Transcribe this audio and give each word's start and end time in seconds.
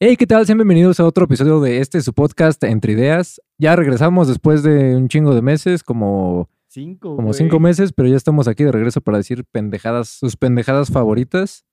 Hey, 0.00 0.16
¿qué 0.16 0.28
tal? 0.28 0.46
Sean 0.46 0.58
bienvenidos 0.58 1.00
a 1.00 1.04
otro 1.04 1.24
episodio 1.24 1.60
de 1.60 1.78
este 1.80 2.00
su 2.02 2.12
podcast 2.12 2.62
Entre 2.62 2.92
Ideas. 2.92 3.42
Ya 3.58 3.74
regresamos 3.74 4.28
después 4.28 4.62
de 4.62 4.94
un 4.94 5.08
chingo 5.08 5.34
de 5.34 5.42
meses, 5.42 5.82
como, 5.82 6.48
Cinco, 6.68 7.16
como 7.16 7.28
güey. 7.28 7.34
cinco 7.34 7.58
meses, 7.58 7.92
pero 7.92 8.08
ya 8.08 8.14
estamos 8.14 8.46
aquí 8.46 8.62
de 8.62 8.70
regreso 8.70 9.00
para 9.00 9.18
decir 9.18 9.44
pendejadas, 9.44 10.08
sus 10.08 10.36
pendejadas 10.36 10.92
favoritas. 10.92 11.64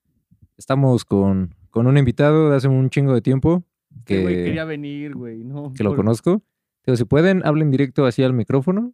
Estamos 0.56 1.04
con, 1.04 1.54
con 1.70 1.86
un 1.86 1.98
invitado 1.98 2.50
de 2.50 2.56
hace 2.56 2.66
un 2.66 2.90
chingo 2.90 3.14
de 3.14 3.20
tiempo 3.20 3.62
Este 3.98 4.22
güey 4.22 4.34
que, 4.34 4.44
quería 4.44 4.64
venir, 4.64 5.14
güey, 5.14 5.44
¿no? 5.44 5.72
que 5.72 5.84
lo 5.84 5.94
conozco. 5.94 6.42
Pero 6.82 6.96
si 6.96 7.04
pueden, 7.04 7.46
hablen 7.46 7.70
directo 7.70 8.06
así 8.06 8.24
al 8.24 8.32
micrófono. 8.32 8.92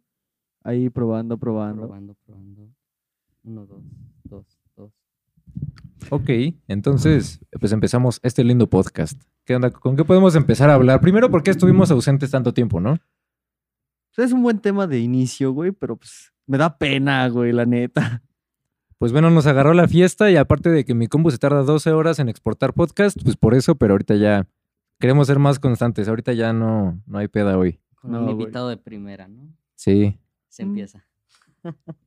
Ahí 0.63 0.91
probando, 0.91 1.39
probando. 1.39 1.87
Probando, 1.87 2.15
probando. 2.23 2.69
Uno, 3.43 3.65
dos. 3.65 3.81
Ok, 6.09 6.29
entonces, 6.67 7.39
pues 7.59 7.71
empezamos 7.71 8.19
este 8.23 8.43
lindo 8.43 8.69
podcast. 8.69 9.21
¿Qué 9.45 9.55
onda? 9.55 9.71
¿Con 9.71 9.95
qué 9.95 10.05
podemos 10.05 10.35
empezar 10.35 10.69
a 10.69 10.75
hablar? 10.75 11.01
Primero, 11.01 11.29
¿por 11.29 11.43
qué 11.43 11.51
estuvimos 11.51 11.91
ausentes 11.91 12.31
tanto 12.31 12.53
tiempo, 12.53 12.79
no? 12.79 12.97
Pues 14.15 14.27
es 14.27 14.33
un 14.33 14.43
buen 14.43 14.59
tema 14.59 14.85
de 14.87 14.99
inicio, 14.99 15.51
güey, 15.51 15.71
pero 15.71 15.97
pues 15.97 16.31
me 16.45 16.57
da 16.57 16.77
pena, 16.77 17.27
güey, 17.29 17.51
la 17.51 17.65
neta. 17.65 18.23
Pues 18.99 19.11
bueno, 19.11 19.29
nos 19.31 19.47
agarró 19.47 19.73
la 19.73 19.87
fiesta 19.87 20.31
y 20.31 20.37
aparte 20.37 20.69
de 20.69 20.85
que 20.85 20.93
mi 20.93 21.07
compu 21.07 21.29
se 21.31 21.37
tarda 21.37 21.63
12 21.63 21.91
horas 21.91 22.19
en 22.19 22.29
exportar 22.29 22.73
podcast, 22.73 23.17
pues 23.21 23.35
por 23.35 23.53
eso, 23.53 23.75
pero 23.75 23.93
ahorita 23.95 24.15
ya 24.15 24.47
queremos 24.99 25.27
ser 25.27 25.39
más 25.39 25.59
constantes. 25.59 26.07
Ahorita 26.07 26.31
ya 26.33 26.53
no, 26.53 27.01
no 27.05 27.17
hay 27.17 27.27
peda 27.27 27.57
hoy. 27.57 27.79
Con 27.95 28.11
No, 28.11 28.19
un 28.19 28.25
güey. 28.25 28.37
invitado 28.39 28.69
de 28.69 28.77
primera, 28.77 29.27
¿no? 29.27 29.49
Sí. 29.75 30.19
Se 30.47 30.63
Mm. 30.63 30.69
empieza. 30.69 31.05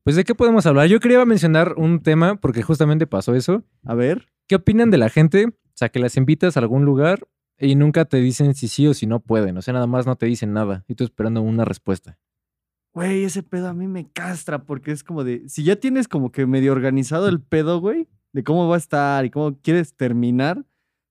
Pues 0.02 0.16
de 0.16 0.24
qué 0.24 0.34
podemos 0.34 0.66
hablar? 0.66 0.86
Yo 0.88 1.00
quería 1.00 1.24
mencionar 1.24 1.74
un 1.76 2.00
tema 2.00 2.36
porque 2.36 2.62
justamente 2.62 3.06
pasó 3.06 3.34
eso. 3.34 3.64
A 3.84 3.94
ver. 3.94 4.28
¿Qué 4.46 4.56
opinan 4.56 4.90
de 4.90 4.98
la 4.98 5.08
gente? 5.08 5.46
O 5.46 5.72
sea, 5.74 5.88
que 5.88 5.98
las 5.98 6.16
invitas 6.16 6.56
a 6.56 6.60
algún 6.60 6.84
lugar 6.84 7.26
y 7.58 7.74
nunca 7.74 8.04
te 8.04 8.18
dicen 8.18 8.54
si 8.54 8.68
sí 8.68 8.86
o 8.86 8.94
si 8.94 9.06
no 9.06 9.20
pueden. 9.20 9.56
O 9.56 9.62
sea, 9.62 9.74
nada 9.74 9.86
más 9.86 10.06
no 10.06 10.16
te 10.16 10.26
dicen 10.26 10.52
nada 10.52 10.84
y 10.88 10.94
tú 10.94 11.04
esperando 11.04 11.42
una 11.42 11.64
respuesta. 11.64 12.18
Güey, 12.92 13.24
ese 13.24 13.42
pedo 13.42 13.68
a 13.68 13.74
mí 13.74 13.86
me 13.86 14.10
castra 14.10 14.64
porque 14.64 14.90
es 14.90 15.04
como 15.04 15.22
de, 15.22 15.48
si 15.48 15.64
ya 15.64 15.76
tienes 15.76 16.08
como 16.08 16.32
que 16.32 16.46
medio 16.46 16.72
organizado 16.72 17.28
el 17.28 17.42
pedo, 17.42 17.78
güey, 17.78 18.08
de 18.32 18.42
cómo 18.42 18.68
va 18.68 18.76
a 18.76 18.78
estar 18.78 19.24
y 19.26 19.30
cómo 19.30 19.58
quieres 19.60 19.94
terminar, 19.94 20.64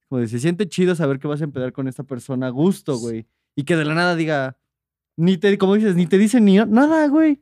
como 0.10 0.22
de, 0.22 0.28
se 0.28 0.40
siente 0.40 0.68
chido 0.68 0.96
saber 0.96 1.20
que 1.20 1.28
vas 1.28 1.42
a 1.42 1.44
empezar 1.44 1.74
con 1.74 1.88
esta 1.88 2.04
persona 2.04 2.48
a 2.48 2.50
gusto, 2.50 2.98
güey. 2.98 3.28
Y 3.56 3.66
que 3.66 3.76
de 3.76 3.86
la 3.86 3.94
nada 3.94 4.16
diga, 4.16 4.58
ni 5.16 5.38
te, 5.38 5.56
como 5.60 5.76
dices, 5.76 5.96
ni 5.96 6.08
te 6.08 6.18
dicen 6.18 6.46
ni 6.46 6.58
nada, 6.58 7.08
güey. 7.08 7.42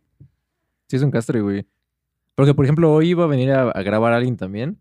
Sí, 0.94 0.97
es 0.97 1.02
un 1.02 1.09
castre, 1.09 1.41
güey. 1.41 1.66
Porque, 2.36 2.53
por 2.53 2.66
ejemplo, 2.66 2.94
hoy 2.94 3.09
iba 3.09 3.23
a 3.23 3.27
venir 3.27 3.49
a, 3.49 3.72
a 3.72 3.81
grabar 3.81 4.13
a 4.13 4.17
alguien 4.17 4.38
también. 4.38 4.77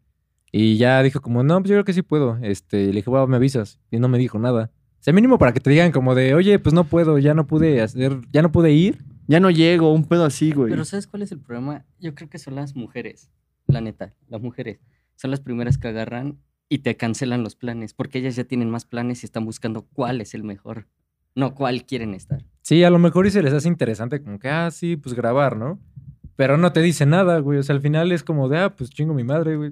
Y 0.52 0.76
ya 0.76 1.02
dijo 1.02 1.22
como, 1.22 1.42
no, 1.42 1.58
pues 1.58 1.70
yo 1.70 1.76
creo 1.76 1.86
que 1.86 1.94
sí 1.94 2.02
puedo. 2.02 2.36
Este, 2.42 2.88
le 2.88 2.96
dije, 2.96 3.08
bueno, 3.08 3.26
me 3.26 3.36
avisas. 3.36 3.80
Y 3.90 3.98
no 3.98 4.08
me 4.08 4.18
dijo 4.18 4.38
nada. 4.38 4.70
O 4.74 5.02
sea, 5.02 5.14
mínimo 5.14 5.38
para 5.38 5.54
que 5.54 5.60
te 5.60 5.70
digan 5.70 5.90
como 5.90 6.14
de, 6.14 6.34
oye, 6.34 6.58
pues 6.58 6.74
no 6.74 6.84
puedo, 6.84 7.18
ya 7.18 7.32
no 7.32 7.46
pude 7.46 7.80
hacer, 7.80 8.20
ya 8.30 8.42
no 8.42 8.52
pude 8.52 8.72
ir. 8.72 8.98
Ya 9.26 9.40
no 9.40 9.48
llego, 9.48 9.90
un 9.90 10.04
pedo 10.04 10.26
así, 10.26 10.52
güey. 10.52 10.68
Pero 10.68 10.84
¿sabes 10.84 11.06
cuál 11.06 11.22
es 11.22 11.32
el 11.32 11.40
problema? 11.40 11.86
Yo 11.98 12.14
creo 12.14 12.28
que 12.28 12.38
son 12.38 12.56
las 12.56 12.76
mujeres. 12.76 13.30
La 13.66 13.80
neta, 13.80 14.12
las 14.28 14.42
mujeres. 14.42 14.80
Son 15.16 15.30
las 15.30 15.40
primeras 15.40 15.78
que 15.78 15.88
agarran 15.88 16.40
y 16.68 16.80
te 16.80 16.98
cancelan 16.98 17.42
los 17.42 17.56
planes. 17.56 17.94
Porque 17.94 18.18
ellas 18.18 18.36
ya 18.36 18.44
tienen 18.44 18.68
más 18.68 18.84
planes 18.84 19.22
y 19.22 19.26
están 19.26 19.46
buscando 19.46 19.86
cuál 19.94 20.20
es 20.20 20.34
el 20.34 20.44
mejor. 20.44 20.88
No 21.34 21.54
cuál 21.54 21.86
quieren 21.86 22.12
estar. 22.12 22.44
Sí, 22.60 22.84
a 22.84 22.90
lo 22.90 22.98
mejor 22.98 23.26
y 23.26 23.30
se 23.30 23.42
les 23.42 23.54
hace 23.54 23.68
interesante 23.68 24.22
como 24.22 24.38
que, 24.38 24.50
ah, 24.50 24.70
sí, 24.70 24.96
pues 24.96 25.14
grabar, 25.14 25.56
¿no? 25.56 25.80
Pero 26.42 26.56
no 26.58 26.72
te 26.72 26.82
dice 26.82 27.06
nada, 27.06 27.38
güey. 27.38 27.60
O 27.60 27.62
sea, 27.62 27.76
al 27.76 27.80
final 27.80 28.10
es 28.10 28.24
como 28.24 28.48
de, 28.48 28.58
ah, 28.58 28.74
pues 28.74 28.90
chingo 28.90 29.14
mi 29.14 29.22
madre, 29.22 29.54
güey. 29.56 29.70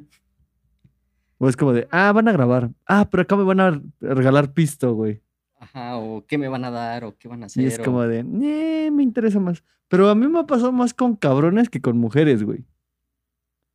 O 1.38 1.48
es 1.48 1.56
como 1.56 1.72
de, 1.72 1.88
ah, 1.90 2.12
van 2.12 2.28
a 2.28 2.32
grabar. 2.32 2.70
Ah, 2.86 3.08
pero 3.10 3.24
acá 3.24 3.34
me 3.34 3.42
van 3.42 3.58
a 3.58 3.82
regalar 4.00 4.52
pisto, 4.52 4.94
güey. 4.94 5.20
Ajá, 5.58 5.96
o 5.96 6.24
qué 6.28 6.38
me 6.38 6.46
van 6.46 6.64
a 6.64 6.70
dar, 6.70 7.02
o 7.02 7.16
qué 7.18 7.26
van 7.26 7.42
a 7.42 7.46
hacer. 7.46 7.64
Y 7.64 7.66
es 7.66 7.80
o- 7.80 7.82
como 7.82 8.02
de, 8.02 8.20
eh, 8.20 8.88
me 8.92 9.02
interesa 9.02 9.40
más. 9.40 9.64
Pero 9.88 10.08
a 10.10 10.14
mí 10.14 10.28
me 10.28 10.38
ha 10.38 10.46
pasado 10.46 10.70
más 10.70 10.94
con 10.94 11.16
cabrones 11.16 11.68
que 11.68 11.80
con 11.80 11.98
mujeres, 11.98 12.44
güey. 12.44 12.64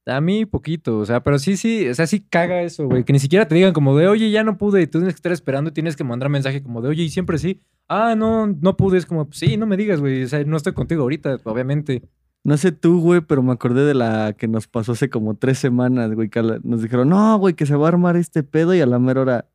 A 0.05 0.21
mí 0.21 0.45
poquito, 0.45 0.99
o 0.99 1.05
sea, 1.05 1.21
pero 1.21 1.37
sí, 1.37 1.57
sí, 1.57 1.89
o 1.89 1.93
sea, 1.95 2.07
sí 2.07 2.21
caga 2.21 2.61
eso, 2.61 2.87
güey. 2.87 3.03
Que 3.03 3.11
ni 3.11 3.19
siquiera 3.19 3.45
te 3.45 3.55
digan 3.55 3.73
como 3.73 3.97
de, 3.97 4.07
oye, 4.07 4.31
ya 4.31 4.45
no 4.45 4.57
pude, 4.57 4.81
y 4.83 4.87
tú 4.87 4.99
tienes 4.99 5.15
que 5.15 5.17
estar 5.17 5.33
esperando 5.33 5.71
y 5.71 5.73
tienes 5.73 5.97
que 5.97 6.05
mandar 6.05 6.29
mensaje 6.29 6.63
como 6.63 6.81
de, 6.81 6.87
oye, 6.87 7.03
y 7.03 7.09
siempre 7.09 7.39
sí. 7.39 7.59
Ah, 7.89 8.15
no, 8.15 8.47
no 8.47 8.77
pude, 8.77 8.99
es 8.99 9.05
como, 9.05 9.27
sí, 9.33 9.57
no 9.57 9.65
me 9.65 9.75
digas, 9.75 9.99
güey, 9.99 10.23
o 10.23 10.27
sea, 10.29 10.41
no 10.45 10.55
estoy 10.55 10.71
contigo 10.73 11.01
ahorita, 11.01 11.39
obviamente. 11.43 12.03
No 12.45 12.57
sé 12.57 12.71
tú, 12.71 13.01
güey, 13.01 13.21
pero 13.21 13.41
me 13.41 13.51
acordé 13.51 13.85
de 13.85 13.95
la 13.95 14.33
que 14.33 14.47
nos 14.47 14.67
pasó 14.67 14.91
hace 14.91 15.09
como 15.09 15.33
tres 15.33 15.57
semanas, 15.57 16.13
güey. 16.13 16.29
que 16.29 16.43
nos 16.61 16.83
dijeron, 16.83 17.09
no, 17.09 17.39
güey, 17.39 17.55
que 17.55 17.65
se 17.65 17.75
va 17.75 17.87
a 17.87 17.89
armar 17.89 18.17
este 18.17 18.43
pedo 18.43 18.75
y 18.75 18.81
a 18.81 18.85
la 18.85 18.99
mera 18.99 19.21
hora. 19.21 19.45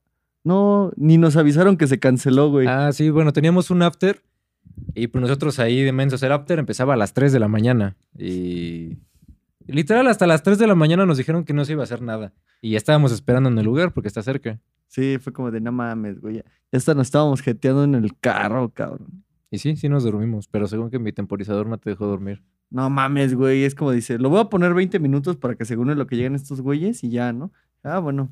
No, 0.42 0.90
ni 0.96 1.16
nos 1.16 1.36
avisaron 1.36 1.76
que 1.76 1.86
se 1.86 2.00
canceló, 2.00 2.50
güey. 2.50 2.66
Ah, 2.66 2.90
sí, 2.92 3.08
bueno, 3.10 3.32
teníamos 3.32 3.70
un 3.70 3.82
after 3.82 4.20
y 4.92 5.06
pues 5.06 5.22
nosotros 5.22 5.60
ahí 5.60 5.84
de 5.84 5.92
mensos, 5.92 6.20
el 6.24 6.32
after 6.32 6.58
empezaba 6.58 6.94
a 6.94 6.96
las 6.96 7.14
3 7.14 7.32
de 7.32 7.38
la 7.38 7.46
mañana 7.46 7.96
y... 8.18 8.98
Literal, 9.68 10.08
hasta 10.08 10.26
las 10.26 10.42
3 10.42 10.58
de 10.58 10.66
la 10.66 10.74
mañana 10.74 11.06
nos 11.06 11.16
dijeron 11.16 11.44
que 11.44 11.52
no 11.52 11.64
se 11.64 11.74
iba 11.74 11.82
a 11.82 11.84
hacer 11.84 12.02
nada. 12.02 12.32
Y 12.60 12.72
ya 12.72 12.76
estábamos 12.76 13.12
esperando 13.12 13.50
en 13.50 13.56
el 13.56 13.64
lugar 13.64 13.92
porque 13.92 14.08
está 14.08 14.20
cerca. 14.20 14.58
Sí, 14.88 15.18
fue 15.20 15.32
como 15.32 15.52
de, 15.52 15.60
no 15.60 15.70
mames, 15.70 16.20
güey. 16.20 16.38
Ya, 16.38 16.44
ya 16.72 16.76
hasta 16.76 16.94
nos 16.94 17.06
estábamos 17.06 17.40
jeteando 17.40 17.84
en 17.84 17.94
el 17.94 18.18
carro, 18.18 18.68
cabrón. 18.70 19.22
Y 19.48 19.58
sí, 19.58 19.76
sí 19.76 19.88
nos 19.88 20.02
dormimos, 20.02 20.48
pero 20.48 20.66
según 20.66 20.90
que 20.90 20.98
mi 20.98 21.12
temporizador 21.12 21.68
no 21.68 21.78
te 21.78 21.90
dejó 21.90 22.06
dormir. 22.06 22.42
No 22.70 22.88
mames, 22.90 23.34
güey. 23.34 23.64
Es 23.64 23.74
como 23.74 23.90
dice, 23.92 24.18
lo 24.18 24.30
voy 24.30 24.40
a 24.40 24.44
poner 24.44 24.74
20 24.74 24.98
minutos 25.00 25.36
para 25.36 25.54
que 25.56 25.64
según 25.64 25.96
lo 25.96 26.06
que 26.06 26.16
lleguen 26.16 26.34
estos 26.34 26.60
güeyes 26.60 27.02
y 27.04 27.10
ya, 27.10 27.32
¿no? 27.32 27.52
Ah, 27.82 27.98
bueno. 27.98 28.28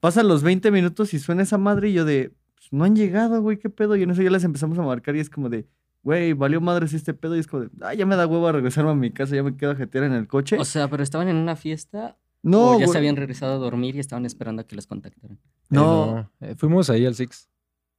Pasan 0.00 0.28
los 0.28 0.42
20 0.42 0.70
minutos 0.70 1.14
y 1.14 1.18
suena 1.18 1.42
esa 1.42 1.58
madre 1.58 1.88
y 1.90 1.92
yo 1.94 2.04
de, 2.04 2.32
pues, 2.54 2.72
no 2.72 2.84
han 2.84 2.96
llegado, 2.96 3.40
güey, 3.40 3.58
qué 3.58 3.70
pedo. 3.70 3.96
Y 3.96 4.02
en 4.02 4.10
eso 4.10 4.20
ya 4.22 4.30
les 4.30 4.44
empezamos 4.44 4.78
a 4.78 4.82
marcar 4.82 5.16
y 5.16 5.20
es 5.20 5.30
como 5.30 5.48
de, 5.48 5.66
güey, 6.02 6.32
valió 6.32 6.60
madres 6.60 6.92
este 6.92 7.14
pedo. 7.14 7.36
Y 7.36 7.38
es 7.40 7.46
como 7.46 7.62
de, 7.64 7.70
ah, 7.80 7.94
ya 7.94 8.04
me 8.04 8.16
da 8.16 8.26
huevo 8.26 8.46
a 8.48 8.52
regresarme 8.52 8.90
a 8.90 8.94
mi 8.94 9.10
casa, 9.10 9.34
ya 9.36 9.42
me 9.42 9.56
quedo 9.56 9.70
a 9.70 9.76
jetear 9.76 10.04
en 10.04 10.12
el 10.12 10.26
coche. 10.26 10.58
O 10.58 10.64
sea, 10.64 10.88
pero 10.88 11.02
estaban 11.02 11.28
en 11.28 11.36
una 11.36 11.56
fiesta 11.56 12.16
no, 12.42 12.72
o 12.72 12.72
ya 12.72 12.86
güey. 12.86 12.88
se 12.88 12.98
habían 12.98 13.14
regresado 13.16 13.54
a 13.54 13.58
dormir 13.58 13.94
y 13.96 14.00
estaban 14.00 14.26
esperando 14.26 14.62
a 14.62 14.66
que 14.66 14.74
los 14.76 14.86
contactaran. 14.88 15.38
No. 15.70 16.28
Eh, 16.40 16.50
eh, 16.50 16.54
fuimos 16.56 16.90
ahí 16.90 17.06
al 17.06 17.14
Six. 17.14 17.48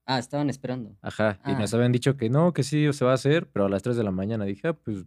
Ah, 0.05 0.19
estaban 0.19 0.49
esperando. 0.49 0.97
Ajá, 1.01 1.39
y 1.45 1.51
Ah. 1.51 1.59
nos 1.59 1.73
habían 1.73 1.93
dicho 1.93 2.17
que 2.17 2.29
no, 2.29 2.51
que 2.51 2.63
sí 2.63 2.91
se 2.91 3.05
va 3.05 3.11
a 3.11 3.15
hacer, 3.15 3.47
pero 3.53 3.65
a 3.65 3.69
las 3.69 3.81
3 3.83 3.95
de 3.95 4.03
la 4.03 4.11
mañana 4.11 4.43
dije, 4.43 4.67
ah, 4.67 4.73
pues 4.73 5.05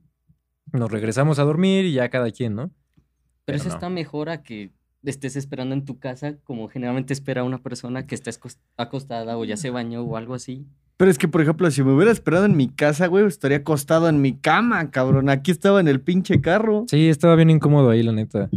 nos 0.73 0.91
regresamos 0.91 1.39
a 1.39 1.45
dormir 1.45 1.85
y 1.85 1.93
ya 1.93 2.09
cada 2.09 2.31
quien, 2.31 2.55
¿no? 2.55 2.69
Pero, 2.69 3.05
Pero 3.45 3.59
eso 3.59 3.69
no. 3.69 3.75
está 3.75 3.89
mejor 3.89 4.29
a 4.29 4.43
que 4.43 4.73
estés 5.05 5.37
esperando 5.37 5.75
en 5.75 5.85
tu 5.85 5.99
casa, 5.99 6.37
como 6.45 6.69
generalmente 6.69 7.13
espera 7.13 7.45
una 7.45 7.59
persona 7.59 8.07
que 8.07 8.15
está 8.15 8.31
acostada 8.77 9.39
o 9.39 9.45
ya 9.45 9.57
se 9.57 9.71
bañó 9.71 10.03
o 10.03 10.17
algo 10.17 10.35
así. 10.35 10.67
Pero 10.97 11.11
es 11.11 11.19
que, 11.19 11.29
por 11.29 11.43
ejemplo, 11.43 11.71
si 11.71 11.83
me 11.83 11.93
hubiera 11.93 12.11
esperado 12.11 12.47
en 12.47 12.57
mi 12.57 12.69
casa, 12.69 13.07
güey, 13.07 13.27
estaría 13.27 13.59
acostado 13.59 14.09
en 14.09 14.21
mi 14.23 14.33
cama, 14.35 14.91
cabrón. 14.91 15.29
Aquí 15.29 15.51
estaba 15.51 15.79
en 15.79 15.89
el 15.89 16.01
pinche 16.01 16.41
carro. 16.41 16.85
Sí, 16.89 17.09
estaba 17.09 17.37
bien 17.37 17.51
incómodo 17.51 17.91
ahí, 17.91 18.03
la 18.03 18.13
neta. 18.13 18.49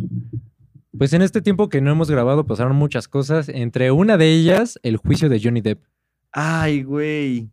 Pues 0.98 1.12
en 1.14 1.22
este 1.22 1.42
tiempo 1.42 1.69
que 1.69 1.81
no 1.81 1.92
hemos 1.92 2.09
grabado 2.09 2.48
pasaron 2.48 2.75
muchas 2.78 3.08
cosas, 3.08 3.50
entre 3.50 3.92
una 3.92 4.18
de 4.18 4.31
ellas 4.31 4.80
el 4.84 4.98
juicio 4.98 5.28
de 5.30 5.42
Johnny 5.44 5.62
Depp. 5.62 5.84
Ay, 6.31 6.84
güey. 6.84 7.50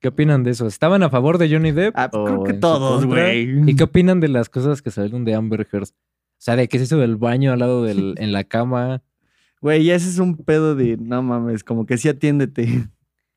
¿Qué 0.00 0.08
opinan 0.08 0.44
de 0.44 0.52
eso? 0.52 0.66
¿Estaban 0.66 1.02
a 1.02 1.10
favor 1.10 1.38
de 1.38 1.50
Johnny 1.50 1.72
Depp? 1.72 1.94
Ah, 1.96 2.08
creo 2.10 2.44
que 2.44 2.52
todos, 2.52 3.04
güey. 3.04 3.68
¿Y 3.68 3.74
qué 3.74 3.84
opinan 3.84 4.20
de 4.20 4.28
las 4.28 4.48
cosas 4.48 4.80
que 4.80 4.90
salieron 4.90 5.24
de 5.24 5.34
Amber 5.34 5.66
Heard? 5.72 5.88
O 5.88 6.40
sea, 6.40 6.54
de 6.54 6.68
que 6.68 6.78
se 6.78 6.84
hizo 6.84 6.98
del 6.98 7.16
baño 7.16 7.52
al 7.52 7.58
lado 7.58 7.82
del, 7.82 8.14
en 8.18 8.32
la 8.32 8.44
cama. 8.44 9.02
Güey, 9.60 9.84
ya 9.84 9.96
ese 9.96 10.08
es 10.08 10.18
un 10.18 10.36
pedo 10.36 10.76
de, 10.76 10.96
no 10.96 11.20
mames, 11.20 11.64
como 11.64 11.84
que 11.84 11.98
sí 11.98 12.08
atiéndete. 12.08 12.88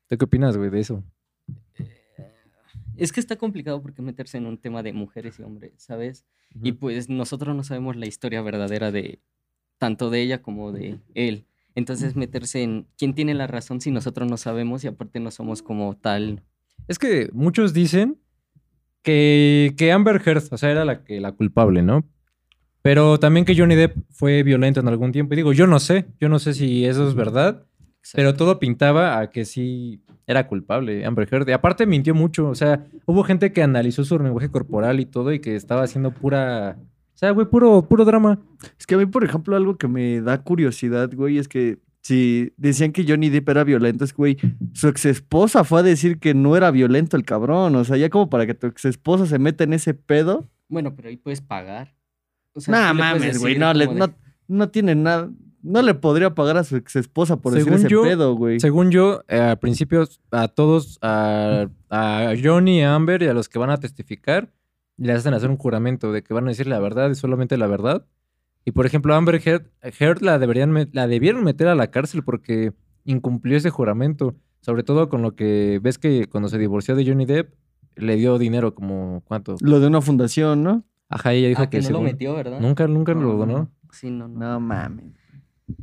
¿Tú 0.06 0.16
qué 0.16 0.24
opinas, 0.24 0.56
güey, 0.56 0.70
de 0.70 0.80
eso? 0.80 1.02
Es 2.96 3.10
que 3.10 3.18
está 3.18 3.36
complicado 3.36 3.82
porque 3.82 4.02
meterse 4.02 4.38
en 4.38 4.46
un 4.46 4.58
tema 4.58 4.84
de 4.84 4.92
mujeres 4.92 5.40
y 5.40 5.42
hombres, 5.42 5.72
¿sabes? 5.78 6.24
Y 6.62 6.72
pues 6.72 7.08
nosotros 7.08 7.56
no 7.56 7.64
sabemos 7.64 7.96
la 7.96 8.06
historia 8.06 8.42
verdadera 8.42 8.92
de 8.92 9.20
tanto 9.78 10.10
de 10.10 10.20
ella 10.20 10.42
como 10.42 10.70
de 10.70 11.00
él. 11.14 11.46
Entonces 11.74 12.14
meterse 12.14 12.62
en 12.62 12.86
quién 12.98 13.14
tiene 13.14 13.34
la 13.34 13.46
razón 13.46 13.80
si 13.80 13.90
nosotros 13.90 14.30
no 14.30 14.36
sabemos 14.36 14.84
y 14.84 14.88
aparte 14.88 15.18
no 15.18 15.30
somos 15.30 15.62
como 15.62 15.96
tal. 15.96 16.42
Es 16.88 16.98
que 16.98 17.30
muchos 17.32 17.72
dicen 17.72 18.18
que, 19.02 19.74
que 19.76 19.92
Amber 19.92 20.20
Heard, 20.24 20.44
o 20.50 20.58
sea, 20.58 20.70
era 20.70 20.84
la, 20.84 21.04
que, 21.04 21.20
la 21.20 21.32
culpable, 21.32 21.82
¿no? 21.82 22.04
Pero 22.82 23.18
también 23.18 23.44
que 23.44 23.56
Johnny 23.56 23.76
Depp 23.76 23.96
fue 24.10 24.42
violento 24.42 24.80
en 24.80 24.88
algún 24.88 25.12
tiempo. 25.12 25.34
Y 25.34 25.36
digo, 25.36 25.52
yo 25.52 25.66
no 25.66 25.78
sé, 25.78 26.06
yo 26.20 26.28
no 26.28 26.38
sé 26.38 26.54
si 26.54 26.84
eso 26.84 27.08
es 27.08 27.14
verdad, 27.14 27.64
pero 28.14 28.34
todo 28.34 28.58
pintaba 28.58 29.20
a 29.20 29.30
que 29.30 29.44
sí 29.44 30.02
era 30.26 30.48
culpable 30.48 31.04
Amber 31.04 31.28
Heard. 31.30 31.48
Y 31.48 31.52
aparte 31.52 31.86
mintió 31.86 32.14
mucho, 32.14 32.48
o 32.48 32.54
sea, 32.54 32.84
hubo 33.06 33.22
gente 33.22 33.52
que 33.52 33.62
analizó 33.62 34.04
su 34.04 34.18
lenguaje 34.18 34.50
corporal 34.50 34.98
y 34.98 35.06
todo 35.06 35.32
y 35.32 35.40
que 35.40 35.54
estaba 35.54 35.82
haciendo 35.82 36.12
pura... 36.12 36.76
O 37.14 37.18
sea, 37.22 37.30
güey, 37.30 37.46
puro, 37.46 37.86
puro 37.88 38.04
drama. 38.04 38.40
Es 38.78 38.86
que 38.86 38.96
a 38.96 38.98
mí, 38.98 39.06
por 39.06 39.22
ejemplo, 39.22 39.54
algo 39.54 39.76
que 39.76 39.86
me 39.86 40.20
da 40.20 40.42
curiosidad, 40.42 41.10
güey, 41.14 41.38
es 41.38 41.46
que 41.46 41.78
si 42.02 42.52
decían 42.56 42.92
que 42.92 43.04
Johnny 43.08 43.30
Depp 43.30 43.48
era 43.48 43.64
violento, 43.64 44.04
es 44.04 44.12
que, 44.12 44.16
güey, 44.16 44.36
su 44.74 44.88
ex 44.88 45.04
esposa 45.06 45.64
fue 45.64 45.80
a 45.80 45.82
decir 45.82 46.18
que 46.18 46.34
no 46.34 46.56
era 46.56 46.70
violento 46.70 47.16
el 47.16 47.24
cabrón. 47.24 47.74
O 47.76 47.84
sea, 47.84 47.96
ya 47.96 48.10
como 48.10 48.28
para 48.28 48.44
que 48.46 48.54
tu 48.54 48.66
ex 48.66 48.84
esposa 48.84 49.24
se 49.26 49.38
meta 49.38 49.64
en 49.64 49.72
ese 49.72 49.94
pedo. 49.94 50.50
Bueno, 50.68 50.94
pero 50.96 51.08
ahí 51.08 51.16
puedes 51.16 51.40
pagar. 51.40 51.94
O 52.54 52.60
sea, 52.60 52.72
Nah, 52.74 52.92
le 52.92 52.98
mames, 52.98 53.38
güey, 53.38 53.56
no, 53.56 53.72
le- 53.72 53.86
como 53.86 54.06
de- 54.06 54.08
no, 54.08 54.14
no 54.48 54.68
tiene 54.70 54.94
nada. 54.94 55.30
no 55.62 55.80
le 55.80 55.94
podría 55.94 56.34
pagar 56.34 56.56
a 56.56 56.64
su 56.64 56.74
ex 56.76 56.96
esposa 56.96 57.36
por 57.36 57.54
decir 57.54 57.72
ese 57.72 57.88
yo, 57.88 58.02
pedo, 58.02 58.34
güey. 58.34 58.58
Según 58.58 58.90
yo, 58.90 59.22
eh, 59.28 59.38
al 59.38 59.58
principio 59.60 60.04
a 60.32 60.48
todos, 60.48 60.98
a, 61.02 61.68
a 61.88 62.32
Johnny, 62.42 62.82
a 62.82 62.94
Amber 62.96 63.22
y 63.22 63.28
a 63.28 63.32
los 63.32 63.48
que 63.48 63.60
van 63.60 63.70
a 63.70 63.76
testificar, 63.76 64.50
les 64.96 65.18
hacen 65.18 65.34
hacer 65.34 65.48
un 65.50 65.56
juramento 65.56 66.10
de 66.10 66.22
que 66.24 66.34
van 66.34 66.46
a 66.46 66.48
decir 66.48 66.66
la 66.66 66.80
verdad 66.80 67.10
y 67.10 67.14
solamente 67.14 67.56
la 67.56 67.68
verdad. 67.68 68.04
Y 68.64 68.70
por 68.72 68.86
ejemplo, 68.86 69.14
Amber 69.14 69.40
Heard, 69.44 69.66
Heard 69.98 70.22
la, 70.22 70.38
deberían, 70.38 70.88
la 70.92 71.06
debieron 71.08 71.42
meter 71.44 71.68
a 71.68 71.74
la 71.74 71.90
cárcel 71.90 72.22
porque 72.22 72.72
incumplió 73.04 73.56
ese 73.56 73.70
juramento. 73.70 74.36
Sobre 74.60 74.84
todo 74.84 75.08
con 75.08 75.22
lo 75.22 75.34
que 75.34 75.80
ves 75.82 75.98
que 75.98 76.26
cuando 76.28 76.48
se 76.48 76.56
divorció 76.58 76.94
de 76.94 77.04
Johnny 77.04 77.24
Depp, 77.26 77.52
le 77.96 78.14
dio 78.16 78.38
dinero 78.38 78.74
como, 78.74 79.22
¿cuánto? 79.26 79.56
Lo 79.60 79.80
de 79.80 79.88
una 79.88 80.00
fundación, 80.00 80.62
¿no? 80.62 80.84
Ajá, 81.08 81.32
ella 81.32 81.48
dijo 81.48 81.62
Ah, 81.62 81.68
que, 81.68 81.78
que, 81.78 81.82
no 81.82 81.88
lo 81.90 81.94
según- 81.96 82.04
metió, 82.04 82.34
¿verdad? 82.34 82.60
Nunca, 82.60 82.86
nunca 82.86 83.12
lo 83.14 83.20
No. 83.20 83.32
donó. 83.34 83.70
Sí, 83.90 84.10
no, 84.10 84.28
no. 84.28 84.38
No 84.38 84.60
mames. 84.60 85.06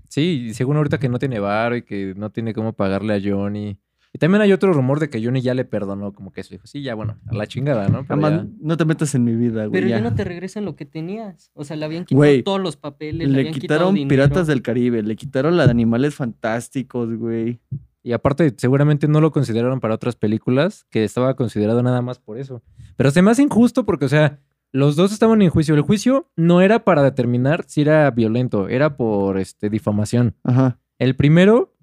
Sí, 0.08 0.46
y 0.50 0.54
según 0.54 0.78
ahorita 0.78 0.98
que 1.00 1.10
no 1.10 1.20
tiene 1.20 1.40
varo 1.40 1.76
y 1.76 1.82
que 1.84 2.14
no 2.16 2.30
tiene 2.32 2.54
cómo 2.54 2.74
pagarle 2.74 3.14
a 3.16 3.20
Johnny. 3.22 3.78
Y 4.12 4.18
también 4.18 4.42
hay 4.42 4.52
otro 4.52 4.74
rumor 4.74 5.00
de 5.00 5.10
que 5.10 5.24
Johnny 5.24 5.42
ya 5.42 5.54
le 5.54 5.66
perdonó, 5.66 6.14
como 6.14 6.32
que 6.32 6.42
eso 6.42 6.50
dijo, 6.52 6.66
sí, 6.66 6.82
ya 6.82 6.96
bueno, 6.96 7.20
a 7.28 7.36
la 7.36 7.46
chingada, 7.46 7.90
¿no? 7.90 8.06
Pero 8.08 8.22
ya- 8.22 8.48
no 8.60 8.76
te 8.76 8.86
metas 8.86 9.14
en 9.14 9.24
mi 9.24 9.36
vida, 9.36 9.66
güey. 9.66 9.72
Pero 9.72 9.88
ya. 9.88 9.98
ya. 9.98 10.02
no 10.02 10.16
te 10.16 10.24
regresan 10.24 10.66
lo 10.66 10.76
que 10.76 10.86
tenías. 10.86 11.52
O 11.54 11.64
sea, 11.64 11.76
le 11.76 11.86
habían 11.86 12.06
quitado 12.06 12.18
Güey, 12.18 12.44
todos 12.44 12.60
los 12.60 12.76
papeles. 12.76 13.30
Le 13.30 13.40
habían 13.40 13.54
quitaron. 13.54 13.96
Piratas 14.08 14.48
del 14.48 14.64
Caribe, 14.64 15.04
le 15.04 15.16
quitaron 15.16 15.58
la 15.58 15.66
de 15.66 15.72
Animales 15.72 16.16
Fantásticos, 16.16 17.16
güey. 17.16 17.60
Y 18.02 18.14
aparte, 18.14 18.54
seguramente 18.58 19.08
no 19.08 19.22
lo 19.22 19.32
consideraron 19.32 19.80
para 19.80 19.94
otras 19.96 20.16
películas, 20.16 20.86
que 20.90 21.04
estaba 21.04 21.36
considerado 21.36 21.84
nada 21.84 22.02
más 22.02 22.18
por 22.18 22.40
eso. 22.40 22.64
Pero 22.96 23.12
se 23.12 23.22
me 23.22 23.30
hace 23.30 23.44
injusto 23.44 23.86
porque, 23.86 24.06
o 24.06 24.10
sea, 24.10 24.40
los 24.72 24.96
dos 24.96 25.12
estaban 25.12 25.42
en 25.42 25.50
juicio. 25.50 25.76
El 25.76 25.82
juicio 25.82 26.32
no 26.36 26.62
era 26.62 26.84
para 26.84 27.04
determinar 27.04 27.66
si 27.68 27.82
era 27.82 28.10
violento, 28.10 28.70
era 28.70 28.98
por 28.98 29.38
este, 29.38 29.70
difamación. 29.70 30.36
Ajá. 30.44 30.80
El 30.98 31.16
primero, 31.16 31.76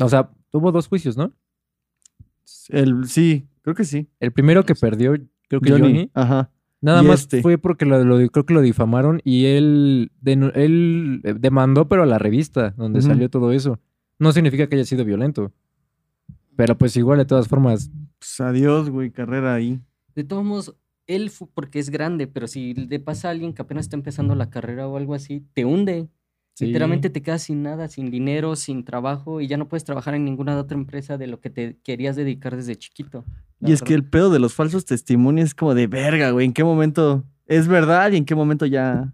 o 0.00 0.08
sea, 0.08 0.30
tuvo 0.50 0.72
dos 0.72 0.88
juicios, 0.88 1.16
¿no? 1.16 1.32
El, 2.68 3.06
sí, 3.08 3.46
creo 3.62 3.74
que 3.74 3.84
sí. 3.84 4.08
El 4.20 4.32
primero 4.32 4.64
que 4.64 4.74
perdió, 4.74 5.14
creo 5.48 5.60
que 5.60 5.70
Johnny, 5.70 6.10
Ajá. 6.14 6.50
nada 6.80 7.02
más 7.02 7.20
este. 7.22 7.42
fue 7.42 7.58
porque 7.58 7.84
lo, 7.86 8.02
lo- 8.04 8.28
creo 8.30 8.46
que 8.46 8.54
lo 8.54 8.60
difamaron 8.60 9.20
y 9.24 9.46
él, 9.46 10.12
él 10.24 11.20
demandó, 11.40 11.88
pero 11.88 12.02
a 12.02 12.06
la 12.06 12.18
revista 12.18 12.74
donde 12.76 13.02
salió 13.02 13.28
todo 13.30 13.52
eso. 13.52 13.78
No 14.18 14.32
significa 14.32 14.66
que 14.68 14.76
haya 14.76 14.84
sido 14.84 15.04
violento. 15.04 15.52
Pero 16.56 16.78
pues 16.78 16.96
igual, 16.96 17.18
de 17.18 17.26
todas 17.26 17.48
formas, 17.48 17.90
Pues 18.18 18.40
adiós, 18.40 18.88
güey, 18.88 19.10
carrera 19.10 19.54
ahí. 19.54 19.78
De 20.14 20.24
todos 20.24 20.42
modos, 20.42 20.74
él 21.06 21.28
fu- 21.30 21.50
porque 21.52 21.78
es 21.78 21.90
grande, 21.90 22.26
pero 22.26 22.46
si 22.48 22.72
le 22.72 22.98
pasa 22.98 23.28
a 23.28 23.30
alguien 23.32 23.52
que 23.52 23.60
apenas 23.60 23.84
está 23.84 23.96
empezando 23.96 24.34
la 24.34 24.48
carrera 24.48 24.88
o 24.88 24.96
algo 24.96 25.12
así, 25.14 25.44
te 25.52 25.66
hunde. 25.66 26.08
Sí. 26.56 26.66
Literalmente 26.66 27.10
te 27.10 27.22
quedas 27.22 27.42
sin 27.42 27.62
nada, 27.62 27.88
sin 27.88 28.10
dinero, 28.10 28.56
sin 28.56 28.84
trabajo 28.84 29.40
y 29.40 29.46
ya 29.46 29.56
no 29.56 29.68
puedes 29.68 29.84
trabajar 29.84 30.14
en 30.14 30.24
ninguna 30.24 30.58
otra 30.58 30.76
empresa 30.76 31.18
de 31.18 31.26
lo 31.26 31.40
que 31.40 31.50
te 31.50 31.76
querías 31.84 32.16
dedicar 32.16 32.56
desde 32.56 32.76
chiquito. 32.76 33.24
Y 33.60 33.72
es 33.72 33.82
que 33.82 33.94
el 33.94 34.04
pedo 34.04 34.30
de 34.30 34.38
los 34.38 34.54
falsos 34.54 34.84
testimonios 34.84 35.48
es 35.48 35.54
como 35.54 35.74
de 35.74 35.86
verga, 35.86 36.30
güey. 36.30 36.46
¿En 36.46 36.52
qué 36.52 36.64
momento 36.64 37.24
es 37.46 37.68
verdad 37.68 38.12
y 38.12 38.16
en 38.16 38.24
qué 38.24 38.34
momento 38.34 38.66
ya 38.66 39.12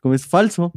como 0.00 0.14
es 0.14 0.26
falso? 0.26 0.72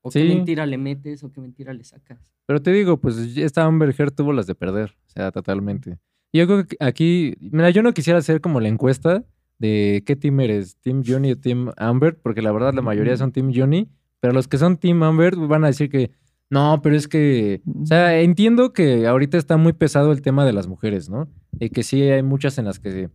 O 0.00 0.10
qué 0.10 0.24
mentira 0.24 0.66
le 0.66 0.78
metes 0.78 1.22
o 1.22 1.32
qué 1.32 1.40
mentira 1.40 1.72
le 1.72 1.84
sacas. 1.84 2.32
Pero 2.46 2.60
te 2.60 2.72
digo, 2.72 2.96
pues 2.96 3.16
esta 3.36 3.64
Amber 3.64 3.94
Heard 3.96 4.12
tuvo 4.12 4.32
las 4.32 4.46
de 4.46 4.54
perder. 4.54 4.96
O 5.06 5.10
sea, 5.10 5.30
totalmente. 5.30 5.98
Y 6.32 6.38
yo 6.38 6.46
creo 6.46 6.66
que 6.66 6.76
aquí, 6.80 7.34
mira, 7.40 7.70
yo 7.70 7.82
no 7.82 7.92
quisiera 7.92 8.18
hacer 8.18 8.40
como 8.40 8.60
la 8.60 8.68
encuesta 8.68 9.24
de 9.58 10.02
qué 10.04 10.16
team 10.16 10.40
eres, 10.40 10.76
Team 10.78 11.04
Johnny 11.06 11.32
o 11.32 11.38
Team 11.38 11.70
Amber, 11.76 12.18
porque 12.20 12.42
la 12.42 12.50
verdad 12.50 12.74
la 12.74 12.82
mayoría 12.82 13.16
son 13.16 13.30
Team 13.30 13.52
Johnny, 13.54 13.88
pero 14.22 14.32
los 14.32 14.46
que 14.46 14.56
son 14.56 14.76
Team 14.76 15.02
Amber 15.02 15.34
van 15.34 15.64
a 15.64 15.66
decir 15.66 15.90
que 15.90 16.12
no, 16.48 16.80
pero 16.80 16.94
es 16.94 17.08
que, 17.08 17.60
o 17.82 17.86
sea, 17.86 18.20
entiendo 18.20 18.72
que 18.72 19.08
ahorita 19.08 19.36
está 19.36 19.56
muy 19.56 19.72
pesado 19.72 20.12
el 20.12 20.22
tema 20.22 20.44
de 20.44 20.52
las 20.52 20.68
mujeres, 20.68 21.10
¿no? 21.10 21.28
Y 21.58 21.70
que 21.70 21.82
sí 21.82 22.00
hay 22.02 22.22
muchas 22.22 22.56
en 22.58 22.66
las 22.66 22.78
que 22.78 23.10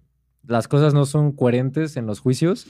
las 0.46 0.68
cosas 0.68 0.94
no 0.94 1.06
son 1.06 1.32
coherentes 1.32 1.96
en 1.96 2.08
los 2.08 2.20
juicios, 2.20 2.68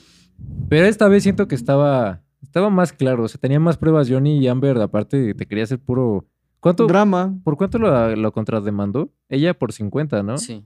pero 0.68 0.86
esta 0.86 1.08
vez 1.08 1.24
siento 1.24 1.48
que 1.48 1.56
estaba, 1.56 2.22
estaba 2.40 2.70
más 2.70 2.92
claro, 2.92 3.24
o 3.24 3.28
sea, 3.28 3.40
tenía 3.40 3.58
más 3.58 3.76
pruebas 3.76 4.08
Johnny 4.08 4.38
y 4.38 4.46
Amber, 4.46 4.78
aparte 4.80 5.34
te 5.34 5.46
quería 5.46 5.64
hacer 5.64 5.80
puro... 5.80 6.26
¿Cuánto, 6.60 6.86
Drama. 6.86 7.36
¿Por 7.42 7.56
cuánto 7.56 7.78
lo, 7.78 8.14
lo 8.14 8.32
contrademandó? 8.32 9.12
Ella 9.28 9.58
por 9.58 9.72
50, 9.72 10.22
¿no? 10.22 10.38
Sí, 10.38 10.64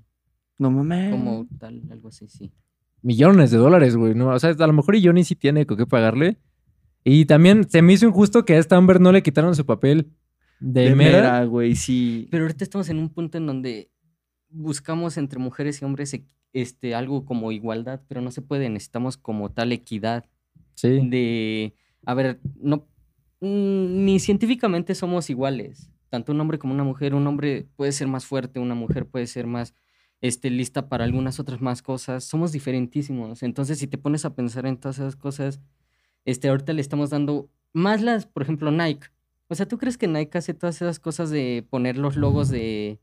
No 0.59 0.71
mames. 0.71 1.11
como 1.11 1.47
tal, 1.59 1.81
algo 1.91 2.09
así, 2.09 2.29
sí. 2.29 2.53
Millones 3.01 3.51
de 3.51 3.57
dólares, 3.57 3.97
güey. 3.97 4.15
¿no? 4.15 4.29
O 4.29 4.39
sea, 4.39 4.51
a 4.51 4.67
lo 4.67 4.73
mejor 4.75 4.95
y 4.97 5.07
Johnny 5.07 5.25
sí 5.25 5.37
tiene 5.37 5.65
con 5.65 5.79
qué 5.79 5.87
pagarle. 5.87 6.39
Y 7.05 7.25
también 7.27 7.69
se 7.69 7.83
me 7.83 7.93
hizo 7.95 8.07
injusto 8.07 8.45
que 8.45 8.55
a 8.55 8.59
esta 8.59 8.77
Amber 8.77 9.01
no 9.01 9.13
le 9.13 9.23
quitaron 9.23 9.55
su 9.57 9.67
papel 9.67 10.13
de, 10.61 10.91
de 10.91 10.95
mera. 10.95 11.19
mera, 11.19 11.45
güey, 11.45 11.75
sí. 11.75 12.29
Pero 12.31 12.45
ahorita 12.45 12.63
estamos 12.65 12.89
en 12.89 12.99
un 12.99 13.09
punto 13.09 13.39
en 13.39 13.47
donde 13.47 13.91
buscamos 14.49 15.17
entre 15.17 15.39
mujeres 15.39 15.81
y 15.81 15.85
hombres 15.85 16.17
este, 16.53 16.95
algo 16.95 17.25
como 17.25 17.51
igualdad, 17.53 18.03
pero 18.09 18.21
no 18.21 18.31
se 18.31 18.43
puede, 18.43 18.69
necesitamos 18.69 19.17
como 19.17 19.51
tal 19.51 19.73
equidad 19.73 20.25
Sí. 20.75 21.01
de, 21.09 21.75
a 22.07 22.15
ver, 22.15 22.41
no, 22.61 22.87
mm, 23.41 24.05
ni 24.05 24.19
científicamente 24.21 24.95
somos 24.95 25.29
iguales, 25.31 25.91
tanto 26.09 26.33
un 26.33 26.41
hombre 26.41 26.59
como 26.59 26.73
una 26.75 26.83
mujer, 26.85 27.15
un 27.15 27.27
hombre 27.27 27.67
puede 27.77 27.93
ser 27.93 28.09
más 28.09 28.25
fuerte, 28.27 28.59
una 28.59 28.75
mujer 28.75 29.07
puede 29.07 29.27
ser 29.27 29.47
más 29.47 29.75
este, 30.23 30.51
lista 30.51 30.89
para 30.89 31.05
algunas 31.05 31.41
otras 31.41 31.61
más 31.61 31.83
cosas, 31.83 32.25
somos 32.25 32.53
diferentísimos, 32.53 33.43
entonces 33.43 33.79
si 33.79 33.87
te 33.87 33.99
pones 33.99 34.25
a 34.25 34.35
pensar 34.35 34.67
en 34.67 34.77
todas 34.79 34.99
esas 34.99 35.17
cosas, 35.17 35.61
este, 36.25 36.49
ahorita 36.49 36.73
le 36.73 36.81
estamos 36.81 37.11
dando 37.11 37.49
más 37.73 38.03
las, 38.03 38.27
por 38.27 38.43
ejemplo, 38.43 38.71
Nike, 38.71 39.07
o 39.49 39.55
sea, 39.55 39.67
¿tú 39.67 39.79
crees 39.79 39.99
que 39.99 40.09
Nike 40.09 40.39
hace 40.39 40.55
todas 40.55 40.77
esas 40.77 40.99
cosas 40.99 41.31
de 41.31 41.67
poner 41.69 41.97
los 41.99 42.17
logos 42.17 42.49
de 42.49 42.99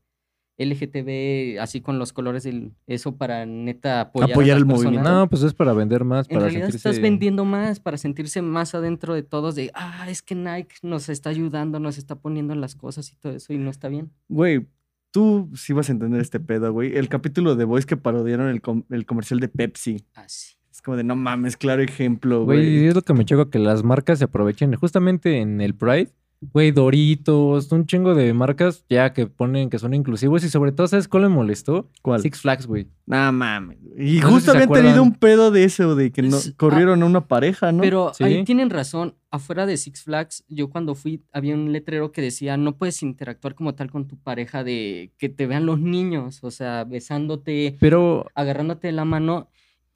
LGTB 0.58 1.58
así 1.60 1.80
con 1.80 1.98
los 1.98 2.12
colores 2.12 2.42
del 2.42 2.72
eso 2.86 3.16
para 3.16 3.46
neta 3.46 4.02
apoyar, 4.02 4.30
Apoyar 4.32 4.58
el 4.58 4.66
movimiento. 4.66 5.08
No, 5.08 5.28
pues 5.28 5.42
es 5.42 5.54
para 5.54 5.72
vender 5.72 6.04
más, 6.04 6.26
En 6.28 6.34
para 6.34 6.46
realidad 6.46 6.66
sentirse... 6.66 6.88
estás 6.90 7.02
vendiendo 7.02 7.44
más 7.44 7.80
para 7.80 7.96
sentirse 7.96 8.42
más 8.42 8.74
adentro 8.74 9.14
de 9.14 9.22
todos 9.22 9.54
de, 9.54 9.70
ah, 9.74 10.06
es 10.10 10.20
que 10.22 10.34
Nike 10.34 10.76
nos 10.82 11.08
está 11.08 11.30
ayudando, 11.30 11.80
nos 11.80 11.96
está 11.98 12.16
poniendo 12.16 12.52
en 12.52 12.60
las 12.60 12.74
cosas 12.74 13.10
y 13.10 13.16
todo 13.16 13.32
eso 13.34 13.52
y 13.54 13.58
no 13.58 13.70
está 13.70 13.88
bien. 13.88 14.10
Güey, 14.28 14.66
tú 15.12 15.50
sí 15.54 15.72
vas 15.72 15.88
a 15.88 15.92
entender 15.92 16.20
este 16.20 16.40
pedo, 16.40 16.72
güey. 16.72 16.94
El 16.96 17.08
capítulo 17.08 17.56
de 17.56 17.64
Boys 17.64 17.86
que 17.86 17.96
parodiaron 17.96 18.48
el, 18.48 18.60
com- 18.60 18.84
el 18.90 19.06
comercial 19.06 19.40
de 19.40 19.48
Pepsi. 19.48 20.04
Así. 20.14 20.56
Es 20.80 20.84
como 20.84 20.96
de 20.96 21.04
no 21.04 21.14
mames, 21.14 21.58
claro 21.58 21.82
ejemplo, 21.82 22.42
Güey, 22.46 22.58
güey. 22.78 22.86
es 22.86 22.94
lo 22.94 23.02
que 23.02 23.12
me 23.12 23.26
choca, 23.26 23.50
que 23.50 23.58
las 23.58 23.84
marcas 23.84 24.18
se 24.18 24.24
aprovechen 24.24 24.74
justamente 24.76 25.38
en 25.38 25.60
el 25.60 25.74
Pride. 25.74 26.08
Güey, 26.54 26.70
Doritos, 26.72 27.70
un 27.70 27.84
chingo 27.84 28.14
de 28.14 28.32
marcas 28.32 28.82
ya 28.88 29.12
que 29.12 29.26
ponen 29.26 29.68
que 29.68 29.78
son 29.78 29.92
inclusivos 29.92 30.42
y 30.42 30.48
sobre 30.48 30.72
todo, 30.72 30.88
¿sabes 30.88 31.06
cuál 31.06 31.24
me 31.24 31.28
molestó? 31.28 31.90
¿Cuál? 32.00 32.22
Six 32.22 32.40
Flags, 32.40 32.66
güey. 32.66 32.86
No 33.04 33.30
mames. 33.30 33.76
Y 33.98 34.20
No 34.20 34.30
justo 34.30 34.52
habían 34.52 34.70
tenido 34.72 35.02
un 35.02 35.12
pedo 35.16 35.50
de 35.50 35.64
eso, 35.64 35.94
de 35.96 36.10
que 36.12 36.22
no, 36.22 36.38
Es- 36.38 36.48
ah, 36.48 36.54
corrieron 36.56 37.02
a 37.02 37.04
una 37.04 37.26
pareja, 37.28 37.72
¿no? 37.72 37.82
Pero 37.82 38.12
Sí. 38.14 38.24
ahí 38.24 38.42
tienen 38.44 38.70
razón, 38.70 39.16
afuera 39.30 39.66
de 39.66 39.76
Six 39.76 40.04
Flags, 40.04 40.44
yo 40.48 40.70
cuando 40.70 40.94
fui 40.94 41.22
había 41.34 41.52
un 41.54 41.72
letrero 41.72 42.10
que 42.10 42.22
decía, 42.22 42.56
no 42.56 42.74
puedes 42.78 43.02
interactuar 43.02 43.54
como 43.54 43.74
tal 43.74 43.90
con 43.90 44.08
tu 44.08 44.16
pareja 44.16 44.64
de 44.64 45.12
que 45.18 45.28
te 45.28 45.46
vean 45.46 45.66
los 45.66 45.78
niños, 45.78 46.38
o 46.42 46.50
sea, 46.50 46.84
besándote, 46.84 47.76
Pero 47.80 48.24
agarrándote 48.34 48.86
de 48.86 48.92
la 48.94 49.04
mano. 49.04 49.50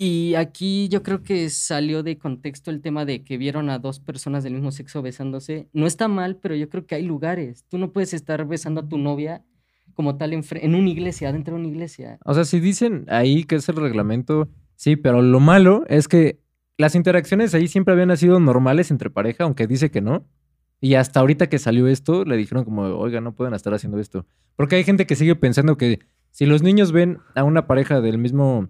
Y 0.07 0.35
aquí 0.35 0.91
yo 0.91 1.03
creo 1.03 1.23
que 1.23 1.49
salió 1.49 2.03
de 2.03 2.19
contexto 2.19 2.71
el 2.71 2.83
tema 2.83 3.07
de 3.07 3.25
que 3.25 3.39
vieron 3.39 3.71
a 3.71 3.79
dos 3.79 4.01
personas 4.01 4.45
del 4.45 4.53
mismo 4.53 4.71
sexo 4.71 5.01
besándose. 5.01 5.71
No 5.73 5.87
está 5.87 6.09
mal, 6.09 6.37
pero 6.37 6.55
yo 6.55 6.69
creo 6.69 6.85
que 6.85 6.95
hay 6.95 7.05
lugares. 7.05 7.65
Tú 7.71 7.79
no 7.79 7.91
puedes 7.91 8.13
estar 8.13 8.47
besando 8.47 8.83
a 8.83 8.87
tu 8.87 8.99
novia 8.99 9.43
como 9.95 10.19
tal 10.19 10.35
en, 10.35 10.75
una 10.75 10.91
iglesia, 10.91 11.33
dentro 11.33 11.55
de 11.55 11.61
una 11.61 11.71
iglesia. 11.71 12.19
O 12.27 12.35
sea, 12.35 12.45
si 12.45 12.61
dicen 12.61 13.07
ahí 13.09 13.45
que 13.45 13.55
es 13.55 13.67
el 13.71 13.77
reglamento, 13.77 14.51
sí, 14.77 14.97
pero 14.97 15.23
lo 15.23 15.41
malo 15.41 15.85
es 15.89 16.07
que 16.07 16.39
las 16.77 16.95
interacciones 16.95 17.55
ahí 17.55 17.67
siempre 17.67 17.95
habían 17.95 18.15
sido 18.19 18.39
normales 18.41 18.91
entre 18.91 19.09
pareja, 19.09 19.45
aunque 19.45 19.67
dice 19.67 19.91
que 19.91 20.03
no. 20.03 20.27
Y 20.83 20.97
hasta 20.97 21.21
ahorita 21.21 21.49
que 21.49 21.59
salió 21.59 21.89
esto, 21.89 22.27
le 22.27 22.37
dijeron 22.37 22.67
como, 22.67 22.83
oiga, 22.83 23.23
no 23.23 23.35
pueden 23.35 23.55
estar 23.55 23.73
haciendo 23.73 23.99
esto. 23.99 24.27
Porque 24.55 24.77
hay 24.77 24.85
gente 24.85 25.07
que 25.07 25.17
sigue 25.17 25.35
pensando 25.35 25.79
que 25.79 26.01
si 26.31 26.45
los 26.45 26.63
niños 26.63 26.93
ven 26.93 27.21
a 27.35 27.43
una 27.43 27.67
pareja 27.67 28.03
del 28.03 28.19
mismo, 28.19 28.69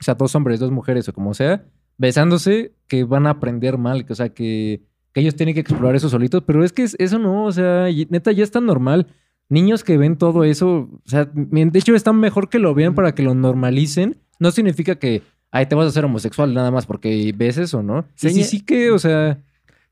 o 0.00 0.04
sea, 0.04 0.14
dos 0.14 0.34
hombres, 0.34 0.60
dos 0.60 0.70
mujeres 0.70 1.08
o 1.08 1.12
como 1.12 1.34
sea, 1.34 1.64
besándose, 1.98 2.72
que 2.88 3.04
van 3.04 3.26
a 3.26 3.30
aprender 3.30 3.78
mal, 3.78 4.04
que, 4.04 4.12
o 4.12 4.16
sea, 4.16 4.28
que, 4.30 4.82
que 5.12 5.20
ellos 5.20 5.34
tienen 5.36 5.54
que 5.54 5.60
explorar 5.62 5.96
eso 5.96 6.08
solitos, 6.08 6.42
pero 6.46 6.62
es 6.64 6.72
que 6.72 6.82
es- 6.82 6.96
eso 6.98 7.18
no, 7.18 7.44
o 7.44 7.52
sea, 7.52 7.86
neta 8.10 8.32
ya 8.32 8.44
es 8.44 8.50
tan 8.50 8.66
normal. 8.66 9.06
Niños 9.48 9.84
que 9.84 9.96
ven 9.96 10.16
todo 10.18 10.44
eso, 10.44 10.88
o 10.92 11.00
sea, 11.08 11.24
de 11.32 11.78
hecho 11.78 11.94
está 11.94 12.12
mejor 12.12 12.48
que 12.48 12.58
lo 12.58 12.74
vean 12.74 12.94
para 12.94 13.14
que 13.14 13.22
lo 13.22 13.34
normalicen. 13.34 14.16
No 14.40 14.50
significa 14.50 14.96
que, 14.96 15.22
ay, 15.52 15.66
te 15.66 15.74
vas 15.76 15.86
a 15.86 15.88
hacer 15.88 16.04
homosexual 16.04 16.52
nada 16.52 16.70
más 16.70 16.84
porque 16.86 17.32
ves 17.36 17.56
eso, 17.56 17.82
¿no? 17.82 18.04
Sí, 18.16 18.28
sí, 18.30 18.42
sí 18.44 18.60
que, 18.64 18.90
o 18.90 18.98
sea, 18.98 19.40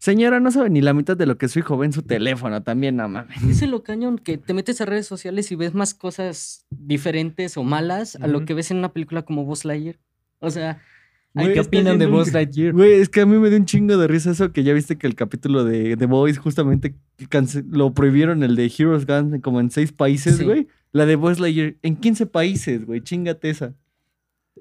Señora, 0.05 0.39
no 0.39 0.51
sabe 0.51 0.69
ni 0.69 0.83
la 0.83 0.93
mitad 0.93 1.17
de 1.17 1.25
lo 1.25 1.39
que 1.39 1.49
su 1.49 1.61
hijo 1.61 1.79
ve 1.79 1.87
en 1.87 1.95
su 1.95 2.03
teléfono 2.03 2.63
también, 2.63 2.97
no 2.97 3.09
mames. 3.09 3.43
Es 3.43 3.67
lo 3.67 3.83
cañón 3.83 4.19
que 4.19 4.37
te 4.37 4.53
metes 4.53 4.83
a 4.83 4.85
redes 4.85 5.07
sociales 5.07 5.51
y 5.51 5.57
ves 5.57 5.73
más 5.73 5.95
cosas 5.95 6.67
diferentes 6.69 7.57
o 7.57 7.65
malas 7.65 8.17
a 8.17 8.27
lo 8.27 8.45
que 8.45 8.53
ves 8.53 8.71
en 8.71 8.77
una 8.77 8.93
película 8.93 9.23
como 9.23 9.47
Buzz 9.47 9.65
Lightyear. 9.65 9.97
O 10.41 10.51
sea, 10.51 10.79
Güey, 11.33 11.55
¿Qué 11.55 11.61
opinan 11.61 11.99
de 11.99 12.07
Buzz 12.07 12.35
Lightyear? 12.35 12.75
Güey, 12.75 12.93
es 12.93 13.09
que 13.09 13.23
a 13.23 13.27
mí 13.27 13.39
me 13.39 13.49
dio 13.49 13.57
un 13.57 13.65
chingo 13.65 13.97
de 13.97 14.07
risa 14.07 14.33
eso 14.33 14.53
que 14.53 14.63
ya 14.63 14.75
viste 14.75 14.99
que 14.99 15.07
el 15.07 15.15
capítulo 15.15 15.65
de 15.65 15.97
The 15.97 16.05
Boys 16.05 16.37
justamente 16.37 16.97
lo 17.71 17.95
prohibieron 17.95 18.43
el 18.43 18.57
de 18.57 18.71
Heroes 18.79 19.07
Gun 19.07 19.41
como 19.41 19.59
en 19.61 19.71
seis 19.71 19.91
países, 19.91 20.37
Sí. 20.37 20.45
güey. 20.45 20.69
La 20.93 21.07
de 21.07 21.17
Buzz 21.17 21.41
Lightyear 21.41 21.77
en 21.81 21.97
15 21.97 22.27
países, 22.27 22.85
güey. 22.85 23.01
Chingate 23.01 23.49
esa. 23.49 23.73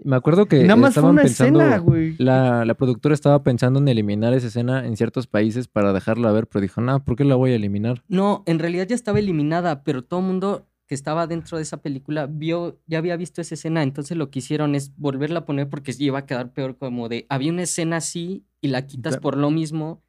Me 0.04 0.16
acuerdo 0.16 0.48
que 0.48 0.64
nada 0.64 0.76
más 0.76 0.94
fue 0.96 1.02
estaban 1.02 1.12
una 1.12 1.22
pensando, 1.24 1.62
escena, 1.62 1.78
güey. 1.78 2.16
la, 2.18 2.66
la 2.66 2.74
productora 2.74 3.14
estaba 3.14 3.44
pensando 3.44 3.80
en 3.80 3.88
eliminar 3.88 4.34
esa 4.34 4.48
escena 4.48 4.86
en 4.88 4.98
ciertos 4.98 5.28
países 5.28 5.68
para 5.68 5.94
dejarla 5.94 6.32
ver, 6.32 6.48
pero 6.48 6.62
dijo, 6.62 6.82
no, 6.82 7.04
¿por 7.06 7.16
qué 7.16 7.24
la 7.26 7.36
voy 7.36 7.52
a 7.52 7.56
eliminar? 7.56 8.04
No, 8.08 8.44
en 8.48 8.60
realidad 8.60 8.88
ya 8.88 8.96
estaba 8.96 9.20
eliminada, 9.20 9.84
pero 9.84 10.04
todo 10.04 10.22
el 10.22 10.26
mundo 10.26 10.68
que 10.88 10.96
estaba 10.96 11.28
dentro 11.28 11.58
de 11.58 11.64
esa 11.64 11.78
película 11.78 12.26
vio, 12.26 12.80
ya 12.88 12.98
había 12.98 13.16
visto 13.18 13.40
esa 13.40 13.54
escena, 13.56 13.84
entonces 13.84 14.18
lo 14.18 14.30
que 14.32 14.40
hicieron 14.40 14.76
es 14.76 14.94
volverla 14.98 15.40
a 15.40 15.46
poner 15.46 15.70
porque 15.70 15.94
iba 16.00 16.20
a 16.20 16.26
quedar 16.26 16.52
peor 16.54 16.76
como 16.78 17.08
de, 17.08 17.26
había 17.30 17.52
una 17.52 17.62
escena 17.62 17.98
así 17.98 18.46
y 18.62 18.70
la 18.70 18.86
quitas 18.88 19.18
por 19.18 19.38
lo 19.38 19.52
mismo, 19.52 20.02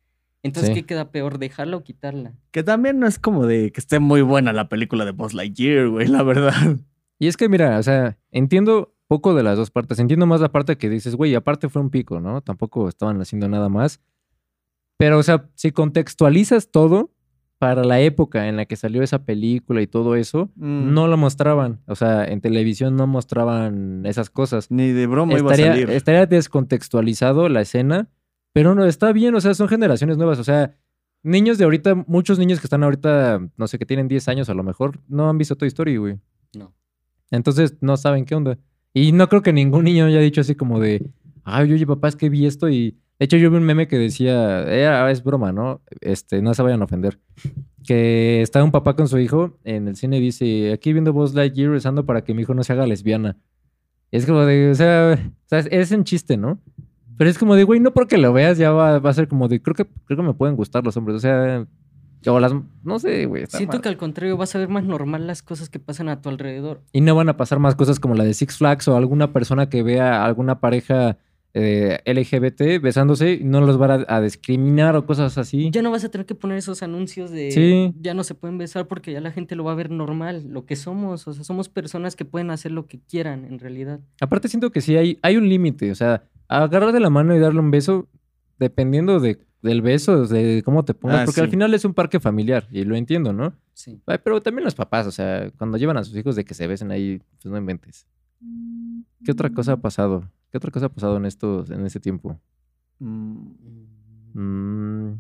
entonces 0.43 0.71
Sí. 0.71 0.81
¿qué 0.81 0.87
queda 0.87 1.11
peor, 1.11 1.38
dejarla 1.38 1.76
o 1.76 1.85
quitarla? 1.85 2.33
Que 2.50 2.62
también 2.62 2.99
no 2.99 3.07
es 3.07 3.19
como 3.19 3.47
de 3.47 3.71
que 3.71 3.81
esté 3.81 3.99
muy 3.99 4.23
buena 4.23 4.53
la 4.53 4.69
película 4.69 5.05
de 5.05 5.12
Buzz 5.12 5.35
Lightyear, 5.35 5.88
güey, 5.88 6.07
la 6.09 6.23
verdad. 6.23 6.79
Y 7.19 7.29
es 7.29 7.37
que, 7.37 7.49
mira, 7.49 7.79
o 7.79 7.83
sea, 7.83 8.19
entiendo 8.33 8.93
poco 9.14 9.35
de 9.35 9.42
las 9.42 9.56
dos 9.56 9.71
partes. 9.71 9.99
Entiendo 9.99 10.26
más 10.26 10.40
la 10.40 10.50
parte 10.50 10.76
que 10.76 10.88
dices, 10.90 11.14
güey, 11.14 11.35
aparte 11.35 11.68
fue 11.68 11.80
un 11.83 11.90
pico, 11.90 12.21
¿no? 12.21 12.40
Tampoco 12.40 12.88
estaban 12.88 13.21
haciendo 13.21 13.49
nada 13.49 13.68
más. 13.68 14.00
Pero, 14.97 15.18
o 15.18 15.23
sea, 15.23 15.49
si 15.54 15.71
contextualizas 15.73 16.71
todo 16.71 17.11
para 17.59 17.85
la 17.85 18.00
época 18.00 18.49
en 18.49 18.56
la 18.56 18.64
que 18.66 18.76
salió 18.76 19.02
esa 19.02 19.25
película 19.25 19.80
y 19.83 19.87
todo 19.87 20.16
eso, 20.16 20.50
Mm, 20.56 20.92
no 20.92 21.06
lo 21.06 21.16
mostraban. 21.16 21.80
O 21.87 21.94
sea, 21.94 22.25
en 22.25 22.40
televisión 22.40 22.97
no 22.97 23.06
mostraban 23.06 24.04
esas 24.06 24.30
cosas. 24.30 24.71
Ni 24.71 24.88
de 24.92 25.06
broma 25.06 25.38
iba 25.38 25.50
a 25.50 25.54
Estaría, 25.54 25.73
salir. 25.73 25.90
estaría 25.90 26.26
descontextualizado 26.26 27.49
la 27.49 27.61
escena, 27.61 28.09
pero 28.52 28.75
no, 28.75 28.85
está 28.85 29.12
bien, 29.12 29.35
o 29.35 29.40
sea, 29.40 29.54
son 29.54 29.68
generaciones 29.68 30.16
nuevas. 30.16 30.38
O 30.38 30.44
sea, 30.44 30.76
niños 31.23 31.56
de 31.59 31.64
ahorita, 31.64 31.94
muchos 32.06 32.38
niños 32.38 32.61
que 32.61 32.66
están 32.66 32.83
ahorita, 32.85 33.40
no 33.56 33.66
sé, 33.68 33.78
que 33.78 33.87
tienen 33.87 34.09
10 34.09 34.28
años 34.28 34.49
a 34.49 34.54
lo 34.54 34.62
mejor, 34.62 35.00
no 35.09 35.28
han 35.28 35.38
visto 35.38 35.56
Toy 35.56 35.68
Story, 35.68 35.97
güey. 35.97 36.18
No. 36.56 36.73
Entonces 37.30 37.76
no 37.80 37.97
saben 37.97 38.25
qué 38.26 38.35
onda. 38.35 38.59
Y 38.94 39.12
no 39.12 39.28
creo 39.28 39.42
que 39.42 39.52
ningún 39.52 39.84
niño 39.84 40.06
haya 40.06 40.20
dicho 40.20 40.40
así 40.40 40.54
como 40.54 40.80
de, 40.80 41.04
ay, 41.42 41.72
oye, 41.72 41.86
papá, 41.86 42.08
es 42.08 42.16
que 42.16 42.30
vi 42.30 42.46
esto 42.46 42.68
y... 42.70 42.96
De 43.18 43.26
hecho, 43.26 43.36
yo 43.36 43.50
vi 43.50 43.56
un 43.58 43.62
meme 43.64 43.86
que 43.86 43.96
decía, 43.96 44.64
"Eh, 44.66 45.10
es 45.10 45.22
broma, 45.22 45.52
¿no? 45.52 45.82
Este, 46.00 46.42
no 46.42 46.52
se 46.52 46.62
vayan 46.62 46.80
a 46.80 46.84
ofender. 46.84 47.18
Que 47.86 48.42
está 48.42 48.62
un 48.64 48.72
papá 48.72 48.96
con 48.96 49.08
su 49.08 49.18
hijo 49.18 49.58
en 49.62 49.86
el 49.88 49.96
cine 49.96 50.18
y 50.18 50.20
dice, 50.20 50.72
aquí 50.72 50.92
viendo 50.92 51.12
Buzz 51.12 51.34
Lightyear 51.34 51.70
rezando 51.70 52.06
para 52.06 52.24
que 52.24 52.34
mi 52.34 52.42
hijo 52.42 52.54
no 52.54 52.64
se 52.64 52.72
haga 52.72 52.86
lesbiana. 52.86 53.36
Es 54.10 54.26
como 54.26 54.40
de, 54.44 54.70
o 54.70 54.74
sea, 54.74 55.18
es 55.50 55.90
un 55.92 56.04
chiste, 56.04 56.36
¿no? 56.36 56.60
Pero 57.16 57.30
es 57.30 57.38
como 57.38 57.54
de, 57.54 57.64
güey, 57.64 57.78
no 57.80 57.92
porque 57.92 58.18
lo 58.18 58.32
veas 58.32 58.58
ya 58.58 58.72
va, 58.72 58.98
va 58.98 59.10
a 59.10 59.14
ser 59.14 59.28
como 59.28 59.46
de, 59.48 59.62
creo 59.62 59.74
que, 59.74 59.86
creo 60.06 60.16
que 60.16 60.22
me 60.22 60.34
pueden 60.34 60.56
gustar 60.56 60.84
los 60.84 60.96
hombres. 60.96 61.16
O 61.16 61.20
sea, 61.20 61.66
o 62.33 62.40
las, 62.40 62.52
no 62.83 62.99
sé, 62.99 63.26
güey. 63.26 63.45
Siento 63.49 63.75
mal. 63.75 63.83
que 63.83 63.88
al 63.88 63.97
contrario 63.97 64.37
vas 64.37 64.54
a 64.54 64.59
ver 64.59 64.69
más 64.69 64.85
normal 64.85 65.26
las 65.26 65.43
cosas 65.43 65.69
que 65.69 65.78
pasan 65.78 66.09
a 66.09 66.21
tu 66.23 66.28
alrededor. 66.28 66.83
Y 66.93 67.00
no 67.00 67.14
van 67.14 67.28
a 67.28 67.37
pasar 67.37 67.59
más 67.59 67.75
cosas 67.75 68.00
como 68.00 68.14
la 68.14 68.25
de 68.25 68.35
Six 68.35 68.59
Flags 68.59 68.88
o 68.88 68.97
alguna 68.97 69.33
persona 69.33 69.69
que 69.69 69.83
vea 69.83 70.23
a 70.23 70.25
alguna 70.25 70.61
pareja 70.61 71.19
eh, 71.57 72.00
LGBT 72.04 72.83
besándose 72.83 73.35
y 73.35 73.45
no 73.45 73.61
los 73.61 73.81
va 73.81 74.04
a, 74.09 74.16
a 74.16 74.21
discriminar 74.21 74.97
o 74.97 75.07
cosas 75.07 75.38
así. 75.38 75.71
Ya 75.71 75.83
no 75.83 75.90
vas 75.93 76.04
a 76.04 76.09
tener 76.09 76.26
que 76.26 76.35
poner 76.35 76.59
esos 76.59 76.83
anuncios 76.83 77.31
de 77.31 77.52
Sí. 77.52 77.95
ya 78.00 78.12
no 78.12 78.25
se 78.25 78.35
pueden 78.35 78.59
besar 78.59 78.88
porque 78.88 79.12
ya 79.12 79.21
la 79.21 79.31
gente 79.31 79.54
lo 79.54 79.62
va 79.62 79.71
a 79.71 79.76
ver 79.76 79.90
normal, 79.90 80.47
lo 80.49 80.66
que 80.66 80.75
somos, 80.75 81.28
o 81.28 81.33
sea, 81.33 81.45
somos 81.45 81.69
personas 81.69 82.16
que 82.16 82.25
pueden 82.25 82.50
hacer 82.50 82.73
lo 82.73 82.87
que 82.87 82.99
quieran 82.99 83.45
en 83.45 83.61
realidad. 83.61 84.00
Aparte 84.21 84.49
siento 84.49 84.73
que 84.73 84.81
sí 84.81 84.97
hay, 84.97 85.19
hay 85.23 85.37
un 85.37 85.49
límite, 85.49 85.93
o 85.93 85.95
sea, 85.95 86.25
agarrar 86.49 86.90
de 86.93 86.99
la 87.00 87.11
mano 87.11 87.37
y 87.37 87.38
darle 87.38 87.61
un 87.61 87.71
beso, 87.71 88.09
dependiendo 88.59 89.21
de, 89.21 89.38
del 89.64 89.83
beso, 89.83 90.26
de 90.26 90.62
cómo 90.64 90.85
te 90.85 90.94
pongas, 90.94 91.23
Ah, 91.23 91.25
porque 91.25 91.40
al 91.40 91.49
final 91.50 91.75
es 91.75 91.85
un 91.85 91.94
parque 91.94 92.21
familiar 92.21 92.68
y 92.71 92.85
lo 92.85 92.94
entiendo, 92.94 93.33
¿no? 93.33 93.54
Sí. 93.73 94.00
Ay, 94.06 94.18
Pero 94.23 94.40
también 94.40 94.64
los 94.64 94.75
papás, 94.75 95.06
o 95.06 95.11
sea, 95.11 95.50
cuando 95.59 95.76
llevan 95.78 95.97
a 95.97 96.04
sus 96.04 96.16
hijos 96.16 96.37
de 96.37 96.44
que 96.44 96.54
se 96.54 96.66
besen 96.66 96.90
ahí, 96.92 97.21
pues 97.33 97.47
no 97.47 97.56
inventes. 97.59 98.06
¿Qué 99.25 99.33
otra 99.33 99.50
cosa 99.50 99.73
ha 99.73 99.76
pasado? 99.78 100.30
¿Qué 100.52 100.59
otra 100.59 100.71
cosa 100.71 100.87
ha 100.87 100.88
pasado 100.90 101.16
en 101.16 101.25
estos, 101.25 101.71
en 101.71 101.85
este 101.87 101.99
tiempo? 101.99 102.38
Mm, 103.00 103.49
Mm, 104.37 105.12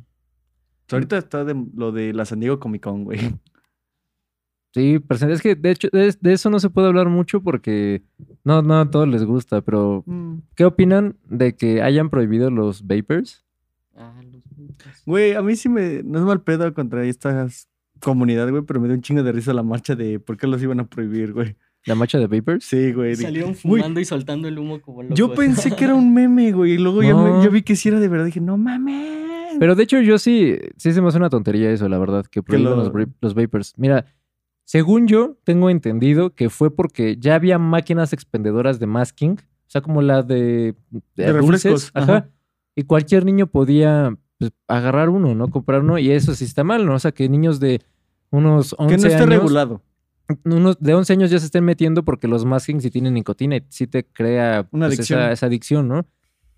ahorita 0.90 1.16
está 1.18 1.44
de, 1.44 1.54
lo 1.76 1.92
de 1.92 2.12
la 2.12 2.24
San 2.24 2.40
Diego 2.40 2.58
Comic 2.58 2.82
Con, 2.82 3.04
güey. 3.04 3.20
Sí, 4.72 4.98
pero 4.98 5.28
es 5.32 5.40
que 5.40 5.54
de 5.54 5.70
hecho 5.70 5.88
de, 5.92 6.12
de 6.20 6.32
eso 6.32 6.50
no 6.50 6.58
se 6.58 6.68
puede 6.68 6.88
hablar 6.88 7.08
mucho 7.08 7.40
porque 7.40 8.02
no, 8.42 8.60
no 8.60 8.80
a 8.80 8.90
todos 8.90 9.06
les 9.06 9.24
gusta, 9.24 9.60
pero 9.60 10.02
Mm. 10.06 10.38
¿qué 10.56 10.64
opinan 10.64 11.16
de 11.28 11.54
que 11.54 11.80
hayan 11.80 12.10
prohibido 12.10 12.50
los 12.50 12.84
vapers? 12.84 13.44
Ah. 13.96 14.20
Güey, 15.06 15.34
a 15.34 15.42
mí 15.42 15.56
sí 15.56 15.68
me. 15.68 16.02
No 16.02 16.18
es 16.18 16.24
mal 16.24 16.42
pedo 16.42 16.72
contra 16.74 17.04
esta 17.04 17.46
comunidad, 18.00 18.48
güey, 18.50 18.62
pero 18.62 18.80
me 18.80 18.88
dio 18.88 18.96
un 18.96 19.02
chingo 19.02 19.22
de 19.22 19.32
risa 19.32 19.52
la 19.54 19.62
marcha 19.62 19.94
de 19.94 20.18
por 20.20 20.36
qué 20.36 20.46
los 20.46 20.62
iban 20.62 20.80
a 20.80 20.86
prohibir, 20.86 21.32
güey. 21.32 21.56
¿La 21.86 21.94
marcha 21.94 22.18
de 22.18 22.26
vapers? 22.26 22.64
Sí, 22.64 22.92
güey. 22.92 23.14
Salieron 23.14 23.50
Güey, 23.62 23.80
fumando 23.82 24.00
y 24.00 24.04
soltando 24.06 24.48
el 24.48 24.58
humo 24.58 24.80
como 24.80 25.02
locos. 25.02 25.18
Yo 25.18 25.34
pensé 25.34 25.70
que 25.76 25.84
era 25.84 25.94
un 25.94 26.14
meme, 26.14 26.52
güey, 26.52 26.72
y 26.72 26.78
luego 26.78 27.02
ya, 27.02 27.14
me- 27.14 27.30
No. 27.30 27.42
ya 27.42 27.50
vi 27.50 27.62
que 27.62 27.76
sí 27.76 27.88
era 27.90 28.00
de 28.00 28.08
verdad. 28.08 28.24
Dije, 28.24 28.40
no 28.40 28.56
mames. 28.56 29.56
Pero 29.58 29.74
de 29.74 29.82
hecho 29.84 30.00
yo 30.00 30.18
sí, 30.18 30.56
sí 30.78 30.92
se 30.92 31.00
me 31.02 31.08
hace 31.08 31.18
una 31.18 31.28
tontería 31.30 31.70
eso, 31.70 31.88
la 31.88 31.98
verdad, 31.98 32.24
que 32.26 32.42
prohíban 32.42 32.76
lo- 32.76 32.90
los, 32.90 33.08
los 33.20 33.34
vapers. 33.34 33.74
Mira, 33.76 34.06
según 34.64 35.06
yo 35.06 35.36
tengo 35.44 35.68
entendido 35.68 36.34
que 36.34 36.48
fue 36.48 36.74
porque 36.74 37.16
ya 37.18 37.34
había 37.34 37.58
máquinas 37.58 38.12
expendedoras 38.14 38.80
de 38.80 38.86
masking, 38.86 39.32
o 39.32 39.70
sea, 39.70 39.82
como 39.82 40.00
la 40.02 40.22
de, 40.22 40.74
De 41.16 41.32
dulces, 41.34 41.64
refrescos, 41.64 41.90
ajá, 41.94 42.16
ajá. 42.16 42.30
y 42.74 42.84
cualquier 42.84 43.24
niño 43.26 43.46
podía 43.46 44.16
pues, 44.38 44.52
agarrar 44.68 45.08
uno, 45.08 45.34
¿no? 45.34 45.48
Comprar 45.50 45.82
uno, 45.82 45.98
y 45.98 46.10
eso 46.10 46.34
sí 46.34 46.44
está 46.44 46.64
mal, 46.64 46.86
¿no? 46.86 46.94
O 46.94 46.98
sea, 46.98 47.12
que 47.12 47.28
niños 47.28 47.60
de 47.60 47.82
unos 48.30 48.74
11 48.78 48.96
que 48.96 49.00
no 49.02 49.08
esté 49.08 49.22
años, 49.22 49.28
regulado. 49.28 49.82
unos 50.44 50.78
de 50.80 50.94
11 50.94 51.12
años 51.12 51.30
ya 51.30 51.38
se 51.38 51.46
estén 51.46 51.64
metiendo 51.64 52.04
porque 52.04 52.28
los 52.28 52.44
maskings 52.44 52.82
sí 52.82 52.90
tienen 52.90 53.14
nicotina 53.14 53.56
y 53.56 53.64
sí 53.68 53.86
te 53.86 54.04
crea 54.04 54.66
Una 54.70 54.86
pues, 54.86 54.98
adicción. 54.98 55.20
Esa, 55.20 55.32
esa 55.32 55.46
adicción, 55.46 55.88
¿no? 55.88 56.06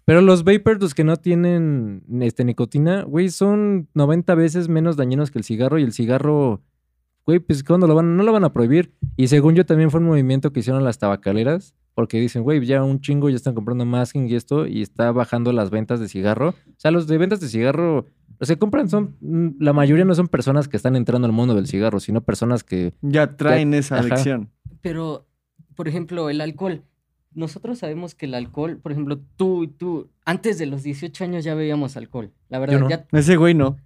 Pero 0.07 0.21
los 0.21 0.45
vapers, 0.45 0.81
los 0.81 0.95
que 0.95 1.03
no 1.03 1.17
tienen 1.17 2.05
este, 2.21 2.45
nicotina, 2.45 3.03
güey, 3.03 3.29
son 3.29 3.89
90 3.95 4.37
veces 4.37 4.69
menos 4.69 4.97
dañinos 4.97 5.33
que 5.33 5.39
el 5.39 5.45
cigarro 5.45 5.81
y 5.81 5.83
el 5.83 5.93
cigarro, 5.93 6.63
güey, 7.27 7.41
pues 7.41 7.65
¿cuándo 7.65 7.89
lo 7.89 7.97
van? 7.97 8.17
No 8.17 8.23
lo 8.23 8.33
van 8.33 8.45
a 8.45 8.53
prohibir. 8.53 8.95
Y 9.17 9.27
según 9.27 9.57
yo 9.57 9.67
también 9.67 9.91
fue 9.91 9.99
un 9.99 10.07
movimiento 10.07 10.53
que 10.53 10.61
hicieron 10.61 10.85
las 10.85 10.99
tabacaleras 10.99 11.75
porque 11.97 12.21
dicen, 12.21 12.43
güey, 12.43 12.63
ya 12.67 12.85
un 12.85 13.01
chingo 13.01 13.31
ya 13.31 13.37
están 13.37 13.55
comprando 13.55 13.87
masking 13.87 14.29
y 14.29 14.35
esto 14.35 14.67
y 14.67 14.83
está 14.83 15.11
bajando 15.13 15.51
las 15.51 15.71
ventas 15.71 15.99
de 15.99 16.09
cigarro. 16.11 16.51
O 16.51 16.75
sea, 16.77 16.91
los 16.91 17.07
de 17.07 17.17
ventas 17.17 17.41
de 17.41 17.49
cigarro, 17.49 18.05
los 18.39 18.51
que 18.51 18.59
compran 18.59 18.91
son, 18.91 19.17
mm, 19.23 19.53
la 19.61 19.73
mayoría 19.73 20.05
no 20.05 20.15
son 20.15 20.29
personas 20.29 20.69
que 20.69 20.77
están 20.77 20.95
entrando 20.95 21.25
al 21.27 21.33
mundo 21.33 21.55
del 21.55 21.67
cigarro, 21.67 21.99
sino 21.99 22.21
personas 22.21 22.65
que 22.65 22.93
Ya 23.01 23.35
traen 23.39 23.73
esa 23.73 23.97
ajá. 23.99 24.09
adicción. 24.09 24.51
Pero, 24.83 25.27
por 25.75 25.89
ejemplo, 25.89 26.29
el 26.29 26.43
alcohol. 26.43 26.83
Nosotros 27.33 27.79
sabemos 27.79 28.15
que 28.15 28.27
el 28.27 28.35
alcohol, 28.35 28.77
por 28.77 28.93
ejemplo, 28.93 29.19
tú 29.37 29.65
y 29.65 29.69
tú, 29.69 30.11
antes 30.27 30.59
de 30.59 30.67
los 30.67 30.83
18 30.83 31.25
años 31.25 31.45
ya 31.45 31.55
bebíamos 31.55 31.97
alcohol. 31.97 32.31
La 32.51 32.59
verdad, 32.59 32.79
no. 32.79 32.91
ya 32.91 33.07
Ese 33.13 33.37
güey 33.37 33.55
no. 33.55 33.79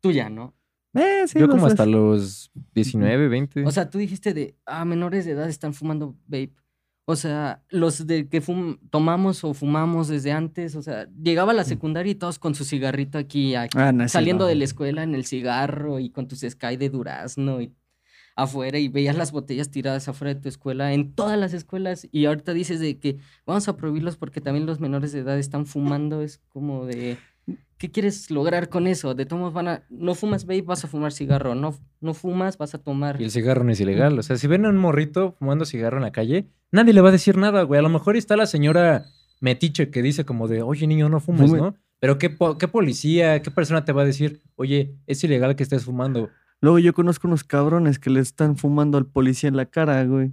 tú 0.00 0.10
ya, 0.10 0.28
¿no? 0.28 0.54
Eh, 0.94 1.22
sí, 1.28 1.38
yo 1.38 1.48
como 1.48 1.66
hasta 1.66 1.86
los 1.86 2.50
19, 2.74 3.28
20. 3.28 3.64
O 3.64 3.70
sea, 3.70 3.90
tú 3.90 3.98
dijiste 3.98 4.34
de, 4.34 4.56
ah, 4.66 4.84
menores 4.84 5.24
de 5.24 5.32
edad 5.32 5.48
están 5.48 5.72
fumando 5.72 6.16
vape. 6.26 6.63
O 7.06 7.16
sea, 7.16 7.62
los 7.68 8.06
de 8.06 8.28
que 8.28 8.40
fum- 8.40 8.78
tomamos 8.90 9.44
o 9.44 9.52
fumamos 9.52 10.08
desde 10.08 10.32
antes, 10.32 10.74
o 10.74 10.80
sea, 10.82 11.06
llegaba 11.22 11.52
a 11.52 11.54
la 11.54 11.64
secundaria 11.64 12.12
y 12.12 12.14
todos 12.14 12.38
con 12.38 12.54
su 12.54 12.64
cigarrito 12.64 13.18
aquí, 13.18 13.54
aquí, 13.54 13.76
Ah, 13.78 13.92
no, 13.92 14.08
saliendo 14.08 14.44
no. 14.44 14.48
de 14.48 14.54
la 14.54 14.64
escuela 14.64 15.02
en 15.02 15.14
el 15.14 15.26
cigarro 15.26 15.98
y 16.00 16.08
con 16.08 16.28
tus 16.28 16.40
Sky 16.40 16.76
de 16.78 16.88
durazno 16.88 17.60
y 17.60 17.74
afuera 18.36 18.78
y 18.78 18.88
veías 18.88 19.16
las 19.16 19.32
botellas 19.32 19.70
tiradas 19.70 20.08
afuera 20.08 20.34
de 20.34 20.40
tu 20.40 20.48
escuela, 20.48 20.92
en 20.94 21.12
todas 21.14 21.38
las 21.38 21.52
escuelas 21.52 22.08
y 22.10 22.24
ahorita 22.24 22.52
dices 22.54 22.80
de 22.80 22.98
que 22.98 23.18
vamos 23.46 23.68
a 23.68 23.76
prohibirlos 23.76 24.16
porque 24.16 24.40
también 24.40 24.64
los 24.66 24.80
menores 24.80 25.12
de 25.12 25.20
edad 25.20 25.38
están 25.38 25.66
fumando, 25.66 26.20
es 26.22 26.38
como 26.48 26.86
de, 26.86 27.16
¿qué 27.78 27.90
quieres 27.90 28.30
lograr 28.30 28.68
con 28.68 28.86
eso? 28.86 29.14
De 29.14 29.26
todos 29.26 29.52
van 29.52 29.68
a, 29.68 29.82
no 29.90 30.14
fumas 30.14 30.46
vape, 30.46 30.62
vas 30.62 30.84
a 30.84 30.88
fumar 30.88 31.12
cigarro, 31.12 31.54
no, 31.54 31.74
no 32.00 32.14
fumas, 32.14 32.56
vas 32.58 32.74
a 32.74 32.78
tomar. 32.78 33.20
Y 33.20 33.24
el 33.24 33.30
cigarro 33.30 33.64
no 33.64 33.72
es 33.72 33.80
ilegal. 33.80 34.18
O 34.18 34.22
sea, 34.22 34.36
si 34.36 34.46
ven 34.46 34.64
a 34.64 34.70
un 34.70 34.76
morrito 34.78 35.32
fumando 35.38 35.64
cigarro 35.64 35.96
en 35.98 36.02
la 36.04 36.12
calle, 36.12 36.46
nadie 36.72 36.92
le 36.92 37.00
va 37.00 37.08
a 37.10 37.12
decir 37.12 37.36
nada, 37.36 37.62
güey. 37.62 37.78
A 37.78 37.82
lo 37.82 37.88
mejor 37.88 38.16
está 38.16 38.36
la 38.36 38.46
señora 38.46 39.04
metiche 39.40 39.90
que 39.90 40.02
dice 40.02 40.24
como 40.24 40.48
de, 40.48 40.62
oye, 40.62 40.86
niño, 40.86 41.08
no 41.08 41.20
fumes, 41.20 41.50
Fume. 41.50 41.60
¿no? 41.60 41.76
Pero 42.00 42.18
¿qué, 42.18 42.30
po- 42.30 42.58
¿qué 42.58 42.68
policía, 42.68 43.40
qué 43.42 43.50
persona 43.50 43.84
te 43.84 43.92
va 43.92 44.02
a 44.02 44.06
decir, 44.06 44.42
oye, 44.56 44.94
es 45.06 45.22
ilegal 45.24 45.56
que 45.56 45.62
estés 45.62 45.84
fumando? 45.84 46.30
Luego 46.60 46.78
yo 46.78 46.94
conozco 46.94 47.26
unos 47.28 47.44
cabrones 47.44 47.98
que 47.98 48.10
le 48.10 48.20
están 48.20 48.56
fumando 48.56 48.96
al 48.98 49.06
policía 49.06 49.48
en 49.48 49.56
la 49.56 49.66
cara, 49.66 50.02
güey. 50.04 50.32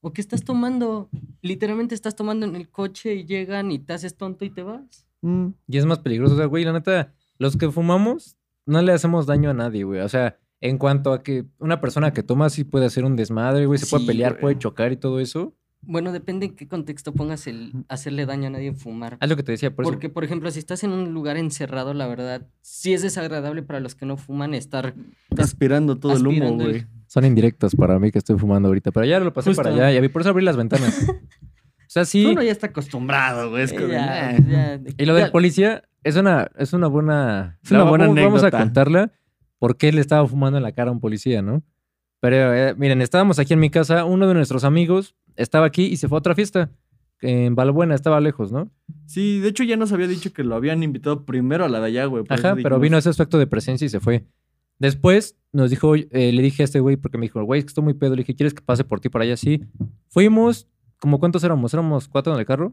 ¿O 0.00 0.12
qué 0.12 0.20
estás 0.20 0.44
tomando? 0.44 1.08
Literalmente 1.40 1.94
estás 1.94 2.14
tomando 2.14 2.44
en 2.46 2.56
el 2.56 2.68
coche 2.68 3.14
y 3.14 3.24
llegan 3.24 3.72
y 3.72 3.78
te 3.78 3.94
haces 3.94 4.16
tonto 4.16 4.44
y 4.44 4.50
te 4.50 4.62
vas. 4.62 5.06
Mm. 5.24 5.54
Y 5.68 5.78
es 5.78 5.86
más 5.86 5.98
peligroso. 6.00 6.34
O 6.34 6.36
sea, 6.36 6.46
güey, 6.46 6.64
la 6.64 6.72
neta, 6.72 7.12
los 7.38 7.56
que 7.56 7.70
fumamos 7.70 8.36
no 8.66 8.80
le 8.82 8.92
hacemos 8.92 9.26
daño 9.26 9.50
a 9.50 9.54
nadie, 9.54 9.84
güey. 9.84 10.00
O 10.00 10.08
sea, 10.08 10.36
en 10.60 10.76
cuanto 10.78 11.12
a 11.12 11.22
que 11.22 11.46
una 11.58 11.80
persona 11.80 12.12
que 12.12 12.22
toma 12.22 12.50
sí 12.50 12.64
puede 12.64 12.86
hacer 12.86 13.04
un 13.04 13.16
desmadre, 13.16 13.66
güey, 13.66 13.78
se 13.78 13.86
puede 13.86 14.06
pelear, 14.06 14.32
güey. 14.32 14.40
puede 14.42 14.58
chocar 14.58 14.92
y 14.92 14.96
todo 14.96 15.20
eso. 15.20 15.54
Bueno, 15.86 16.12
depende 16.12 16.46
en 16.46 16.56
qué 16.56 16.66
contexto 16.66 17.12
pongas 17.12 17.46
el 17.46 17.72
hacerle 17.88 18.24
daño 18.24 18.46
a 18.46 18.50
nadie 18.50 18.72
fumar. 18.72 19.18
Es 19.20 19.28
lo 19.28 19.36
que 19.36 19.42
te 19.42 19.52
decía, 19.52 19.74
por 19.74 19.84
eso. 19.84 19.92
Porque, 19.92 20.08
por 20.08 20.24
ejemplo, 20.24 20.50
si 20.50 20.58
estás 20.58 20.82
en 20.82 20.92
un 20.92 21.12
lugar 21.12 21.36
encerrado, 21.36 21.92
la 21.92 22.06
verdad, 22.06 22.46
sí 22.62 22.94
es 22.94 23.02
desagradable 23.02 23.62
para 23.62 23.80
los 23.80 23.94
que 23.94 24.06
no 24.06 24.16
fuman 24.16 24.54
estar... 24.54 24.94
Aspirando 25.36 25.96
todo 25.96 26.16
el 26.16 26.26
humo, 26.26 26.48
el- 26.48 26.54
güey. 26.54 26.86
Son 27.06 27.24
indirectos 27.24 27.76
para 27.76 27.98
mí 27.98 28.10
que 28.10 28.18
estoy 28.18 28.38
fumando 28.38 28.68
ahorita. 28.68 28.90
Pero 28.92 29.06
ya 29.06 29.20
lo 29.20 29.32
pasé 29.32 29.50
Justo. 29.50 29.62
para 29.62 29.74
allá 29.88 30.04
y 30.04 30.08
por 30.08 30.22
eso 30.22 30.30
abrí 30.30 30.44
las 30.44 30.56
ventanas. 30.56 31.06
o 31.94 32.00
sea, 32.00 32.04
sí. 32.04 32.26
Uno 32.26 32.42
ya 32.42 32.50
está 32.52 32.66
acostumbrado, 32.68 33.50
güey. 33.50 33.62
Es 33.64 33.72
como, 33.72 33.86
ya, 33.88 34.32
"Nah". 34.38 34.78
ya, 34.78 34.80
Y 34.98 35.04
lo 35.06 35.14
del 35.14 35.30
policía 35.30 35.82
es 36.02 36.16
una, 36.16 36.50
es 36.58 36.72
una 36.72 36.88
buena. 36.88 37.58
Es 37.62 37.70
una 37.70 37.84
la- 37.84 37.88
buena 37.90 38.06
vamos, 38.06 38.22
Vamos 38.22 38.42
a 38.42 38.46
anécdota. 38.46 38.58
contarla 38.64 39.12
por 39.58 39.76
qué 39.76 39.92
le 39.92 40.00
estaba 40.00 40.26
fumando 40.26 40.56
en 40.58 40.62
la 40.64 40.72
cara 40.72 40.90
a 40.90 40.92
un 40.92 41.00
policía, 41.00 41.40
¿no? 41.40 41.62
Pero 42.20 42.54
eh, 42.54 42.74
miren, 42.76 43.00
estábamos 43.02 43.38
aquí 43.38 43.52
en 43.54 43.60
mi 43.60 43.70
casa, 43.70 44.04
uno 44.04 44.26
de 44.26 44.34
nuestros 44.34 44.64
amigos 44.64 45.14
estaba 45.36 45.66
aquí 45.66 45.84
y 45.86 45.96
se 45.96 46.08
fue 46.08 46.16
a 46.16 46.20
otra 46.20 46.34
fiesta. 46.34 46.70
En 47.20 47.54
Balbuena, 47.54 47.94
estaba 47.94 48.20
lejos, 48.20 48.50
¿no? 48.52 48.70
Sí, 49.06 49.38
de 49.40 49.48
hecho 49.48 49.62
ya 49.64 49.76
nos 49.76 49.92
había 49.92 50.06
dicho 50.08 50.32
que 50.32 50.42
lo 50.44 50.56
habían 50.56 50.82
invitado 50.82 51.24
primero 51.24 51.64
a 51.64 51.68
la 51.68 51.80
de 51.80 51.86
allá, 51.86 52.04
güey. 52.06 52.24
Ajá, 52.28 52.54
pero 52.54 52.56
dijimos, 52.56 52.80
vino 52.80 52.98
ese 52.98 53.08
aspecto 53.08 53.38
de 53.38 53.46
presencia 53.46 53.86
y 53.86 53.88
se 53.88 54.00
fue. 54.00 54.24
Después 54.78 55.36
nos 55.52 55.70
dijo, 55.70 55.94
eh, 55.94 56.08
le 56.32 56.42
dije 56.42 56.62
a 56.62 56.64
este 56.64 56.80
güey, 56.80 56.96
porque 56.96 57.16
me 57.16 57.26
dijo, 57.26 57.42
güey, 57.44 57.60
es 57.60 57.64
que 57.64 57.68
estoy 57.68 57.84
muy 57.84 57.94
pedo. 57.94 58.10
Le 58.16 58.22
dije, 58.22 58.34
¿quieres 58.34 58.52
que 58.52 58.60
pase 58.62 58.84
por 58.84 59.00
ti 59.00 59.08
para 59.08 59.24
allá? 59.24 59.36
Sí. 59.36 59.62
Fuimos, 60.08 60.68
¿como 61.04 61.18
cuántos 61.20 61.44
éramos? 61.44 61.74
¿Éramos 61.74 62.08
cuatro 62.08 62.32
en 62.32 62.40
el 62.40 62.46
carro? 62.46 62.72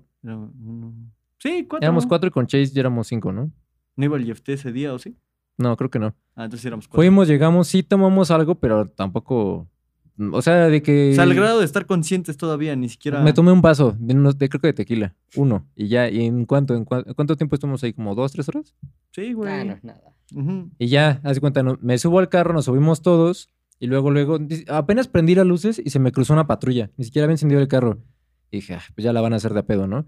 Sí, 1.39 1.65
cuatro. 1.67 1.85
Éramos 1.85 2.05
cuatro 2.05 2.29
y 2.29 2.31
con 2.31 2.47
Chase 2.47 2.67
ya 2.67 2.79
éramos 2.79 3.07
cinco, 3.07 3.31
¿no? 3.33 3.51
¿No 3.97 4.05
iba 4.05 4.15
el 4.15 4.25
Jeff 4.25 4.41
T 4.41 4.53
ese 4.53 4.71
día 4.71 4.93
o 4.93 4.99
sí? 4.99 5.17
No, 5.57 5.75
creo 5.75 5.89
que 5.89 5.99
no. 5.99 6.15
Ah, 6.35 6.45
entonces 6.45 6.65
éramos 6.65 6.87
cuatro. 6.87 6.97
Fuimos, 7.01 7.27
llegamos, 7.27 7.67
sí 7.67 7.83
tomamos 7.83 8.31
algo, 8.31 8.55
pero 8.55 8.87
tampoco. 8.89 9.67
O 10.31 10.41
sea, 10.41 10.67
de 10.69 10.81
que. 10.81 11.11
O 11.11 11.15
sea, 11.15 11.23
al 11.25 11.33
grado 11.33 11.59
de 11.59 11.65
estar 11.65 11.85
conscientes 11.85 12.37
todavía, 12.37 12.75
ni 12.75 12.87
siquiera... 12.89 13.21
Me 13.21 13.33
tomé 13.33 13.51
un 13.51 13.61
vaso, 13.61 13.95
de, 13.99 14.13
unos- 14.13 14.37
de- 14.37 14.49
creo 14.49 14.61
que 14.61 14.67
de 14.67 14.73
tequila, 14.73 15.15
uno. 15.35 15.67
Y 15.75 15.87
ya, 15.89 16.09
¿y 16.09 16.23
en 16.25 16.45
cuánto, 16.45 16.75
en 16.75 16.85
cua- 16.85 17.13
cuánto 17.15 17.35
tiempo 17.35 17.55
estuvimos 17.55 17.83
ahí? 17.83 17.91
¿Como 17.93 18.13
dos, 18.15 18.31
tres 18.31 18.47
horas? 18.49 18.75
Sí, 19.11 19.33
güey. 19.33 19.51
Ah, 19.51 19.63
no, 19.65 19.77
nada. 19.81 20.13
Ujú. 20.33 20.69
Y 20.77 20.87
ya, 20.87 21.19
haz 21.23 21.35
de 21.35 21.41
cuenta, 21.41 21.63
no- 21.63 21.77
me 21.81 21.97
subo 21.97 22.19
al 22.19 22.29
carro, 22.29 22.53
nos 22.53 22.65
subimos 22.65 23.01
todos. 23.01 23.49
Y 23.79 23.87
luego, 23.87 24.11
luego, 24.11 24.37
dice- 24.37 24.65
apenas 24.71 25.07
prendí 25.07 25.33
las 25.33 25.45
luces 25.47 25.81
y 25.83 25.89
se 25.89 25.97
me 25.99 26.11
cruzó 26.11 26.33
una 26.33 26.45
patrulla. 26.45 26.91
Ni 26.97 27.05
siquiera 27.05 27.25
había 27.25 27.33
encendido 27.33 27.59
el 27.59 27.67
carro. 27.67 27.97
Y 28.51 28.57
dije, 28.57 28.75
"Ah, 28.75 28.81
pues 28.93 29.03
ya 29.03 29.13
la 29.13 29.21
van 29.21 29.33
a 29.33 29.37
hacer 29.37 29.53
de 29.53 29.63
pedo, 29.63 29.87
¿no? 29.87 30.05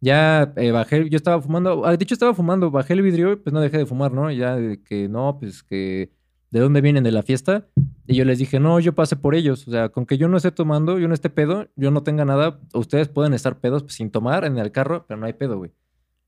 Ya 0.00 0.52
eh, 0.56 0.70
bajé, 0.70 1.08
yo 1.10 1.16
estaba 1.16 1.42
fumando, 1.42 1.84
ah, 1.84 1.96
de 1.96 2.02
hecho 2.02 2.14
estaba 2.14 2.34
fumando, 2.34 2.70
bajé 2.70 2.92
el 2.92 3.02
vidrio 3.02 3.42
pues 3.42 3.52
no 3.52 3.60
dejé 3.60 3.78
de 3.78 3.86
fumar, 3.86 4.12
¿no? 4.12 4.30
Ya 4.30 4.54
de 4.56 4.80
que 4.82 5.08
no, 5.08 5.38
pues 5.40 5.64
que 5.64 6.12
de 6.50 6.60
dónde 6.60 6.80
vienen 6.80 7.04
de 7.04 7.12
la 7.12 7.22
fiesta. 7.22 7.66
Y 8.06 8.14
yo 8.14 8.24
les 8.24 8.38
dije, 8.38 8.58
no, 8.60 8.80
yo 8.80 8.94
pasé 8.94 9.16
por 9.16 9.34
ellos. 9.34 9.66
O 9.68 9.70
sea, 9.70 9.90
con 9.90 10.06
que 10.06 10.16
yo 10.16 10.28
no 10.28 10.36
esté 10.36 10.50
tomando, 10.50 10.98
yo 10.98 11.08
no 11.08 11.14
esté 11.14 11.30
pedo, 11.30 11.68
yo 11.76 11.90
no 11.90 12.02
tenga 12.02 12.24
nada, 12.24 12.60
ustedes 12.72 13.08
pueden 13.08 13.34
estar 13.34 13.60
pedos 13.60 13.82
pues, 13.82 13.94
sin 13.94 14.10
tomar 14.10 14.44
en 14.44 14.56
el 14.58 14.72
carro, 14.72 15.04
pero 15.06 15.20
no 15.20 15.26
hay 15.26 15.34
pedo, 15.34 15.58
güey. 15.58 15.72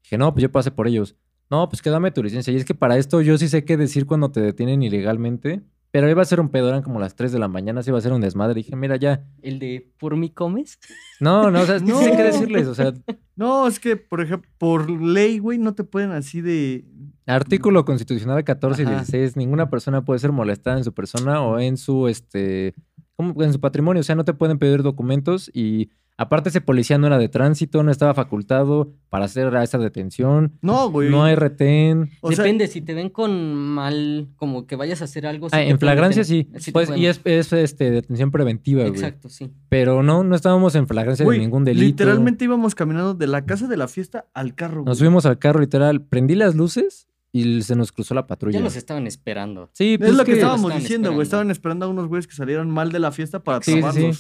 Dije, 0.03 0.19
no, 0.19 0.33
pues 0.33 0.43
yo 0.43 0.53
pasé 0.53 0.71
por 0.71 0.89
ellos. 0.89 1.17
No, 1.51 1.69
pues 1.69 1.83
que 1.83 1.91
dame 1.91 2.11
tu 2.11 2.23
licencia. 2.23 2.53
Y 2.53 2.57
es 2.57 2.65
que 2.65 2.75
para 2.75 2.97
esto 2.99 3.21
yo 3.23 3.37
sí 3.39 3.49
sé 3.49 3.65
qué 3.65 3.77
decir 3.77 4.07
cuando 4.07 4.31
te 4.31 4.41
detienen 4.41 4.83
ilegalmente. 4.83 5.63
Pero 5.93 6.09
iba 6.09 6.23
a 6.23 6.25
ser 6.25 6.41
un 6.41 6.51
pedo, 6.51 6.69
eran 6.69 6.83
como 6.83 7.01
las 7.01 7.17
3 7.17 7.33
de 7.33 7.39
la 7.41 7.49
mañana, 7.49 7.83
se 7.83 7.91
iba 7.91 7.99
a 7.99 8.03
ser 8.03 8.13
un 8.13 8.21
desmadre. 8.21 8.55
Dije, 8.55 8.77
mira, 8.77 8.95
ya. 8.97 9.25
El 9.43 9.59
de 9.59 9.91
¿por 9.99 10.17
mí 10.17 10.31
comes? 10.31 10.79
No, 11.19 11.51
no, 11.51 11.63
o 11.63 11.67
sea, 11.67 11.79
sí 11.81 11.87
sé 11.87 12.11
qué 12.13 12.19
No. 12.19 12.25
decirles. 12.25 12.67
O 12.69 12.75
sea, 12.75 12.93
No, 13.37 13.67
es 13.67 13.81
que, 13.81 13.97
por 13.97 14.21
ejemplo, 14.21 14.49
por 14.59 14.91
ley, 14.91 15.39
güey, 15.39 15.59
no 15.59 15.75
te 15.75 15.83
pueden 15.83 16.11
así 16.13 16.41
de... 16.43 16.85
artículo 17.27 17.85
constitucional 17.85 18.45
14 18.45 18.83
y 18.83 18.87
Ajá. 18.87 18.95
16, 18.97 19.37
ninguna 19.37 19.71
persona 19.71 20.05
puede 20.05 20.21
ser 20.21 20.31
molestada 20.31 20.77
en 20.77 20.85
su 20.85 20.93
persona 20.93 21.43
o 21.43 21.59
en 21.59 21.77
su, 21.77 22.07
este, 22.07 22.75
en 23.19 23.53
su 23.53 23.61
patrimonio. 23.61 24.01
O 24.01 24.05
sea, 24.05 24.15
no 24.15 24.25
te 24.25 24.35
pueden 24.35 24.59
pedir 24.59 24.83
documentos 24.83 25.51
y 25.55 25.91
aparte 26.21 26.51
ese 26.51 26.61
policía 26.61 26.99
no 26.99 27.07
era 27.07 27.17
de 27.17 27.31
tránsito, 27.31 27.83
no 27.83 27.91
estaba 27.91 28.13
facultado 28.13 28.93
para 29.09 29.25
hacer 29.25 29.55
esa 29.57 29.79
detención. 29.79 30.53
No, 30.61 30.91
güey. 30.91 31.09
No 31.09 31.25
hay 31.25 31.35
retén. 31.35 32.11
O 32.21 32.31
sea, 32.31 32.45
Depende, 32.45 32.67
si 32.67 32.83
te 32.83 32.93
ven 32.93 33.09
con 33.09 33.55
mal, 33.55 34.29
como 34.37 34.67
que 34.67 34.77
vayas 34.77 35.01
a 35.01 35.05
hacer 35.05 35.27
algo. 35.27 35.49
Ah, 35.51 35.63
en 35.63 35.79
flagrancia 35.79 36.23
sí. 36.23 36.47
Pues, 36.75 36.91
y 36.95 37.07
es, 37.07 37.23
es, 37.25 37.53
este, 37.55 37.91
detención 37.91 38.31
preventiva, 38.31 38.83
güey. 38.83 38.93
Exacto, 38.93 39.31
sí. 39.31 39.51
Pero 39.71 40.03
no, 40.03 40.23
no 40.23 40.37
estábamos 40.37 40.75
en 40.75 40.87
flagrancia 40.87 41.25
güey, 41.25 41.39
de 41.39 41.45
ningún 41.45 41.65
delito. 41.65 41.87
literalmente 41.87 42.45
íbamos 42.45 42.75
caminando 42.75 43.15
de 43.15 43.27
la 43.27 43.47
casa 43.47 43.67
de 43.67 43.79
la 43.79 43.89
fiesta 43.89 44.27
al 44.35 44.55
carro, 44.55 44.79
Nos 44.79 44.85
güey. 44.85 44.97
subimos 44.97 45.25
al 45.25 45.39
carro, 45.39 45.61
literal. 45.61 46.03
Prendí 46.03 46.35
las 46.35 46.55
luces 46.55 47.09
y 47.33 47.63
se 47.63 47.77
nos 47.77 47.93
cruzó 47.93 48.13
la 48.13 48.27
patrulla. 48.27 48.59
Ya 48.59 48.65
los 48.65 48.77
estaban 48.77 49.07
esperando. 49.07 49.71
Sí, 49.73 49.97
pues 49.97 50.11
Es 50.11 50.17
lo 50.17 50.25
que, 50.25 50.33
que- 50.33 50.39
estábamos 50.41 50.75
diciendo, 50.77 51.13
güey. 51.13 51.23
Estaban 51.23 51.51
esperando 51.51 51.87
a 51.87 51.89
unos 51.89 52.09
güeyes 52.09 52.27
que 52.27 52.35
salieron 52.35 52.71
mal 52.71 52.93
de 52.93 52.99
la 52.99 53.11
fiesta 53.11 53.43
para 53.43 53.63
Sí, 53.63 53.81
sí, 53.93 54.13
sí. 54.13 54.19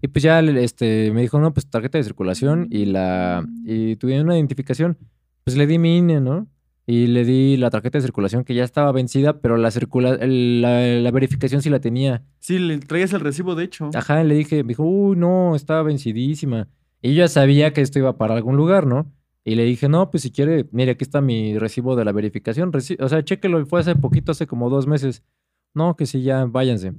Y 0.00 0.08
pues 0.08 0.22
ya 0.22 0.40
este, 0.40 1.10
me 1.12 1.20
dijo, 1.22 1.38
no, 1.40 1.52
pues 1.52 1.66
tarjeta 1.68 1.98
de 1.98 2.04
circulación 2.04 2.68
y 2.70 2.86
la. 2.86 3.46
Y 3.64 3.96
tuvieron 3.96 4.26
una 4.26 4.36
identificación. 4.36 4.96
Pues 5.44 5.56
le 5.56 5.66
di 5.66 5.78
mi 5.78 5.98
INE, 5.98 6.20
¿no? 6.20 6.46
Y 6.86 7.06
le 7.06 7.24
di 7.24 7.56
la 7.56 7.70
tarjeta 7.70 7.98
de 7.98 8.02
circulación 8.02 8.44
que 8.44 8.54
ya 8.54 8.64
estaba 8.64 8.90
vencida, 8.92 9.40
pero 9.40 9.56
la, 9.56 9.70
circula 9.70 10.14
el- 10.14 10.62
la, 10.62 10.80
la 10.80 11.10
verificación 11.10 11.62
sí 11.62 11.70
la 11.70 11.80
tenía. 11.80 12.22
Sí, 12.40 12.58
le 12.58 12.78
traías 12.78 13.12
el 13.12 13.20
recibo, 13.20 13.54
de 13.54 13.64
hecho. 13.64 13.90
Ajá, 13.94 14.22
y 14.22 14.26
le 14.26 14.34
dije, 14.34 14.64
me 14.64 14.68
dijo, 14.68 14.82
uy, 14.84 15.16
no, 15.16 15.54
estaba 15.54 15.82
vencidísima. 15.82 16.68
Y 17.00 17.14
yo 17.14 17.20
ya 17.24 17.28
sabía 17.28 17.72
que 17.72 17.80
esto 17.82 17.98
iba 17.98 18.16
para 18.18 18.34
algún 18.34 18.56
lugar, 18.56 18.86
¿no? 18.86 19.12
Y 19.44 19.54
le 19.56 19.64
dije, 19.64 19.88
no, 19.88 20.10
pues 20.10 20.22
si 20.24 20.30
quiere, 20.30 20.68
mire, 20.72 20.92
aquí 20.92 21.02
está 21.04 21.20
mi 21.20 21.58
recibo 21.58 21.96
de 21.96 22.04
la 22.04 22.12
verificación. 22.12 22.72
Reci- 22.72 22.96
o 23.00 23.08
sea, 23.08 23.24
chéquelo, 23.24 23.64
fue 23.66 23.80
hace 23.80 23.94
poquito, 23.96 24.32
hace 24.32 24.46
como 24.46 24.70
dos 24.70 24.86
meses. 24.86 25.22
No, 25.74 25.96
que 25.96 26.06
sí, 26.06 26.22
ya, 26.22 26.44
váyanse. 26.46 26.92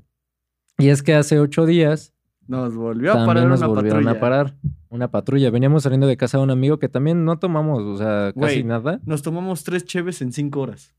Y 0.78 0.90
es 0.90 1.04
que 1.04 1.14
hace 1.14 1.40
ocho 1.40 1.66
días 1.66 2.13
Nos 2.48 2.76
volvió 2.76 3.14
a 3.14 3.26
parar 3.26 3.48
nos 3.48 3.60
una 3.60 3.68
volvieron 3.68 4.04
patrulla. 4.04 4.18
a 4.18 4.20
parar 4.20 4.56
una 4.90 5.08
patrulla. 5.10 5.50
Veníamos 5.50 5.84
saliendo 5.84 6.08
de 6.08 6.18
casa 6.18 6.38
de 6.38 6.44
un 6.44 6.52
amigo 6.52 6.78
que 6.80 6.90
también 6.90 7.24
no 7.26 7.40
tomamos, 7.40 7.82
o 7.84 7.98
sea, 7.98 8.34
casi 8.34 8.56
Güey. 8.56 8.64
nada. 8.64 9.00
Nos 9.06 9.22
tomamos 9.22 9.64
tres 9.64 9.86
cheves 9.86 10.22
en 10.22 10.32
cinco 10.34 10.62
horas. 10.62 10.94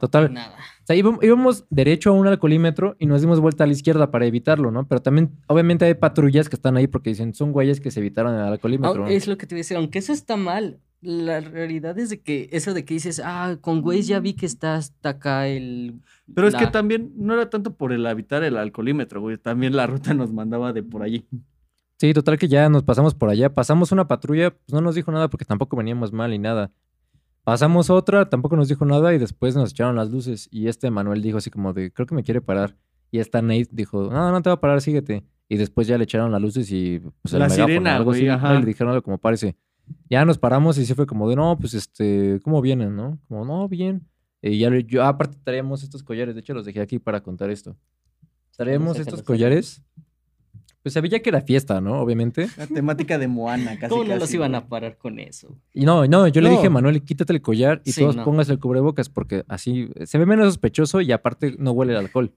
Total. 0.00 0.32
Nada. 0.32 0.54
O 0.82 0.86
sea, 0.86 0.96
íbamos, 0.96 1.22
íbamos 1.22 1.66
derecho 1.68 2.10
a 2.10 2.12
un 2.14 2.26
alcoholímetro 2.26 2.96
y 2.98 3.04
nos 3.06 3.20
dimos 3.20 3.38
vuelta 3.40 3.64
a 3.64 3.66
la 3.66 3.74
izquierda 3.74 4.10
para 4.10 4.24
evitarlo, 4.24 4.70
¿no? 4.70 4.86
Pero 4.88 5.02
también, 5.02 5.30
obviamente, 5.46 5.84
hay 5.84 5.94
patrullas 5.94 6.48
que 6.48 6.56
están 6.56 6.76
ahí 6.78 6.86
porque 6.86 7.10
dicen, 7.10 7.34
son 7.34 7.52
güeyes 7.52 7.80
que 7.80 7.90
se 7.90 8.00
evitaron 8.00 8.34
el 8.34 8.40
alcoholímetro. 8.40 9.04
Ah, 9.04 9.10
es 9.10 9.28
lo 9.28 9.36
que 9.36 9.46
te 9.46 9.54
voy 9.54 9.58
a 9.60 9.62
decir, 9.62 9.76
aunque 9.76 9.98
eso 9.98 10.14
está 10.14 10.36
mal, 10.38 10.80
la 11.02 11.40
realidad 11.40 11.98
es 11.98 12.08
de 12.08 12.20
que 12.22 12.48
eso 12.52 12.72
de 12.72 12.84
que 12.86 12.94
dices, 12.94 13.20
ah, 13.22 13.56
con 13.60 13.82
güeyes 13.82 14.06
ya 14.06 14.20
vi 14.20 14.32
que 14.32 14.46
está 14.46 14.76
hasta 14.76 15.10
acá 15.10 15.48
el... 15.48 16.00
Pero 16.34 16.46
es 16.46 16.54
que 16.54 16.66
también 16.66 17.12
no 17.16 17.34
era 17.34 17.50
tanto 17.50 17.74
por 17.74 17.92
el 17.92 18.06
habitar 18.06 18.42
el 18.44 18.56
alcoholímetro, 18.56 19.20
güey. 19.20 19.38
También 19.38 19.76
la 19.76 19.86
ruta 19.86 20.14
nos 20.14 20.32
mandaba 20.32 20.72
de 20.72 20.82
por 20.82 21.02
allí. 21.02 21.26
Sí, 21.98 22.14
total 22.14 22.38
que 22.38 22.48
ya 22.48 22.68
nos 22.68 22.82
pasamos 22.82 23.14
por 23.14 23.28
allá. 23.28 23.52
Pasamos 23.52 23.92
una 23.92 24.08
patrulla, 24.08 24.50
pues 24.50 24.72
no 24.72 24.80
nos 24.80 24.94
dijo 24.94 25.12
nada 25.12 25.28
porque 25.28 25.44
tampoco 25.44 25.76
veníamos 25.76 26.12
mal 26.12 26.30
ni 26.30 26.38
nada. 26.38 26.72
Pasamos 27.44 27.90
otra, 27.90 28.28
tampoco 28.28 28.56
nos 28.56 28.68
dijo 28.68 28.84
nada 28.84 29.12
y 29.14 29.18
después 29.18 29.56
nos 29.56 29.72
echaron 29.72 29.96
las 29.96 30.10
luces. 30.10 30.48
Y 30.50 30.68
este 30.68 30.90
Manuel 30.90 31.22
dijo 31.22 31.38
así 31.38 31.50
como 31.50 31.72
de, 31.72 31.92
creo 31.92 32.06
que 32.06 32.14
me 32.14 32.22
quiere 32.22 32.40
parar. 32.40 32.76
Y 33.10 33.18
esta 33.18 33.42
Nate 33.42 33.68
dijo, 33.72 34.08
no, 34.10 34.30
no 34.30 34.42
te 34.42 34.50
va 34.50 34.54
a 34.54 34.60
parar, 34.60 34.80
síguete. 34.80 35.24
Y 35.48 35.56
después 35.56 35.88
ya 35.88 35.98
le 35.98 36.04
echaron 36.04 36.30
las 36.30 36.40
luces 36.40 36.70
y 36.70 37.00
pues 37.22 37.34
el 37.34 37.40
La 37.40 37.48
megáfono, 37.48 37.66
sirena, 37.66 37.96
algo 37.96 38.10
güey, 38.12 38.20
así, 38.20 38.28
ajá. 38.28 38.60
Le 38.60 38.66
dijeron 38.66 38.92
algo 38.92 39.02
como 39.02 39.18
parece. 39.18 39.56
Ya 40.08 40.24
nos 40.24 40.38
paramos 40.38 40.78
y 40.78 40.86
sí 40.86 40.94
fue 40.94 41.06
como 41.06 41.28
de, 41.28 41.36
no, 41.36 41.58
pues 41.58 41.74
este, 41.74 42.40
¿cómo 42.44 42.60
vienen, 42.60 42.94
no? 42.94 43.18
Como, 43.28 43.44
no, 43.44 43.68
bien. 43.68 44.06
Y 44.42 44.58
ya 44.58 44.70
le- 44.70 44.84
yo, 44.84 45.04
aparte 45.04 45.36
traíamos 45.44 45.82
estos 45.82 46.02
collares, 46.02 46.34
de 46.34 46.40
hecho 46.40 46.54
los 46.54 46.64
dejé 46.64 46.80
aquí 46.80 46.98
para 46.98 47.22
contar 47.22 47.50
esto. 47.50 47.76
Traíamos 48.56 48.96
sácalo, 48.96 49.16
estos 49.16 49.22
collares. 49.22 49.82
Pues 50.82 50.94
se 50.94 51.00
veía 51.02 51.20
que 51.20 51.28
era 51.28 51.42
fiesta, 51.42 51.80
¿no? 51.82 52.00
Obviamente. 52.00 52.48
La 52.56 52.66
temática 52.66 53.18
de 53.18 53.28
Moana, 53.28 53.78
casi. 53.78 53.90
¿Cómo 53.90 54.04
no 54.04 54.16
los 54.16 54.32
iban 54.32 54.54
a 54.54 54.66
parar 54.66 54.96
con 54.96 55.18
eso? 55.18 55.58
Y 55.74 55.84
no, 55.84 56.06
no, 56.06 56.26
yo 56.28 56.40
le 56.40 56.48
dije 56.48 56.68
a 56.68 56.70
Manuel, 56.70 57.02
quítate 57.02 57.34
el 57.34 57.42
collar 57.42 57.82
y 57.84 57.92
Sí, 57.92 58.00
todos 58.00 58.16
no. 58.16 58.24
pongas 58.24 58.48
el 58.48 58.58
cubrebocas 58.58 59.10
porque 59.10 59.44
así 59.48 59.90
se 60.04 60.16
ve 60.16 60.24
menos 60.24 60.46
sospechoso 60.46 61.02
y 61.02 61.12
aparte 61.12 61.54
no 61.58 61.72
huele 61.72 61.92
el 61.92 61.98
alcohol. 61.98 62.32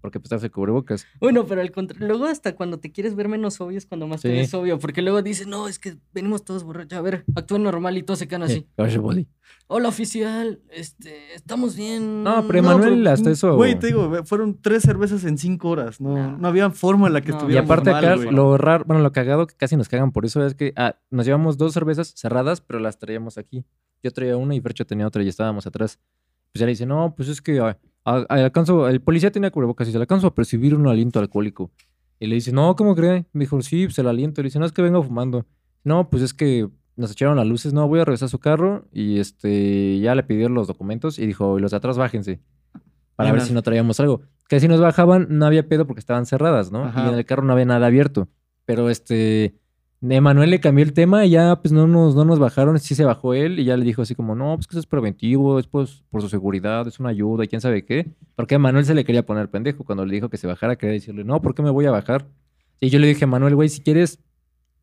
Porque 0.00 0.20
pues 0.20 0.42
el 0.42 0.50
cubrebocas. 0.50 1.06
Bueno, 1.20 1.46
pero 1.46 1.60
al 1.60 1.70
contrario, 1.72 2.06
luego 2.08 2.26
hasta 2.26 2.54
cuando 2.56 2.78
te 2.78 2.92
quieres 2.92 3.14
ver 3.14 3.28
menos 3.28 3.60
obvio 3.60 3.78
es 3.78 3.86
cuando 3.86 4.06
más 4.06 4.20
te 4.22 4.28
Sí. 4.30 4.34
ves 4.34 4.52
obvio, 4.54 4.78
porque 4.78 5.00
luego 5.02 5.22
dices, 5.22 5.46
no, 5.46 5.66
es 5.68 5.78
que 5.78 5.96
venimos 6.12 6.44
todos 6.44 6.64
borrachos, 6.64 6.98
a 6.98 7.02
ver, 7.02 7.24
actúen 7.34 7.62
normal 7.62 7.96
y 7.96 8.02
todos 8.02 8.18
se 8.18 8.28
quedan 8.28 8.42
así. 8.44 8.66
Boli. 9.00 9.26
Hola 9.66 9.88
oficial, 9.88 10.60
este, 10.70 11.34
estamos 11.34 11.74
bien. 11.76 12.22
No, 12.22 12.46
pero 12.46 12.62
No, 12.62 12.70
Emanuel 12.72 12.98
pero, 13.00 13.10
hasta 13.10 13.30
eso. 13.30 13.56
Güey, 13.56 13.78
te 13.78 13.86
digo, 13.88 14.24
fueron 14.24 14.60
tres 14.60 14.82
cervezas 14.82 15.24
en 15.24 15.38
cinco 15.38 15.70
horas. 15.70 16.00
No, 16.00 16.14
No. 16.14 16.38
no 16.38 16.48
había 16.48 16.70
forma 16.70 17.06
en 17.06 17.14
la 17.14 17.20
que 17.22 17.32
No. 17.32 17.50
y 17.50 17.56
aparte 17.56 17.90
mal, 17.90 18.04
acá, 18.04 18.16
lo 18.30 18.58
raro, 18.58 18.84
bueno, 18.86 19.02
lo 19.02 19.12
cagado 19.12 19.46
que 19.46 19.54
casi 19.56 19.76
nos 19.76 19.88
cagan 19.88 20.12
por 20.12 20.24
eso 20.26 20.44
es 20.46 20.54
que 20.54 20.72
ah, 20.76 20.96
nos 21.10 21.24
llevamos 21.26 21.56
dos 21.56 21.72
cervezas 21.72 22.12
cerradas, 22.16 22.60
pero 22.60 22.78
las 22.78 22.98
traíamos 22.98 23.38
aquí. 23.38 23.64
Yo 24.02 24.10
traía 24.10 24.36
una 24.36 24.54
y 24.54 24.60
Fercho 24.60 24.84
tenía 24.84 25.06
otra 25.06 25.22
y 25.22 25.28
estábamos 25.28 25.66
atrás. 25.66 25.98
Pues 26.52 26.60
ya 26.60 26.66
le 26.66 26.70
dice, 26.72 26.84
no, 26.86 27.14
pues 27.16 27.28
es 27.30 27.40
que 27.40 27.58
ah, 27.60 27.78
ah, 28.04 28.24
alcanzo, 28.28 28.88
el 28.88 29.00
policía 29.00 29.30
tenía 29.30 29.50
cubrebocas 29.50 29.88
y 29.88 29.92
se 29.92 29.98
le 29.98 30.02
alcanzo 30.02 30.28
a 30.28 30.34
percibir 30.34 30.74
un 30.74 30.86
aliento 30.86 31.18
alcohólico. 31.18 31.70
Y 32.20 32.26
le 32.26 32.36
dice, 32.36 32.52
no, 32.52 32.74
¿cómo 32.76 32.94
cree? 32.94 33.26
Me 33.32 33.44
dijo, 33.44 33.60
sí, 33.62 33.86
pues 33.86 33.98
el 33.98 34.06
aliento. 34.06 34.40
Le 34.42 34.46
dice, 34.46 34.58
no, 34.58 34.66
es 34.66 34.72
que 34.72 34.82
vengo 34.82 35.02
fumando. 35.02 35.46
No, 35.82 36.08
pues 36.08 36.22
es 36.22 36.32
que 36.32 36.68
nos 36.96 37.10
echaron 37.10 37.36
las 37.36 37.46
luces, 37.46 37.72
no, 37.72 37.88
voy 37.88 38.00
a 38.00 38.04
regresar 38.04 38.26
a 38.26 38.30
su 38.30 38.38
carro 38.38 38.86
y 38.92 39.18
este, 39.18 39.98
ya 39.98 40.14
le 40.14 40.22
pidieron 40.22 40.54
los 40.54 40.68
documentos 40.68 41.18
y 41.18 41.26
dijo, 41.26 41.58
y 41.58 41.60
los 41.60 41.72
de 41.72 41.76
atrás 41.76 41.98
bájense. 41.98 42.40
Para 43.16 43.32
ver 43.32 43.42
si 43.42 43.52
no 43.52 43.62
traíamos 43.62 44.00
algo. 44.00 44.22
Que 44.48 44.58
si 44.58 44.66
nos 44.66 44.80
bajaban, 44.80 45.26
no 45.30 45.46
había 45.46 45.68
pedo 45.68 45.86
porque 45.86 46.00
estaban 46.00 46.26
cerradas, 46.26 46.72
¿no? 46.72 46.84
Ajá. 46.84 47.04
Y 47.04 47.08
en 47.08 47.14
el 47.14 47.24
carro 47.24 47.44
no 47.44 47.52
había 47.52 47.64
nada 47.64 47.86
abierto. 47.86 48.28
Pero 48.64 48.90
este, 48.90 49.54
Emanuel 50.10 50.50
le 50.50 50.60
cambió 50.60 50.84
el 50.84 50.92
tema 50.92 51.24
y 51.24 51.30
ya 51.30 51.56
pues 51.62 51.72
no 51.72 51.86
nos, 51.86 52.14
no 52.14 52.24
nos 52.24 52.38
bajaron, 52.38 52.78
sí 52.78 52.94
se 52.94 53.04
bajó 53.04 53.32
él 53.32 53.58
y 53.58 53.64
ya 53.64 53.76
le 53.76 53.84
dijo 53.84 54.02
así 54.02 54.14
como, 54.14 54.34
no, 54.34 54.54
pues 54.56 54.66
que 54.66 54.72
eso 54.72 54.80
es 54.80 54.86
preventivo, 54.86 55.58
es 55.58 55.66
pues, 55.66 56.04
por 56.10 56.20
su 56.20 56.28
seguridad, 56.28 56.86
es 56.86 57.00
una 57.00 57.08
ayuda 57.08 57.44
y 57.44 57.48
quién 57.48 57.60
sabe 57.60 57.84
qué. 57.84 58.10
Porque 58.36 58.56
a 58.56 58.58
Manuel 58.58 58.84
se 58.84 58.94
le 58.94 59.04
quería 59.04 59.24
poner 59.24 59.48
pendejo 59.48 59.84
cuando 59.84 60.04
le 60.04 60.14
dijo 60.14 60.28
que 60.28 60.36
se 60.36 60.46
bajara, 60.46 60.76
quería 60.76 60.94
decirle, 60.94 61.24
no, 61.24 61.40
¿por 61.40 61.54
qué 61.54 61.62
me 61.62 61.70
voy 61.70 61.86
a 61.86 61.90
bajar? 61.90 62.26
Y 62.80 62.90
yo 62.90 62.98
le 62.98 63.06
dije, 63.06 63.26
Manuel, 63.26 63.54
güey, 63.54 63.68
si 63.68 63.80
quieres, 63.80 64.18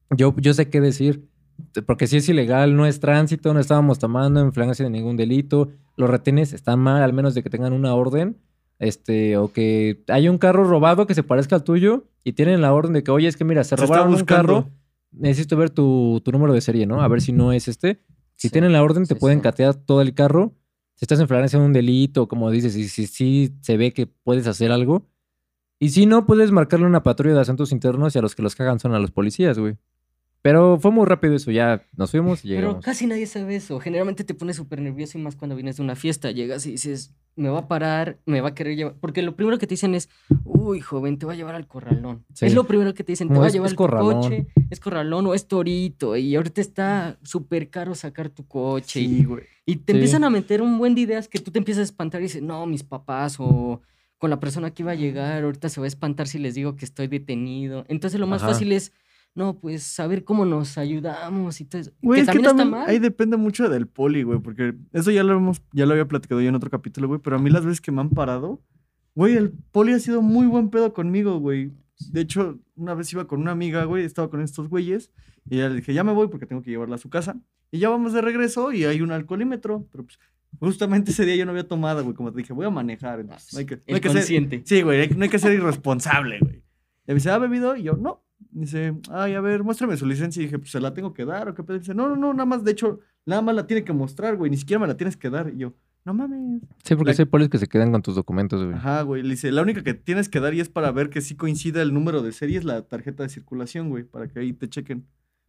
yo, 0.10 0.34
yo 0.38 0.54
sé 0.54 0.70
qué 0.70 0.82
decir, 0.82 1.28
porque 1.86 2.08
si 2.08 2.18
es 2.18 2.28
ilegal, 2.28 2.76
no 2.76 2.86
es 2.86 3.00
tránsito, 3.00 3.54
no 3.54 3.60
estábamos 3.60 4.00
tomando 4.00 4.40
en 4.40 4.54
flagrancia 4.54 4.84
de 4.84 4.92
ningún 4.92 5.18
delito, 5.18 5.70
los 5.98 6.10
retenes 6.10 6.54
están 6.54 6.80
mal, 6.80 7.04
al 7.04 7.14
menos 7.14 7.36
de 7.36 7.44
que 7.44 7.50
tengan 7.50 7.74
una 7.74 7.94
orden, 7.94 8.38
este, 8.80 9.38
o 9.38 9.52
que 9.54 10.04
hay 10.08 10.28
un 10.28 10.40
carro 10.40 10.64
robado 10.64 11.06
que 11.06 11.14
se 11.14 11.22
parezca 11.22 11.56
al 11.56 11.64
tuyo 11.64 12.06
y 12.24 12.34
tienen 12.34 12.62
la 12.62 12.74
orden 12.74 12.94
de 12.94 13.04
que, 13.04 13.12
oye, 13.12 13.28
es 13.28 13.38
que 13.38 13.44
mira, 13.44 13.64
se, 13.64 13.76
robaron 13.76 14.14
un 14.14 14.26
carro, 14.26 14.70
necesito 15.12 15.58
ver 15.58 15.70
tu, 15.70 16.22
tu 16.24 16.32
número 16.32 16.54
de 16.54 16.62
serie, 16.62 16.86
¿no? 16.86 17.02
A 17.02 17.08
ver 17.08 17.22
si 17.22 17.32
no 17.34 17.52
es 17.54 17.68
este. 17.68 18.04
Si 18.36 18.48
Sí, 18.48 18.52
tienen 18.54 18.72
la 18.74 18.82
orden, 18.84 19.06
te 19.06 19.14
sí, 19.16 19.20
pueden 19.20 19.40
sí. 19.40 19.44
catear 19.44 19.76
todo 19.76 20.02
el 20.02 20.14
carro. 20.14 20.56
Si 20.96 21.06
estás 21.06 21.20
en 21.20 21.28
flagrancia 21.28 21.60
de 21.60 21.66
un 21.66 21.74
delito, 21.74 22.28
como 22.28 22.50
dices, 22.52 22.76
y 22.76 22.88
si 22.88 23.08
si 23.08 23.56
se 23.62 23.78
ve 23.78 23.92
que 23.94 24.08
puedes 24.08 24.48
hacer 24.48 24.72
algo. 24.72 25.08
Y 25.80 25.90
si 25.90 26.06
no, 26.06 26.26
puedes 26.28 26.52
marcarle 26.52 26.86
una 26.86 27.02
patrulla 27.04 27.36
de 27.36 27.42
asuntos 27.42 27.72
internos 27.72 28.16
y 28.16 28.20
a 28.20 28.22
los 28.22 28.36
que 28.36 28.44
los 28.44 28.56
cagan 28.56 28.80
son 28.80 28.94
a 28.94 29.00
los 29.00 29.12
policías, 29.12 29.58
güey. 29.58 29.78
Pero 30.44 30.80
fue 30.80 30.90
muy 30.92 31.06
rápido 31.06 31.36
eso, 31.36 31.52
ya 31.52 31.86
nos 31.96 32.10
fuimos 32.12 32.44
y 32.44 32.50
Pero 32.50 32.62
llegamos. 32.62 32.84
casi 32.86 33.06
nadie 33.06 33.28
sabe 33.28 33.56
eso. 33.58 33.80
Generalmente 33.80 34.24
te 34.24 34.34
pones 34.34 34.56
súper 34.56 34.82
nervioso 34.82 35.20
y 35.20 35.22
más 35.22 35.36
cuando 35.36 35.56
vienes 35.56 35.78
de 35.78 35.84
una 35.84 35.96
fiesta. 35.96 36.32
Llegas 36.32 36.66
y 36.66 36.72
dices, 36.72 37.14
me 37.36 37.50
va 37.50 37.60
a 37.60 37.68
parar, 37.68 38.18
me 38.26 38.42
va 38.42 38.50
a 38.50 38.56
querer 38.56 38.76
llevar. 38.76 38.96
Porque 39.00 39.22
lo 39.22 39.36
primero 39.36 39.60
que 39.60 39.68
te 39.68 39.74
dicen 39.76 39.94
es, 39.94 40.10
uy, 40.44 40.80
joven, 40.80 41.20
te 41.20 41.28
va 41.28 41.34
a 41.34 41.36
llevar 41.36 41.54
al 41.54 41.68
corralón. 41.68 42.26
Sí. 42.34 42.48
Es 42.48 42.56
lo 42.56 42.64
primero 42.64 42.96
que 42.96 43.04
te 43.04 43.12
dicen, 43.12 43.28
te 43.30 43.38
va 43.38 43.46
a 43.46 43.50
llevar 43.50 43.76
corralón. 43.76 44.22
coche, 44.22 44.48
es 44.72 44.80
corralón 44.80 45.28
o 45.28 45.36
es 45.36 45.48
torito. 45.48 46.18
Y 46.18 46.36
ahorita 46.36 46.60
está 46.60 47.20
súper 47.22 47.70
caro 47.70 47.94
sacar 47.94 48.30
tu 48.30 48.48
coche. 48.48 49.00
y- 49.00 49.08
Sí, 49.20 49.24
güey. 49.26 49.44
Y 49.68 49.76
te 49.76 49.94
Sí. 49.94 49.98
empiezan 50.00 50.24
a 50.24 50.32
meter 50.32 50.64
un 50.64 50.80
buen 50.80 50.96
de 50.96 51.02
ideas 51.02 51.28
que 51.28 51.38
tú 51.40 51.52
te 51.52 51.60
empiezas 51.60 51.82
a 51.82 51.84
espantar 51.84 52.20
y 52.20 52.24
dices, 52.24 52.42
no, 52.42 52.66
mis 52.66 52.84
papás 52.84 53.36
o 53.38 53.82
con 54.18 54.32
la 54.32 54.40
persona 54.40 54.72
que 54.72 54.82
iba 54.82 54.92
a 54.94 54.96
llegar, 54.96 55.44
ahorita 55.44 55.70
se 55.70 55.80
va 55.80 55.86
a 55.86 55.88
espantar 55.88 56.28
si 56.28 56.40
les 56.40 56.56
digo 56.56 56.76
que 56.76 56.86
estoy 56.86 57.06
detenido. 57.08 57.86
Entonces 57.90 58.20
lo 58.20 58.26
más 58.26 58.42
Ajá. 58.42 58.54
fácil 58.54 58.72
es, 58.72 58.92
no, 59.34 59.60
pues 59.60 59.84
saber 59.84 60.24
cómo 60.24 60.46
nos 60.46 60.78
ayudamos 60.78 61.62
y 61.62 61.66
todo 61.66 61.82
eso. 61.82 61.92
Güey, 62.02 62.20
que 62.20 62.22
es 62.22 62.28
que 62.28 62.34
también 62.34 62.46
está 62.46 62.58
también 62.58 62.80
mal. 62.82 62.90
ahí 62.90 63.00
depende 63.00 63.38
mucho 63.38 63.70
del 63.70 63.88
poli, 63.88 64.24
güey, 64.24 64.40
porque 64.40 64.76
eso 64.92 65.12
ya 65.12 65.24
lo 65.24 65.34
hemos, 65.34 65.62
ya 65.72 65.86
lo 65.86 65.94
había 65.94 66.08
platicado 66.08 66.42
yo 66.42 66.50
en 66.50 66.56
otro 66.56 66.70
capítulo, 66.70 67.08
güey, 67.08 67.22
pero 67.24 67.38
a 67.38 67.40
mí 67.40 67.50
las 67.50 67.66
veces 67.66 67.82
que 67.82 67.92
me 67.92 68.02
han 68.02 68.10
parado, 68.10 68.62
güey, 69.16 69.36
el 69.36 69.52
poli 69.72 69.94
ha 69.94 70.00
sido 70.00 70.22
muy 70.22 70.48
buen 70.48 70.70
pedo 70.70 70.94
conmigo, 70.94 71.40
güey. 71.40 71.72
De 72.12 72.22
hecho, 72.22 72.60
una 72.76 72.94
vez 72.94 73.12
iba 73.14 73.26
con 73.28 73.40
una 73.42 73.52
amiga, 73.52 73.84
güey, 73.86 74.04
estaba 74.04 74.30
con 74.30 74.42
estos 74.42 74.68
güeyes, 74.68 75.12
y 75.50 75.58
ya 75.58 75.70
le 75.70 75.76
dije, 75.76 75.94
ya 75.94 76.04
me 76.04 76.14
voy 76.14 76.28
porque 76.28 76.46
tengo 76.46 76.62
que 76.62 76.72
llevarla 76.72 76.96
a 76.96 77.00
su 77.00 77.10
casa. 77.10 77.38
Y 77.72 77.80
ya 77.80 77.90
vamos 77.90 78.14
de 78.14 78.22
regreso 78.22 78.74
y 78.74 78.84
hay 78.84 79.02
un 79.02 79.12
alcoholímetro, 79.12 79.88
pero 79.92 80.04
pues 80.04 80.20
justamente 80.60 81.12
ese 81.12 81.26
día 81.26 81.36
yo 81.38 81.46
no 81.46 81.52
había 81.52 81.68
tomado, 81.68 82.04
güey, 82.04 82.16
como 82.16 82.32
te 82.32 82.40
dije, 82.40 82.54
voy 82.54 82.66
a 82.66 82.70
manejar. 82.70 83.22
entonces 83.22 83.54
no 83.54 83.60
hay 83.60 83.66
que, 83.66 83.76
no 83.76 83.96
hay 83.96 84.02
que 84.02 84.10
ser. 84.10 84.62
Sí, 84.66 84.82
güey, 84.82 85.10
no 85.10 85.24
hay 85.24 85.30
que 85.30 85.40
ser 85.40 85.54
irresponsable, 85.54 86.40
güey. 86.40 86.58
Y 86.58 87.08
me 87.08 87.14
dice, 87.16 87.30
¿ha 87.32 87.38
bebido? 87.38 87.76
Y 87.76 87.84
yo, 87.84 87.94
no. 87.96 88.24
Dice, 88.50 88.94
ay, 89.12 89.34
a 89.36 89.42
ver, 89.42 89.64
muéstrame 89.64 89.96
su 89.98 90.06
licencia. 90.06 90.42
Y 90.42 90.46
dije, 90.46 90.58
pues 90.60 90.72
se 90.72 90.80
la 90.80 90.94
tengo 90.94 91.14
que 91.14 91.26
dar 91.26 91.48
o 91.50 91.54
qué 91.54 91.64
pedo. 91.64 91.78
Dice, 91.80 91.94
no, 91.94 92.10
no, 92.10 92.16
no, 92.16 92.34
nada 92.34 92.46
más, 92.46 92.64
de 92.64 92.72
hecho, 92.72 93.00
nada 93.26 93.42
más 93.42 93.56
la 93.56 93.68
tiene 93.68 93.84
que 93.84 93.94
mostrar, 93.94 94.36
güey, 94.36 94.50
ni 94.52 94.58
siquiera 94.58 94.80
me 94.80 94.88
la 94.88 94.98
tienes 94.98 95.16
que 95.16 95.30
dar. 95.30 95.52
Y 95.54 95.58
yo, 95.60 95.74
no 96.04 96.14
mames. 96.14 96.62
Sí, 96.84 96.96
porque 96.96 97.14
la- 97.14 97.18
hay 97.20 97.26
polis 97.26 97.50
que 97.50 97.58
se 97.60 97.68
quedan 97.68 97.92
con 97.92 98.02
tus 98.02 98.16
documentos, 98.16 98.64
güey. 98.64 98.76
Ajá, 98.76 99.04
güey. 99.04 99.22
Le 99.24 99.30
dice, 99.30 99.52
la 99.52 99.62
única 99.62 99.84
que 99.84 99.94
tienes 99.94 100.28
que 100.30 100.40
dar 100.40 100.54
y 100.54 100.60
es 100.60 100.70
para 100.70 100.92
ver 100.92 101.10
que 101.10 101.22
sí 101.22 101.36
coincida 101.36 101.82
el 101.82 101.94
número 101.94 102.22
de 102.24 102.32
serie 102.32 102.58
es 102.58 102.64
la 102.66 102.82
tarjeta 102.82 103.24
de 103.24 103.30
circulación, 103.30 103.90
güey, 103.90 104.04
para 104.04 104.28
que 104.28 104.40
ahí 104.40 104.52
te 104.54 104.68
chequen. 104.68 105.06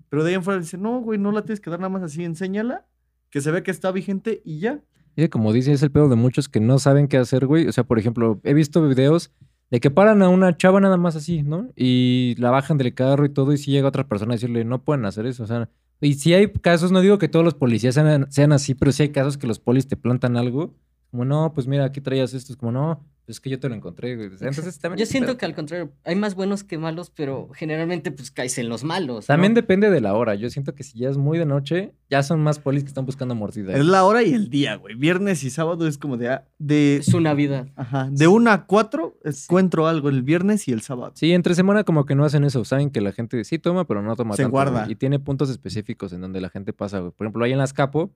Pero 0.09 0.23
de 0.25 0.31
ahí 0.31 0.35
en 0.35 0.43
fuera 0.43 0.61
dice, 0.61 0.77
no, 0.77 1.01
güey, 1.01 1.19
no 1.19 1.33
la 1.33 1.43
tienes 1.43 1.61
que 1.61 1.71
dar 1.71 1.81
nada 1.81 1.89
más 1.89 2.03
así, 2.03 2.23
enséñala, 2.23 2.87
que 3.31 3.41
se 3.41 3.51
vea 3.51 3.63
que 3.63 3.71
está 3.71 3.91
vigente 3.93 4.43
y 4.45 4.59
ya. 4.61 4.81
Y 5.17 5.29
como 5.29 5.53
dice, 5.53 5.73
es 5.73 5.83
el 5.83 5.91
pedo 5.91 6.09
de 6.09 6.17
muchos 6.17 6.49
que 6.51 6.61
no 6.61 6.79
saben 6.79 7.09
qué 7.09 7.17
hacer, 7.17 7.47
güey. 7.47 7.67
O 7.67 7.73
sea, 7.73 7.85
por 7.85 7.99
ejemplo, 7.99 8.41
he 8.45 8.53
visto 8.55 8.87
videos 8.87 9.31
de 9.73 9.81
que 9.81 9.91
paran 9.91 10.21
a 10.21 10.29
una 10.29 10.55
chava 10.55 10.81
nada 10.81 10.99
más 10.99 11.17
así, 11.17 11.43
¿no? 11.43 11.71
Y 11.75 12.35
la 12.37 12.51
bajan 12.51 12.77
del 12.77 12.93
carro 12.93 13.25
y 13.25 13.31
todo, 13.31 13.55
y 13.55 13.57
si 13.57 13.71
llega 13.71 13.89
otra 13.89 14.07
persona 14.07 14.35
a 14.35 14.37
decirle, 14.37 14.67
no 14.67 14.85
pueden 14.85 15.07
hacer 15.07 15.25
eso. 15.25 15.45
O 15.45 15.47
sea, 15.47 15.71
y 16.03 16.13
si 16.15 16.35
hay 16.35 16.53
casos, 16.53 16.93
no 16.93 17.01
digo 17.01 17.17
que 17.17 17.29
todos 17.29 17.43
los 17.43 17.55
policías 17.55 17.95
sean, 17.95 18.53
así, 18.53 18.75
pero 18.75 18.93
si 18.93 19.05
hay 19.05 19.09
casos 19.13 19.39
que 19.39 19.47
los 19.47 19.59
polis 19.59 19.89
te 19.89 19.97
plantan 19.97 20.37
algo, 20.37 20.75
como, 21.11 21.25
no, 21.25 21.55
pues 21.55 21.67
mira, 21.67 21.87
aquí 21.87 22.03
traías 22.03 22.35
esto, 22.35 22.53
es 22.53 22.59
como, 22.59 22.71
no, 22.71 23.03
pues 23.25 23.37
es 23.37 23.41
que 23.41 23.51
yo 23.51 23.61
te 23.61 23.69
lo 23.69 23.75
encontré, 23.75 24.17
güey. 24.17 24.29
Entonces 24.41 24.79
también. 24.79 24.99
Yo 24.99 25.07
siento 25.07 25.29
pero- 25.29 25.39
que 25.39 25.45
al 25.47 25.55
contrario, 25.55 25.93
hay 26.05 26.17
más 26.17 26.35
buenos 26.35 26.65
que 26.65 26.79
malos, 26.79 27.11
pero 27.11 27.49
generalmente 27.55 28.11
pues 28.11 28.31
caes 28.31 28.59
en 28.59 28.69
los 28.69 28.85
malos. 28.85 29.27
También 29.27 29.53
¿no? 29.53 29.57
depende 29.57 29.91
de 29.91 30.01
la 30.01 30.15
hora. 30.15 30.35
Yo 30.35 30.51
siento 30.51 30.75
que 30.75 30.83
si 30.83 30.99
ya 30.99 31.09
es 31.09 31.17
muy 31.17 31.39
de 31.39 31.47
noche, 31.47 31.95
ya 32.11 32.23
son 32.23 32.41
más 32.43 32.59
polis 32.59 32.83
que 32.83 32.89
están 32.89 33.07
buscando 33.07 33.35
mordida. 33.35 33.75
Es 33.77 33.85
la 33.85 34.05
hora 34.05 34.23
y 34.23 34.33
el 34.35 34.51
día, 34.51 34.75
güey. 34.77 34.95
Viernes 34.95 35.45
y 35.45 35.51
sábado 35.51 35.87
es 35.87 35.99
como 35.99 36.17
de, 36.17 36.29
ah, 36.31 36.45
de, 36.59 36.97
Es 36.97 37.15
una 37.15 37.35
vida. 37.35 37.67
ajá, 37.77 38.09
de 38.11 38.27
una 38.29 38.53
a 38.53 38.67
cuatro 38.67 39.17
encuentro 39.25 39.87
algo 39.87 40.09
el 40.09 40.23
viernes 40.23 40.67
y 40.69 40.73
el 40.73 40.83
sábado. 40.83 41.13
Sí, 41.15 41.33
entre 41.33 41.55
semana 41.55 41.85
como 41.85 42.05
que 42.07 42.15
no 42.15 42.25
hacen 42.25 42.45
eso. 42.45 42.65
Saben 42.65 42.91
que 42.91 43.01
la 43.01 43.13
gente 43.13 43.43
sí 43.45 43.59
toma, 43.59 43.87
pero 43.87 44.03
no 44.03 44.15
toma 44.17 44.35
Se 44.37 44.43
tanto. 44.43 44.51
guarda. 44.53 44.81
güey. 44.81 44.93
Y 44.93 44.95
tiene 44.97 45.19
puntos 45.19 45.49
específicos 45.51 46.13
en 46.13 46.21
donde 46.21 46.41
la 46.41 46.51
gente 46.51 46.73
pasa, 46.73 46.99
güey. 46.99 47.13
Por 47.13 47.27
ejemplo, 47.27 47.45
ahí 47.45 47.53
en 47.53 47.59
las 47.59 47.73
Capo, 47.73 48.11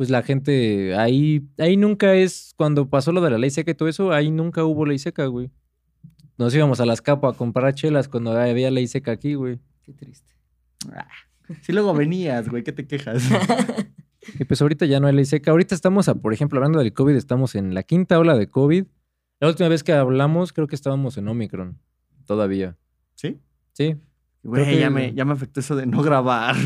pues 0.00 0.08
la 0.08 0.22
gente, 0.22 0.96
ahí, 0.96 1.46
ahí 1.58 1.76
nunca 1.76 2.14
es, 2.14 2.54
cuando 2.56 2.88
pasó 2.88 3.12
lo 3.12 3.20
de 3.20 3.28
la 3.28 3.36
ley 3.36 3.50
seca 3.50 3.72
y 3.72 3.74
todo 3.74 3.86
eso, 3.86 4.12
ahí 4.12 4.30
nunca 4.30 4.64
hubo 4.64 4.86
ley 4.86 4.98
seca, 4.98 5.26
güey. 5.26 5.50
Nos 6.38 6.54
íbamos 6.54 6.80
a 6.80 6.86
las 6.86 7.02
Capo 7.02 7.28
a 7.28 7.36
comprar 7.36 7.74
chelas 7.74 8.08
cuando 8.08 8.32
había 8.32 8.70
ley 8.70 8.86
seca 8.86 9.12
aquí, 9.12 9.34
güey. 9.34 9.58
Qué 9.82 9.92
triste. 9.92 10.32
Si 11.60 11.74
luego 11.74 11.92
venías, 11.92 12.48
güey, 12.48 12.62
¿qué 12.62 12.72
te 12.72 12.86
quejas? 12.86 13.22
Y 14.38 14.44
pues 14.44 14.62
ahorita 14.62 14.86
ya 14.86 15.00
no 15.00 15.06
hay 15.06 15.14
ley 15.14 15.26
seca. 15.26 15.50
Ahorita 15.50 15.74
estamos, 15.74 16.08
a, 16.08 16.14
por 16.14 16.32
ejemplo, 16.32 16.58
hablando 16.58 16.78
del 16.78 16.94
COVID, 16.94 17.14
estamos 17.14 17.54
en 17.54 17.74
la 17.74 17.82
quinta 17.82 18.18
ola 18.18 18.38
de 18.38 18.46
COVID. 18.46 18.86
La 19.38 19.48
última 19.48 19.68
vez 19.68 19.84
que 19.84 19.92
hablamos, 19.92 20.54
creo 20.54 20.66
que 20.66 20.76
estábamos 20.76 21.18
en 21.18 21.28
Omicron. 21.28 21.78
Todavía. 22.24 22.74
¿Sí? 23.16 23.38
Sí, 23.74 23.96
Güey, 24.42 24.64
que- 24.64 24.78
ya, 24.80 24.88
me, 24.88 25.12
ya 25.12 25.26
me 25.26 25.32
afectó 25.34 25.60
eso 25.60 25.76
de 25.76 25.84
no 25.84 26.02
grabar. 26.02 26.56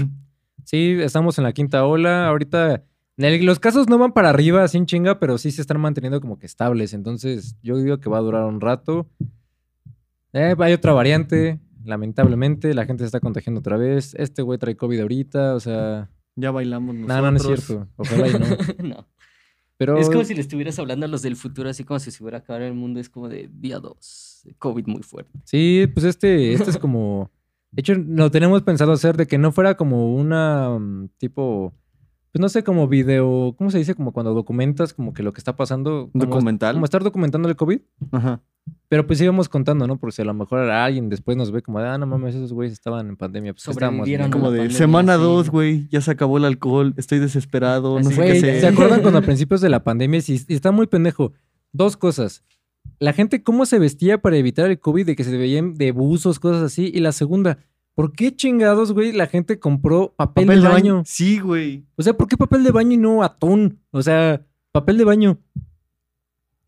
Sí, 0.63 0.99
estamos 1.01 1.37
en 1.39 1.45
la 1.45 1.53
quinta 1.53 1.85
ola. 1.85 2.29
Ahorita 2.29 2.85
los 3.17 3.59
casos 3.59 3.89
no 3.89 3.99
van 3.99 4.13
para 4.13 4.31
arriba 4.31 4.67
sin 4.69 4.87
chinga, 4.87 5.19
pero 5.19 5.39
sí 5.39 5.51
se 5.51 5.61
están 5.61 5.81
manteniendo 5.81 6.21
como 6.21 6.39
que 6.39 6.47
estables. 6.47 6.95
Entonces, 6.95 7.57
yo 7.63 7.77
digo 7.77 7.99
que 8.01 8.11
va 8.11 8.19
a 8.19 8.23
durar 8.23 8.45
un 8.45 8.61
rato. 8.61 9.09
Eh, 10.33 10.55
hay 10.59 10.73
otra 10.73 10.93
variante, 10.93 11.61
lamentablemente. 11.85 12.75
La 12.75 12.87
gente 12.87 13.03
se 13.03 13.07
está 13.07 13.21
contagiando 13.21 13.61
otra 13.61 13.77
vez. 13.77 14.15
Este 14.17 14.43
güey 14.43 14.59
trae 14.59 14.77
COVID 14.77 15.01
ahorita, 15.01 15.55
o 15.55 15.61
sea. 15.61 16.11
Ya 16.37 16.51
bailamos 16.51 16.95
No, 16.97 17.07
nosotros. 17.07 17.23
no, 17.23 17.31
no 17.31 17.37
es 17.37 17.43
cierto. 17.65 17.89
Ojalá 17.97 18.29
y 18.29 18.33
no. 18.33 18.89
no. 18.97 19.09
Pero 19.77 19.99
Es 19.99 20.09
como 20.09 20.25
si 20.25 20.35
le 20.35 20.41
estuvieras 20.41 20.79
hablando 20.79 21.07
a 21.07 21.09
los 21.09 21.23
del 21.23 21.37
futuro, 21.37 21.69
así 21.69 21.85
como 21.85 21.99
si 21.99 22.11
se 22.11 22.23
hubiera 22.23 22.39
acabado 22.39 22.65
el 22.65 22.75
mundo. 22.75 23.01
Es 23.01 23.09
como 23.09 23.29
de 23.29 23.51
día 23.53 23.79
2, 23.81 24.49
COVID 24.59 24.87
muy 24.87 25.03
fuerte. 25.03 25.39
sí, 25.45 25.87
pues 25.93 26.05
este, 26.07 26.53
este 26.53 26.71
es 26.71 26.79
como. 26.79 27.31
De 27.73 27.81
hecho, 27.81 27.95
lo 27.95 28.31
tenemos 28.31 28.63
pensado 28.63 28.93
hacer 28.93 29.17
de 29.17 29.27
que 29.27 29.37
no 29.37 29.51
fuera 29.51 29.77
como 29.77 30.15
una 30.15 30.79
mm, 30.79 31.09
tipo. 31.19 31.75
Pues 32.35 32.41
no 32.41 32.49
sé, 32.49 32.65
como 32.65 32.89
video. 32.89 33.55
¿Cómo 33.57 33.71
se 33.71 33.79
dice? 33.79 33.95
Como 33.95 34.13
cuando 34.13 34.35
documentas 34.35 34.93
como 34.93 35.13
que 35.15 35.23
lo 35.23 35.33
que 35.33 35.39
está 35.39 35.55
pasando. 35.55 36.11
como- 36.13 36.25
¿Documental? 36.25 36.75
Como 36.75 36.85
estar 36.85 37.05
documentando 37.05 37.49
el 37.49 37.55
COVID. 37.55 37.79
Ajá. 38.11 38.43
Pero 38.89 39.07
pues 39.07 39.21
íbamos 39.21 39.49
contando, 39.49 39.87
¿no? 39.87 39.99
Porque 39.99 40.17
si 40.17 40.23
a 40.23 40.25
lo 40.25 40.35
mejor 40.35 40.59
alguien 40.69 41.09
después 41.09 41.37
nos 41.37 41.53
ve 41.53 41.63
como 41.63 41.79
de, 41.79 41.87
ah, 41.87 41.97
no 41.97 42.07
mames, 42.07 42.35
esos 42.35 42.53
güeyes 42.53 42.73
estaban 42.73 43.09
en 43.09 43.17
pandemia. 43.17 43.53
Pues 43.53 43.63
¿qué 43.65 43.71
estábamos 43.71 44.05
viendo?". 44.07 44.31
Como 44.31 44.51
de 44.51 44.59
pandemia, 44.59 44.77
semana 44.77 45.15
sí. 45.17 45.23
2, 45.23 45.51
güey, 45.51 45.89
ya 45.91 46.01
se 46.01 46.11
acabó 46.11 46.39
el 46.39 46.45
alcohol, 46.45 46.93
estoy 46.97 47.21
desesperado, 47.21 47.93
no 47.95 48.01
Así 48.01 48.09
sé 48.09 48.17
Güey, 48.17 48.33
qué 48.33 48.39
hacer. 48.39 48.61
¿se 48.63 48.67
acuerdan 48.67 49.03
cuando 49.03 49.21
a 49.21 49.23
principios 49.39 49.61
de 49.61 49.69
la 49.69 49.85
pandemia? 49.85 50.21
Sí, 50.21 50.45
y 50.49 50.55
está 50.55 50.73
muy 50.73 50.89
pendejo. 50.89 51.35
Dos 51.73 51.97
cosas. 51.97 52.43
La 52.99 53.13
gente, 53.13 53.45
¿cómo 53.45 53.65
se 53.65 53.79
vestía 53.79 54.21
para 54.21 54.37
evitar 54.39 54.69
el 54.69 54.81
COVID? 54.81 55.07
De 55.07 55.15
que 55.15 55.23
se 55.23 55.37
veían 55.37 55.75
de 55.75 55.93
buzos, 55.93 56.41
cosas 56.41 56.65
así. 56.65 56.91
Y 56.93 56.99
la 56.99 57.13
segunda, 57.13 57.59
¿por 57.95 58.13
qué 58.13 58.35
chingados, 58.35 58.93
güey, 58.93 59.13
la 59.13 59.27
gente 59.27 59.59
compró 59.59 60.15
papel, 60.17 60.47
Papel 60.47 60.63
de 60.63 60.69
baño? 60.69 61.03
Sí, 61.07 61.39
güey. 61.41 61.85
O 61.97 62.03
sea, 62.03 62.15
¿por 62.15 62.29
qué 62.29 62.37
papel 62.37 62.65
de 62.65 62.71
baño 62.71 62.93
y 62.93 62.97
no 62.99 63.23
atún? 63.23 63.79
O 63.91 64.03
sea, 64.03 64.45
papel 64.73 64.99
de 64.99 65.05
baño. 65.05 65.39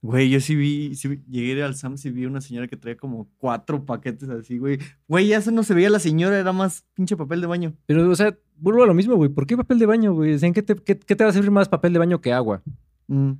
Güey, 0.02 0.30
yo 0.30 0.38
sí 0.40 0.54
vi, 0.54 0.94
sí 0.94 1.08
vi- 1.08 1.22
llegué 1.28 1.60
al 1.64 1.74
Sam's 1.74 2.04
y 2.04 2.10
vi 2.10 2.26
una 2.26 2.40
señora 2.40 2.68
que 2.68 2.76
traía 2.76 2.96
como 2.96 3.28
cuatro 3.38 3.84
paquetes 3.84 4.28
así, 4.28 4.56
güey. 4.58 4.78
Güey, 5.08 5.26
ya 5.28 5.38
eso 5.38 5.50
no 5.50 5.64
se 5.64 5.74
veía 5.74 5.90
la 5.90 5.98
señora, 5.98 6.38
era 6.38 6.52
más 6.52 6.84
pinche 6.94 7.16
papel 7.16 7.40
de 7.40 7.48
baño. 7.48 7.74
Pero, 7.86 8.08
o 8.08 8.14
sea, 8.14 8.36
vuelvo 8.56 8.84
a 8.84 8.86
lo 8.86 8.94
mismo, 8.94 9.16
güey. 9.16 9.30
¿Por 9.30 9.46
qué 9.48 9.56
papel 9.56 9.80
de 9.80 9.86
baño, 9.86 10.14
güey? 10.14 10.34
O 10.34 10.38
sea, 10.38 10.46
¿en 10.46 10.54
qué 10.54 10.62
te, 10.62 10.76
qué- 10.76 10.98
qué 10.98 11.16
te 11.16 11.24
va 11.24 11.30
a 11.30 11.32
servir 11.32 11.50
más 11.50 11.68
papel 11.68 11.92
de 11.92 11.98
baño 11.98 12.20
que 12.20 12.32
agua? 12.32 12.62
Mm. 13.08 13.32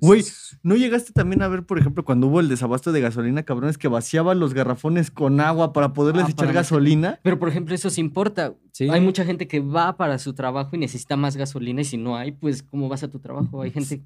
Güey, 0.00 0.24
¿no 0.62 0.76
llegaste 0.76 1.12
también 1.12 1.42
a 1.42 1.48
ver, 1.48 1.64
por 1.64 1.78
ejemplo, 1.78 2.04
cuando 2.04 2.26
hubo 2.28 2.40
el 2.40 2.48
desabasto 2.48 2.92
de 2.92 3.00
gasolina, 3.00 3.42
cabrones, 3.42 3.78
que 3.78 3.88
vaciaban 3.88 4.40
los 4.40 4.54
garrafones 4.54 5.10
con 5.10 5.40
agua 5.40 5.72
para 5.72 5.92
poderles 5.92 6.24
Ah, 6.24 6.30
echar 6.30 6.46
para 6.46 6.52
gasolina? 6.52 7.20
Pero, 7.22 7.38
por 7.38 7.48
ejemplo, 7.48 7.74
eso 7.74 7.90
sí 7.90 8.00
importa. 8.00 8.54
Sí. 8.72 8.88
Hay 8.88 9.00
mucha 9.00 9.24
gente 9.24 9.46
que 9.46 9.60
va 9.60 9.96
para 9.96 10.18
su 10.18 10.32
trabajo 10.34 10.70
y 10.74 10.78
necesita 10.78 11.16
más 11.16 11.36
gasolina 11.36 11.82
y 11.82 11.84
si 11.84 11.96
no 11.96 12.16
hay, 12.16 12.32
pues, 12.32 12.62
¿cómo 12.62 12.88
vas 12.88 13.02
a 13.02 13.08
tu 13.08 13.18
trabajo? 13.18 13.62
Hay 13.62 13.70
gente... 13.70 14.02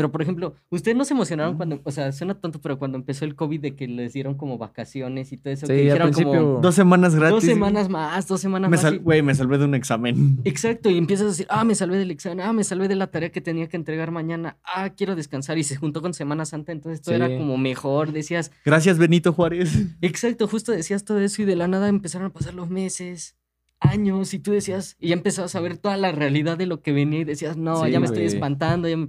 Pero, 0.00 0.10
por 0.10 0.22
ejemplo, 0.22 0.54
¿ustedes 0.70 0.96
no 0.96 1.04
se 1.04 1.12
emocionaron 1.12 1.58
cuando, 1.58 1.78
o 1.84 1.90
sea, 1.90 2.10
suena 2.12 2.32
tonto, 2.32 2.58
pero 2.58 2.78
cuando 2.78 2.96
empezó 2.96 3.26
el 3.26 3.34
COVID 3.34 3.60
de 3.60 3.76
que 3.76 3.86
les 3.86 4.14
dieron 4.14 4.34
como 4.34 4.56
vacaciones 4.56 5.30
y 5.30 5.36
todo 5.36 5.52
eso, 5.52 5.66
Sí, 5.66 5.74
que 5.74 5.92
al 5.92 5.98
principio- 6.04 6.30
como 6.32 6.60
Dos 6.62 6.74
semanas 6.74 7.14
gratis. 7.14 7.34
dos 7.34 7.44
semanas 7.44 7.90
más, 7.90 8.26
dos 8.26 8.40
semanas 8.40 8.70
Me 8.70 8.78
más. 8.78 8.92
y- 8.94 8.96
Güey, 8.96 9.20
me 9.20 9.34
salvé 9.34 9.58
de 9.58 9.66
un 9.66 9.74
examen. 9.74 10.38
Exacto, 10.44 10.88
y 10.88 10.96
empiezas 10.96 11.26
a 11.26 11.28
decir, 11.28 11.46
ah, 11.50 11.64
me 11.64 11.74
salvé 11.74 11.98
del 11.98 12.10
examen, 12.10 12.40
ah, 12.40 12.54
me 12.54 12.64
salvé 12.64 12.88
de 12.88 12.96
la 12.96 13.08
tarea 13.08 13.30
que 13.30 13.42
tenía 13.42 13.68
que 13.68 13.76
entregar 13.76 14.10
mañana, 14.10 14.56
ah, 14.64 14.88
quiero 14.96 15.16
descansar, 15.16 15.58
y 15.58 15.64
se 15.64 15.76
juntó 15.76 16.00
con 16.00 16.14
Semana 16.14 16.46
Santa, 16.46 16.72
entonces 16.72 17.02
todo 17.02 17.14
era 17.14 17.28
como 17.28 17.58
mejor, 17.58 18.12
decías, 18.12 18.52
Gracias, 18.64 18.96
Benito 18.96 19.34
Juárez. 19.34 19.70
exacto, 20.00 20.48
justo 20.48 20.72
decías 20.72 21.04
todo 21.04 21.20
eso, 21.20 21.42
y 21.42 21.44
de 21.44 21.56
la 21.56 21.68
nada 21.68 21.88
empezaron 21.88 22.28
a 22.28 22.32
pasar 22.32 22.54
los 22.54 22.70
meses, 22.70 23.36
años, 23.82 24.34
y 24.34 24.38
tú 24.38 24.52
decías, 24.52 24.96
y 25.00 25.08
ya 25.08 25.14
empezabas 25.14 25.54
a 25.56 25.60
ver 25.60 25.78
toda 25.78 25.96
la 25.96 26.12
realidad 26.12 26.58
de 26.58 26.66
lo 26.66 26.82
que 26.82 26.92
venía, 26.92 27.20
y 27.20 27.24
decías, 27.24 27.56
no, 27.56 27.82
Sí, 27.84 27.90
ya 27.90 27.98
me 28.00 28.04
estoy 28.06 28.24
espantando, 28.24 28.88
ya 28.88 28.96
me... 28.98 29.08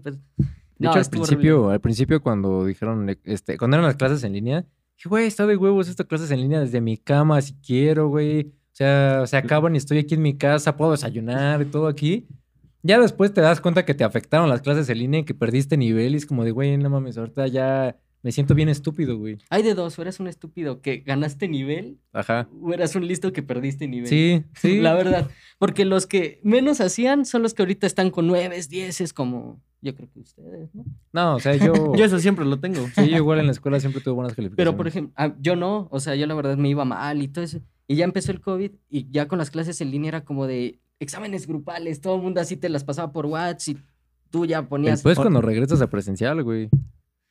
empe-". 0.82 0.88
De 0.88 0.88
No, 0.88 0.92
hecho, 0.92 1.00
al 1.00 1.06
horrible. 1.06 1.28
principio, 1.28 1.70
al 1.70 1.82
principio 1.82 2.22
cuando 2.22 2.66
dijeron, 2.66 3.16
este, 3.24 3.58
cuando 3.58 3.78
eran 3.78 3.86
las 3.88 3.96
clases 3.96 4.24
en 4.24 4.34
línea, 4.34 4.66
dije, 4.98 5.10
güey, 5.10 5.28
está 5.28 5.46
de 5.48 5.58
huevos 5.58 5.88
estas 5.90 6.08
clases 6.08 6.32
en 6.32 6.42
línea 6.42 6.60
desde 6.60 6.82
mi 6.82 6.98
cama 6.98 7.42
si 7.42 7.54
quiero, 7.56 8.08
güey. 8.10 8.48
O 8.48 8.74
sea, 8.76 9.28
se 9.28 9.38
acaban 9.38 9.76
y 9.76 9.78
estoy 9.78 10.00
aquí 10.00 10.16
en 10.16 10.22
mi 10.22 10.38
casa, 10.38 10.78
puedo 10.78 10.92
desayunar 10.92 11.62
y 11.62 11.66
todo 11.66 11.88
aquí. 11.88 12.28
Ya 12.84 13.00
después 13.00 13.34
te 13.34 13.42
das 13.42 13.62
cuenta 13.62 13.86
que 13.86 13.94
te 13.94 14.04
afectaron 14.04 14.50
las 14.50 14.62
clases 14.62 14.90
en 14.90 14.98
línea 14.98 15.20
y 15.20 15.24
que 15.24 15.36
perdiste 15.36 15.78
nivel 15.78 16.14
y 16.14 16.18
es 16.18 16.26
como 16.26 16.44
de, 16.44 16.52
güey, 16.52 16.78
no 16.78 16.90
mames, 16.90 17.18
ahorita 17.18 17.46
ya 17.48 17.96
me 18.24 18.32
siento 18.32 18.56
bien 18.56 18.70
estúpido, 18.70 19.18
güey. 19.18 19.38
Hay 19.50 19.62
de 19.62 19.74
dos, 19.76 20.00
o 20.00 20.02
eres 20.02 20.20
un 20.20 20.28
estúpido 20.28 20.82
que 20.82 20.98
ganaste 20.98 21.48
nivel, 21.48 22.00
Ajá. 22.14 22.48
o 22.62 22.72
eras 22.74 22.96
un 22.96 23.08
listo 23.08 23.34
que 23.34 23.44
perdiste 23.44 23.88
nivel. 23.88 24.08
Sí, 24.08 24.44
sí. 24.56 24.78
La 24.82 24.94
verdad. 24.94 25.30
Porque 25.60 25.86
los 25.86 26.08
que 26.08 26.40
menos 26.44 26.82
hacían 26.82 27.26
son 27.26 27.44
los 27.44 27.54
que 27.54 27.62
ahorita 27.64 27.86
están 27.86 28.10
con 28.10 28.26
nueves, 28.28 28.70
dieces, 28.70 29.12
como 29.14 29.62
yo 29.82 29.96
creo 29.96 30.10
que 30.12 30.20
ustedes, 30.20 30.74
¿no? 30.76 30.86
No, 31.12 31.36
o 31.36 31.40
sea, 31.40 31.56
yo... 31.58 31.96
Yo 31.96 32.06
eso 32.06 32.20
siempre 32.20 32.46
lo 32.46 32.60
tengo. 32.60 32.88
Sí, 32.96 33.10
yo 33.10 33.18
igual 33.18 33.40
en 33.40 33.48
la 33.48 33.52
escuela 33.52 33.80
siempre 33.80 34.02
tuve 34.02 34.14
buenas 34.14 34.34
calificaciones. 34.34 34.58
Pero, 34.58 34.78
por 34.78 34.88
ejemplo, 34.88 35.14
ah, 35.18 35.34
yo 35.40 35.56
no, 35.56 35.88
o 35.92 36.00
sea, 36.00 36.16
yo 36.16 36.28
la 36.28 36.36
verdad 36.36 36.58
me 36.58 36.70
iba 36.70 36.86
mal 36.86 37.22
y 37.22 37.28
todo 37.28 37.44
eso. 37.44 37.60
Y 37.88 37.96
ya 37.96 38.06
empezó 38.06 38.32
el 38.32 38.42
COVID 38.42 38.72
y 38.90 39.10
ya 39.12 39.28
con 39.28 39.40
las 39.40 39.52
clases 39.52 39.82
en 39.82 39.92
línea 39.92 40.10
era 40.10 40.24
como 40.24 40.48
de 40.48 40.80
exámenes 41.00 41.48
grupales, 41.48 42.00
todo 42.00 42.16
el 42.16 42.22
mundo 42.22 42.40
así 42.40 42.56
te 42.56 42.70
las 42.70 42.84
pasaba 42.84 43.12
por 43.12 43.26
WhatsApp 43.26 43.76
y 43.76 43.82
tú 44.30 44.46
ya 44.46 44.68
ponías... 44.68 45.00
Después 45.00 45.18
cuando 45.18 45.42
regresas 45.42 45.82
a 45.82 45.88
presencial, 45.88 46.44
güey. 46.44 46.70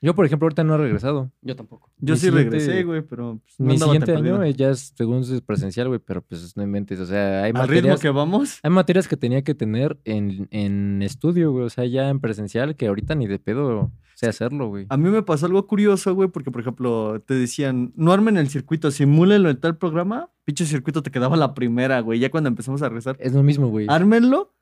Yo, 0.02 0.14
por 0.14 0.24
ejemplo, 0.24 0.46
ahorita 0.46 0.64
no 0.64 0.74
he 0.74 0.78
regresado. 0.78 1.30
Yo 1.42 1.54
tampoco. 1.56 1.90
Yo 1.98 2.14
Mi 2.14 2.20
sí 2.20 2.30
regresé, 2.30 2.84
güey, 2.84 3.02
pero 3.02 3.38
pues, 3.44 3.60
no 3.60 3.66
Mi 3.66 3.78
siguiente 3.78 4.12
año 4.12 4.38
perdido. 4.38 4.46
ya 4.56 4.70
es 4.70 4.94
según 4.96 5.20
es 5.20 5.40
presencial, 5.42 5.88
güey, 5.88 6.00
pero 6.02 6.22
pues 6.22 6.56
no 6.56 6.62
inventes. 6.62 6.98
O 7.00 7.06
sea, 7.06 7.42
hay 7.42 7.50
Al 7.54 7.68
ritmo 7.68 7.88
materias, 7.90 8.00
que 8.00 8.08
vamos. 8.10 8.58
hay 8.62 8.70
materias 8.70 9.08
que 9.08 9.16
tenía 9.18 9.42
que 9.42 9.54
tener 9.54 9.98
en, 10.04 10.48
en 10.50 11.02
estudio, 11.02 11.52
güey. 11.52 11.64
O 11.66 11.70
sea, 11.70 11.84
ya 11.84 12.08
en 12.08 12.20
presencial, 12.20 12.76
que 12.76 12.86
ahorita 12.86 13.14
ni 13.14 13.26
de 13.26 13.38
pedo 13.38 13.92
sé 14.14 14.26
hacerlo, 14.28 14.68
güey. 14.68 14.86
A 14.90 14.96
mí 14.96 15.08
me 15.10 15.22
pasó 15.22 15.46
algo 15.46 15.66
curioso, 15.66 16.14
güey, 16.14 16.28
porque, 16.28 16.50
por 16.50 16.60
ejemplo, 16.60 17.22
te 17.26 17.34
decían, 17.34 17.92
no 17.96 18.12
armen 18.12 18.36
el 18.36 18.48
circuito, 18.48 18.90
simúlenlo 18.90 19.48
en 19.50 19.58
tal 19.60 19.76
programa, 19.78 20.30
pinche 20.44 20.66
circuito 20.66 21.02
te 21.02 21.10
quedaba 21.10 21.36
la 21.36 21.54
primera, 21.54 22.00
güey. 22.00 22.18
Ya 22.20 22.30
cuando 22.30 22.48
empezamos 22.48 22.82
a 22.82 22.88
rezar, 22.90 23.16
Es 23.18 23.32
lo 23.32 23.42
mismo, 23.42 23.68
güey. 23.68 23.86
ármenlo, 23.88 24.52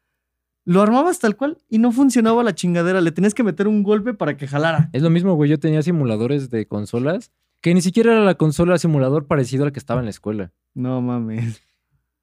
lo 0.68 0.82
armabas 0.82 1.18
tal 1.18 1.36
cual 1.36 1.58
y 1.68 1.78
no 1.78 1.92
funcionaba 1.92 2.42
la 2.44 2.54
chingadera. 2.54 3.00
Le 3.00 3.10
tenías 3.12 3.34
que 3.34 3.42
meter 3.42 3.66
un 3.68 3.82
golpe 3.82 4.12
para 4.14 4.36
que 4.36 4.46
jalara. 4.46 4.90
Es 4.92 5.02
lo 5.02 5.10
mismo, 5.10 5.34
güey. 5.34 5.48
Yo 5.50 5.58
tenía 5.58 5.82
simuladores 5.82 6.50
de 6.50 6.66
consolas 6.66 7.32
que 7.60 7.72
ni 7.74 7.80
siquiera 7.80 8.12
era 8.12 8.24
la 8.24 8.34
consola 8.36 8.78
simulador 8.78 9.26
parecido 9.26 9.64
al 9.64 9.72
que 9.72 9.78
estaba 9.78 10.00
en 10.00 10.04
la 10.06 10.10
escuela. 10.10 10.52
No 10.74 11.00
mames. 11.00 11.60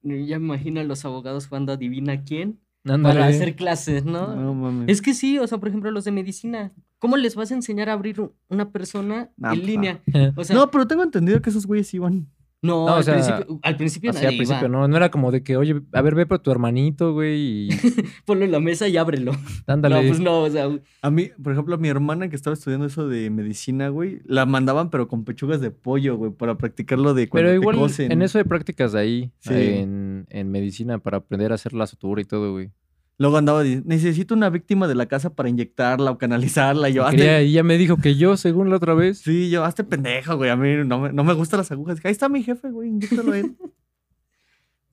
Ya 0.04 0.38
me 0.40 0.46
imagino 0.46 0.80
a 0.80 0.84
los 0.84 1.04
abogados 1.06 1.48
jugando 1.48 1.74
adivina 1.74 2.24
quién 2.24 2.60
para 2.84 3.26
hacer 3.26 3.56
clases, 3.56 4.06
¿no? 4.06 4.36
No 4.36 4.54
mames. 4.54 4.86
Es 4.90 5.02
que 5.02 5.16
sí, 5.16 5.40
o 5.40 5.48
sea, 5.48 5.58
por 5.58 5.70
ejemplo, 5.70 5.90
los 5.90 6.06
de 6.06 6.12
medicina, 6.12 6.72
¿cómo 7.00 7.18
les 7.18 7.36
vas 7.36 7.52
a 7.52 7.56
enseñar 7.56 7.90
a 7.90 7.94
abrir 7.94 8.22
un- 8.22 8.32
una 8.48 8.70
persona 8.72 9.32
en 9.38 9.50
pues, 9.50 9.64
línea? 9.66 10.02
O 10.36 10.44
sea, 10.44 10.56
no, 10.56 10.70
pero 10.70 10.86
tengo 10.86 11.02
entendido 11.02 11.42
que 11.42 11.50
esos 11.50 11.66
güeyes 11.66 11.92
iban. 11.96 12.28
No, 12.66 12.86
No, 12.86 12.94
o 12.94 12.96
al, 12.96 13.04
sea, 13.04 13.14
principio, 13.16 13.60
al 13.64 13.78
principio 13.78 14.10
Así 14.10 14.18
nadie 14.18 14.28
al 14.30 14.36
principio, 14.36 14.68
iba. 14.68 14.68
no, 14.70 14.88
no 14.88 14.98
era 14.98 15.10
como 15.12 15.32
de 15.32 15.44
que, 15.44 15.56
oye, 15.58 15.82
a 15.94 16.02
ver, 16.02 16.16
ve 16.16 16.26
por 16.26 16.40
tu 16.40 16.52
hermanito, 16.52 17.14
güey, 17.14 17.68
y 17.68 17.70
Ponlo 18.26 18.44
en 18.46 18.52
la 18.52 18.60
mesa 18.60 18.88
y 18.88 18.98
ábrelo. 18.98 19.32
ándale. 19.68 19.96
No, 19.96 20.08
pues 20.08 20.20
no, 20.20 20.42
o 20.42 20.50
sea, 20.50 20.70
A 21.02 21.12
mí, 21.12 21.30
por 21.42 21.54
ejemplo, 21.54 21.76
a 21.76 21.78
mi 21.78 21.88
hermana 21.88 22.28
que 22.30 22.36
estaba 22.36 22.54
estudiando 22.54 22.86
eso 22.88 23.08
de 23.08 23.30
medicina, 23.30 23.90
güey, 23.90 24.20
la 24.26 24.46
mandaban 24.46 24.90
pero 24.90 25.08
con 25.08 25.24
pechugas 25.24 25.62
de 25.62 25.72
pollo, 25.72 26.18
güey, 26.18 26.32
para 26.32 26.58
practicar 26.58 27.00
lo 27.00 27.14
de 27.14 27.30
cuando 27.30 27.48
Pero 27.50 27.58
te 27.60 27.62
igual 27.62 27.78
cosen. 27.78 28.12
en 28.12 28.22
eso 28.22 28.38
hay 28.40 28.44
prácticas 28.44 28.96
ahí, 28.96 29.32
Sí. 29.40 29.54
en, 29.54 30.26
en 30.30 30.52
medicina, 30.52 30.98
para 31.00 31.18
aprender 31.18 31.52
a 31.52 31.56
hacer 31.56 31.74
la 31.74 31.88
sutura 31.88 32.22
y 32.22 32.26
todo, 32.26 32.52
güey. 32.54 32.72
Luego 33.18 33.38
andaba 33.38 33.64
diciendo, 33.64 33.86
necesito 33.88 34.34
una 34.36 34.50
víctima 34.50 34.88
de 34.88 34.96
la 34.96 35.06
casa 35.06 35.34
para 35.34 35.48
inyectarla 35.50 36.12
o 36.12 36.18
canalizarla. 36.18 36.90
Y 36.90 36.94
yo, 36.94 37.04
hazte- 37.06 37.18
Quería- 37.18 37.42
y 37.44 37.52
ya 37.54 37.64
me 37.64 37.78
dijo 37.78 37.98
que 37.98 38.16
yo, 38.16 38.36
según 38.38 38.70
la 38.70 38.76
otra 38.76 38.94
vez. 38.94 39.20
Sí, 39.20 39.50
yo, 39.50 39.64
hazte 39.64 39.84
pendejo, 39.86 40.36
güey. 40.36 40.50
A 40.50 40.56
mí 40.58 40.70
no 40.86 41.00
me, 41.00 41.14
no 41.14 41.24
me 41.24 41.34
gustan 41.34 41.60
las 41.60 41.72
agujas. 41.72 42.00
Ahí 42.04 42.12
está 42.12 42.28
mi 42.30 42.44
jefe, 42.44 42.70
güey. 42.72 42.90
Inyéctalo 42.90 43.32
a 43.32 43.38
él. 43.40 43.56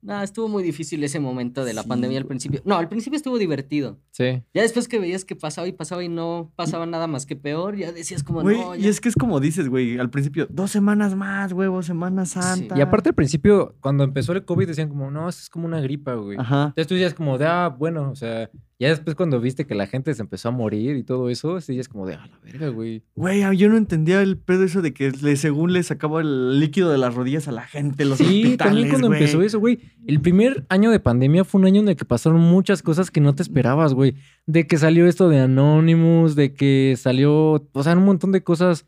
no, 0.03 0.21
estuvo 0.21 0.47
muy 0.47 0.61
difícil 0.63 1.03
ese 1.03 1.19
momento 1.19 1.63
de 1.65 1.73
la 1.73 1.83
Sí, 1.83 1.89
pandemia 1.89 2.17
al 2.19 2.25
principio. 2.25 2.61
No, 2.65 2.75
al 2.77 2.89
principio 2.89 3.17
estuvo 3.17 3.37
divertido. 3.37 3.99
Sí. 4.11 4.43
Ya 4.53 4.61
después 4.61 4.87
que 4.87 4.99
veías 4.99 5.25
que 5.25 5.35
pasaba 5.35 5.67
y 5.67 5.71
pasaba 5.71 6.03
y 6.03 6.09
no 6.09 6.51
pasaba 6.55 6.85
nada 6.85 7.07
más 7.07 7.25
que 7.25 7.35
peor, 7.35 7.75
ya 7.77 7.91
decías 7.91 8.23
como, 8.23 8.41
Güey, 8.41 8.57
no, 8.59 8.75
y 8.75 8.81
ya". 8.81 8.89
es 8.89 8.99
que 9.01 9.09
es 9.09 9.15
como 9.15 9.39
dices, 9.39 9.69
güey. 9.69 9.97
Al 9.97 10.09
principio, 10.09 10.47
dos 10.49 10.71
semanas 10.71 11.15
más, 11.15 11.51
huevo, 11.53 11.81
Semana 11.81 12.25
Santa. 12.25 12.77
Y 12.77 12.81
aparte 12.81 13.09
al 13.09 13.15
principio, 13.15 13.75
cuando 13.79 14.03
empezó 14.03 14.33
el 14.33 14.45
COVID, 14.45 14.67
decían 14.67 14.89
como, 14.89 15.09
no, 15.09 15.29
esto 15.29 15.41
es 15.41 15.49
como 15.49 15.65
una 15.65 15.79
gripa, 15.81 16.13
güey. 16.15 16.37
Ajá. 16.37 16.65
Entonces 16.67 16.87
tú 16.87 16.93
decías 16.95 17.13
como 17.13 17.37
de, 17.37 17.45
ah, 17.45 17.67
bueno, 17.69 18.11
o 18.11 18.15
sea, 18.15 18.49
ya 18.83 18.89
después 18.89 19.15
cuando 19.15 19.41
viste 19.41 19.65
que 19.65 19.75
la 19.75 19.87
gente 19.87 20.13
se 20.13 20.21
empezó 20.21 20.49
a 20.49 20.51
morir 20.51 20.95
y 20.95 21.03
todo 21.03 21.29
eso, 21.29 21.59
sí, 21.59 21.79
es 21.79 21.89
como 21.89 22.05
de, 22.05 22.13
ah, 22.15 22.27
la 22.29 22.37
verga, 22.39 22.67
güey. 22.69 23.01
Güey, 23.15 23.41
a- 23.43 23.53
yo 23.53 23.67
no 23.69 23.77
entendía 23.77 24.21
el 24.21 24.37
pedo 24.37 24.63
eso 24.63 24.81
de 24.81 24.93
que 24.93 25.11
le, 25.11 25.35
según 25.35 25.73
le 25.73 25.81
sacaba 25.83 26.21
el 26.21 26.59
líquido 26.59 26.91
de 26.91 26.97
las 26.97 27.15
rodillas 27.15 27.47
a 27.47 27.51
la 27.51 27.63
gente, 27.65 28.05
los 28.05 28.19
Sí, 28.19 28.55
también 28.57 28.89
cuando 28.89 29.07
güey. 29.07 29.19
empezó 29.19 29.41
eso, 29.41 29.59
güey. 29.59 29.79
El 30.05 30.21
primer 30.21 30.65
año 30.69 30.91
de 30.91 30.99
pandemia 30.99 31.43
fue 31.43 31.59
un 31.61 31.65
año 31.67 31.81
en 31.81 31.89
el 31.89 31.95
que 31.95 32.05
pasaron 32.05 32.39
muchas 32.41 32.81
cosas 32.83 33.09
que 33.09 33.21
no 33.21 33.33
te 33.35 33.41
esperabas, 33.43 33.93
güey. 33.93 34.15
De 34.45 34.67
que 34.67 34.77
salió 34.77 35.07
esto 35.07 35.29
de 35.29 35.39
Anonymous, 35.39 36.35
de 36.35 36.53
que 36.53 36.95
salió, 36.97 37.67
o 37.71 37.83
sea, 37.83 37.97
un 37.97 38.05
montón 38.05 38.31
de 38.31 38.43
cosas, 38.43 38.85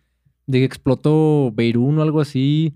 de 0.47 0.59
que 0.59 0.65
explotó 0.65 1.51
Beirún 1.55 1.97
o 1.97 2.01
algo 2.01 2.21
así. 2.21 2.75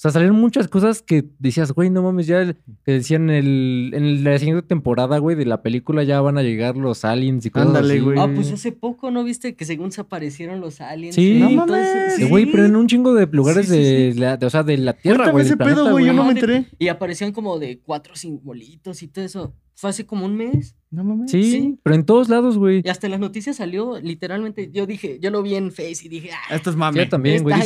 O 0.00 0.02
sea, 0.02 0.12
salieron 0.12 0.40
muchas 0.40 0.66
cosas 0.66 1.02
que 1.02 1.26
decías, 1.38 1.72
güey, 1.72 1.90
no 1.90 2.02
mames, 2.02 2.26
ya 2.26 2.40
el- 2.40 2.56
que 2.86 2.92
decían 2.92 3.28
el, 3.28 3.90
en 3.92 4.24
la 4.24 4.38
siguiente 4.38 4.62
temporada, 4.66 5.18
güey, 5.18 5.36
de 5.36 5.44
la 5.44 5.60
película 5.60 6.04
ya 6.04 6.22
van 6.22 6.38
a 6.38 6.42
llegar 6.42 6.74
los 6.74 7.04
aliens 7.04 7.44
y 7.44 7.50
cosas 7.50 7.68
Ándale, 7.68 7.92
así. 7.94 8.02
güey. 8.02 8.18
Ah, 8.18 8.30
pues 8.34 8.50
hace 8.50 8.72
poco, 8.72 9.10
¿no 9.10 9.24
viste 9.24 9.56
que 9.56 9.66
según 9.66 9.92
se 9.92 10.00
aparecieron 10.00 10.62
los 10.62 10.80
aliens? 10.80 11.16
Sí. 11.16 11.38
No 11.38 11.50
mames. 11.50 12.14
Sí, 12.16 12.24
Güey, 12.24 12.46
pero 12.50 12.64
en 12.64 12.76
un 12.76 12.86
chingo 12.86 13.12
de 13.12 13.26
lugares 13.30 13.66
Sí, 13.68 13.74
sí, 13.74 13.78
de, 13.82 14.14
La, 14.14 14.38
de- 14.38 14.46
o 14.46 14.50
sea, 14.50 14.62
de 14.62 14.78
la 14.78 14.94
Tierra, 14.94 15.30
Cuéntame 15.30 15.32
güey. 15.32 15.42
ese 15.42 15.50
del 15.50 15.58
planeta, 15.58 15.82
pedo, 15.82 15.90
güey. 15.92 16.06
Yo 16.06 16.12
no 16.14 16.24
me 16.24 16.30
enteré. 16.32 16.64
Y 16.78 16.88
aparecían 16.88 17.32
como 17.32 17.58
de 17.58 17.80
cuatro 17.80 18.16
simbolitos 18.16 19.02
y 19.02 19.08
todo 19.08 19.24
eso. 19.26 19.54
Fue 19.80 19.88
hace 19.88 20.04
como 20.04 20.26
un 20.26 20.36
mes. 20.36 20.76
No 20.90 21.04
mames. 21.04 21.30
Sí, 21.30 21.42
Sí. 21.50 21.78
pero 21.82 21.94
en 21.96 22.04
todos 22.04 22.28
lados, 22.28 22.58
güey. 22.58 22.82
Y 22.84 22.88
hasta 22.90 23.06
en 23.06 23.12
las 23.12 23.20
noticias 23.20 23.56
salió, 23.56 23.98
literalmente, 23.98 24.70
yo 24.72 24.86
dije, 24.86 25.18
yo 25.22 25.30
lo 25.30 25.42
vi 25.42 25.54
en 25.54 25.70
Face 25.70 26.00
y 26.04 26.08
dije, 26.08 26.30
ah, 26.32 26.54
Esto 26.54 26.68
es 26.68 26.76
mame. 26.76 26.98
yo 26.98 27.08
también, 27.08 27.42
güey. 27.42 27.56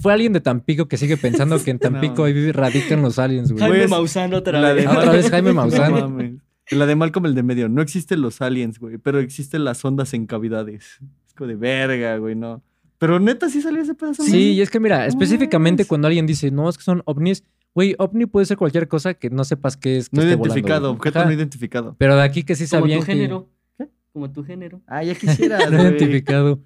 fue 0.00 0.12
alguien 0.12 0.32
de 0.32 0.40
Tampico 0.40 0.86
que 0.86 0.96
sigue 0.96 1.16
pensando 1.16 1.60
que 1.62 1.72
en 1.72 1.78
Tampico 2.18 2.28
No. 2.28 2.52
radican 2.52 3.02
los 3.02 3.18
aliens, 3.18 3.50
güey. 3.50 3.60
Jaime 3.60 3.74
Güey, 3.76 3.84
es 3.86 3.90
Maussan 3.90 4.32
otra 4.34 4.60
la 4.60 4.72
vez. 4.72 4.84
de- 4.84 4.90
Otra 4.96 5.10
vez 5.12 5.28
Jaime 5.30 5.48
No 5.54 5.54
Maussan. 5.54 5.92
mames. 5.92 6.34
La 6.70 6.86
de 6.86 6.94
Malcolm 6.94 7.26
el 7.26 7.34
de 7.34 7.42
medio. 7.42 7.68
No 7.68 7.82
existen 7.82 8.20
los 8.22 8.40
aliens, 8.40 8.78
güey. 8.78 8.98
Pero 8.98 9.18
existen 9.18 9.64
las 9.64 9.84
ondas 9.84 10.14
en 10.14 10.26
cavidades. 10.26 11.00
Es 11.26 11.34
como 11.34 11.48
de 11.48 11.56
verga, 11.56 12.16
güey, 12.18 12.36
no. 12.36 12.62
Pero 12.98 13.18
neta 13.18 13.48
sí 13.48 13.60
salió 13.60 13.82
ese 13.82 13.94
pedazo. 13.94 14.22
Sí, 14.22 14.52
y 14.52 14.60
es 14.60 14.70
que 14.70 14.78
mira, 14.78 15.00
No 15.00 15.04
específicamente 15.06 15.84
cuando 15.86 16.06
alguien 16.06 16.26
dice, 16.26 16.50
no, 16.52 16.68
es 16.68 16.76
que 16.78 16.84
son 16.84 17.02
ovnis, 17.06 17.42
güey, 17.74 17.94
ovni 17.98 18.26
puede 18.26 18.46
ser 18.46 18.56
cualquier 18.56 18.88
cosa 18.88 19.14
que 19.14 19.30
no 19.30 19.44
sepas 19.44 19.76
qué 19.76 19.96
es. 19.98 20.08
que 20.08 20.16
No 20.16 20.22
esté 20.22 20.34
identificado, 20.34 20.90
objeto 20.90 21.18
Ajá. 21.20 21.28
no 21.28 21.34
identificado. 21.34 21.94
Pero 21.98 22.16
de 22.16 22.22
aquí 22.22 22.42
que 22.42 22.54
sí 22.56 22.64
Como 22.68 22.82
sabían 22.82 23.00
tu 23.00 23.06
que- 23.06 23.12
género. 23.12 23.48
¿Qué? 23.78 23.88
Como 24.12 24.30
tu 24.30 24.44
género. 24.44 24.80
Ah, 24.86 25.02
ya 25.02 25.14
quisieras, 25.14 25.70
no 25.70 25.80
identificado. 25.82 26.60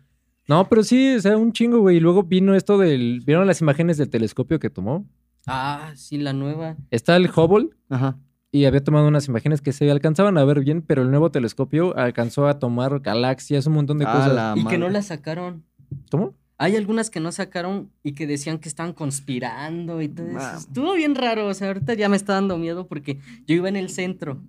No, 0.46 0.68
pero 0.68 0.82
sí, 0.82 1.14
o 1.16 1.20
sea, 1.20 1.36
un 1.38 1.52
chingo, 1.52 1.78
güey. 1.80 1.96
Y 1.96 2.00
luego 2.00 2.22
vino 2.22 2.54
esto 2.54 2.76
del. 2.78 3.22
¿Vieron 3.24 3.46
las 3.46 3.60
imágenes 3.60 3.96
del 3.96 4.10
telescopio 4.10 4.58
que 4.60 4.68
tomó? 4.70 5.06
Ah, 5.46 5.92
sí, 5.94 6.18
la 6.18 6.32
nueva. 6.32 6.76
Está 6.90 7.16
el 7.16 7.30
Hubble 7.34 7.70
Ajá. 7.90 8.18
y 8.50 8.64
había 8.66 8.82
tomado 8.84 9.08
unas 9.08 9.26
imágenes 9.28 9.60
que 9.60 9.72
se 9.72 9.90
alcanzaban 9.90 10.36
a 10.38 10.44
ver 10.44 10.60
bien, 10.60 10.82
pero 10.82 11.02
el 11.02 11.10
nuevo 11.10 11.30
telescopio 11.30 11.96
alcanzó 11.96 12.46
a 12.46 12.58
tomar 12.58 13.00
galaxias, 13.00 13.66
un 13.66 13.74
montón 13.74 13.98
de 13.98 14.06
A 14.06 14.12
cosas. 14.12 14.34
la 14.34 14.54
Y 14.56 14.64
que 14.64 14.78
no 14.78 14.86
madre. 14.86 14.92
la 14.92 15.02
sacaron. 15.02 15.64
¿Cómo? 16.10 16.34
Hay 16.56 16.76
algunas 16.76 17.10
que 17.10 17.20
no 17.20 17.32
sacaron 17.32 17.90
y 18.02 18.12
que 18.12 18.26
decían 18.26 18.58
que 18.58 18.68
estaban 18.68 18.92
conspirando 18.92 20.00
y 20.00 20.08
todo 20.08 20.28
eso. 20.28 20.56
Estuvo 20.58 20.94
bien 20.94 21.14
raro, 21.14 21.48
o 21.48 21.54
sea, 21.54 21.68
ahorita 21.68 21.94
ya 21.94 22.08
me 22.08 22.16
está 22.16 22.34
dando 22.34 22.58
miedo 22.58 22.86
porque 22.86 23.18
yo 23.46 23.56
iba 23.56 23.68
en 23.68 23.76
el 23.76 23.90
centro. 23.90 24.40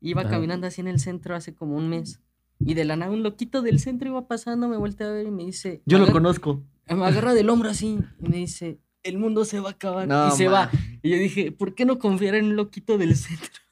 Iba 0.00 0.22
Ajá. 0.22 0.30
caminando 0.30 0.66
así 0.66 0.82
en 0.82 0.88
el 0.88 1.00
centro 1.00 1.34
hace 1.34 1.54
como 1.54 1.76
un 1.76 1.88
mes. 1.88 2.20
Y 2.60 2.74
de 2.74 2.84
la 2.84 2.96
nada 2.96 3.10
un 3.10 3.22
loquito 3.22 3.62
del 3.62 3.80
centro 3.80 4.08
iba 4.10 4.28
pasando, 4.28 4.68
me 4.68 4.76
volteé 4.76 5.06
a 5.06 5.10
ver 5.10 5.26
y 5.26 5.30
me 5.30 5.44
dice... 5.44 5.82
Yo 5.86 5.98
me 5.98 6.06
lo 6.06 6.12
conozco. 6.12 6.62
Me 6.86 7.04
agarra 7.04 7.32
del 7.32 7.48
hombro 7.48 7.70
así 7.70 7.98
y 8.20 8.28
me 8.28 8.36
dice, 8.36 8.78
el 9.02 9.18
mundo 9.18 9.44
se 9.44 9.60
va 9.60 9.70
a 9.70 9.72
acabar. 9.72 10.06
No, 10.06 10.28
y 10.28 10.30
se 10.32 10.48
va. 10.48 10.70
Y 11.02 11.10
yo 11.10 11.16
dije, 11.16 11.50
¿por 11.50 11.74
qué 11.74 11.86
no 11.86 11.98
confiar 11.98 12.34
en 12.34 12.46
un 12.46 12.56
loquito 12.56 12.98
del 12.98 13.16
centro? 13.16 13.63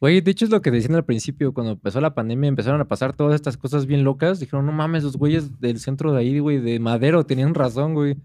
Güey, 0.00 0.20
de 0.20 0.30
hecho 0.30 0.44
es 0.44 0.50
lo 0.50 0.60
que 0.60 0.70
decían 0.70 0.94
al 0.94 1.04
principio, 1.04 1.54
cuando 1.54 1.72
empezó 1.72 2.00
la 2.00 2.14
pandemia, 2.14 2.48
empezaron 2.48 2.80
a 2.80 2.84
pasar 2.86 3.14
todas 3.14 3.34
estas 3.34 3.56
cosas 3.56 3.86
bien 3.86 4.04
locas. 4.04 4.40
Dijeron, 4.40 4.66
no 4.66 4.72
mames, 4.72 5.04
los 5.04 5.16
güeyes 5.16 5.58
del 5.60 5.78
centro 5.78 6.12
de 6.12 6.20
ahí, 6.20 6.38
güey, 6.38 6.60
de 6.60 6.78
Madero, 6.78 7.24
tenían 7.24 7.54
razón, 7.54 7.94
güey. 7.94 8.16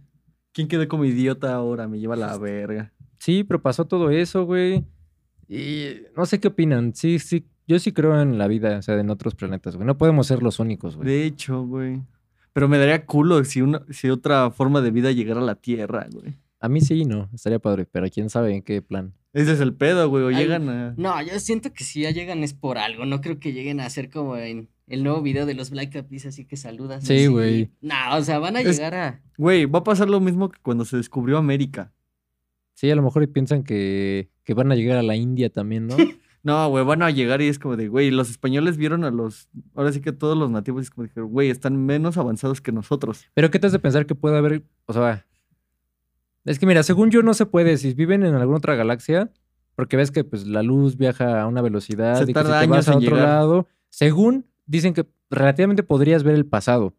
¿Quién 0.53 0.67
quedó 0.67 0.85
como 0.89 1.05
idiota 1.05 1.53
ahora? 1.53 1.87
Me 1.87 1.99
lleva 1.99 2.17
la 2.17 2.37
verga. 2.37 2.91
Sí, 3.19 3.45
pero 3.45 3.61
pasó 3.61 3.85
todo 3.85 4.09
eso, 4.09 4.45
güey. 4.45 4.83
Y 5.47 6.01
no 6.17 6.25
sé 6.25 6.39
qué 6.39 6.49
opinan. 6.49 6.93
Sí, 6.93 7.19
sí, 7.19 7.45
yo 7.67 7.79
sí 7.79 7.93
creo 7.93 8.19
en 8.21 8.37
la 8.37 8.47
vida, 8.47 8.77
o 8.77 8.81
sea, 8.81 8.99
en 8.99 9.09
otros 9.09 9.35
planetas, 9.35 9.75
güey. 9.75 9.87
No 9.87 9.97
podemos 9.97 10.27
ser 10.27 10.43
los 10.43 10.59
únicos, 10.59 10.97
güey. 10.97 11.07
De 11.07 11.25
hecho, 11.25 11.63
güey. 11.65 12.01
Pero 12.51 12.67
me 12.67 12.77
daría 12.77 13.05
culo 13.05 13.43
si, 13.45 13.61
una, 13.61 13.83
si 13.89 14.09
otra 14.09 14.51
forma 14.51 14.81
de 14.81 14.91
vida 14.91 15.11
llegara 15.11 15.39
a 15.39 15.43
la 15.43 15.55
Tierra, 15.55 16.07
güey. 16.11 16.35
A 16.61 16.69
mí 16.69 16.79
sí, 16.79 17.03
no, 17.05 17.27
estaría 17.33 17.59
padre, 17.59 17.85
pero 17.91 18.07
quién 18.09 18.29
sabe 18.29 18.55
en 18.55 18.61
qué 18.61 18.81
plan. 18.81 19.13
Ese 19.33 19.53
es 19.53 19.59
el 19.59 19.73
pedo, 19.73 20.07
güey. 20.09 20.23
O 20.23 20.27
Ay, 20.27 20.35
llegan 20.35 20.69
a. 20.69 20.93
No, 20.97 21.21
yo 21.21 21.39
siento 21.39 21.73
que 21.73 21.83
si 21.83 22.01
ya 22.01 22.11
llegan 22.11 22.43
es 22.43 22.53
por 22.53 22.77
algo. 22.77 23.05
No 23.05 23.19
creo 23.21 23.39
que 23.39 23.51
lleguen 23.53 23.79
a 23.79 23.85
hacer 23.85 24.09
como 24.09 24.37
en 24.37 24.69
el 24.87 25.03
nuevo 25.03 25.21
video 25.21 25.45
de 25.45 25.53
los 25.55 25.71
Black 25.71 25.95
Eyed 25.95 26.05
Peas, 26.05 26.25
así 26.27 26.45
que 26.45 26.57
saludas. 26.57 27.03
Sí, 27.03 27.27
güey. 27.27 27.71
No, 27.81 27.95
o 28.15 28.21
sea, 28.23 28.39
van 28.39 28.55
a 28.57 28.61
Es- 28.61 28.77
llegar 28.77 28.93
a. 28.93 29.21
Güey, 29.37 29.65
va 29.65 29.79
a 29.79 29.83
pasar 29.83 30.09
lo 30.09 30.19
mismo 30.19 30.49
que 30.49 30.59
cuando 30.61 30.85
se 30.85 30.97
descubrió 30.97 31.37
América. 31.37 31.91
Sí, 32.73 32.89
a 32.91 32.95
lo 32.95 33.01
mejor 33.01 33.27
piensan 33.31 33.63
que, 33.63 34.29
que 34.43 34.53
van 34.53 34.71
a 34.71 34.75
llegar 34.75 34.97
a 34.97 35.03
la 35.03 35.15
India 35.15 35.49
también, 35.49 35.87
¿no? 35.87 35.95
No, 36.43 36.67
güey, 36.69 36.83
van 36.83 37.03
a 37.03 37.11
llegar 37.11 37.39
y 37.43 37.47
es 37.49 37.59
como 37.59 37.77
de, 37.77 37.87
güey, 37.87 38.09
los 38.09 38.31
españoles 38.31 38.75
vieron 38.75 39.03
a 39.03 39.11
los. 39.11 39.47
Ahora 39.75 39.91
sí 39.91 40.01
que 40.01 40.11
todos 40.11 40.35
los 40.35 40.49
nativos, 40.49 40.81
y 40.81 40.83
es 40.85 40.89
como 40.89 41.05
dijeron, 41.05 41.29
güey, 41.29 41.51
están 41.51 41.77
menos 41.85 42.17
avanzados 42.17 42.61
que 42.61 42.71
nosotros. 42.71 43.27
Pero 43.35 43.51
¿qué 43.51 43.59
te 43.59 43.67
hace 43.67 43.77
pensar 43.77 44.07
que 44.07 44.15
puede 44.15 44.37
haber, 44.39 44.63
o 44.87 44.93
sea, 44.93 45.23
es 46.45 46.59
que 46.59 46.65
mira, 46.65 46.83
según 46.83 47.11
yo 47.11 47.21
no 47.23 47.33
se 47.33 47.45
puede, 47.45 47.77
si 47.77 47.93
viven 47.93 48.23
en 48.23 48.35
alguna 48.35 48.57
otra 48.57 48.75
galaxia, 48.75 49.31
porque 49.75 49.97
ves 49.97 50.11
que 50.11 50.23
pues 50.23 50.47
la 50.47 50.63
luz 50.63 50.97
viaja 50.97 51.41
a 51.41 51.47
una 51.47 51.61
velocidad 51.61 52.17
Se 52.17 52.23
y 52.23 52.27
que 52.27 52.33
tarda 52.33 52.61
si 52.61 52.65
te 52.65 52.71
vas 52.71 52.87
años 52.87 52.87
a 52.87 52.91
en 52.91 52.97
otro 52.97 53.15
llegar. 53.15 53.29
lado, 53.29 53.67
según 53.89 54.45
dicen 54.65 54.93
que 54.93 55.05
relativamente 55.29 55.83
podrías 55.83 56.23
ver 56.23 56.35
el 56.35 56.45
pasado. 56.45 56.95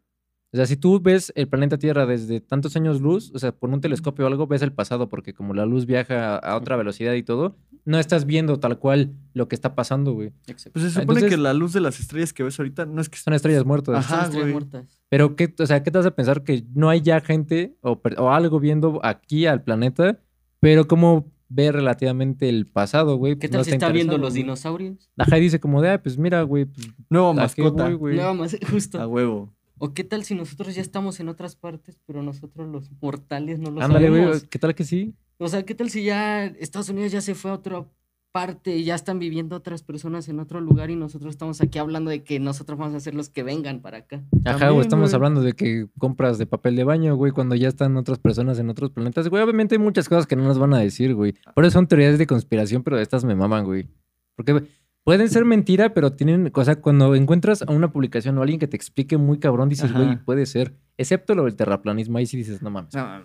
O 0.51 0.55
sea, 0.55 0.67
si 0.67 0.77
tú 0.77 0.99
ves 0.99 1.33
el 1.35 1.47
planeta 1.47 1.77
Tierra 1.79 2.05
desde 2.05 2.39
tantos 2.39 2.75
años 2.75 3.01
luz, 3.01 3.31
o 3.33 3.39
sea, 3.39 3.51
por 3.51 3.71
un 3.71 3.81
telescopio 3.81 4.25
o 4.25 4.27
algo, 4.27 4.45
ves 4.45 4.61
el 4.61 4.71
pasado, 4.71 5.09
porque 5.09 5.33
como 5.33 5.53
la 5.55 5.65
luz 5.65 5.87
viaja 5.87 6.37
a 6.37 6.55
otra 6.55 6.75
velocidad 6.75 7.13
y 7.13 7.23
todo, 7.23 7.55
no 7.85 7.99
estás 7.99 8.25
viendo 8.25 8.59
tal 8.59 8.79
cual 8.79 9.13
lo 9.33 9.47
que 9.47 9.55
está 9.55 9.75
pasando, 9.75 10.13
güey. 10.13 10.31
Exacto. 10.47 10.71
Pues 10.79 10.85
se 10.85 10.89
supone 10.91 11.19
Entonces- 11.19 11.29
que 11.29 11.37
la 11.37 11.53
luz 11.53 11.73
de 11.73 11.81
las 11.81 11.99
estrellas 11.99 12.31
que 12.33 12.43
ves 12.43 12.57
ahorita 12.59 12.85
no 12.85 13.01
es 13.01 13.09
que. 13.09 13.17
Son 13.17 13.33
estrellas 13.33 13.65
muertas. 13.65 13.95
Ajá. 13.97 14.07
Son 14.15 14.19
estrellas 14.25 14.43
güey. 14.43 14.53
muertas. 14.53 15.01
Pero, 15.09 15.35
¿qué, 15.35 15.53
o 15.59 15.65
sea, 15.65 15.83
¿qué 15.83 15.91
te 15.91 15.97
hace 15.97 16.11
pensar 16.11 16.43
que 16.43 16.63
no 16.73 16.89
hay 16.89 17.01
ya 17.01 17.19
gente 17.21 17.75
o, 17.81 17.99
algo 18.31 18.59
viendo 18.59 18.99
aquí 19.03 19.45
al 19.45 19.63
planeta, 19.63 20.19
pero 20.59 20.87
cómo 20.87 21.31
ve 21.49 21.71
relativamente 21.71 22.49
el 22.49 22.65
pasado, 22.65 23.17
güey? 23.17 23.33
¿Qué 23.33 23.41
Pues 23.47 23.51
tal 23.51 23.59
no 23.59 23.63
si 23.65 23.71
está 23.71 23.89
viendo 23.89 24.17
los 24.17 24.31
güey. 24.31 24.43
dinosaurios? 24.43 25.11
Ajá, 25.17 25.35
dice 25.35 25.59
como 25.59 25.81
de, 25.81 25.89
ah, 25.91 26.01
pues 26.01 26.17
mira, 26.17 26.41
güey, 26.43 26.65
pues, 26.65 26.87
Nueva 27.09 27.29
¿a 27.31 27.33
qué 27.33 27.61
mascota. 27.63 27.83
voy, 27.85 27.93
güey? 27.93 28.15
Nada 28.17 28.33
más, 28.33 28.57
justo. 28.71 28.99
A 28.99 29.07
huevo. 29.07 29.53
¿O 29.77 29.93
qué 29.93 30.03
tal 30.05 30.23
si 30.23 30.33
nosotros 30.33 30.73
ya 30.75 30.81
estamos 30.81 31.19
en 31.19 31.27
otras 31.27 31.55
partes, 31.57 31.99
pero 32.05 32.23
nosotros 32.23 32.69
los 32.69 32.89
mortales 33.01 33.59
no 33.59 33.69
lo 33.69 33.81
Ándale, 33.81 34.09
güey, 34.09 34.21
sabemos? 34.21 34.43
¿qué 34.45 34.57
tal 34.59 34.73
que 34.73 34.83
sí? 34.85 35.13
O 35.43 35.49
sea, 35.49 35.63
¿qué 35.63 35.75
tal 35.75 35.89
si 35.89 36.03
ya 36.03 36.45
Estados 36.45 36.89
Unidos 36.89 37.11
ya 37.11 37.21
se 37.21 37.35
fue 37.35 37.51
a 37.51 37.55
otra 37.55 37.85
parte 38.31 38.77
y 38.77 38.83
ya 38.83 38.95
están 38.95 39.19
viviendo 39.19 39.55
otras 39.55 39.83
personas 39.83 40.27
en 40.27 40.39
otro 40.39 40.59
lugar 40.59 40.89
y 40.89 40.95
nosotros 40.95 41.31
estamos 41.31 41.61
aquí 41.61 41.77
hablando 41.77 42.09
de 42.09 42.23
que 42.23 42.39
nosotros 42.39 42.79
vamos 42.79 42.95
a 42.95 42.99
ser 42.99 43.13
los 43.13 43.29
que 43.29 43.43
vengan 43.43 43.81
para 43.81 43.99
acá? 43.99 44.23
Ajá, 44.45 44.57
También, 44.59 44.79
o 44.79 44.81
estamos 44.81 45.09
güey. 45.11 45.15
hablando 45.15 45.41
de 45.41 45.53
que 45.53 45.87
compras 45.99 46.37
de 46.37 46.45
papel 46.45 46.75
de 46.75 46.83
baño, 46.83 47.15
güey, 47.15 47.31
cuando 47.31 47.55
ya 47.55 47.67
están 47.67 47.95
otras 47.97 48.19
personas 48.19 48.57
en 48.57 48.69
otros 48.69 48.89
planetas. 48.89 49.27
Güey, 49.29 49.43
obviamente 49.43 49.75
hay 49.75 49.79
muchas 49.79 50.09
cosas 50.09 50.25
que 50.25 50.35
no 50.35 50.43
nos 50.43 50.57
van 50.57 50.73
a 50.73 50.79
decir, 50.79 51.13
güey. 51.13 51.35
Por 51.53 51.65
eso 51.65 51.73
son 51.73 51.87
teorías 51.87 52.17
de 52.17 52.25
conspiración, 52.25 52.81
pero 52.83 52.97
estas 52.97 53.23
me 53.25 53.35
maman, 53.35 53.65
güey. 53.65 53.87
Porque 54.35 54.63
pueden 55.03 55.29
ser 55.29 55.45
mentira, 55.45 55.93
pero 55.93 56.13
tienen, 56.13 56.51
o 56.53 56.63
sea, 56.63 56.81
cuando 56.81 57.13
encuentras 57.15 57.61
a 57.61 57.71
una 57.71 57.91
publicación 57.91 58.37
o 58.37 58.41
alguien 58.41 58.59
que 58.59 58.67
te 58.67 58.77
explique 58.77 59.17
muy 59.17 59.37
cabrón, 59.37 59.69
dices, 59.69 59.91
Ajá. 59.91 60.01
güey, 60.01 60.17
puede 60.23 60.45
ser. 60.47 60.73
Excepto 60.97 61.35
lo 61.35 61.43
del 61.43 61.55
terraplanismo, 61.55 62.17
ahí 62.17 62.25
sí 62.25 62.37
dices, 62.37 62.61
no 62.61 62.71
mames. 62.71 62.95
No, 62.95 63.21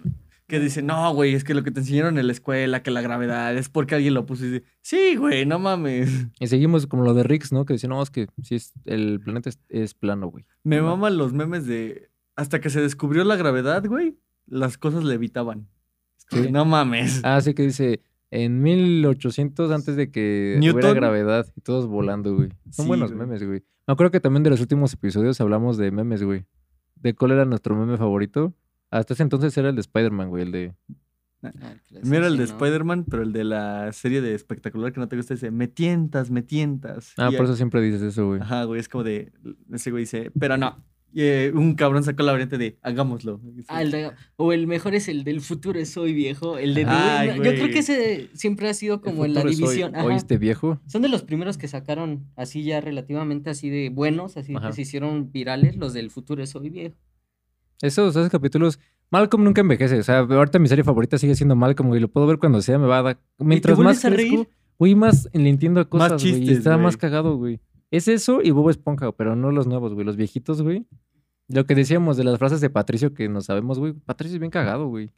que 0.48 0.58
dice, 0.58 0.82
no, 0.82 1.12
güey, 1.14 1.34
es 1.34 1.44
que 1.44 1.54
lo 1.54 1.62
que 1.62 1.70
te 1.70 1.80
enseñaron 1.80 2.18
en 2.18 2.26
la 2.26 2.32
escuela, 2.32 2.82
que 2.82 2.90
la 2.90 3.00
gravedad 3.02 3.56
es 3.56 3.68
porque 3.68 3.94
alguien 3.94 4.14
lo 4.14 4.26
puso 4.26 4.44
y 4.46 4.50
dice, 4.50 4.64
sí, 4.80 5.14
güey, 5.16 5.46
no 5.46 5.58
mames. 5.58 6.10
Y 6.40 6.46
seguimos 6.48 6.86
como 6.86 7.04
lo 7.04 7.14
de 7.14 7.22
Riggs, 7.22 7.52
¿no? 7.52 7.64
Que 7.66 7.74
dice, 7.74 7.86
no, 7.86 8.02
es 8.02 8.10
que 8.10 8.26
sí, 8.42 8.56
es, 8.56 8.72
el 8.86 9.20
planeta 9.20 9.50
es, 9.50 9.60
es 9.68 9.94
plano, 9.94 10.26
güey. 10.28 10.44
Me 10.64 10.78
No. 10.78 10.84
maman 10.96 11.16
los 11.18 11.32
memes 11.32 11.66
de, 11.66 12.10
hasta 12.34 12.60
que 12.60 12.70
se 12.70 12.80
descubrió 12.80 13.22
la 13.24 13.36
gravedad, 13.36 13.84
güey, 13.86 14.16
las 14.46 14.78
cosas 14.78 15.04
levitaban. 15.04 15.68
Sí. 16.30 16.50
No 16.50 16.64
mames. 16.64 17.20
Ah, 17.24 17.40
sí 17.40 17.54
que 17.54 17.62
dice, 17.62 18.00
en 18.30 18.62
1800 18.62 19.70
antes 19.70 19.96
de 19.96 20.10
que 20.10 20.56
hubiera 20.58 20.72
Newton. 20.80 20.94
gravedad 20.94 21.46
y 21.56 21.60
todos 21.60 21.86
volando, 21.86 22.34
güey. 22.34 22.48
Son 22.70 22.84
Sí, 22.84 22.88
buenos 22.88 23.12
güey. 23.12 23.26
memes, 23.26 23.44
güey. 23.46 23.62
Me 23.86 23.92
acuerdo 23.92 24.10
que 24.10 24.20
también 24.20 24.42
de 24.42 24.50
los 24.50 24.60
últimos 24.60 24.92
episodios 24.92 25.40
hablamos 25.40 25.76
de 25.78 25.90
memes, 25.90 26.22
güey. 26.22 26.44
De 26.96 27.14
cuál 27.14 27.32
era 27.32 27.44
nuestro 27.44 27.74
meme 27.76 27.96
favorito. 27.96 28.54
Hasta 28.90 29.14
ese 29.14 29.22
entonces 29.22 29.56
era 29.56 29.68
el 29.70 29.74
de 29.74 29.80
Spider-Man, 29.82 30.28
güey, 30.30 30.42
el 30.44 30.52
de... 30.52 30.74
Ah, 31.42 31.52
les 31.90 32.04
Mira 32.04 32.26
el 32.26 32.36
de. 32.36 32.44
Spider-Man, 32.44 33.04
pero 33.08 33.22
el 33.22 33.32
de 33.32 33.44
la 33.44 33.92
serie 33.92 34.20
de 34.20 34.34
espectacular 34.34 34.92
que 34.92 34.98
no 34.98 35.06
te 35.08 35.14
gusta 35.16 35.34
dice, 35.34 35.52
me 35.52 35.68
tientas, 35.68 36.30
me 36.32 36.42
tientas. 36.42 37.12
Ah, 37.16 37.28
Y 37.32 37.36
por 37.36 37.46
ya- 37.46 37.52
eso 37.52 37.56
siempre 37.56 37.80
dices 37.80 38.02
eso, 38.02 38.26
güey. 38.26 38.40
Ajá, 38.40 38.64
güey, 38.64 38.80
es 38.80 38.88
como 38.88 39.04
de, 39.04 39.30
ese 39.72 39.92
güey 39.92 40.02
dice, 40.02 40.32
pero 40.38 40.56
no. 40.56 40.84
Y 41.12 41.22
eh, 41.22 41.52
un 41.54 41.74
cabrón 41.74 42.02
sacó 42.02 42.22
la 42.24 42.32
variante 42.32 42.58
de, 42.58 42.76
hagámoslo. 42.82 43.40
Ah, 43.68 43.82
el 43.82 43.92
de- 43.92 44.10
o 44.36 44.52
el 44.52 44.66
mejor 44.66 44.96
es 44.96 45.06
el 45.08 45.22
del 45.22 45.40
futuro 45.40 45.82
soy 45.86 46.12
viejo, 46.12 46.58
el 46.58 46.74
de 46.74 46.84
Ay, 46.88 47.28
yo 47.36 47.42
creo 47.42 47.68
que 47.68 47.78
ese 47.78 48.30
siempre 48.34 48.68
ha 48.68 48.74
sido 48.74 49.00
como 49.00 49.24
en 49.24 49.34
la 49.34 49.44
división. 49.44 49.94
ajá. 49.94 50.06
¿Oíste, 50.06 50.38
viejo? 50.38 50.80
Son 50.86 51.02
de 51.02 51.08
los 51.08 51.22
primeros 51.22 51.56
que 51.56 51.68
sacaron 51.68 52.26
así 52.34 52.64
ya 52.64 52.80
relativamente 52.80 53.48
así 53.50 53.70
de 53.70 53.90
buenos, 53.90 54.36
así 54.36 54.54
Ajá. 54.56 54.66
que 54.68 54.72
se 54.74 54.82
hicieron 54.82 55.30
virales, 55.30 55.76
los 55.76 55.92
del 55.94 56.10
futuro 56.10 56.42
es 56.42 56.54
hoy 56.56 56.68
viejo. 56.68 56.96
Esos, 57.82 58.14
esos 58.16 58.28
capítulos... 58.30 58.78
Malcolm 59.10 59.42
nunca 59.42 59.62
envejece. 59.62 59.98
O 59.98 60.02
sea, 60.02 60.18
ahorita 60.18 60.58
mi 60.58 60.68
serie 60.68 60.84
favorita 60.84 61.16
sigue 61.16 61.34
siendo 61.34 61.56
Malcolm, 61.56 61.88
güey. 61.88 62.00
Lo 62.00 62.08
puedo 62.08 62.26
ver 62.26 62.38
cuando 62.38 62.60
sea, 62.60 62.78
me 62.78 62.86
va 62.86 62.98
a 62.98 63.02
dar... 63.02 63.18
Mientras 63.38 63.78
más 63.78 64.04
a 64.04 64.10
crezco, 64.10 64.36
reír? 64.36 64.48
güey, 64.78 64.94
más 64.94 65.28
le 65.32 65.48
entiendo 65.48 65.88
cosas, 65.88 66.22
güey. 66.22 66.34
y 66.34 66.38
chistes, 66.40 66.58
Está 66.58 66.76
más 66.76 66.96
güey. 66.96 67.00
cagado, 67.00 67.36
güey. 67.36 67.60
Es 67.90 68.06
eso 68.06 68.42
y 68.42 68.50
Bobo 68.50 68.68
Esponja, 68.70 69.10
pero 69.12 69.34
no 69.34 69.50
los 69.50 69.66
nuevos, 69.66 69.94
güey. 69.94 70.04
Los 70.04 70.16
viejitos, 70.16 70.60
güey. 70.60 70.86
Lo 71.48 71.64
que 71.64 71.74
decíamos 71.74 72.18
de 72.18 72.24
las 72.24 72.38
frases 72.38 72.60
de 72.60 72.68
Patricio 72.68 73.14
que 73.14 73.30
no 73.30 73.40
sabemos, 73.40 73.78
güey. 73.78 73.94
Patricio 73.94 74.36
es 74.36 74.40
bien 74.40 74.50
cagado, 74.50 74.88
güey. 74.88 75.10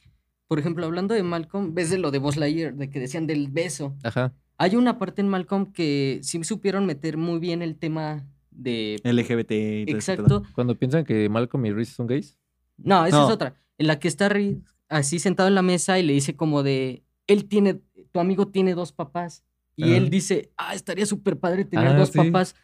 Por 0.47 0.59
ejemplo, 0.59 0.85
hablando 0.85 1.13
de 1.13 1.23
Malcolm, 1.23 1.73
ves 1.73 1.89
de 1.89 1.97
lo 1.97 2.11
de 2.11 2.19
Buzz 2.19 2.37
Lightyear, 2.37 2.75
de 2.75 2.89
que 2.89 2.99
decían 2.99 3.27
del 3.27 3.49
beso. 3.49 3.95
Ajá. 4.03 4.33
Hay 4.57 4.77
una 4.77 4.97
parte 4.99 5.21
en 5.21 5.27
Malcolm 5.27 5.73
que 5.73 6.19
sí 6.23 6.41
supieron 6.45 6.85
meter 6.85 7.17
muy 7.17 7.39
bien 7.39 7.61
el 7.61 7.75
tema 7.75 8.25
de... 8.51 9.01
LGBT 9.03 9.51
y 9.51 9.85
todo. 9.85 9.95
Exacto. 9.95 10.43
Cuando 10.53 10.75
piensan 10.77 11.03
que 11.03 11.27
Malcolm 11.27 11.65
y 11.65 11.71
Reese 11.71 11.93
son 11.93 12.07
gays. 12.07 12.37
No, 12.83 13.05
esa 13.05 13.17
No. 13.19 13.27
es 13.27 13.33
otra. 13.33 13.55
En 13.77 13.87
la 13.87 13.99
que 13.99 14.07
está 14.07 14.29
Reed 14.29 14.57
así 14.89 15.19
sentado 15.19 15.47
en 15.49 15.55
la 15.55 15.61
mesa 15.61 15.97
y 15.99 16.03
le 16.03 16.13
dice 16.13 16.35
como 16.35 16.63
de, 16.63 17.03
él 17.27 17.45
tiene, 17.45 17.79
tu 18.11 18.19
amigo 18.19 18.47
tiene 18.47 18.73
dos 18.73 18.91
papás. 18.91 19.43
Y 19.75 19.83
Ajá. 19.85 19.97
él 19.97 20.09
dice, 20.09 20.51
ah, 20.57 20.75
estaría 20.75 21.05
súper 21.05 21.39
padre 21.39 21.65
tener 21.65 21.87
Ah, 21.87 21.93
dos 21.97 22.09
sí. 22.09 22.17
papás. 22.17 22.55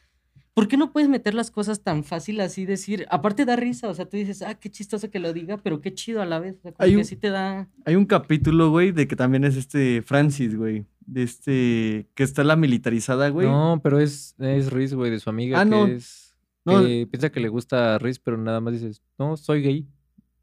¿Por 0.53 0.67
qué 0.67 0.75
no 0.75 0.91
puedes 0.91 1.07
meter 1.07 1.33
las 1.35 1.51
cosas 1.51 1.83
tan 1.83 2.03
fácil 2.03 2.41
así 2.41 2.65
decir? 2.65 3.05
Aparte 3.11 3.45
da 3.45 3.55
risa, 3.55 3.87
o 3.89 3.93
sea, 3.93 4.05
tú 4.09 4.17
dices, 4.17 4.41
ah, 4.41 4.55
qué 4.55 4.69
chistoso 4.71 5.09
que 5.11 5.19
lo 5.19 5.31
diga, 5.31 5.57
pero 5.57 5.81
qué 5.81 5.93
chido 5.93 6.21
a 6.21 6.25
la 6.25 6.39
vez. 6.39 6.55
O 6.57 6.61
sea, 6.63 6.71
como 6.71 6.83
Hay 6.83 6.91
que 6.91 6.97
un- 6.97 7.05
sí 7.05 7.15
te 7.15 7.29
da... 7.29 7.69
Hay 7.85 7.95
un 7.95 8.05
capítulo, 8.05 8.71
güey, 8.71 8.91
de 8.91 9.07
que 9.07 9.15
también 9.15 9.43
es 9.43 9.55
este 9.55 10.01
Francis, 10.01 10.55
güey. 10.55 10.85
De 11.05 11.23
este, 11.23 12.07
que 12.15 12.23
está 12.23 12.43
la 12.43 12.55
militarizada, 12.55 13.29
güey. 13.29 13.47
No, 13.47 13.79
pero 13.83 13.99
es, 13.99 14.35
es 14.39 14.71
Reese, 14.71 14.95
güey, 14.95 15.11
de 15.11 15.19
su 15.19 15.29
amiga. 15.29 15.61
Ah, 15.61 15.63
que 15.63 15.69
no. 15.69 15.85
es. 15.87 16.35
No. 16.65 16.81
Que 16.83 17.07
piensa 17.09 17.29
que 17.31 17.39
le 17.39 17.47
gusta 17.49 17.95
a 17.95 17.99
Reese, 17.99 18.19
pero 18.21 18.37
nada 18.37 18.59
más 18.59 18.73
dices, 18.73 19.01
no, 19.17 19.37
soy 19.37 19.61
gay. 19.61 19.87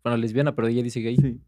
Bueno, 0.05 0.17
lesbiana, 0.19 0.55
pero 0.55 0.69
ella 0.69 0.83
dice 0.83 1.01
gay. 1.01 1.17
Sí. 1.17 1.41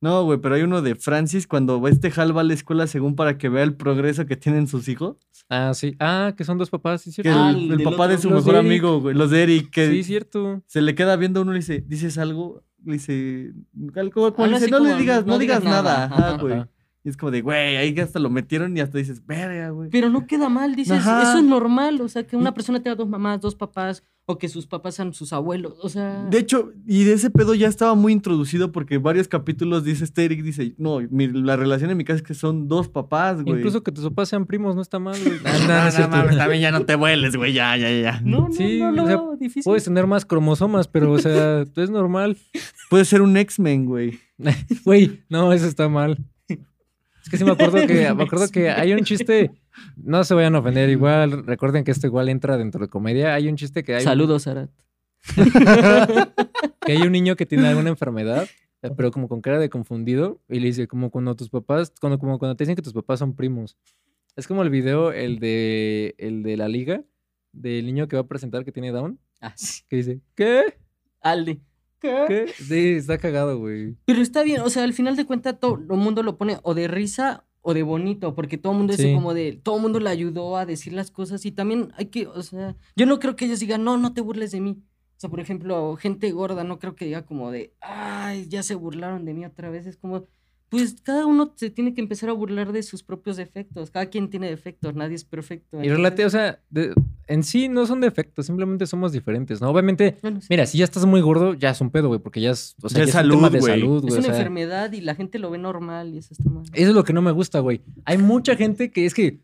No, 0.00 0.24
güey, 0.24 0.40
pero 0.40 0.56
hay 0.56 0.62
uno 0.62 0.82
de 0.82 0.96
Francis 0.96 1.46
cuando 1.46 1.86
este 1.86 2.12
Hal 2.16 2.36
va 2.36 2.40
a 2.40 2.44
la 2.44 2.54
escuela 2.54 2.88
según 2.88 3.14
para 3.14 3.38
que 3.38 3.48
vea 3.48 3.62
el 3.62 3.76
progreso 3.76 4.26
que 4.26 4.36
tienen 4.36 4.66
sus 4.66 4.88
hijos. 4.88 5.16
Ah, 5.48 5.72
sí. 5.74 5.94
Ah, 6.00 6.34
que 6.36 6.42
son 6.42 6.58
dos 6.58 6.70
papás, 6.70 7.02
sí, 7.02 7.10
Que 7.10 7.22
cierto. 7.22 7.40
Ah, 7.40 7.50
el, 7.50 7.56
el 7.56 7.62
el 7.70 7.78
del 7.78 7.84
papá 7.84 8.08
de 8.08 8.18
su 8.18 8.28
mejor 8.28 8.54
de 8.54 8.58
amigo, 8.58 9.00
güey. 9.00 9.14
Los 9.14 9.30
de 9.30 9.44
Eric, 9.44 9.70
que 9.70 9.88
Sí, 9.88 10.02
cierto. 10.02 10.60
se 10.66 10.82
le 10.82 10.96
queda 10.96 11.14
viendo 11.14 11.38
a 11.38 11.42
uno 11.44 11.52
y 11.52 11.54
le 11.54 11.60
dice, 11.60 11.84
¿dices 11.86 12.18
algo? 12.18 12.64
Le 12.84 12.94
dice, 12.94 13.52
algo 13.94 14.34
como 14.34 14.48
le 14.48 14.58
dice, 14.58 14.70
no 14.72 14.80
le 14.80 14.96
digas, 14.96 15.24
no, 15.24 15.38
digas 15.38 15.62
nada. 15.62 16.06
Ajá. 16.06 16.36
güey. 16.38 16.54
Ajá. 16.54 16.68
Y 17.04 17.08
es 17.08 17.16
como 17.16 17.30
de, 17.30 17.40
güey, 17.40 17.76
ahí 17.76 17.96
hasta 18.00 18.18
lo 18.18 18.30
metieron 18.30 18.76
y 18.76 18.80
hasta 18.80 18.98
dices, 18.98 19.24
verga, 19.24 19.70
güey. 19.70 19.88
Pero 19.90 20.08
no 20.08 20.26
queda 20.26 20.48
mal, 20.48 20.74
dices, 20.74 20.98
Ajá. 20.98 21.22
eso 21.22 21.38
es 21.38 21.44
normal, 21.44 22.00
o 22.00 22.08
sea, 22.08 22.24
que 22.26 22.36
una 22.36 22.54
persona 22.54 22.80
tenga 22.82 22.94
dos 22.96 23.08
mamás, 23.08 23.40
dos 23.40 23.54
papás, 23.56 24.04
o 24.24 24.38
que 24.38 24.48
sus 24.48 24.66
papás 24.66 24.94
sean 24.94 25.12
sus 25.14 25.32
abuelos, 25.32 25.74
o 25.82 25.88
sea... 25.88 26.24
De 26.30 26.38
hecho, 26.38 26.70
y 26.86 27.02
de 27.02 27.14
ese 27.14 27.28
pedo 27.28 27.54
ya 27.54 27.66
estaba 27.66 27.94
muy 27.96 28.12
introducido 28.12 28.70
porque 28.70 28.98
varios 28.98 29.26
capítulos 29.26 29.82
dice 29.82 30.04
este 30.04 30.24
Eric, 30.24 30.42
dice, 30.44 30.74
no, 30.78 31.00
mi- 31.10 31.26
la 31.26 31.56
relación 31.56 31.90
en 31.90 31.96
mi 31.96 32.04
casa 32.04 32.18
es 32.18 32.22
que 32.22 32.34
son 32.34 32.68
dos 32.68 32.88
papás, 32.88 33.42
güey. 33.42 33.56
Incluso 33.58 33.82
que 33.82 33.90
tus 33.90 34.04
papás 34.04 34.28
sean 34.28 34.46
primos 34.46 34.76
no 34.76 34.82
está 34.82 35.00
mal, 35.00 35.16
güey. 35.22 35.38
No, 35.42 35.50
no, 35.66 35.90
no 35.98 36.08
mames, 36.16 36.36
también 36.36 36.62
ya 36.62 36.70
no 36.70 36.84
te 36.84 36.94
vueles, 36.94 37.34
güey, 37.34 37.52
ya, 37.52 37.76
ya, 37.76 37.90
ya. 37.90 38.20
No, 38.24 38.48
no, 38.48 38.52
Sí, 38.52 38.78
no 38.78 38.92
lo 38.92 39.02
o 39.02 39.06
sea, 39.06 39.16
veo 39.16 39.36
difícil. 39.36 39.64
Puedes 39.64 39.84
tener 39.84 40.06
más 40.06 40.24
cromosomas, 40.24 40.86
pero, 40.86 41.10
o 41.12 41.18
sea, 41.18 41.62
es 41.76 41.90
normal. 41.90 42.36
Puede 42.90 43.04
ser 43.04 43.22
un 43.22 43.36
X-Men, 43.36 43.86
güey. 43.86 44.20
Güey, 44.84 45.24
no, 45.28 45.52
eso 45.52 45.66
está 45.66 45.88
mal. 45.88 46.18
Que 47.32 47.38
sí 47.38 47.44
me 47.44 47.52
acuerdo 47.52 47.86
que, 47.86 47.94
me 48.14 48.24
acuerdo 48.24 48.46
que 48.48 48.68
hay 48.68 48.92
un 48.92 49.04
chiste, 49.04 49.52
no 49.96 50.22
se 50.22 50.34
vayan 50.34 50.54
a 50.54 50.58
ofender, 50.58 50.90
igual, 50.90 51.46
recuerden 51.46 51.82
que 51.82 51.90
esto 51.90 52.06
igual 52.06 52.28
entra 52.28 52.58
dentro 52.58 52.84
de 52.84 52.90
comedia. 52.90 53.32
Hay 53.32 53.48
un 53.48 53.56
chiste 53.56 53.82
que 53.82 53.94
hay, 53.94 54.04
Saludos, 54.04 54.46
Arat. 54.46 54.70
que 56.84 56.92
hay 56.92 56.98
un 57.00 57.12
niño 57.12 57.34
que 57.34 57.46
tiene 57.46 57.68
alguna 57.68 57.88
enfermedad, 57.88 58.46
eh, 58.82 58.90
pero 58.94 59.10
como 59.10 59.28
con 59.28 59.40
cara 59.40 59.58
de 59.58 59.70
confundido, 59.70 60.42
y 60.46 60.60
le 60.60 60.66
dice, 60.66 60.86
como 60.86 61.10
cuando 61.10 61.34
tus 61.34 61.48
papás, 61.48 61.90
cuando, 61.98 62.18
como 62.18 62.38
cuando 62.38 62.54
te 62.54 62.64
dicen 62.64 62.76
que 62.76 62.82
tus 62.82 62.92
papás 62.92 63.18
son 63.18 63.34
primos. 63.34 63.78
Es 64.36 64.46
como 64.46 64.62
el 64.62 64.68
video, 64.68 65.10
el 65.10 65.38
de, 65.38 66.14
el 66.18 66.42
de 66.42 66.58
la 66.58 66.68
liga, 66.68 67.02
del 67.52 67.86
niño 67.86 68.08
que 68.08 68.16
va 68.16 68.22
a 68.22 68.26
presentar 68.28 68.62
que 68.62 68.72
tiene 68.72 68.90
Down, 68.90 69.18
Ah, 69.40 69.54
sí. 69.56 69.84
que 69.88 69.96
dice, 69.96 70.20
¿qué? 70.34 70.76
Aldi. 71.22 71.62
¿Qué? 72.02 72.24
¿Qué? 72.28 72.52
Sí, 72.62 72.88
está 72.96 73.16
cagado, 73.18 73.58
güey. 73.58 73.96
Pero 74.04 74.20
está 74.20 74.42
bien, 74.42 74.60
o 74.62 74.68
sea, 74.70 74.82
al 74.84 74.92
final 74.92 75.16
de 75.16 75.24
cuentas 75.24 75.58
todo 75.58 75.76
el 75.76 75.86
mundo 75.98 76.22
lo 76.22 76.36
pone 76.36 76.58
o 76.62 76.74
de 76.74 76.88
risa 76.88 77.44
o 77.62 77.74
de 77.74 77.82
bonito, 77.84 78.34
porque 78.34 78.58
todo 78.58 78.72
el 78.72 78.78
mundo 78.78 78.92
Sí. 78.94 79.02
dice 79.04 79.14
como 79.14 79.34
de, 79.34 79.60
todo 79.62 79.76
el 79.76 79.82
mundo 79.82 80.00
le 80.00 80.10
ayudó 80.10 80.56
a 80.56 80.66
decir 80.66 80.92
las 80.92 81.10
cosas 81.12 81.46
y 81.46 81.52
también 81.52 81.92
hay 81.96 82.06
que, 82.06 82.26
o 82.26 82.42
sea, 82.42 82.76
yo 82.96 83.06
no 83.06 83.20
creo 83.20 83.36
que 83.36 83.44
ellos 83.44 83.60
digan, 83.60 83.84
no, 83.84 83.96
no 83.98 84.12
te 84.14 84.20
burles 84.20 84.50
de 84.50 84.60
mí. 84.60 84.82
O 85.16 85.20
sea, 85.22 85.30
por 85.30 85.38
ejemplo, 85.38 85.94
gente 85.96 86.32
gorda, 86.32 86.64
no 86.64 86.80
creo 86.80 86.96
que 86.96 87.04
diga 87.04 87.24
como 87.24 87.52
de, 87.52 87.72
ay, 87.80 88.48
ya 88.48 88.64
se 88.64 88.74
burlaron 88.74 89.24
de 89.24 89.34
mí 89.34 89.44
otra 89.46 89.70
vez. 89.70 89.86
Es 89.86 89.96
como, 89.96 90.26
pues 90.72 90.96
cada 91.02 91.26
uno 91.26 91.52
se 91.54 91.70
tiene 91.70 91.94
que 91.94 92.00
empezar 92.00 92.30
a 92.30 92.32
burlar 92.32 92.72
de 92.72 92.82
sus 92.82 93.02
propios 93.02 93.36
defectos. 93.36 93.90
Cada 93.90 94.06
quien 94.06 94.30
tiene 94.30 94.48
defectos, 94.48 94.94
nadie 94.94 95.14
es 95.14 95.24
perfecto. 95.24 95.82
Y 95.84 95.88
relate, 95.88 96.24
o 96.24 96.30
sea, 96.30 96.58
de- 96.70 96.92
en 97.28 97.42
sí 97.44 97.68
no 97.68 97.86
son 97.86 98.00
defectos, 98.00 98.46
simplemente 98.46 98.86
somos 98.86 99.12
diferentes, 99.12 99.60
¿no? 99.60 99.68
Obviamente, 99.70 100.16
Bueno, 100.22 100.40
sí. 100.40 100.48
mira, 100.50 100.66
si 100.66 100.78
ya 100.78 100.84
estás 100.84 101.04
muy 101.06 101.20
gordo, 101.20 101.54
ya 101.54 101.70
es 101.70 101.80
un 101.80 101.90
pedo, 101.90 102.08
güey, 102.08 102.18
porque 102.20 102.40
ya 102.40 102.50
es, 102.50 102.74
o 102.82 102.88
sea, 102.88 102.98
Ya 103.00 103.04
ya 103.04 103.10
es 103.10 103.14
es 103.14 103.14
un 103.24 103.30
tema 103.30 103.40
salud, 103.42 103.52
de 103.52 103.58
güey. 103.60 103.72
salud, 103.80 103.96
es 103.96 104.02
güey. 104.02 104.12
una 104.14 104.18
o 104.20 104.22
sea, 104.22 104.32
enfermedad 104.34 104.92
y 104.92 105.00
la 105.02 105.14
gente 105.14 105.38
lo 105.38 105.50
ve 105.50 105.58
normal 105.58 106.14
y 106.14 106.18
eso 106.18 106.28
está 106.32 106.48
mal. 106.50 106.64
Eso 106.72 106.88
es 106.88 106.94
lo 106.94 107.04
que 107.04 107.12
no 107.12 107.22
me 107.22 107.30
gusta, 107.30 107.60
güey. 107.60 107.82
Hay 108.04 108.18
mucha 108.18 108.56
gente 108.56 108.90
que 108.90 109.04
es 109.06 109.14
que, 109.14 109.40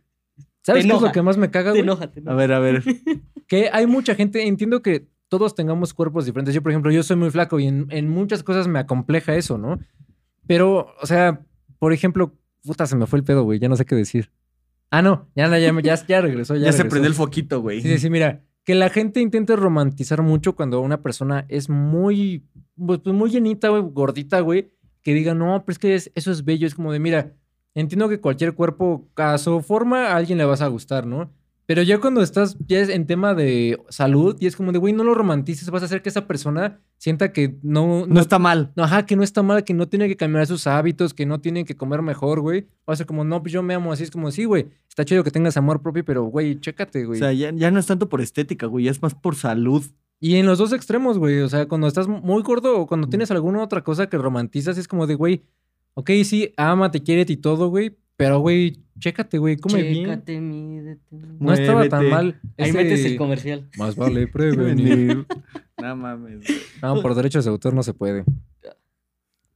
¿sabes 0.63 0.85
qué 0.87 0.93
es 0.93 1.01
lo 1.03 1.13
que 1.13 1.23
más 1.23 1.37
me 1.37 1.51
caga, 1.51 1.71
güey? 1.71 1.83
enoja, 1.83 2.11
te 2.11 2.23
A 2.27 2.35
ver, 2.35 2.53
a 2.53 2.59
ver. 2.59 2.83
Que 3.47 3.71
hay 3.73 3.87
mucha 3.87 4.15
gente, 4.15 4.47
entiendo 4.47 4.83
que 4.83 5.07
todos 5.29 5.55
tengamos 5.55 5.95
cuerpos 5.95 6.27
diferentes. 6.27 6.55
Yo, 6.55 6.63
por 6.63 6.73
ejemplo, 6.73 6.91
yo 6.91 7.03
soy 7.03 7.17
muy 7.17 7.31
flaco 7.31 7.59
y 7.61 7.67
en, 7.67 7.87
en 7.91 8.09
muchas 8.09 8.43
cosas 8.43 8.67
me 8.69 8.79
acompleja 8.79 9.37
eso, 9.37 9.57
¿no? 9.59 9.79
Pero, 10.49 10.89
o 11.01 11.07
sea, 11.07 11.41
por 11.79 11.93
ejemplo, 11.93 12.35
puta, 12.65 12.87
se 12.87 12.97
me 12.97 13.07
fue 13.07 13.21
el 13.21 13.25
pedo, 13.25 13.45
güey, 13.45 13.61
ya 13.61 13.69
no 13.69 13.77
sé 13.77 13.85
qué 13.87 13.95
decir. 13.95 14.33
Ah, 14.91 15.03
no, 15.03 15.29
ya, 15.37 15.47
ya, 15.49 15.59
ya, 15.59 15.81
ya, 15.81 16.07
ya 16.07 16.21
regresó, 16.21 16.57
ya, 16.57 16.67
Ya, 16.67 16.73
se 16.73 16.85
prendió 16.87 17.09
el 17.09 17.15
foquito, 17.15 17.61
güey. 17.61 17.81
Sí, 17.83 17.99
sí, 17.99 18.11
mira, 18.11 18.43
que 18.65 18.75
la 18.75 18.89
gente 18.91 19.21
intente 19.21 19.55
romantizar 19.55 20.23
mucho 20.23 20.57
cuando 20.57 20.81
una 20.81 21.01
persona 21.03 21.45
es 21.49 21.69
muy, 21.69 22.45
pues, 22.77 22.99
pues, 23.05 23.15
muy 23.15 23.31
llenita, 23.31 23.69
güey, 23.69 23.83
gordita, 23.93 24.41
güey, 24.41 24.73
que 25.03 25.15
diga, 25.15 25.35
no, 25.35 25.63
pero 25.65 25.73
es 25.73 25.79
que 25.79 25.95
es- 25.95 26.11
eso 26.15 26.33
es 26.33 26.45
bello, 26.45 26.67
es 26.67 26.75
como 26.75 26.91
de, 26.93 26.99
mira, 26.99 27.35
entiendo 27.75 28.09
que 28.09 28.19
cualquier 28.21 28.55
cuerpo, 28.55 29.07
a 29.17 29.39
su 29.39 29.61
forma, 29.63 30.09
a 30.09 30.17
alguien 30.17 30.39
le 30.39 30.45
vas 30.45 30.63
a 30.63 30.67
gustar, 30.69 31.07
¿no? 31.07 31.31
Pero 31.69 31.83
ya 31.83 32.01
cuando 32.01 32.23
estás 32.23 32.57
ya 32.67 32.81
es 32.81 32.89
en 32.89 33.07
tema 33.07 33.35
de 33.35 33.79
salud 33.91 34.35
y 34.41 34.47
es 34.47 34.57
como 34.57 34.73
de, 34.73 34.79
güey, 34.79 34.95
no 34.95 35.05
lo 35.05 35.13
romantices, 35.13 35.69
vas 35.69 35.83
a 35.83 35.85
hacer 35.85 36.01
que 36.01 36.09
esa 36.09 36.27
persona 36.27 36.81
sienta 36.97 37.31
que 37.31 37.59
no, 37.63 38.07
No 38.07 38.21
está 38.23 38.39
mal. 38.39 38.73
ajá, 38.77 39.05
que 39.05 39.17
no 39.17 39.23
está 39.23 39.43
mal, 39.43 39.65
que 39.65 39.75
no 39.75 39.87
tiene 39.87 40.09
que 40.09 40.17
cambiar 40.17 40.47
sus 40.47 40.67
hábitos, 40.67 41.13
que 41.13 41.27
no 41.27 41.43
tiene 41.43 41.67
que 41.67 41.77
comer 41.77 42.01
mejor, 42.01 42.41
güey. 42.41 42.63
Va 42.89 42.95
a 42.95 42.97
ser 42.97 43.05
como, 43.05 43.23
no, 43.23 43.43
pues 43.43 43.53
yo 43.53 43.63
me 43.63 43.75
amo 43.75 43.93
así, 43.93 44.05
es 44.05 44.11
como, 44.11 44.31
sí, 44.31 44.47
güey, 44.47 44.69
está 44.89 45.05
chido 45.05 45.23
que 45.23 45.31
tengas 45.31 45.59
amor 45.59 45.83
propio, 45.83 46.07
pero, 46.07 46.25
güey, 46.25 46.59
chécate, 46.59 47.05
O 47.05 47.09
güey. 47.09 47.19
sea, 47.19 47.35
ya, 47.35 47.53
ya 47.53 47.71
no 47.71 47.79
es 47.79 47.85
tanto 47.87 48.09
por 48.09 48.23
estética, 48.23 48.65
güey. 48.65 48.87
Ya 48.87 48.91
es 48.91 49.03
más 49.03 49.15
por 49.15 49.37
salud. 49.37 49.85
Y 50.21 50.37
en 50.37 50.47
los 50.47 50.57
dos 50.57 50.73
extremos, 50.73 51.19
güey. 51.19 51.41
O 51.41 51.51
sea, 51.51 51.69
cuando 51.69 51.87
estás 51.87 52.09
muy 52.09 52.43
gordo 52.45 52.79
o 52.81 52.87
cuando 52.87 53.11
tienes 53.11 53.31
alguna 53.31 53.63
otra 53.63 53.85
cosa 53.85 54.09
que 54.09 54.17
romantizas, 54.17 54.79
es 54.79 54.89
como 54.89 55.07
de, 55.07 55.17
güey, 55.17 55.43
ok, 55.93 56.11
sí, 56.25 56.55
ámate, 56.57 57.03
quiérete 57.03 57.35
y 57.35 57.37
todo, 57.37 57.69
güey. 57.69 57.95
Pero, 58.19 58.41
güey, 58.41 58.83
chécate, 58.99 59.39
güey, 59.39 59.57
come 59.57 59.81
bien. 59.81 60.05
Chécate, 60.07 60.41
mídete. 60.41 61.17
No 61.39 61.53
estaba 61.53 61.89
tan 61.89 62.11
mal. 62.11 62.41
Ahí 62.59 62.71
ese- 62.71 62.79
metes 62.79 63.05
el 63.05 63.17
comercial. 63.17 63.71
Más 63.79 63.95
vale 63.95 64.27
prevenir. 64.33 65.25
no 65.81 65.97
mames. 65.97 66.45
güey. 66.45 66.59
no, 66.83 67.01
por 67.01 67.15
derechos 67.15 67.45
de 67.45 67.51
autor 67.53 67.75
no 67.75 67.83
se 67.85 67.95
puede. 67.95 68.25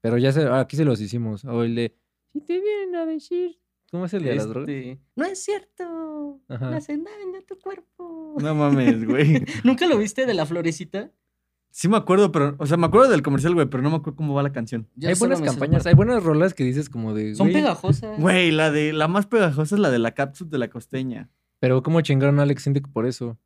Pero 0.01 0.17
ya 0.17 0.31
se, 0.33 0.47
aquí 0.49 0.77
se 0.77 0.85
los 0.85 1.01
hicimos. 1.01 1.45
O 1.45 1.65
el 1.65 1.75
de, 1.75 1.97
si 2.33 2.41
te 2.41 2.61
vienen 2.61 2.95
a 2.97 3.05
decir. 3.05 3.59
¿Cómo 3.91 4.07
es 4.07 4.15
el 4.15 4.23
de 4.23 4.35
las 4.37 4.49
drogas? 4.49 4.71
Este, 4.71 4.99
No 5.17 5.25
es 5.27 5.43
cierto. 5.45 6.41
Ajá. 6.49 6.71
Le 6.71 6.77
hacen 6.77 7.05
daño 7.05 7.39
a 7.39 7.43
tu 7.47 7.59
cuerpo. 7.59 8.37
No 8.41 8.55
mames, 8.55 9.05
güey. 9.05 9.45
¿Nunca 9.65 9.87
lo 9.87 9.99
viste 9.99 10.25
de 10.25 10.35
la 10.35 10.47
florecita? 10.47 11.11
Sí 11.73 11.89
me 11.89 11.97
acuerdo, 11.97 12.31
pero... 12.31 12.55
O 12.59 12.66
sea, 12.66 12.77
me 12.77 12.87
acuerdo 12.87 13.11
del 13.11 13.23
comercial, 13.23 13.55
güey, 13.55 13.66
pero 13.66 13.83
no 13.83 13.91
me 13.91 13.97
acuerdo 13.97 14.16
cómo 14.16 14.35
va 14.35 14.43
la 14.43 14.53
canción. 14.53 14.89
Hay 15.03 15.14
buenas 15.14 15.41
campañas, 15.41 15.87
hay 15.87 15.95
buenas 15.95 16.23
rolas 16.23 16.55
que 16.55 16.64
dices 16.64 16.89
como 16.89 17.14
de. 17.14 17.35
Son 17.35 17.47
güey, 17.47 17.55
pegajosas. 17.55 18.20
Güey, 18.20 18.51
la 18.51 18.70
de... 18.70 18.93
La 18.93 19.09
más 19.09 19.27
pegajosa 19.27 19.75
es 19.75 19.81
la 19.81 19.91
de 19.91 19.99
la 19.99 20.12
cápsula 20.12 20.51
de 20.51 20.59
la 20.59 20.68
costeña. 20.68 21.31
Pero, 21.61 21.83
¿cómo 21.83 22.01
chingaron 22.03 22.39
a 22.41 22.43
Alex 22.43 22.64
Sintek 22.64 22.89
por 22.89 23.07
eso? 23.07 23.39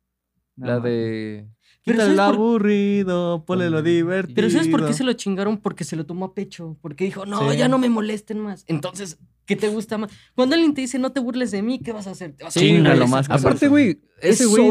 No 0.57 0.67
la 0.67 0.79
de. 0.79 1.47
Pero 1.87 1.99
Quita 1.99 2.15
¿sabes 2.15 2.19
el 2.19 2.35
por- 2.35 2.35
aburrido, 2.35 3.43
ponle 3.45 3.69
lo 3.69 3.81
divertido. 3.81 4.35
Pero 4.35 4.49
¿sabes 4.49 4.67
por 4.67 4.85
qué 4.85 4.93
se 4.93 5.03
lo 5.03 5.13
chingaron? 5.13 5.57
Porque 5.57 5.83
se 5.83 5.95
lo 5.95 6.05
tomó 6.05 6.25
a 6.25 6.33
pecho. 6.33 6.77
Porque 6.81 7.05
dijo, 7.05 7.25
no, 7.25 7.51
Sí. 7.51 7.57
ya 7.57 7.67
no 7.67 7.77
me 7.77 7.89
molesten 7.89 8.39
más. 8.39 8.63
Entonces, 8.67 9.17
¿qué 9.45 9.55
te 9.55 9.69
gusta 9.69 9.97
más? 9.97 10.11
Cuando 10.35 10.55
alguien 10.55 10.73
te 10.73 10.81
dice, 10.81 10.99
no 10.99 11.11
te 11.11 11.19
burles 11.19 11.51
de 11.51 11.61
mí, 11.61 11.79
¿qué 11.79 11.93
vas 11.93 12.05
a 12.07 12.11
hacer? 12.11 12.33
Te 12.33 12.43
vas 12.43 12.55
a 12.55 12.59
de 12.59 13.07
más. 13.07 13.29
Aparte, 13.29 13.67
güey, 13.69 14.01
ese 14.21 14.43
Es 14.43 14.49
güey. 14.49 14.69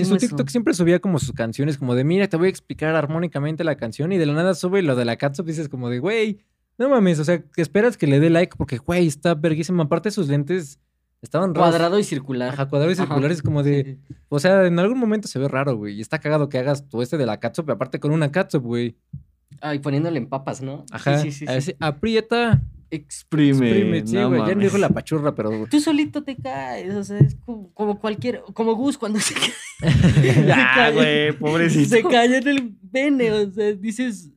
En 0.00 0.06
su 0.06 0.14
eso. 0.14 0.16
TikTok 0.18 0.48
siempre 0.48 0.72
subía 0.74 1.00
como 1.00 1.18
sus 1.18 1.32
canciones, 1.32 1.76
como 1.78 1.94
de 1.94 2.04
mira, 2.04 2.28
te 2.28 2.36
voy 2.36 2.46
a 2.46 2.50
explicar 2.50 2.94
armónicamente 2.94 3.64
la 3.64 3.76
canción 3.76 4.12
y 4.12 4.18
de 4.18 4.26
la 4.26 4.34
nada 4.34 4.54
sube 4.54 4.82
lo 4.82 4.94
de 4.96 5.04
la 5.04 5.16
catsup 5.16 5.46
dices 5.46 5.68
como 5.68 5.90
de 5.90 5.98
güey, 5.98 6.38
no 6.78 6.88
mames, 6.88 7.18
o 7.18 7.24
sea, 7.24 7.42
que 7.42 7.60
esperas 7.62 7.96
que 7.96 8.06
le 8.06 8.20
dé 8.20 8.30
like 8.30 8.56
porque 8.56 8.78
güey, 8.78 9.06
está 9.06 9.34
verguísima. 9.34 9.82
Aparte 9.82 10.10
sus 10.10 10.28
lentes 10.28 10.78
estaban 11.22 11.54
raros. 11.54 11.70
Cuadrado 11.70 11.98
y 11.98 12.04
circular. 12.04 12.52
Ajá, 12.52 12.68
cuadrados 12.68 12.98
y 12.98 13.00
Ajá. 13.00 13.06
circulares 13.08 13.42
como 13.42 13.62
de, 13.62 13.98
Sí. 14.08 14.14
o 14.28 14.38
sea, 14.38 14.66
en 14.66 14.78
algún 14.78 14.98
momento 14.98 15.28
se 15.28 15.38
ve 15.38 15.48
raro, 15.48 15.76
güey, 15.76 15.96
y 15.96 16.00
está 16.00 16.18
cagado 16.18 16.48
que 16.48 16.58
hagas 16.58 16.88
tú 16.88 17.00
este 17.02 17.16
de 17.16 17.26
la 17.26 17.38
catsup, 17.40 17.70
aparte 17.70 17.98
con 18.00 18.10
una 18.12 18.30
catsup, 18.30 18.62
güey. 18.62 18.96
Ay, 19.60 19.78
poniéndole 19.78 20.18
en 20.18 20.28
papas, 20.28 20.60
¿no? 20.60 20.84
Ajá. 20.90 21.18
Sí, 21.18 21.30
sí, 21.32 21.46
sí. 21.60 21.74
aprieta, 21.78 22.62
Exprime. 22.90 23.70
exprime, 23.70 24.06
sí, 24.06 24.16
no 24.16 24.28
güey, 24.28 24.46
ya 24.46 24.54
no 24.54 24.60
dijo 24.60 24.76
la 24.78 24.88
pachurra, 24.90 25.34
pero 25.34 25.50
Tú 25.70 25.80
solito 25.80 26.22
te 26.24 26.36
caes, 26.36 26.94
o 26.94 27.04
sea, 27.04 27.18
es 27.18 27.36
como, 27.36 27.72
como 27.72 27.98
cualquier, 28.00 28.42
como 28.54 28.74
Gus 28.74 28.98
cuando 28.98 29.18
se 29.20 29.34
cae. 29.34 29.52
Ya, 30.46 30.72
cae. 30.74 30.92
güey, 30.92 31.32
pobrecito. 31.38 31.88
Se 31.90 32.02
cayó 32.02 32.34
en 32.36 32.48
el 32.48 32.74
pene, 32.92 33.32
o 33.32 33.50
sea, 33.50 33.72
dices, 33.72 34.30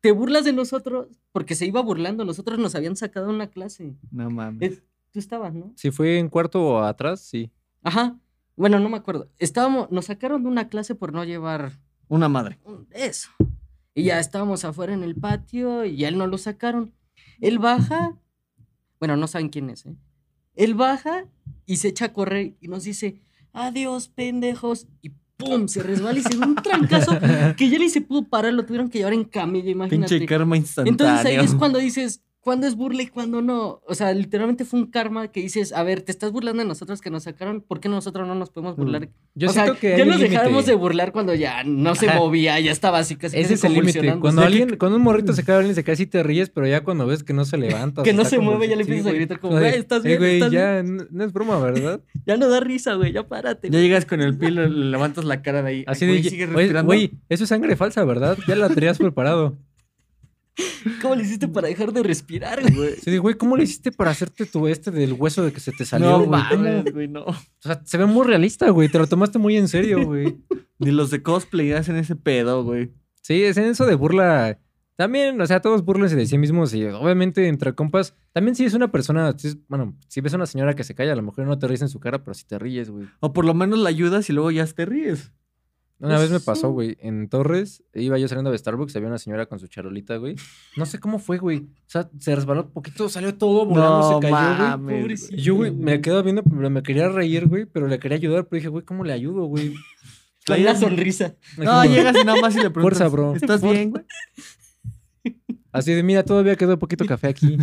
te 0.00 0.12
burlas 0.12 0.44
de 0.44 0.52
nosotros 0.52 1.08
porque 1.32 1.54
se 1.54 1.66
iba 1.66 1.80
burlando, 1.82 2.24
nosotros 2.24 2.58
nos 2.58 2.74
habían 2.74 2.96
sacado 2.96 3.28
una 3.30 3.48
clase. 3.48 3.94
No 4.10 4.30
mames. 4.30 4.72
Es- 4.72 4.82
tú 5.12 5.18
estabas, 5.18 5.54
¿no? 5.54 5.72
si 5.76 5.90
fue 5.90 6.18
en 6.18 6.28
cuarto 6.28 6.62
o 6.62 6.78
atrás, 6.80 7.20
sí. 7.20 7.50
Ajá. 7.82 8.18
Bueno, 8.56 8.80
no 8.80 8.88
me 8.88 8.96
acuerdo. 8.96 9.30
Estábamos, 9.38 9.90
nos 9.90 10.06
sacaron 10.06 10.42
de 10.42 10.48
una 10.48 10.68
clase 10.68 10.94
por 10.94 11.12
no 11.12 11.24
llevar 11.24 11.78
Una 12.08 12.28
madre. 12.28 12.58
eso. 12.90 13.30
Y 13.94 14.04
ya 14.04 14.18
estábamos 14.18 14.64
afuera 14.64 14.92
en 14.92 15.02
el 15.02 15.14
patio 15.14 15.84
y 15.84 16.04
a 16.04 16.08
él 16.08 16.18
no 16.18 16.26
lo 16.26 16.38
sacaron. 16.38 16.92
Él 17.40 17.58
baja, 17.58 18.16
bueno, 18.98 19.16
no 19.16 19.26
saben 19.26 19.48
quién 19.48 19.70
es, 19.70 19.86
¿eh? 19.86 19.96
Él 20.54 20.74
baja 20.74 21.24
y 21.66 21.76
se 21.76 21.88
echa 21.88 22.06
a 22.06 22.12
correr 22.12 22.56
y 22.60 22.66
nos 22.68 22.82
dice, 22.84 23.20
adiós, 23.52 24.08
pendejos. 24.08 24.88
Y 25.02 25.12
¡pum! 25.36 25.68
Se 25.68 25.82
resbala 25.82 26.18
y 26.18 26.22
se 26.22 26.36
da 26.36 26.46
un 26.46 26.56
trancazo 26.56 27.12
que 27.56 27.70
ya 27.70 27.78
ni 27.78 27.88
se 27.88 28.00
pudo 28.00 28.24
parar, 28.24 28.52
lo 28.52 28.66
tuvieron 28.66 28.90
que 28.90 28.98
llevar 28.98 29.12
en 29.14 29.24
camilla, 29.24 29.70
imagínate. 29.70 30.18
Pinche 30.18 30.26
karma 30.26 30.56
instantáneo. 30.56 30.90
Entonces 30.92 31.26
ahí 31.26 31.36
es 31.44 31.54
cuando 31.54 31.78
dices, 31.78 32.22
¿cuándo 32.40 32.66
es 32.66 32.76
burla 32.76 33.02
y 33.02 33.06
cuándo 33.08 33.42
no? 33.42 33.80
O 33.86 33.94
sea, 33.94 34.12
literalmente 34.14 34.64
fue 34.64 34.80
un 34.80 34.86
karma 34.86 35.28
que 35.28 35.40
dices, 35.40 35.72
a 35.72 35.82
ver, 35.82 36.00
te 36.02 36.12
estás 36.12 36.32
burlando 36.32 36.62
de 36.62 36.68
nosotros 36.68 37.00
que 37.00 37.10
nos 37.10 37.24
sacaron, 37.24 37.60
¿por 37.60 37.80
qué 37.80 37.88
nosotros 37.88 38.26
no 38.26 38.34
nos 38.34 38.48
podemos 38.50 38.76
burlar? 38.76 39.08
Yo 39.34 39.50
o 39.50 39.52
sea, 39.52 39.74
que 39.74 39.98
ya 39.98 40.04
nos 40.04 40.18
dejábamos 40.20 40.52
límite. 40.52 40.70
de 40.70 40.76
burlar 40.76 41.12
cuando 41.12 41.34
ya 41.34 41.62
no 41.64 41.94
se 41.94 42.08
Ajá. 42.08 42.18
movía, 42.18 42.58
ya 42.60 42.72
estaba 42.72 42.98
así 42.98 43.16
casi. 43.16 43.36
Ese 43.36 43.50
casi 43.50 43.54
es 43.54 43.64
el 43.64 43.72
límite. 43.74 44.18
Cuando 44.18 44.42
alguien, 44.42 44.76
cuando 44.78 44.96
un 44.96 45.02
morrito 45.02 45.32
se 45.34 45.44
cae, 45.44 45.56
alguien 45.56 45.74
se 45.74 45.84
cae, 45.84 45.96
sí 45.96 46.06
te 46.06 46.22
ríes, 46.22 46.48
pero 46.50 46.66
ya 46.66 46.82
cuando 46.84 47.06
ves 47.06 47.22
que 47.22 47.32
no 47.34 47.44
se 47.44 47.58
levanta. 47.58 48.02
Que 48.02 48.12
no 48.14 48.24
se 48.24 48.38
mueve, 48.38 48.68
ya 48.68 48.76
le 48.76 48.84
sí, 48.84 48.90
empiezas 48.92 49.12
a 49.12 49.14
gritar 49.14 49.40
como, 49.40 49.56
de, 49.56 49.60
"Güey, 49.68 49.78
¿estás 49.80 50.04
"Eh, 50.04 50.08
bien? 50.08 50.18
güey, 50.18 50.34
¿Estás 50.36 50.52
ya 50.52 50.82
no, 50.82 51.04
no 51.10 51.24
es 51.24 51.32
broma, 51.32 51.58
¿verdad? 51.60 52.00
Ya 52.26 52.36
no 52.36 52.48
da 52.48 52.60
risa, 52.60 52.94
güey, 52.94 53.12
ya 53.12 53.26
párate. 53.26 53.68
Ya 53.70 53.78
llegas 53.78 54.04
con 54.06 54.20
el 54.20 54.36
pie, 54.36 54.50
le 54.50 54.68
le 54.68 54.86
levantas 54.86 55.24
la 55.24 55.42
cara 55.42 55.62
de 55.62 55.68
ahí. 55.70 55.84
Así 55.86 56.06
de, 56.06 56.12
güey, 56.12 56.22
sigue 56.24 56.44
"Oye, 56.46 56.54
respirando. 56.56 56.86
güey, 56.86 57.10
eso 57.28 57.44
es 57.44 57.48
sangre 57.48 57.74
falsa, 57.76 58.04
¿verdad? 58.04 58.36
Ya 58.46 58.54
la 58.56 58.68
tenías 58.68 58.98
preparado. 58.98 59.56
¿Cómo 61.02 61.14
le 61.14 61.22
hiciste 61.22 61.48
para 61.48 61.68
dejar 61.68 61.92
de 61.92 62.02
respirar, 62.02 62.60
güey? 62.74 62.96
Sí, 62.96 63.16
güey, 63.18 63.34
¿cómo 63.36 63.56
le 63.56 63.64
hiciste 63.64 63.92
para 63.92 64.10
hacerte 64.10 64.46
tu 64.46 64.66
este 64.68 64.90
del 64.90 65.12
hueso 65.12 65.44
de 65.44 65.52
que 65.52 65.60
se 65.60 65.72
te 65.72 65.84
salió, 65.84 66.10
No 66.10 66.18
güey? 66.24 66.28
Mames, 66.28 66.92
güey, 66.92 67.08
no. 67.08 67.22
O 67.24 67.34
sea, 67.60 67.80
se 67.84 67.98
ve 67.98 68.06
muy 68.06 68.26
realista, 68.26 68.68
güey. 68.70 68.88
Te 68.88 68.98
lo 68.98 69.06
tomaste 69.06 69.38
muy 69.38 69.56
en 69.56 69.68
serio, 69.68 70.04
güey. 70.04 70.36
Ni 70.78 70.90
los 70.90 71.10
de 71.10 71.22
cosplay 71.22 71.72
hacen 71.72 71.96
ese 71.96 72.16
pedo, 72.16 72.64
güey. 72.64 72.90
Sí, 73.22 73.42
es 73.42 73.56
en 73.56 73.64
eso 73.64 73.84
de 73.86 73.94
burla. 73.94 74.58
También, 74.96 75.40
o 75.40 75.46
sea, 75.46 75.60
todos 75.60 75.84
burlense 75.84 76.16
de 76.16 76.26
sí 76.26 76.38
mismos 76.38 76.74
y 76.74 76.84
obviamente 76.86 77.46
entre 77.46 77.72
compas. 77.72 78.16
También 78.32 78.56
si 78.56 78.64
es 78.64 78.74
una 78.74 78.90
persona, 78.90 79.32
si 79.38 79.48
es- 79.48 79.58
bueno, 79.68 79.96
si 80.08 80.20
ves 80.20 80.32
a 80.32 80.36
una 80.36 80.46
señora 80.46 80.74
que 80.74 80.82
se 80.82 80.94
calla, 80.96 81.12
a 81.12 81.16
lo 81.16 81.22
mejor 81.22 81.46
no 81.46 81.56
te 81.58 81.68
ríes 81.68 81.82
en 81.82 81.88
su 81.88 82.00
cara, 82.00 82.24
pero 82.24 82.34
si 82.34 82.44
te 82.44 82.58
ríes, 82.58 82.90
güey. 82.90 83.06
O 83.20 83.32
por 83.32 83.44
lo 83.44 83.54
menos 83.54 83.78
la 83.78 83.90
ayudas 83.90 84.28
y 84.28 84.32
luego 84.32 84.50
ya 84.50 84.66
te 84.66 84.86
ríes. 84.86 85.32
Una 86.00 86.16
Pues 86.16 86.30
vez 86.30 86.40
me 86.40 86.44
pasó, 86.44 86.68
sí. 86.68 86.72
güey, 86.72 86.96
en 87.00 87.28
Torres, 87.28 87.82
iba 87.92 88.16
yo 88.18 88.28
saliendo 88.28 88.52
de 88.52 88.58
Starbucks, 88.58 88.94
había 88.94 89.08
una 89.08 89.18
señora 89.18 89.46
con 89.46 89.58
su 89.58 89.66
charolita, 89.66 90.16
güey. 90.16 90.36
No 90.76 90.86
sé 90.86 91.00
cómo 91.00 91.18
fue, 91.18 91.38
güey. 91.38 91.58
O 91.58 91.66
sea, 91.90 92.08
se 92.20 92.36
resbaló 92.36 92.62
un 92.66 92.70
poquito, 92.72 93.08
salió 93.08 93.34
todo 93.34 93.66
volando, 93.66 93.98
No 93.98 94.20
se 94.20 94.20
cayó, 94.30 94.36
güey. 94.56 94.58
mames. 94.68 95.00
Pobrecito. 95.02 95.36
Yo, 95.36 95.54
güey, 95.56 95.72
me 95.72 96.00
quedo 96.00 96.22
viendo, 96.22 96.44
pero 96.44 96.70
me 96.70 96.82
quería 96.84 97.08
reír, 97.08 97.48
güey, 97.48 97.64
pero 97.66 97.88
le 97.88 97.98
quería 97.98 98.16
ayudar, 98.16 98.46
pero 98.46 98.58
dije, 98.58 98.68
güey, 98.68 98.84
¿cómo 98.84 99.02
le 99.02 99.12
ayudo, 99.12 99.46
güey? 99.46 99.74
Con 100.46 100.60
una 100.60 100.76
sonrisa. 100.76 101.34
No, 101.56 101.84
llegas 101.84 102.16
y 102.20 102.24
nada 102.24 102.40
más 102.40 102.54
y 102.54 102.60
le 102.62 102.70
preguntas. 102.70 102.98
Fuerza, 102.98 103.08
bro. 103.08 103.34
¿Estás 103.34 103.60
bien, 103.60 103.90
güey? 103.90 104.04
Así 105.72 105.92
de, 105.92 106.02
mira, 106.02 106.24
todavía 106.24 106.56
quedó 106.56 106.78
poquito 106.78 107.04
café 107.04 107.28
aquí. 107.28 107.58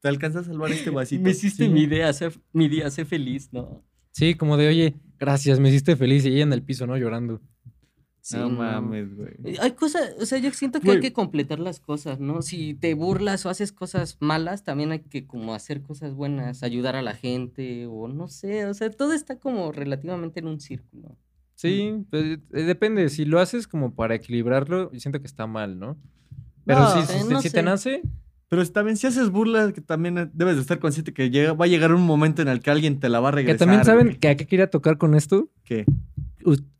¿Te 0.00 0.08
alcanzas 0.08 0.42
a 0.42 0.50
salvar 0.50 0.70
este 0.72 0.90
vasito? 0.90 1.22
Me 1.22 1.30
hiciste 1.30 1.64
Sí. 1.64 1.70
mi 1.70 1.82
idea, 1.82 2.12
sé- 2.12 2.30
mi 2.52 2.68
día, 2.68 2.90
sé 2.90 3.04
feliz, 3.04 3.48
¿no? 3.52 3.82
Sí, 4.12 4.34
como 4.34 4.56
de, 4.56 4.68
oye, 4.68 4.94
gracias, 5.20 5.60
me 5.60 5.68
hiciste 5.68 5.94
feliz. 5.94 6.24
Y 6.24 6.28
ella 6.28 6.42
en 6.42 6.52
el 6.52 6.62
piso, 6.62 6.86
¿no? 6.86 6.96
Llorando. 6.96 7.40
Sí, 8.22 8.36
no 8.36 8.50
mames, 8.50 9.14
güey. 9.16 9.32
Eh, 9.44 9.56
Hay 9.60 9.72
cosas, 9.72 10.14
o 10.20 10.26
sea, 10.26 10.38
yo 10.38 10.50
siento 10.52 10.78
que 10.80 10.86
Güey. 10.86 10.96
hay 10.96 11.02
que 11.02 11.12
completar 11.12 11.58
las 11.58 11.80
cosas, 11.80 12.20
¿no? 12.20 12.42
Si 12.42 12.74
te 12.74 12.92
burlas 12.94 13.46
o 13.46 13.48
haces 13.48 13.72
cosas 13.72 14.18
malas, 14.20 14.62
también 14.62 14.92
hay 14.92 15.00
que 15.00 15.26
como 15.26 15.54
hacer 15.54 15.80
cosas 15.82 16.12
buenas, 16.14 16.62
ayudar 16.62 16.96
a 16.96 17.02
la 17.02 17.14
gente 17.14 17.86
o 17.86 18.08
no 18.08 18.28
sé, 18.28 18.66
o 18.66 18.74
sea, 18.74 18.90
todo 18.90 19.14
está 19.14 19.38
como 19.38 19.72
relativamente 19.72 20.40
en 20.40 20.48
un 20.48 20.60
círculo. 20.60 21.16
Sí, 21.54 22.04
pues, 22.10 22.38
eh, 22.52 22.62
depende. 22.62 23.08
Si 23.08 23.24
lo 23.24 23.40
haces 23.40 23.66
como 23.66 23.94
para 23.94 24.14
equilibrarlo, 24.16 24.92
yo 24.92 25.00
siento 25.00 25.20
que 25.20 25.26
está 25.26 25.46
mal, 25.46 25.78
¿no? 25.78 25.96
Pero 26.66 26.80
No, 26.80 26.92
si, 26.92 26.98
eh, 27.14 27.18
si, 27.22 27.28
no 27.28 27.40
si 27.40 27.50
te 27.50 27.62
nace, 27.62 28.02
Pero 28.50 28.66
también 28.68 28.96
si 28.96 29.06
haces 29.06 29.30
burlas, 29.30 29.72
que 29.72 29.80
también 29.80 30.18
eh, 30.18 30.28
debes 30.34 30.56
de 30.56 30.60
estar 30.62 30.78
consciente 30.80 31.14
que 31.14 31.30
llega, 31.30 31.52
va 31.52 31.64
a 31.66 31.68
llegar 31.68 31.94
un 31.94 32.02
momento 32.02 32.42
en 32.42 32.48
el 32.48 32.60
que 32.60 32.70
alguien 32.70 32.98
te 33.00 33.08
la 33.08 33.20
va 33.20 33.28
a 33.28 33.32
que 33.32 33.36
regresar. 33.36 33.58
también 33.60 33.84
saben 33.84 34.06
güey. 34.08 34.18
que 34.18 34.28
a 34.28 34.36
qué 34.36 34.46
quería 34.46 34.68
tocar 34.68 34.98
con 34.98 35.14
esto. 35.14 35.48
¿Qué? 35.64 35.86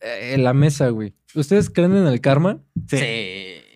Eh, 0.01 0.37
la 0.39 0.53
mesa, 0.53 0.89
güey. 0.89 1.15
¿Ustedes 1.35 1.71
creen 1.71 1.97
en 1.97 2.07
el 2.07 2.21
karma? 2.21 2.59
Sí. 2.89 2.97
Sí. 2.99 3.05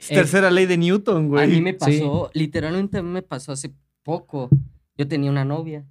Es 0.01 0.09
tercera 0.09 0.51
ley 0.51 0.67
de 0.67 0.77
Newton, 0.77 1.29
güey. 1.29 1.45
A 1.45 1.47
mí 1.47 1.61
me 1.63 1.71
Sí. 1.73 1.77
pasó, 1.79 2.31
literalmente 2.35 2.99
a 2.99 3.03
mí 3.03 3.09
me 3.11 3.23
pasó 3.23 3.53
hace 3.53 3.73
poco. 4.03 4.51
Yo 4.99 5.07
tenía 5.09 5.31
una 5.31 5.45
novia. 5.45 5.87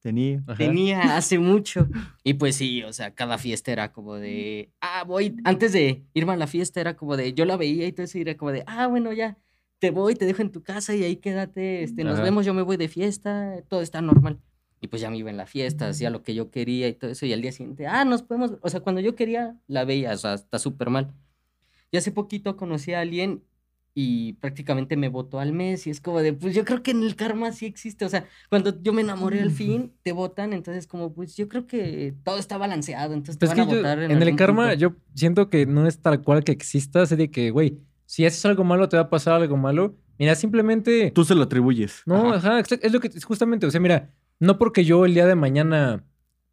Tenía. 0.00 0.42
Ajá. 0.46 0.56
Tenía 0.58 1.16
hace 1.16 1.38
mucho. 1.38 1.88
Y 2.24 2.34
pues 2.34 2.56
sí, 2.56 2.82
o 2.84 2.92
sea, 2.92 3.14
cada 3.14 3.38
fiesta 3.38 3.70
era 3.72 3.92
como 3.92 4.14
de, 4.16 4.70
ah, 4.80 5.04
voy, 5.06 5.36
antes 5.44 5.72
de 5.72 6.04
irme 6.14 6.32
a 6.32 6.36
la 6.36 6.46
fiesta 6.46 6.80
era 6.80 6.96
como 6.96 7.16
de, 7.16 7.32
yo 7.34 7.44
la 7.44 7.56
veía 7.56 7.86
y 7.86 7.92
todo 7.92 8.04
eso 8.04 8.18
y 8.18 8.22
era 8.22 8.36
como 8.36 8.50
de, 8.52 8.64
ah, 8.66 8.86
bueno, 8.86 9.12
ya, 9.12 9.38
te 9.84 9.90
voy, 9.90 10.14
te 10.14 10.24
dejo 10.24 10.40
en 10.40 10.50
tu 10.50 10.62
casa 10.62 10.94
y 10.94 11.04
ahí 11.04 11.16
quédate, 11.16 11.82
este, 11.82 12.04
nos 12.04 12.14
Ajá. 12.14 12.22
vemos, 12.22 12.46
yo 12.46 12.54
me 12.54 12.62
voy 12.62 12.78
de 12.78 12.88
fiesta, 12.88 13.56
todo 13.68 13.82
está 13.82 14.00
normal. 14.00 14.38
Y 14.80 14.88
pues 14.88 15.02
ya 15.02 15.10
me 15.10 15.18
iba 15.18 15.28
en 15.28 15.36
la 15.36 15.44
fiesta, 15.44 15.88
hacía 15.88 16.08
lo 16.08 16.22
que 16.22 16.34
yo 16.34 16.50
quería 16.50 16.88
y 16.88 16.94
todo 16.94 17.10
eso. 17.10 17.26
Y 17.26 17.34
al 17.34 17.42
día 17.42 17.52
siguiente, 17.52 17.86
ah, 17.86 18.06
nos 18.06 18.22
podemos, 18.22 18.52
o 18.62 18.68
sea, 18.70 18.80
cuando 18.80 19.02
yo 19.02 19.14
quería, 19.14 19.58
la 19.66 19.84
veía, 19.84 20.12
o 20.12 20.16
sea, 20.16 20.32
está 20.34 20.58
súper 20.58 20.88
mal. 20.88 21.12
Y 21.90 21.98
hace 21.98 22.12
poquito 22.12 22.56
conocí 22.56 22.94
a 22.94 23.00
alguien 23.00 23.42
y 23.94 24.32
prácticamente 24.34 24.96
me 24.96 25.08
votó 25.08 25.38
al 25.38 25.52
mes 25.52 25.86
y 25.86 25.90
es 25.90 26.00
como 26.00 26.20
de, 26.20 26.32
pues 26.32 26.54
yo 26.54 26.64
creo 26.64 26.82
que 26.82 26.92
en 26.92 27.02
el 27.02 27.14
karma 27.14 27.52
sí 27.52 27.66
existe, 27.66 28.04
o 28.06 28.08
sea, 28.08 28.26
cuando 28.50 28.82
yo 28.82 28.92
me 28.94 29.02
enamoré 29.02 29.40
al 29.42 29.50
fin, 29.60 29.92
te 30.02 30.12
votan, 30.12 30.52
entonces 30.54 30.86
como, 30.86 31.12
pues 31.12 31.36
yo 31.36 31.46
creo 31.48 31.66
que 31.66 32.14
todo 32.24 32.38
está 32.38 32.56
balanceado, 32.58 33.12
entonces 33.12 33.38
te 33.38 33.46
Pues 33.46 33.50
van 33.56 33.60
es 33.60 33.66
a 33.66 33.68
que 33.68 33.76
yo- 33.76 33.82
votar 33.82 33.98
en, 34.02 34.10
en 34.10 34.22
el 34.22 34.34
karma, 34.36 34.70
punto. 34.70 34.78
yo 34.78 34.94
siento 35.14 35.50
que 35.50 35.66
no 35.66 35.86
es 35.86 36.00
tal 36.00 36.22
cual 36.22 36.42
que 36.42 36.52
exista. 36.52 37.02
Así 37.02 37.14
de 37.16 37.30
que, 37.30 37.50
güey, 37.50 37.78
si 38.14 38.24
haces 38.24 38.44
algo 38.46 38.62
malo, 38.62 38.88
te 38.88 38.96
va 38.96 39.02
a 39.04 39.10
pasar 39.10 39.34
algo 39.34 39.56
malo. 39.56 39.94
Mira, 40.20 40.36
simplemente. 40.36 41.10
Tú 41.12 41.24
se 41.24 41.34
lo 41.34 41.42
atribuyes. 41.42 42.02
No, 42.06 42.32
Ajá. 42.32 42.58
ajá, 42.58 42.76
es 42.80 42.92
lo 42.92 43.00
que 43.00 43.08
es 43.08 43.24
justamente, 43.24 43.66
o 43.66 43.70
sea, 43.72 43.80
mira, 43.80 44.10
no 44.38 44.56
porque 44.58 44.84
yo 44.84 45.04
el 45.04 45.14
día 45.14 45.26
de 45.26 45.34
mañana 45.34 46.04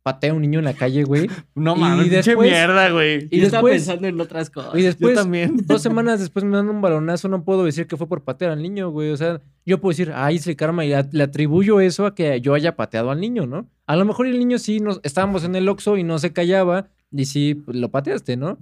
patee 0.01 0.31
a 0.31 0.33
un 0.33 0.41
niño 0.41 0.57
en 0.57 0.65
la 0.65 0.73
calle, 0.73 1.03
güey, 1.03 1.27
No 1.55 1.75
Y 1.75 1.79
mames, 1.79 2.07
pinche 2.09 2.31
después- 2.31 2.49
mierda, 2.49 2.89
güey. 2.89 3.27
y 3.29 3.39
yo 3.39 3.45
estaba 3.45 3.69
pensando 3.69 4.07
en 4.07 4.19
otras 4.19 4.49
cosas. 4.49 4.73
y 4.73 4.79
Yo 4.79 4.85
después, 4.85 5.13
también. 5.13 5.55
dos 5.67 5.83
semanas 5.83 6.19
después 6.19 6.43
me 6.43 6.57
dan 6.57 6.69
un 6.69 6.81
balonazo, 6.81 7.27
no 7.27 7.43
puedo 7.43 7.63
decir 7.63 7.85
que 7.85 7.95
fue 7.97 8.07
por 8.07 8.23
patear 8.23 8.49
al 8.49 8.63
niño, 8.63 8.89
güey, 8.89 9.11
o 9.11 9.17
sea, 9.17 9.39
yo 9.63 9.79
puedo 9.79 9.91
decir, 9.91 10.11
ah, 10.15 10.31
hice 10.31 10.55
karma 10.55 10.83
y 10.85 10.89
le 11.11 11.23
atribuyo 11.23 11.79
eso 11.81 12.07
a 12.07 12.15
que 12.15 12.41
yo 12.41 12.55
haya 12.55 12.75
pateado 12.75 13.11
al 13.11 13.21
niño, 13.21 13.45
¿no? 13.45 13.67
A 13.85 13.95
lo 13.95 14.05
mejor 14.05 14.25
el 14.25 14.39
niño 14.39 14.57
sí, 14.57 14.79
nos, 14.79 14.99
estábamos 15.03 15.43
en 15.43 15.55
el 15.55 15.69
Oxxo 15.69 15.95
y 15.97 16.03
no 16.03 16.17
se 16.17 16.33
callaba 16.33 16.87
y 17.11 17.25
sí, 17.25 17.53
pues, 17.53 17.77
lo 17.77 17.89
pateaste, 17.91 18.37
¿no? 18.37 18.57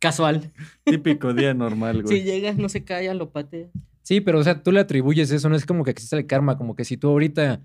Casual. 0.00 0.52
Típico 0.84 1.32
día 1.34 1.54
normal, 1.54 2.02
güey. 2.02 2.18
Si 2.18 2.24
llegas, 2.24 2.56
no 2.56 2.68
se 2.68 2.82
calla, 2.84 3.14
lo 3.14 3.30
pateas. 3.30 3.70
Sí, 4.02 4.20
pero 4.20 4.40
o 4.40 4.42
sea, 4.42 4.62
tú 4.62 4.72
le 4.72 4.80
atribuyes 4.80 5.30
eso, 5.30 5.48
no 5.48 5.54
es 5.54 5.66
como 5.66 5.84
que 5.84 5.92
existe 5.92 6.16
el 6.16 6.26
karma, 6.26 6.58
como 6.58 6.74
que 6.74 6.84
si 6.84 6.96
tú 6.96 7.08
ahorita, 7.10 7.62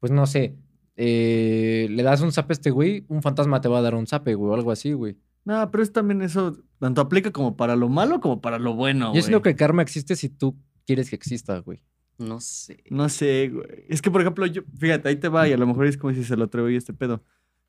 pues 0.00 0.12
no 0.12 0.26
sé, 0.26 0.54
eh, 0.96 1.86
le 1.90 2.02
das 2.02 2.20
un 2.20 2.32
zape 2.32 2.52
a 2.52 2.54
este 2.54 2.70
güey, 2.70 3.04
un 3.08 3.22
fantasma 3.22 3.60
te 3.60 3.68
va 3.68 3.78
a 3.78 3.82
dar 3.82 3.94
un 3.94 4.06
zape, 4.06 4.34
güey, 4.34 4.50
o 4.50 4.54
algo 4.54 4.70
así, 4.72 4.92
güey. 4.92 5.16
No, 5.44 5.70
pero 5.70 5.82
es 5.82 5.92
también 5.92 6.20
eso, 6.20 6.58
tanto 6.78 7.00
aplica 7.00 7.30
como 7.30 7.56
para 7.56 7.74
lo 7.76 7.88
malo 7.88 8.20
como 8.20 8.40
para 8.40 8.58
lo 8.58 8.74
bueno, 8.74 9.06
Yo 9.06 9.10
güey. 9.12 9.22
siento 9.22 9.40
que 9.40 9.50
el 9.50 9.56
karma 9.56 9.80
existe 9.80 10.16
si 10.16 10.28
tú 10.28 10.58
quieres 10.84 11.08
que 11.08 11.16
exista, 11.16 11.58
güey. 11.60 11.80
No 12.18 12.40
sé. 12.40 12.82
No 12.90 13.08
sé, 13.08 13.48
güey. 13.48 13.84
Es 13.88 14.02
que, 14.02 14.10
por 14.10 14.20
ejemplo, 14.20 14.44
yo, 14.46 14.62
fíjate, 14.76 15.08
ahí 15.08 15.16
te 15.16 15.28
va 15.28 15.48
y 15.48 15.52
a 15.52 15.56
lo 15.56 15.66
mejor 15.68 15.86
es 15.86 15.96
como 15.96 16.12
si 16.12 16.24
se 16.24 16.36
lo 16.36 16.44
atribuye 16.44 16.76
este 16.76 16.92
pedo. 16.92 17.22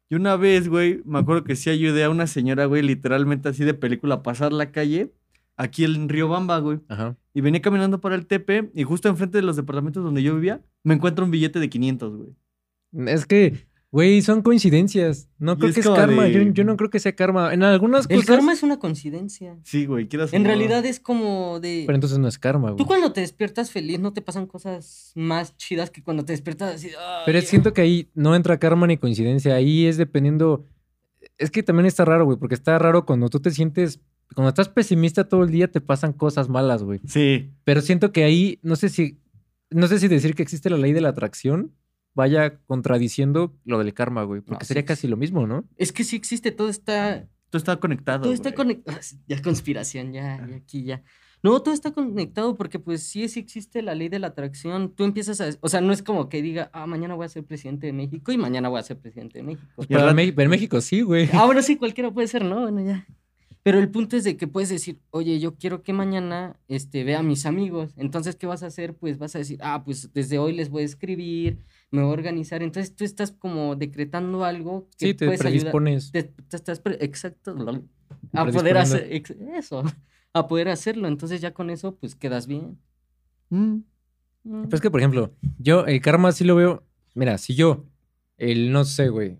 Y 0.09 0.15
una 0.15 0.35
vez, 0.35 0.67
güey, 0.67 1.01
me 1.05 1.19
acuerdo 1.19 1.43
que 1.43 1.55
sí 1.55 1.69
ayudé 1.69 2.03
a 2.03 2.09
una 2.09 2.25
señora, 2.25 2.65
güey, 2.65 2.81
literalmente 2.81 3.49
así 3.49 3.63
de 3.63 3.75
película, 3.75 4.15
a 4.15 4.23
pasar 4.23 4.51
la 4.51 4.71
calle, 4.71 5.13
aquí 5.55 5.83
en 5.83 6.09
Río 6.09 6.27
Bamba, 6.27 6.59
güey. 6.59 6.79
Ajá. 6.87 7.15
Y 7.33 7.41
venía 7.41 7.61
caminando 7.61 8.01
para 8.01 8.15
el 8.15 8.25
Tepe 8.25 8.71
y 8.73 8.83
justo 8.83 9.07
enfrente 9.07 9.37
de 9.37 9.43
los 9.43 9.55
departamentos 9.55 10.03
donde 10.03 10.23
yo 10.23 10.33
vivía, 10.33 10.61
me 10.83 10.95
encuentro 10.95 11.25
un 11.25 11.31
billete 11.31 11.59
de 11.59 11.69
500, 11.69 12.17
güey. 12.17 12.29
Es 13.07 13.27
que, 13.27 13.67
güey, 13.91 14.21
son 14.21 14.41
coincidencias. 14.41 15.29
No 15.39 15.53
Y 15.53 15.55
creo 15.57 15.69
es 15.69 15.75
que 15.75 15.81
es 15.81 15.87
karma. 15.89 16.23
de- 16.25 16.33
Yo, 16.33 16.41
yo 16.53 16.63
no 16.63 16.77
creo 16.77 16.89
que 16.89 16.99
sea 16.99 17.15
karma. 17.15 17.53
En 17.53 17.63
algunas 17.63 18.05
El 18.09 18.17
cosas. 18.21 18.35
karma 18.35 18.53
es 18.53 18.61
una 18.63 18.77
coincidencia. 18.77 19.57
Sí, 19.63 19.85
güey, 19.85 20.07
quieras 20.07 20.31
En 20.33 20.45
realidad 20.45 20.85
es 20.85 20.99
como 20.99 21.59
de... 21.59 21.83
Pero 21.85 21.95
entonces 21.95 22.19
no 22.19 22.27
es 22.27 22.37
karma, 22.37 22.69
güey. 22.71 22.77
Tú 22.77 22.85
cuando 22.85 23.11
te 23.13 23.21
despiertas 23.21 23.71
feliz 23.71 23.99
no 23.99 24.13
te 24.13 24.21
pasan 24.21 24.45
cosas 24.47 25.11
más 25.15 25.55
chidas 25.57 25.89
que 25.89 26.03
cuando 26.03 26.23
te 26.25 26.33
despiertas 26.33 26.75
así. 26.75 26.89
Pero 27.25 27.37
"Ay, 27.39 27.45
siento 27.45 27.73
que 27.73 27.81
ahí 27.81 28.09
no 28.13 28.35
entra 28.35 28.59
karma 28.59 28.85
ni 28.87 28.97
coincidencia. 28.97 29.55
Ahí 29.55 29.85
es 29.87 29.97
dependiendo. 29.97 30.65
Es 31.37 31.49
que 31.51 31.63
también 31.63 31.85
está 31.85 32.05
raro, 32.05 32.25
güey, 32.25 32.37
porque 32.37 32.55
está 32.55 32.77
raro 32.79 33.05
cuando 33.05 33.29
tú 33.29 33.39
te 33.39 33.51
sientes. 33.51 33.99
Cuando 34.35 34.49
estás 34.49 34.69
pesimista 34.69 35.27
todo 35.27 35.43
el 35.43 35.49
día 35.49 35.69
te 35.71 35.81
pasan 35.81 36.13
cosas 36.13 36.49
malas, 36.49 36.83
güey. 36.83 36.99
Sí. 37.07 37.49
Pero 37.63 37.81
siento 37.81 38.11
que 38.11 38.23
ahí, 38.23 38.59
no 38.61 38.75
sé 38.75 38.89
si. 38.89 39.17
No 39.71 39.87
sé 39.87 39.99
si 39.99 40.07
decir 40.07 40.35
que 40.35 40.43
existe 40.43 40.69
la 40.69 40.77
ley 40.77 40.93
de 40.93 41.01
la 41.01 41.09
atracción 41.09 41.71
vaya 42.19 42.59
contradiciendo 42.67 43.55
lo 43.65 43.79
del 43.79 43.93
karma, 43.93 44.23
güey. 44.23 44.41
Porque 44.41 44.63
No, 44.63 44.67
sería 44.67 44.81
sí, 44.83 44.87
casi 44.87 45.07
lo 45.07 45.17
mismo, 45.17 45.47
¿no? 45.47 45.63
Es 45.77 45.91
que 45.91 46.03
sí 46.03 46.15
existe, 46.15 46.51
todo 46.51 46.69
está 46.69 47.27
Todo 47.49 47.57
está 47.57 47.77
conectado. 47.79 48.23
Todo 48.23 48.33
está 48.33 48.53
conectado. 48.53 48.97
Ya 49.27 49.41
conspiración, 49.41 50.11
ya, 50.13 50.45
ya 50.47 50.55
aquí, 50.57 50.83
ya. 50.83 51.01
No, 51.41 51.61
todo 51.61 51.73
está 51.73 51.91
conectado 51.91 52.57
porque 52.57 52.79
pues 52.79 53.01
sí, 53.03 53.29
sí 53.29 53.39
existe 53.39 53.81
la 53.81 53.95
ley 53.95 54.09
de 54.09 54.19
la 54.19 54.27
atracción. 54.27 54.93
Tú 54.93 55.05
empiezas 55.05 55.39
a... 55.39 55.49
O 55.61 55.69
sea, 55.69 55.79
no 55.79 55.93
es 55.93 56.03
como 56.03 56.27
que 56.27 56.41
diga, 56.41 56.69
ah, 56.73 56.85
mañana 56.85 57.15
voy 57.15 57.25
a 57.25 57.29
ser 57.29 57.45
presidente 57.45 57.87
de 57.87 57.93
México 57.93 58.33
y 58.33 58.37
mañana 58.37 58.67
voy 58.67 58.79
a 58.79 58.83
ser 58.83 58.97
presidente 58.99 59.39
de 59.39 59.43
México. 59.43 59.65
Mé- 60.13 60.33
pero 60.33 60.43
en 60.43 60.49
México 60.49 60.81
sí, 60.81 61.01
güey. 61.01 61.29
Ah, 61.31 61.45
bueno, 61.45 61.61
sí, 61.61 61.77
cualquiera 61.77 62.11
puede 62.11 62.27
ser, 62.27 62.43
¿no? 62.43 62.59
Bueno, 62.61 62.81
ya. 62.83 63.07
Pero 63.63 63.79
el 63.79 63.89
punto 63.89 64.15
es 64.17 64.23
de 64.25 64.35
que 64.35 64.47
puedes 64.47 64.69
decir, 64.69 64.99
oye, 65.11 65.39
yo 65.39 65.55
quiero 65.55 65.81
que 65.81 65.93
mañana 65.93 66.57
este, 66.67 67.03
vea 67.05 67.19
a 67.19 67.23
mis 67.23 67.45
amigos. 67.45 67.93
Entonces, 67.97 68.35
¿qué 68.35 68.45
vas 68.47 68.63
a 68.63 68.67
hacer? 68.67 68.95
Pues 68.95 69.17
vas 69.17 69.33
a 69.35 69.39
decir, 69.39 69.59
ah, 69.61 69.83
pues 69.85 70.11
desde 70.13 70.39
hoy 70.39 70.53
les 70.53 70.69
voy 70.69 70.83
a 70.83 70.85
escribir, 70.85 71.59
me 71.91 72.01
voy 72.01 72.11
a 72.11 72.13
organizar. 72.13 72.61
Entonces, 72.63 72.95
tú 72.95 73.03
estás 73.03 73.31
como 73.31 73.75
decretando 73.75 74.43
algo 74.45 74.87
que 74.97 75.07
Sí, 75.07 75.13
te 75.13 75.25
puedes 75.25 75.41
ayudar 75.41 75.71
predispones. 75.71 76.11
te, 76.11 76.23
te 76.23 76.55
estás 76.55 76.79
pre- 76.79 76.97
exacto 77.03 77.55
a 78.33 78.45
poder 78.45 78.77
hacer 78.77 79.09
eso 79.55 79.83
a 80.33 80.47
poder 80.47 80.69
hacerlo 80.69 81.07
entonces 81.07 81.41
ya 81.41 81.53
con 81.53 81.69
eso 81.69 81.95
pues 81.95 82.15
quedas 82.15 82.45
bien 82.47 82.77
Mm. 83.51 83.79
Mm. 84.43 84.63
Pues 84.69 84.79
que, 84.81 84.91
por 84.91 84.99
ejemplo, 84.99 85.33
yo 85.57 85.85
el 85.87 86.01
karma 86.01 86.31
sí 86.31 86.43
lo 86.43 86.55
veo. 86.55 86.83
Mira, 87.15 87.37
si 87.39 87.55
yo, 87.55 87.85
el 88.37 88.71
no 88.71 88.85
sé, 88.85 89.09
güey. 89.09 89.39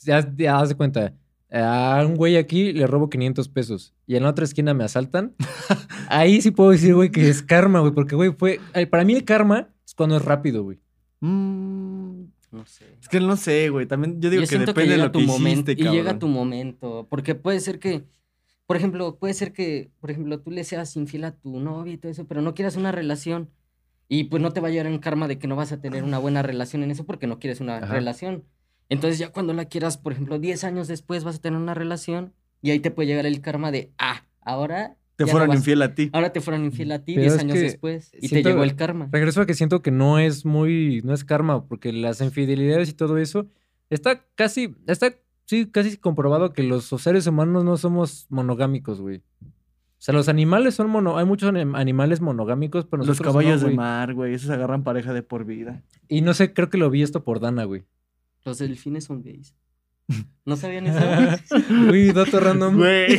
Ya, 0.00 0.28
ya 0.36 0.58
haz 0.58 0.68
de 0.70 0.74
cuenta. 0.74 1.14
A 1.50 2.04
un 2.04 2.16
güey 2.16 2.36
aquí 2.36 2.72
le 2.72 2.86
robo 2.88 3.08
500 3.08 3.48
pesos 3.48 3.94
y 4.06 4.16
en 4.16 4.24
la 4.24 4.30
otra 4.30 4.44
esquina 4.44 4.74
me 4.74 4.82
asaltan. 4.84 5.34
ahí 6.08 6.42
sí 6.42 6.50
puedo 6.50 6.70
decir, 6.70 6.94
güey, 6.96 7.10
que 7.10 7.28
es 7.28 7.42
karma, 7.42 7.78
güey. 7.80 7.92
Porque, 7.92 8.16
güey, 8.16 8.32
fue. 8.32 8.60
el- 8.74 8.88
Para 8.88 9.04
mí 9.04 9.14
el 9.14 9.24
karma 9.24 9.68
es 9.86 9.94
cuando 9.94 10.16
es 10.16 10.24
rápido, 10.24 10.64
güey. 10.64 10.80
Mm. 11.20 12.24
no 12.52 12.66
sé 12.66 12.84
Es 13.00 13.08
que 13.08 13.20
no 13.20 13.36
sé, 13.36 13.70
güey. 13.70 13.86
También 13.86 14.20
yo 14.20 14.30
digo 14.30 14.42
Yo 14.42 14.48
que 14.48 14.58
depende 14.58 14.92
de 14.92 14.98
lo 14.98 15.12
que 15.12 15.18
tu 15.18 15.20
momento 15.20 15.70
hiciste, 15.72 15.88
y 15.88 15.92
llega 15.92 16.18
tu 16.18 16.28
momento 16.28 17.06
porque 17.08 17.34
puede 17.34 17.60
ser 17.60 17.78
que 17.78 18.04
por 18.66 18.76
ejemplo 18.76 19.16
puede 19.16 19.34
ser 19.34 19.52
que 19.52 19.90
por 20.00 20.10
ejemplo 20.10 20.40
tú 20.40 20.50
le 20.50 20.64
seas 20.64 20.94
infiel 20.96 21.24
a 21.24 21.32
tu 21.32 21.58
novia 21.60 21.94
y 21.94 21.96
todo 21.98 22.12
eso 22.12 22.26
pero 22.26 22.42
no 22.42 22.54
quieras 22.54 22.76
una 22.76 22.92
relación 22.92 23.50
y 24.08 24.24
pues 24.24 24.42
no 24.42 24.52
te 24.52 24.60
va 24.60 24.68
a 24.68 24.70
llegar 24.70 24.86
en 24.86 24.98
karma 24.98 25.26
de 25.28 25.38
que 25.38 25.46
no 25.48 25.56
vas 25.56 25.72
a 25.72 25.80
tener 25.80 26.04
una 26.04 26.18
buena 26.18 26.42
relación 26.42 26.82
en 26.82 26.90
eso 26.90 27.04
porque 27.04 27.26
no 27.26 27.38
quieres 27.38 27.60
una 27.60 27.78
Ajá. 27.78 27.94
relación 27.94 28.44
entonces 28.88 29.18
ya 29.18 29.30
cuando 29.30 29.52
la 29.52 29.64
quieras 29.64 29.96
por 29.98 30.12
ejemplo 30.12 30.38
10 30.38 30.64
años 30.64 30.88
después 30.88 31.24
vas 31.24 31.36
a 31.36 31.40
tener 31.40 31.58
una 31.58 31.74
relación 31.74 32.34
y 32.62 32.70
ahí 32.70 32.80
te 32.80 32.90
puede 32.90 33.08
llegar 33.08 33.26
el 33.26 33.40
karma 33.40 33.70
de 33.70 33.92
ah 33.98 34.24
ahora 34.42 34.96
Te 35.16 35.24
no 35.24 35.30
fueron 35.30 35.52
infiel 35.54 35.80
a 35.82 35.94
ti. 35.94 36.10
ahora 36.12 36.30
te 36.32 36.40
fueron 36.40 36.64
infiel 36.64 36.92
a 36.92 36.98
ti 37.02 37.14
Pero 37.14 37.22
10 37.22 37.34
es 37.34 37.40
años 37.40 37.54
que 37.54 37.60
después 37.62 38.10
y 38.20 38.28
te 38.28 38.42
llegó 38.42 38.62
el 38.62 38.76
karma 38.76 39.08
Regreso 39.10 39.40
a 39.40 39.46
que 39.46 39.54
siento 39.54 39.80
que 39.82 39.90
no 39.90 40.18
es 40.18 40.44
muy. 40.44 41.00
No 41.04 41.14
es 41.14 41.24
karma, 41.24 41.66
porque 41.66 41.92
las 41.92 42.20
infidelidades 42.20 42.88
y 42.90 42.92
todo 42.92 43.16
eso 43.18 43.46
está 43.90 44.24
casi. 44.34 44.74
Está 44.86 45.14
sí, 45.46 45.66
casi 45.66 45.96
comprobado 45.96 46.52
que 46.52 46.62
los 46.62 46.84
seres 46.98 47.26
humanos 47.26 47.64
no 47.64 47.76
somos 47.76 48.26
monogámicos, 48.28 49.00
güey. 49.00 49.22
O 49.98 50.02
sea, 50.06 50.12
los 50.12 50.28
animales 50.28 50.74
son 50.74 50.90
mono... 50.90 51.16
Hay 51.16 51.24
muchos 51.24 51.50
anim- 51.50 51.74
animales 51.74 52.20
monogámicos, 52.20 52.84
pero 52.84 52.98
Los 52.98 53.08
nosotros 53.08 53.32
caballos 53.32 53.62
no, 53.62 53.68
de 53.70 53.74
mar, 53.74 54.12
güey. 54.12 54.34
Esos 54.34 54.50
agarran 54.50 54.84
pareja 54.84 55.14
de 55.14 55.22
por 55.22 55.46
vida. 55.46 55.82
Y 56.06 56.20
no 56.20 56.34
sé, 56.34 56.52
creo 56.52 56.68
que 56.68 56.76
lo 56.76 56.90
vi 56.90 57.02
esto 57.02 57.24
por 57.24 57.40
Dana, 57.40 57.64
güey. 57.64 57.84
Los 58.44 58.58
delfines 58.58 59.04
son 59.04 59.22
gays. 59.22 59.54
¿No 60.44 60.56
sabían 60.56 60.86
eso? 60.86 61.00
Uy, 61.90 62.12
dato 62.12 62.38
random. 62.38 62.76
Güey. 62.76 63.18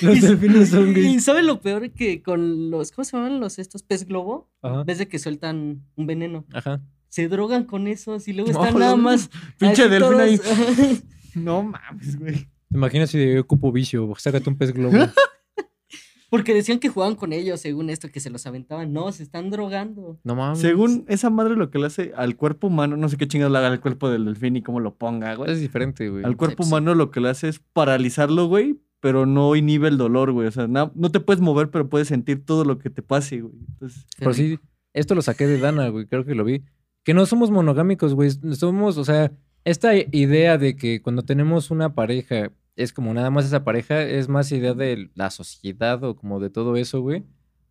Los 0.06 0.16
Y- 0.16 0.20
delfines 0.20 0.68
son 0.70 0.88
Y 0.90 0.94
gays. 0.94 1.24
¿saben 1.24 1.46
lo 1.46 1.60
peor? 1.60 1.90
Que 1.90 2.22
con 2.22 2.70
los, 2.70 2.92
¿cómo 2.92 3.04
se 3.04 3.16
llaman 3.16 3.40
los 3.40 3.58
estos 3.58 3.82
pez 3.82 4.06
globo? 4.06 4.48
Ajá. 4.62 4.84
Ves 4.84 4.98
de 4.98 5.08
que 5.08 5.18
sueltan 5.18 5.82
un 5.96 6.06
veneno. 6.06 6.44
Ajá. 6.52 6.80
Se 7.08 7.26
drogan 7.28 7.64
con 7.64 7.88
esos 7.88 8.28
y 8.28 8.32
luego 8.32 8.52
No, 8.52 8.64
están 8.64 8.78
nada 8.80 8.96
más. 8.96 9.30
Pinche 9.58 9.88
delfín 9.88 10.20
ahí. 10.20 10.40
No 11.34 11.62
mames, 11.62 12.18
güey. 12.18 12.34
¿Te 12.68 12.76
imaginas 12.76 13.10
si 13.10 13.34
yo 13.34 13.40
ocupo 13.40 13.70
vicio? 13.72 14.12
Sácate 14.18 14.48
un 14.50 14.56
pez 14.58 14.72
globo. 14.72 14.96
Porque 16.30 16.54
decían 16.54 16.78
que 16.78 16.88
jugaban 16.88 17.16
con 17.16 17.32
ellos, 17.32 17.60
según 17.60 17.90
esto, 17.90 18.08
que 18.08 18.20
se 18.20 18.30
los 18.30 18.46
aventaban. 18.46 18.92
No, 18.92 19.10
se 19.10 19.24
están 19.24 19.50
drogando. 19.50 20.20
No 20.22 20.36
mames. 20.36 20.60
Según 20.60 21.04
esa 21.08 21.28
madre 21.28 21.56
lo 21.56 21.70
que 21.70 21.80
le 21.80 21.86
hace 21.86 22.12
al 22.16 22.36
cuerpo 22.36 22.68
humano, 22.68 22.96
no 22.96 23.08
sé 23.08 23.16
qué 23.16 23.26
chingados 23.26 23.50
le 23.52 23.58
haga 23.58 23.66
al 23.66 23.80
cuerpo 23.80 24.08
del 24.08 24.24
delfín 24.26 24.54
y 24.54 24.62
cómo 24.62 24.78
lo 24.78 24.94
ponga, 24.94 25.34
güey. 25.34 25.50
Es 25.50 25.58
diferente, 25.60 26.08
güey. 26.08 26.22
Al 26.24 26.36
cuerpo 26.36 26.62
Sí, 26.62 26.68
sí. 26.68 26.72
humano 26.72 26.94
lo 26.94 27.10
que 27.10 27.20
le 27.20 27.30
hace 27.30 27.48
es 27.48 27.58
paralizarlo, 27.72 28.46
güey, 28.46 28.78
pero 29.00 29.26
no 29.26 29.56
inhibe 29.56 29.88
el 29.88 29.98
dolor, 29.98 30.32
güey. 30.32 30.48
O 30.48 30.50
sea, 30.50 30.68
na- 30.68 30.92
no 30.94 31.10
te 31.10 31.20
puedes 31.20 31.40
mover, 31.40 31.70
pero 31.70 31.88
puedes 31.88 32.08
sentir 32.08 32.44
todo 32.44 32.64
lo 32.64 32.78
que 32.78 32.90
te 32.90 33.02
pase, 33.02 33.40
güey. 33.40 33.54
Entonces, 33.68 34.06
Pero 34.18 34.32
sí, 34.34 34.58
esto 34.92 35.14
lo 35.14 35.22
saqué 35.22 35.46
de 35.46 35.58
Dana, 35.58 35.88
güey. 35.88 36.06
Creo 36.06 36.24
que 36.24 36.34
lo 36.34 36.44
vi. 36.44 36.62
Que 37.04 37.14
no 37.14 37.24
somos 37.26 37.50
monogámicos, 37.50 38.14
güey. 38.14 38.30
Somos, 38.52 38.96
o 38.98 39.04
sea, 39.04 39.32
esta 39.64 39.92
idea 39.96 40.58
de 40.58 40.76
que 40.76 41.00
cuando 41.02 41.22
tenemos 41.22 41.70
una 41.70 41.94
pareja 41.94 42.50
es 42.76 42.92
como 42.92 43.12
nada 43.12 43.30
más 43.30 43.44
esa 43.44 43.64
pareja, 43.64 44.02
es 44.02 44.28
más 44.28 44.50
idea 44.52 44.74
de 44.74 45.10
la 45.14 45.30
sociedad 45.30 46.02
o 46.04 46.16
como 46.16 46.40
de 46.40 46.50
todo 46.50 46.76
eso, 46.76 47.00
güey. 47.00 47.24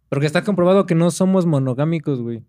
Porque 0.09 0.25
está 0.25 0.43
comprobado 0.43 0.85
que 0.85 0.95
no 0.95 1.11
somos 1.11 1.45
monogámicos, 1.45 2.21
güey. 2.21 2.43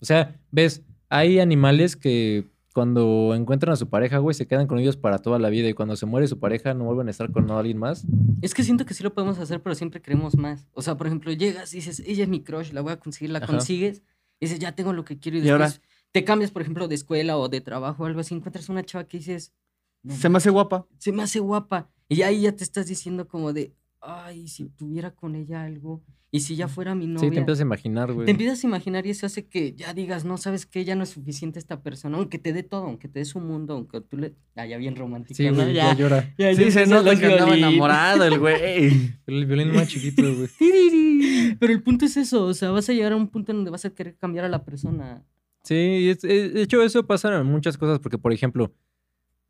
O 0.00 0.04
sea, 0.04 0.36
ves, 0.50 0.82
hay 1.08 1.38
animales 1.38 1.96
que 1.96 2.46
cuando 2.76 3.34
encuentran 3.34 3.72
a 3.72 3.76
su 3.76 3.88
pareja, 3.88 4.18
güey, 4.18 4.34
se 4.34 4.46
quedan 4.46 4.66
con 4.66 4.78
ellos 4.78 4.98
para 4.98 5.16
toda 5.16 5.38
la 5.38 5.48
vida 5.48 5.66
y 5.66 5.72
cuando 5.72 5.96
se 5.96 6.04
muere 6.04 6.28
su 6.28 6.38
pareja 6.38 6.74
no 6.74 6.84
vuelven 6.84 7.08
a 7.08 7.10
estar 7.10 7.32
con 7.32 7.50
alguien 7.50 7.78
más. 7.78 8.04
Es 8.42 8.52
que 8.52 8.62
siento 8.64 8.84
que 8.84 8.92
sí 8.92 9.02
lo 9.02 9.14
podemos 9.14 9.38
hacer, 9.38 9.62
pero 9.62 9.74
siempre 9.74 10.02
queremos 10.02 10.36
más. 10.36 10.68
O 10.74 10.82
sea, 10.82 10.94
por 10.98 11.06
ejemplo, 11.06 11.32
llegas 11.32 11.72
y 11.72 11.78
dices, 11.78 12.00
ella 12.06 12.24
es 12.24 12.28
mi 12.28 12.42
crush, 12.44 12.72
la 12.72 12.82
voy 12.82 12.92
a 12.92 13.00
conseguir, 13.00 13.30
la 13.30 13.38
Ajá. 13.38 13.46
consigues. 13.46 14.02
Y 14.40 14.44
dices, 14.44 14.58
ya 14.58 14.72
tengo 14.72 14.92
lo 14.92 15.06
que 15.06 15.18
quiero. 15.18 15.38
Y, 15.38 15.40
Y 15.40 15.48
ahora- 15.48 15.68
después 15.70 15.88
te 16.12 16.22
cambias, 16.24 16.50
por 16.50 16.60
ejemplo, 16.60 16.86
de 16.86 16.96
escuela 16.96 17.38
o 17.38 17.48
de 17.48 17.62
trabajo 17.62 18.02
o 18.02 18.06
algo 18.06 18.20
así. 18.20 18.34
Encuentras 18.34 18.68
una 18.68 18.84
chava 18.84 19.04
que 19.04 19.16
dices, 19.16 19.54
"No 20.02 20.14
se 20.14 20.28
me 20.28 20.36
hace 20.36 20.50
guapa. 20.50 20.86
se 20.98 21.12
me 21.12 21.22
hace 21.22 21.40
guapa. 21.40 21.88
Y 22.10 22.20
ahí 22.20 22.42
ya 22.42 22.52
te 22.52 22.62
estás 22.62 22.88
diciendo 22.88 23.26
como 23.26 23.54
de, 23.54 23.72
ay, 24.06 24.48
si 24.48 24.68
tuviera 24.70 25.10
con 25.10 25.34
ella 25.34 25.64
algo, 25.64 26.02
y 26.30 26.40
si 26.40 26.54
ya 26.56 26.68
fuera 26.68 26.94
mi 26.94 27.06
novia. 27.06 27.20
Sí, 27.28 27.34
te 27.34 27.38
empiezas 27.38 27.60
a 27.60 27.62
imaginar, 27.62 28.12
güey. 28.12 28.26
Te 28.26 28.32
empiezas 28.32 28.62
a 28.62 28.66
imaginar 28.66 29.06
y 29.06 29.10
eso 29.10 29.24
hace 29.26 29.46
que 29.46 29.74
ya 29.74 29.94
digas, 29.94 30.24
no, 30.24 30.36
sabes 30.36 30.66
que 30.66 30.84
ya 30.84 30.94
no 30.94 31.04
es 31.04 31.08
suficiente 31.10 31.58
esta 31.58 31.82
persona, 31.82 32.18
aunque 32.18 32.38
te 32.38 32.52
dé 32.52 32.62
todo, 32.62 32.82
aunque 32.84 33.08
te 33.08 33.20
dé 33.20 33.24
su 33.24 33.40
mundo, 33.40 33.74
aunque 33.74 34.00
tú 34.02 34.18
le... 34.18 34.34
Ah, 34.54 34.66
ya 34.66 34.76
bien 34.76 34.96
romántico, 34.96 35.34
Sí, 35.36 35.46
¿no? 35.46 35.54
güey, 35.54 35.72
ya 35.72 35.92
Ya, 35.92 35.94
llora. 35.94 36.34
ya, 36.36 36.50
ya 36.50 36.56
Sí, 36.56 36.70
se 36.72 36.82
empiezan 36.82 36.90
nota 37.04 37.18
que 37.18 37.26
andaba 37.26 37.56
enamorado 37.56 38.24
el 38.24 38.38
güey. 38.38 38.90
El 39.26 39.46
violín 39.46 39.72
más 39.74 39.88
chiquito, 39.88 40.22
güey. 40.22 40.48
Pero 41.58 41.72
el 41.72 41.82
punto 41.82 42.04
es 42.04 42.16
eso, 42.16 42.44
o 42.44 42.54
sea, 42.54 42.70
vas 42.70 42.88
a 42.88 42.92
llegar 42.92 43.12
a 43.12 43.16
un 43.16 43.28
punto 43.28 43.52
en 43.52 43.58
donde 43.58 43.70
vas 43.70 43.84
a 43.84 43.90
querer 43.90 44.16
cambiar 44.16 44.44
a 44.44 44.48
la 44.48 44.64
persona. 44.64 45.24
Sí, 45.62 46.08
es- 46.10 46.24
eh, 46.24 46.50
de 46.50 46.62
hecho 46.62 46.82
eso 46.82 47.06
pasa 47.06 47.34
en 47.40 47.46
muchas 47.46 47.78
cosas, 47.78 47.98
porque 47.98 48.18
por 48.18 48.32
ejemplo, 48.32 48.72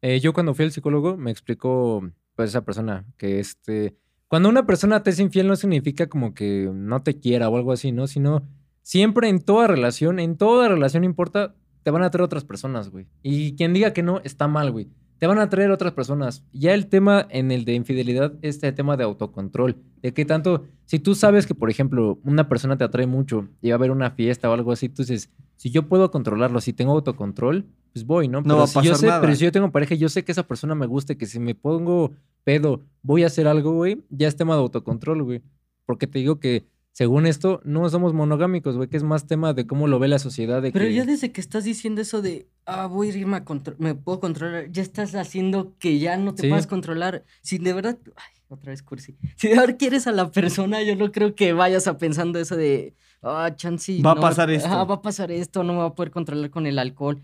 eh, 0.02 0.20
yo 0.20 0.32
cuando 0.32 0.54
fui 0.54 0.64
al 0.66 0.72
psicólogo 0.72 1.16
me 1.16 1.30
explicó 1.30 2.08
pues 2.36 2.50
esa 2.50 2.64
persona 2.64 3.04
que 3.16 3.40
este, 3.40 3.96
cuando 4.28 4.48
una 4.48 4.66
persona 4.66 5.02
te 5.02 5.10
es 5.10 5.20
infiel 5.20 5.46
no 5.46 5.56
significa 5.56 6.08
como 6.08 6.34
que 6.34 6.70
no 6.72 7.02
te 7.02 7.18
quiera 7.18 7.48
o 7.48 7.56
algo 7.56 7.72
así, 7.72 7.92
¿no? 7.92 8.06
Sino 8.06 8.42
siempre 8.82 9.28
en 9.28 9.40
toda 9.40 9.66
relación, 9.66 10.18
en 10.18 10.36
toda 10.36 10.68
relación 10.68 11.04
importa, 11.04 11.54
te 11.82 11.90
van 11.90 12.02
a 12.02 12.10
traer 12.10 12.24
otras 12.24 12.44
personas, 12.44 12.90
güey. 12.90 13.06
Y 13.22 13.54
quien 13.54 13.72
diga 13.72 13.92
que 13.92 14.02
no, 14.02 14.20
está 14.24 14.48
mal, 14.48 14.72
güey. 14.72 14.88
Te 15.18 15.26
van 15.26 15.38
a 15.38 15.48
traer 15.48 15.70
otras 15.70 15.92
personas. 15.92 16.44
Ya 16.52 16.74
el 16.74 16.88
tema 16.88 17.26
en 17.30 17.50
el 17.50 17.64
de 17.64 17.74
infidelidad 17.74 18.34
es 18.42 18.62
el 18.62 18.74
tema 18.74 18.96
de 18.96 19.04
autocontrol. 19.04 19.76
De 20.02 20.12
que 20.12 20.24
tanto, 20.24 20.64
si 20.84 20.98
tú 20.98 21.14
sabes 21.14 21.46
que, 21.46 21.54
por 21.54 21.70
ejemplo, 21.70 22.18
una 22.24 22.48
persona 22.48 22.76
te 22.76 22.84
atrae 22.84 23.06
mucho 23.06 23.48
y 23.62 23.68
va 23.68 23.74
a 23.74 23.78
haber 23.78 23.92
una 23.92 24.10
fiesta 24.10 24.50
o 24.50 24.52
algo 24.52 24.72
así, 24.72 24.88
tú 24.88 25.02
dices, 25.02 25.30
si 25.54 25.70
yo 25.70 25.88
puedo 25.88 26.10
controlarlo, 26.10 26.60
si 26.60 26.72
tengo 26.72 26.92
autocontrol, 26.92 27.66
pues 27.96 28.04
voy, 28.06 28.28
¿no? 28.28 28.42
Pero 28.42 28.58
va 28.58 28.64
a 28.64 28.66
si 28.66 28.74
yo 28.74 28.90
pasar 28.90 28.96
sé, 28.96 29.06
nada. 29.06 29.20
pero 29.22 29.34
si 29.34 29.44
yo 29.44 29.52
tengo 29.52 29.70
pareja 29.72 29.94
y 29.94 29.98
yo 29.98 30.10
sé 30.10 30.22
que 30.22 30.32
esa 30.32 30.46
persona 30.46 30.74
me 30.74 30.84
gusta, 30.86 31.14
y 31.14 31.16
que 31.16 31.24
si 31.24 31.38
me 31.40 31.54
pongo 31.54 32.12
pedo, 32.44 32.82
voy 33.02 33.22
a 33.22 33.28
hacer 33.28 33.46
algo, 33.48 33.72
güey, 33.72 34.02
ya 34.10 34.28
es 34.28 34.36
tema 34.36 34.54
de 34.54 34.60
autocontrol, 34.60 35.22
güey. 35.22 35.40
Porque 35.86 36.06
te 36.06 36.18
digo 36.18 36.38
que, 36.38 36.66
según 36.92 37.24
esto, 37.26 37.62
no 37.64 37.88
somos 37.88 38.12
monogámicos, 38.12 38.76
güey, 38.76 38.88
que 38.90 38.98
es 38.98 39.02
más 39.02 39.26
tema 39.26 39.54
de 39.54 39.66
cómo 39.66 39.86
lo 39.88 39.98
ve 39.98 40.08
la 40.08 40.18
sociedad. 40.18 40.60
De 40.60 40.72
Pero 40.72 40.84
que... 40.84 40.92
ya 40.94 41.04
desde 41.06 41.32
que 41.32 41.40
estás 41.40 41.64
diciendo 41.64 42.02
eso 42.02 42.20
de, 42.20 42.48
ah, 42.66 42.86
voy 42.86 43.08
a 43.08 43.16
irme 43.16 43.38
a 43.38 43.44
controlar, 43.44 43.80
me 43.80 43.94
puedo 43.94 44.20
controlar, 44.20 44.70
ya 44.70 44.82
estás 44.82 45.14
haciendo 45.14 45.74
que 45.78 45.98
ya 45.98 46.18
no 46.18 46.34
te 46.34 46.42
Sí. 46.42 46.48
puedas 46.48 46.66
controlar. 46.66 47.24
Si 47.40 47.56
de 47.56 47.72
verdad, 47.72 47.98
ay, 48.16 48.42
otra 48.48 48.72
vez 48.72 48.82
cursi. 48.82 49.16
Si 49.36 49.48
de 49.48 49.56
verdad 49.56 49.76
quieres 49.78 50.06
a 50.06 50.12
la 50.12 50.30
persona, 50.30 50.82
yo 50.82 50.96
no 50.96 51.10
creo 51.12 51.34
que 51.34 51.54
vayas 51.54 51.86
a 51.86 51.96
pensando 51.96 52.38
eso 52.38 52.56
de, 52.56 52.94
ah, 53.22 53.50
chance. 53.56 54.00
Va 54.02 54.12
a 54.12 54.14
no, 54.16 54.20
pasar 54.20 54.50
esto. 54.50 54.68
ajá, 54.68 54.84
va 54.84 54.96
a 54.96 55.02
pasar 55.02 55.30
esto, 55.32 55.64
no 55.64 55.72
me 55.72 55.78
va 55.80 55.86
a 55.86 55.94
poder 55.94 56.10
controlar 56.10 56.50
con 56.50 56.66
el 56.66 56.78
alcohol. 56.78 57.20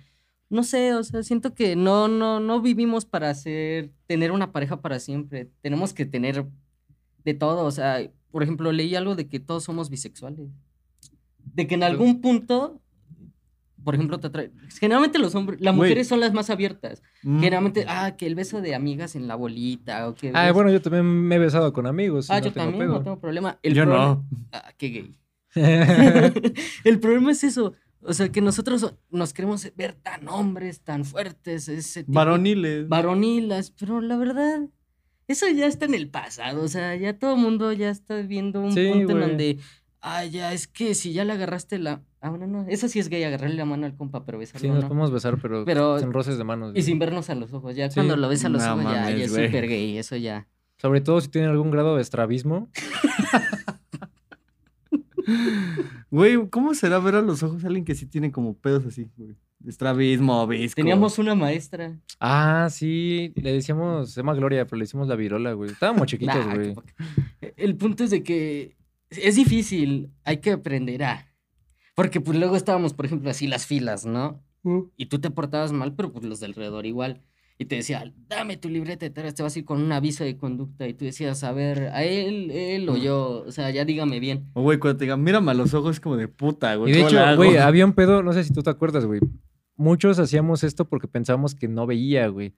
No 0.52 0.64
sé, 0.64 0.92
o 0.94 1.02
sea, 1.02 1.22
siento 1.22 1.54
que 1.54 1.76
no, 1.76 2.08
no, 2.08 2.38
no 2.38 2.60
vivimos 2.60 3.06
para 3.06 3.30
hacer, 3.30 3.90
tener 4.06 4.32
una 4.32 4.52
pareja 4.52 4.82
para 4.82 4.98
siempre. 5.00 5.48
Tenemos 5.62 5.94
que 5.94 6.04
tener 6.04 6.44
de 7.24 7.32
todo, 7.32 7.64
o 7.64 7.70
sea, 7.70 8.00
por 8.30 8.42
ejemplo, 8.42 8.70
leí 8.70 8.94
algo 8.94 9.14
de 9.16 9.28
que 9.28 9.40
todos 9.40 9.64
somos 9.64 9.88
bisexuales. 9.88 10.50
De 11.54 11.66
que 11.66 11.74
en 11.74 11.82
algún 11.82 12.20
punto, 12.20 12.82
por 13.82 13.94
ejemplo, 13.94 14.20
te 14.20 14.26
atrae. 14.26 14.50
Generalmente 14.78 15.18
los 15.18 15.34
hombres, 15.34 15.58
las 15.62 15.74
mujeres 15.74 16.06
son 16.06 16.20
las 16.20 16.34
más 16.34 16.50
abiertas. 16.50 17.02
Mm. 17.22 17.38
Generalmente, 17.40 17.84
ah, 17.88 18.14
que 18.18 18.26
el 18.26 18.34
beso 18.34 18.60
de 18.60 18.74
amigas 18.74 19.16
en 19.16 19.28
la 19.28 19.36
bolita, 19.36 20.06
o 20.06 20.14
que. 20.14 20.32
Ah, 20.34 20.44
ves- 20.44 20.52
bueno, 20.54 20.70
yo 20.70 20.82
también 20.82 21.06
me 21.06 21.36
he 21.36 21.38
besado 21.38 21.72
con 21.72 21.86
amigos. 21.86 22.28
Ah, 22.30 22.40
no 22.40 22.44
yo 22.46 22.52
tengo 22.52 22.66
también, 22.66 22.84
pedo. 22.88 22.98
no 22.98 23.02
tengo 23.02 23.18
problema. 23.20 23.58
El 23.62 23.72
Yo 23.72 23.84
problema- 23.84 24.04
no. 24.06 24.26
Ah, 24.52 24.70
qué 24.76 24.88
gay. 24.88 25.14
el 26.84 27.00
problema 27.00 27.32
es 27.32 27.42
eso. 27.42 27.72
O 28.04 28.12
sea, 28.12 28.30
que 28.30 28.40
nosotros 28.40 28.94
nos 29.10 29.32
queremos 29.32 29.70
ver 29.76 29.94
tan 29.94 30.28
hombres, 30.28 30.80
tan 30.80 31.04
fuertes, 31.04 31.68
ese 31.68 32.02
tipo- 32.04 32.14
Varoniles. 32.14 32.88
varonilas, 32.88 33.70
pero 33.70 34.00
la 34.00 34.16
verdad, 34.16 34.60
eso 35.28 35.46
ya 35.48 35.66
está 35.66 35.84
en 35.84 35.94
el 35.94 36.10
pasado, 36.10 36.62
o 36.62 36.68
sea, 36.68 36.96
ya 36.96 37.16
todo 37.18 37.34
el 37.36 37.40
mundo 37.40 37.72
ya 37.72 37.90
está 37.90 38.16
viendo 38.22 38.60
un 38.60 38.72
Sí, 38.72 38.88
punto 38.88 39.12
en 39.12 39.18
güey. 39.18 39.28
donde, 39.28 39.58
ah, 40.00 40.24
ya, 40.24 40.52
es 40.52 40.66
que 40.66 40.94
si 40.96 41.12
ya 41.12 41.24
le 41.24 41.32
agarraste 41.32 41.78
la, 41.78 42.02
ah, 42.20 42.30
bueno, 42.30 42.48
no, 42.48 42.66
eso 42.68 42.88
sí 42.88 42.98
es 42.98 43.08
gay, 43.08 43.22
agarrarle 43.22 43.54
la 43.56 43.64
mano 43.66 43.86
al 43.86 43.96
compa, 43.96 44.24
pero 44.24 44.36
besarlo, 44.38 44.60
Sí, 44.60 44.68
nos 44.68 44.82
¿no? 44.82 44.88
podemos 44.88 45.12
besar, 45.12 45.38
pero, 45.40 45.64
Pero- 45.64 45.98
sin 46.00 46.12
roces 46.12 46.38
de 46.38 46.44
manos. 46.44 46.72
Y 46.74 46.82
sin 46.82 46.98
vernos 46.98 47.30
a 47.30 47.36
los 47.36 47.52
ojos, 47.52 47.76
ya 47.76 47.88
Sí. 47.88 47.94
cuando 47.94 48.16
lo 48.16 48.28
ves 48.28 48.44
a 48.44 48.48
los 48.48 48.62
No 48.64 48.72
ojos, 48.74 48.84
ya, 48.84 48.92
ya 48.94 49.00
mames, 49.02 49.20
es 49.22 49.30
súper 49.30 49.68
gay, 49.68 49.96
eso 49.98 50.16
ya. 50.16 50.48
Sobre 50.78 51.00
todo 51.02 51.20
si 51.20 51.28
tienen 51.28 51.50
algún 51.50 51.70
grado 51.70 51.94
de 51.94 52.02
estrabismo. 52.02 52.68
Güey, 56.10 56.48
¿cómo 56.50 56.74
será 56.74 56.98
ver 56.98 57.16
a 57.16 57.22
los 57.22 57.42
ojos 57.42 57.64
a 57.64 57.66
alguien 57.66 57.84
que 57.84 57.94
sí 57.94 58.06
tiene 58.06 58.30
como 58.30 58.54
pedos 58.54 58.84
así, 58.86 59.08
güey? 59.16 59.34
Estrabismo, 59.66 60.46
visco. 60.46 60.76
Teníamos 60.76 61.18
una 61.18 61.34
maestra. 61.34 61.96
Ah, 62.18 62.68
sí, 62.70 63.32
le 63.36 63.52
decíamos, 63.52 64.10
se 64.10 64.20
llama 64.20 64.34
Gloria, 64.34 64.64
pero 64.66 64.78
le 64.78 64.84
decimos 64.84 65.06
la 65.06 65.14
virola, 65.14 65.52
güey. 65.52 65.70
Estábamos 65.70 66.06
chiquitos, 66.06 66.44
Nah, 66.46 66.54
güey. 66.54 66.74
El 67.56 67.76
punto 67.76 68.02
es 68.04 68.10
de 68.10 68.22
que 68.22 68.76
es 69.10 69.36
difícil, 69.36 70.10
hay 70.24 70.38
que 70.38 70.52
aprender 70.52 71.04
a. 71.04 71.26
Porque 71.94 72.20
pues 72.20 72.38
luego 72.38 72.56
estábamos, 72.56 72.92
por 72.94 73.06
ejemplo, 73.06 73.30
así 73.30 73.46
las 73.46 73.66
filas, 73.66 74.04
¿no? 74.04 74.42
Y 74.96 75.06
tú 75.06 75.20
te 75.20 75.30
portabas 75.30 75.72
mal, 75.72 75.94
pero 75.94 76.12
pues 76.12 76.24
los 76.24 76.40
de 76.40 76.46
alrededor 76.46 76.86
igual. 76.86 77.20
Y 77.58 77.66
te 77.66 77.76
decía, 77.76 78.12
dame 78.28 78.56
tu 78.56 78.68
libreta 78.68 79.06
de 79.06 79.10
tareas, 79.10 79.34
te 79.34 79.42
vas 79.42 79.54
a 79.54 79.58
ir 79.58 79.64
con 79.64 79.80
un 79.80 79.92
aviso 79.92 80.24
de 80.24 80.36
conducta. 80.36 80.88
Y 80.88 80.94
tú 80.94 81.04
decías, 81.04 81.44
a 81.44 81.52
ver, 81.52 81.90
a 81.92 82.02
él, 82.02 82.50
él 82.50 82.88
o 82.88 82.96
yo, 82.96 83.44
o 83.46 83.52
sea, 83.52 83.70
ya 83.70 83.84
dígame 83.84 84.18
bien. 84.20 84.50
O 84.54 84.62
güey, 84.62 84.78
cuando 84.78 84.98
te 84.98 85.04
digan, 85.04 85.22
mírame 85.22 85.50
a 85.50 85.54
los 85.54 85.72
ojos, 85.74 85.96
es 85.96 86.00
como 86.00 86.16
de 86.16 86.28
puta, 86.28 86.74
güey. 86.74 86.92
Y 86.92 86.96
de 86.96 87.02
¿cómo 87.02 87.14
la 87.14 87.32
hecho, 87.32 87.36
güey, 87.36 87.56
había 87.58 87.84
un 87.84 87.92
pedo, 87.92 88.22
no 88.22 88.32
sé 88.32 88.42
si 88.44 88.52
tú 88.52 88.62
te 88.62 88.70
acuerdas, 88.70 89.04
güey. 89.06 89.20
Muchos 89.76 90.18
hacíamos 90.18 90.64
esto 90.64 90.88
porque 90.88 91.08
pensábamos 91.08 91.54
que 91.54 91.68
no 91.68 91.86
veía, 91.86 92.26
güey. 92.28 92.54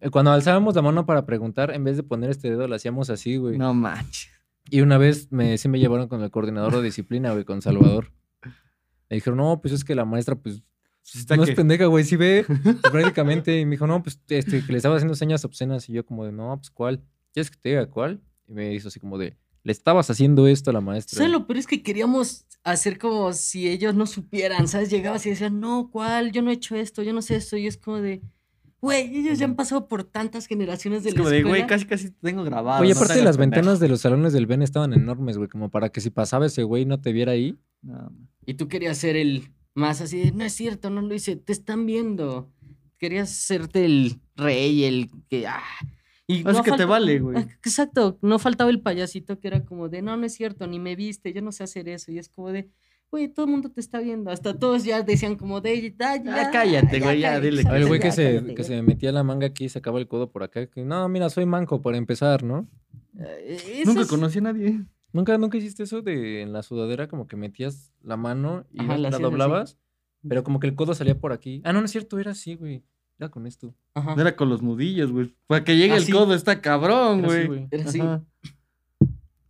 Eh, 0.00 0.10
Cuando 0.10 0.32
alzábamos 0.32 0.74
la 0.74 0.82
mano 0.82 1.06
para 1.06 1.24
preguntar, 1.24 1.70
en 1.72 1.84
vez 1.84 1.96
de 1.96 2.02
poner 2.02 2.30
este 2.30 2.50
dedo, 2.50 2.66
lo 2.66 2.74
hacíamos 2.74 3.10
así, 3.10 3.36
güey. 3.36 3.58
No 3.58 3.72
manches. 3.74 4.30
Y 4.70 4.80
una 4.80 4.98
vez 4.98 5.30
me, 5.30 5.58
sí 5.58 5.68
me 5.68 5.78
llevaron 5.78 6.08
con 6.08 6.22
el 6.22 6.30
coordinador 6.30 6.76
de 6.76 6.82
disciplina, 6.82 7.32
güey, 7.32 7.44
con 7.44 7.62
Salvador. 7.62 8.12
Le 9.08 9.16
dijeron, 9.16 9.38
no, 9.38 9.60
pues 9.60 9.74
es 9.74 9.84
que 9.84 9.94
la 9.94 10.04
maestra, 10.04 10.34
pues, 10.36 10.62
Está 11.14 11.36
no 11.36 11.44
que- 11.44 11.50
es 11.50 11.56
pendeja, 11.56 11.86
güey, 11.86 12.04
sí 12.04 12.16
ve 12.16 12.44
prácticamente. 12.92 13.58
Y 13.60 13.64
me 13.64 13.72
dijo, 13.72 13.86
no, 13.86 14.02
pues, 14.02 14.20
este, 14.28 14.64
que 14.64 14.72
le 14.72 14.78
estaba 14.78 14.96
haciendo 14.96 15.14
señas 15.14 15.44
obscenas. 15.44 15.88
Y 15.88 15.92
yo 15.92 16.04
como 16.06 16.24
de, 16.24 16.32
no, 16.32 16.56
pues, 16.56 16.70
¿cuál? 16.70 17.02
¿Quieres 17.32 17.50
que 17.50 17.56
te 17.58 17.68
diga 17.70 17.86
cuál? 17.86 18.20
Y 18.46 18.52
me 18.52 18.72
hizo 18.74 18.88
así 18.88 19.00
como 19.00 19.18
de, 19.18 19.36
le 19.64 19.72
estabas 19.72 20.10
haciendo 20.10 20.46
esto 20.46 20.70
a 20.70 20.72
la 20.72 20.80
maestra. 20.80 21.16
¿Sabes 21.18 21.32
lo 21.32 21.46
peor 21.46 21.58
es 21.58 21.66
que 21.66 21.82
queríamos 21.82 22.46
hacer 22.64 22.98
como 22.98 23.32
si 23.32 23.68
ellos 23.68 23.94
no 23.94 24.06
supieran, 24.06 24.68
¿sabes? 24.68 24.90
Llegabas 24.90 25.24
y 25.26 25.30
decían, 25.30 25.60
no, 25.60 25.88
¿cuál? 25.90 26.32
Yo 26.32 26.42
no 26.42 26.50
he 26.50 26.54
hecho 26.54 26.76
esto, 26.76 27.02
yo 27.02 27.12
no 27.12 27.22
sé 27.22 27.36
esto. 27.36 27.56
Y 27.56 27.66
es 27.66 27.76
como 27.76 28.00
de, 28.00 28.22
Güey, 28.80 29.16
ellos 29.16 29.38
ya 29.38 29.44
han 29.44 29.54
pasado 29.54 29.86
por 29.86 30.02
tantas 30.02 30.46
generaciones 30.46 31.04
de 31.04 31.10
Es 31.10 31.14
la 31.14 31.18
como 31.20 31.30
de, 31.30 31.42
güey, 31.42 31.60
escuela. 31.60 31.66
casi 31.68 31.84
casi 31.86 32.10
tengo 32.10 32.42
grabado. 32.42 32.82
Oye, 32.82 32.94
no 32.94 32.98
aparte 32.98 33.22
las 33.22 33.36
pendejo. 33.36 33.38
ventanas 33.60 33.78
de 33.78 33.88
los 33.88 34.00
salones 34.00 34.32
del 34.32 34.46
Ben 34.46 34.60
estaban 34.60 34.92
enormes, 34.92 35.36
güey, 35.38 35.48
como 35.48 35.70
para 35.70 35.90
que 35.90 36.00
si 36.00 36.10
pasaba 36.10 36.46
ese 36.46 36.64
güey 36.64 36.84
no 36.84 37.00
te 37.00 37.12
viera 37.12 37.30
ahí. 37.30 37.56
No. 37.82 38.12
Y 38.44 38.54
tú 38.54 38.66
querías 38.66 38.98
ser 38.98 39.14
el 39.14 39.52
más 39.74 40.00
así 40.00 40.18
de, 40.18 40.32
no 40.32 40.44
es 40.44 40.52
cierto, 40.52 40.90
no 40.90 41.00
lo 41.02 41.14
hice, 41.14 41.36
te 41.36 41.52
están 41.52 41.86
viendo. 41.86 42.50
Querías 42.98 43.30
serte 43.30 43.84
el 43.84 44.20
rey, 44.36 44.84
el 44.84 45.10
que... 45.28 45.46
Ah. 45.46 45.62
Y 46.28 46.46
Así 46.48 46.62
que 46.62 46.72
te 46.72 46.84
vale, 46.84 47.18
güey. 47.18 47.36
Ah, 47.36 47.46
Exacto, 47.64 48.18
no 48.22 48.38
faltaba 48.38 48.70
el 48.70 48.80
payasito 48.80 49.38
que 49.40 49.48
era 49.48 49.64
como 49.64 49.88
de, 49.88 50.02
no, 50.02 50.16
no 50.16 50.24
es 50.24 50.34
cierto, 50.34 50.66
ni 50.66 50.78
me 50.78 50.94
viste, 50.96 51.32
yo 51.32 51.42
no 51.42 51.50
sé 51.52 51.64
hacer 51.64 51.88
eso. 51.88 52.12
Y 52.12 52.18
es 52.18 52.28
como 52.28 52.50
de, 52.52 52.70
güey, 53.10 53.28
todo 53.28 53.44
el 53.46 53.50
mundo 53.50 53.70
te 53.70 53.80
está 53.80 53.98
viendo. 54.00 54.30
Hasta 54.30 54.56
todos 54.58 54.84
ya 54.84 55.02
decían 55.02 55.34
como 55.36 55.60
de, 55.60 55.94
"Ah, 55.98 56.16
Ya 56.24 56.50
cállate, 56.50 57.00
güey, 57.00 57.18
ya, 57.20 57.30
cállate, 57.32 57.46
dile 57.50 57.62
A 57.68 57.72
ver, 57.72 57.82
el 57.82 57.88
güey 57.88 58.00
que 58.00 58.06
ya 58.06 58.12
se, 58.12 58.24
cállate, 58.24 58.46
que 58.46 58.62
güey". 58.62 58.64
se 58.64 58.82
metía 58.82 59.10
la 59.12 59.24
manga 59.24 59.48
aquí 59.48 59.64
y 59.64 59.68
sacaba 59.68 59.98
el 59.98 60.06
codo 60.06 60.30
por 60.30 60.44
acá. 60.44 60.64
Que, 60.68 60.84
no, 60.84 61.06
mira, 61.08 61.28
soy 61.28 61.44
manco 61.44 61.82
para 61.82 61.98
empezar, 61.98 62.44
¿no? 62.44 62.68
Eh, 63.18 63.82
Nunca 63.84 64.02
es- 64.02 64.08
conocí 64.08 64.38
a 64.38 64.42
nadie. 64.42 64.80
¿Nunca, 65.12 65.36
nunca 65.38 65.58
hiciste 65.58 65.82
eso 65.82 66.00
de 66.02 66.42
en 66.42 66.52
la 66.52 66.62
sudadera 66.62 67.06
como 67.08 67.26
que 67.26 67.36
metías 67.36 67.92
la 68.02 68.16
mano 68.16 68.64
y 68.72 68.80
Ajá, 68.80 68.96
la, 68.96 69.10
la 69.10 69.16
así. 69.16 69.22
doblabas? 69.22 69.78
Pero 70.26 70.42
como 70.44 70.60
que 70.60 70.66
el 70.68 70.74
codo 70.74 70.94
salía 70.94 71.18
por 71.18 71.32
aquí. 71.32 71.60
Ah, 71.64 71.72
no, 71.72 71.80
no 71.80 71.84
es 71.86 71.90
cierto, 71.90 72.18
era 72.18 72.30
así, 72.30 72.54
güey. 72.54 72.82
Era 73.18 73.28
con 73.28 73.46
esto. 73.46 73.74
Ajá. 73.94 74.14
Era 74.18 74.34
con 74.36 74.48
los 74.48 74.62
nudillos, 74.62 75.12
güey. 75.12 75.34
Para 75.46 75.64
que 75.64 75.76
llegue 75.76 75.94
Ah, 75.94 75.96
el 75.96 76.04
sí. 76.04 76.12
codo 76.12 76.34
está 76.34 76.60
cabrón, 76.60 77.18
Era 77.24 77.28
así, 77.28 77.36
güey. 77.36 77.46
güey. 77.46 77.68
Era 77.70 77.84
así. 77.84 78.00
Ajá. 78.00 78.22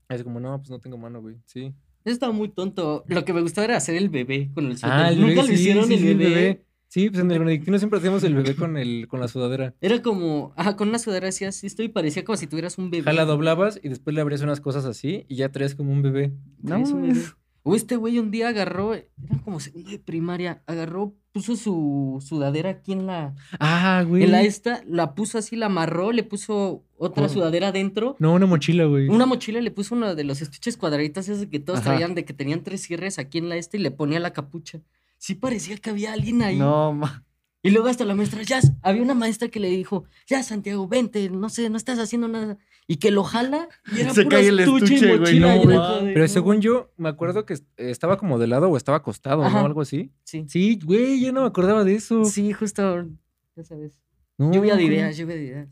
Es 0.09 0.23
como, 0.25 0.41
no, 0.41 0.59
pues 0.59 0.71
no 0.71 0.79
tengo 0.81 0.99
mano, 0.99 1.21
güey. 1.23 1.37
Sí. 1.47 1.73
Eso 2.05 2.13
estaba 2.15 2.33
muy 2.33 2.49
tonto. 2.49 3.05
Lo 3.07 3.25
que 3.25 3.33
me 3.33 3.41
gustaba 3.41 3.65
era 3.67 3.77
hacer 3.77 3.95
el 3.97 4.09
bebé 4.09 4.51
con 4.53 4.67
el 4.67 4.77
suéter. 4.77 4.99
Ah, 4.99 5.11
el 5.11 5.21
Nunca 5.21 5.37
bebé, 5.43 5.47
lo 5.49 5.53
hicieron 5.55 5.87
sí, 5.87 5.95
el 5.95 6.01
sí, 6.01 6.15
bebé. 6.15 6.65
Sí, 6.93 7.09
pues 7.09 7.23
en 7.23 7.31
el 7.31 7.39
benedictino 7.39 7.79
siempre 7.79 8.01
hacíamos 8.01 8.23
el 8.23 8.35
bebé 8.35 8.55
con, 8.55 8.77
el, 8.77 9.09
con 9.09 9.19
la 9.19 9.27
sudadera. 9.27 9.75
Era 9.81 10.03
como, 10.03 10.53
ajá, 10.57 10.77
con 10.77 10.91
una 10.91 10.99
sudadera 10.99 11.29
hacías 11.29 11.65
esto 11.65 11.83
y 11.83 11.89
parecía 11.89 12.23
como 12.23 12.37
si 12.37 12.47
tuvieras 12.47 12.77
un 12.77 12.91
bebé. 12.91 13.05
Ajá, 13.09 13.15
la 13.15 13.25
doblabas 13.25 13.81
y 13.83 13.89
después 13.89 14.15
le 14.15 14.21
abrías 14.21 14.43
unas 14.43 14.61
cosas 14.61 14.85
así 14.85 15.25
y 15.27 15.37
ya 15.37 15.49
traías 15.51 15.75
como 15.75 15.91
un 15.91 16.03
bebé. 16.03 16.35
No, 16.61 16.77
un 16.81 17.01
bebé. 17.09 17.21
O 17.63 17.75
este 17.77 17.97
güey 17.97 18.19
un 18.19 18.31
día 18.31 18.49
agarró, 18.49 18.93
era 18.93 19.07
como 19.43 19.59
segundo 19.59 19.89
de 19.91 19.99
primaria, 20.01 20.63
agarró, 20.67 21.15
puso 21.33 21.57
su 21.57 22.19
sudadera 22.21 22.69
aquí 22.69 22.93
en 22.93 23.07
la, 23.07 23.35
Ah, 23.59 24.05
güey. 24.07 24.25
en 24.25 24.33
la 24.33 24.43
esta, 24.43 24.83
la 24.87 25.15
puso 25.15 25.39
así, 25.39 25.57
la 25.57 25.67
amarró, 25.67 26.13
le 26.13 26.25
puso 26.25 26.85
otra 26.99 27.31
sudadera 27.31 27.69
adentro, 27.69 28.17
No, 28.19 28.35
una 28.35 28.45
mochila, 28.47 28.85
güey. 28.85 29.09
una 29.09 29.25
mochila, 29.25 29.63
le 29.63 29.71
puso 29.71 29.95
uno 29.95 30.15
de 30.15 30.25
los 30.25 30.43
estuches 30.43 30.77
cuadraditos 30.77 31.27
esos 31.29 31.47
que 31.47 31.59
todos 31.59 31.79
Ajá. 31.81 31.91
traían, 31.93 32.15
de 32.15 32.27
que 32.27 32.35
tenían 32.35 32.63
tres 32.65 32.83
cierres 32.83 33.19
aquí 33.19 33.39
en 33.39 33.49
la 33.49 33.57
esta 33.57 33.79
y 33.79 33.81
le 33.81 33.93
ponía 33.93 34.21
la 34.21 34.33
capucha. 34.35 34.81
Sí 35.23 35.37
parecía 35.37 35.77
que 35.77 35.89
había 35.91 36.13
alguien 36.13 36.43
ahí. 36.43 36.59
No, 36.59 36.93
ma. 36.93 37.25
Y 37.63 37.71
luego 37.71 37.87
hasta 37.87 38.05
la 38.05 38.17
maestra, 38.17 38.43
ya, 38.43 38.59
había 38.83 39.03
una 39.03 39.15
maestra 39.15 39.47
que 39.47 39.61
le 39.61 39.69
dijo, 39.71 40.03
ya 40.27 40.43
Santiago, 40.43 40.89
vente, 40.89 41.31
no 41.31 41.49
sé, 41.49 41.71
no 41.71 41.77
estás 41.77 42.01
haciendo 42.01 42.27
nada. 42.27 42.59
Y 42.89 42.97
que 42.97 43.13
lo 43.13 43.23
jala 43.23 43.69
y 43.97 44.01
era 44.01 44.13
Se 44.15 44.27
cae 44.27 44.49
el 44.49 44.59
estuche 44.59 44.97
y 44.97 44.99
güey, 44.99 45.19
mochila, 45.21 45.47
no 45.47 45.55
y 45.55 45.61
era 45.63 45.77
mames. 45.77 45.79
como 45.95 46.07
de, 46.09 46.13
Pero 46.15 46.27
según 46.29 46.61
yo, 46.61 46.93
me 46.97 47.09
acuerdo 47.09 47.47
que 47.47 47.55
est- 47.55 47.69
estaba 47.77 48.17
como 48.19 48.41
de 48.41 48.49
lado 48.49 48.69
o 48.69 48.77
estaba 48.77 48.97
acostado, 48.99 49.45
Ajá. 49.45 49.61
¿no? 49.61 49.67
Algo 49.67 49.83
así. 49.83 50.11
Sí, 50.25 50.45
Sí, 50.49 50.81
güey, 50.85 51.21
yo 51.25 51.33
no 51.33 51.43
me 51.43 51.47
acordaba 51.47 51.85
de 51.85 51.95
eso. 51.95 52.25
sí, 52.25 52.53
justo, 52.53 53.07
ya 53.55 53.63
sabes. 53.63 54.01
No, 54.39 54.51
Lluvia 54.53 54.75
de 54.75 54.83
ideas, 54.83 55.17
lluvia 55.17 55.37
de 55.37 55.45
ideas. 55.45 55.69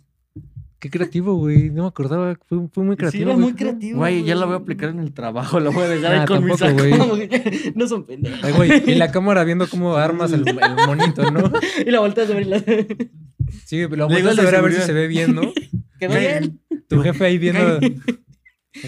Qué 0.80 0.88
creativo, 0.90 1.34
güey. 1.36 1.68
No 1.70 1.82
me 1.82 1.88
acordaba. 1.88 2.36
Fue, 2.48 2.58
fue 2.72 2.84
muy 2.84 2.94
Sí, 2.94 2.98
creativo. 2.98 3.22
era 3.24 3.32
güey. 3.34 3.44
muy 3.44 3.54
creativo. 3.54 3.98
Güey, 3.98 4.24
ya 4.24 4.34
la 4.34 4.46
voy 4.46 4.54
a 4.54 4.58
aplicar 4.58 4.88
en 4.88 4.98
el 5.00 5.12
trabajo. 5.12 5.60
La 5.60 5.70
voy 5.70 5.84
a 5.84 5.88
dejar 5.88 6.14
Ah, 6.14 6.20
ahí 6.22 6.26
con 6.26 6.42
mi 6.44 6.56
tampoco, 6.56 7.16
saco. 7.16 7.18
que 7.18 7.72
no 7.76 7.86
son 7.86 8.06
pendejos. 8.06 8.40
Ay, 8.42 8.52
güey, 8.54 8.90
y 8.90 8.94
la 8.94 9.12
cámara 9.12 9.44
viendo 9.44 9.68
cómo 9.68 9.94
armas 9.96 10.32
el, 10.32 10.48
el 10.48 10.86
monito, 10.86 11.30
¿no? 11.30 11.52
Y 11.86 11.90
la 11.90 12.00
volteas 12.00 12.30
a 12.30 12.34
ver 12.34 12.42
y 12.42 12.44
la... 12.46 12.64
Sí, 13.66 13.86
lo 13.86 14.06
al 14.06 14.12
a 14.28 14.34
de 14.34 14.42
ver 14.42 14.54
a 14.54 14.60
ver 14.62 14.72
si 14.72 14.80
se 14.82 14.92
ve 14.92 15.06
bien, 15.06 15.34
¿no? 15.34 15.42
Quedó 15.98 16.18
bien. 16.18 16.60
Tu 16.88 17.00
jefe 17.02 17.24
ahí 17.26 17.36
viendo. 17.38 17.78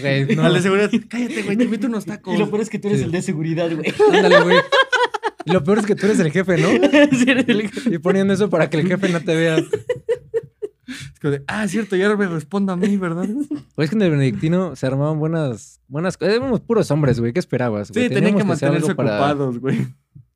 Güey, 0.01 0.35
no. 0.35 0.43
Al 0.43 0.53
de 0.53 0.61
seguridad, 0.61 0.89
cállate, 1.09 1.43
güey, 1.43 1.57
te 1.57 1.63
invito 1.65 1.87
unos 1.87 2.05
tacos. 2.05 2.33
Y 2.33 2.37
lo 2.37 2.49
peor 2.49 2.61
es 2.61 2.69
que 2.69 2.79
tú 2.79 2.87
eres 2.87 3.01
Sí. 3.01 3.05
el 3.05 3.11
de 3.11 3.21
seguridad, 3.21 3.69
güey. 3.75 3.93
Ándale, 4.13 4.41
güey. 4.41 4.57
Y 5.45 5.51
Lo 5.51 5.63
peor 5.63 5.79
es 5.79 5.85
que 5.85 5.93
tú 5.95 6.05
eres 6.05 6.19
el 6.19 6.31
jefe, 6.31 6.57
¿no? 6.57 6.69
Sí, 7.11 7.25
eres 7.27 7.47
el- 7.49 7.69
Y 7.93 7.97
poniendo 7.99 8.33
eso 8.33 8.49
para 8.49 8.69
que 8.69 8.77
el 8.79 8.87
jefe 8.87 9.09
no 9.09 9.19
te 9.21 9.35
vea. 9.35 9.57
Como 11.23 11.31
de, 11.31 11.43
ah, 11.47 11.67
cierto, 11.67 11.95
ya 11.95 12.15
me 12.15 12.27
responda 12.27 12.73
a 12.73 12.75
mí, 12.75 12.97
¿verdad? 12.97 13.25
O 13.75 13.81
es 13.81 13.89
que 13.89 13.95
en 13.95 14.01
el 14.03 14.11
Benedictino 14.11 14.75
se 14.75 14.85
armaban 14.85 15.17
buenas, 15.17 15.79
buenas 15.87 16.17
cosas. 16.17 16.35
Éramos 16.35 16.59
puros 16.59 16.91
hombres, 16.91 17.19
güey. 17.19 17.31
¿Qué 17.33 17.39
esperabas? 17.39 17.87
Sí, 17.87 18.09
tenían 18.09 18.35
que 18.37 18.43
mantenerse 18.43 18.87
algo 18.91 18.95
para- 18.97 19.15
ocupados, 19.17 19.59
güey. 19.59 19.87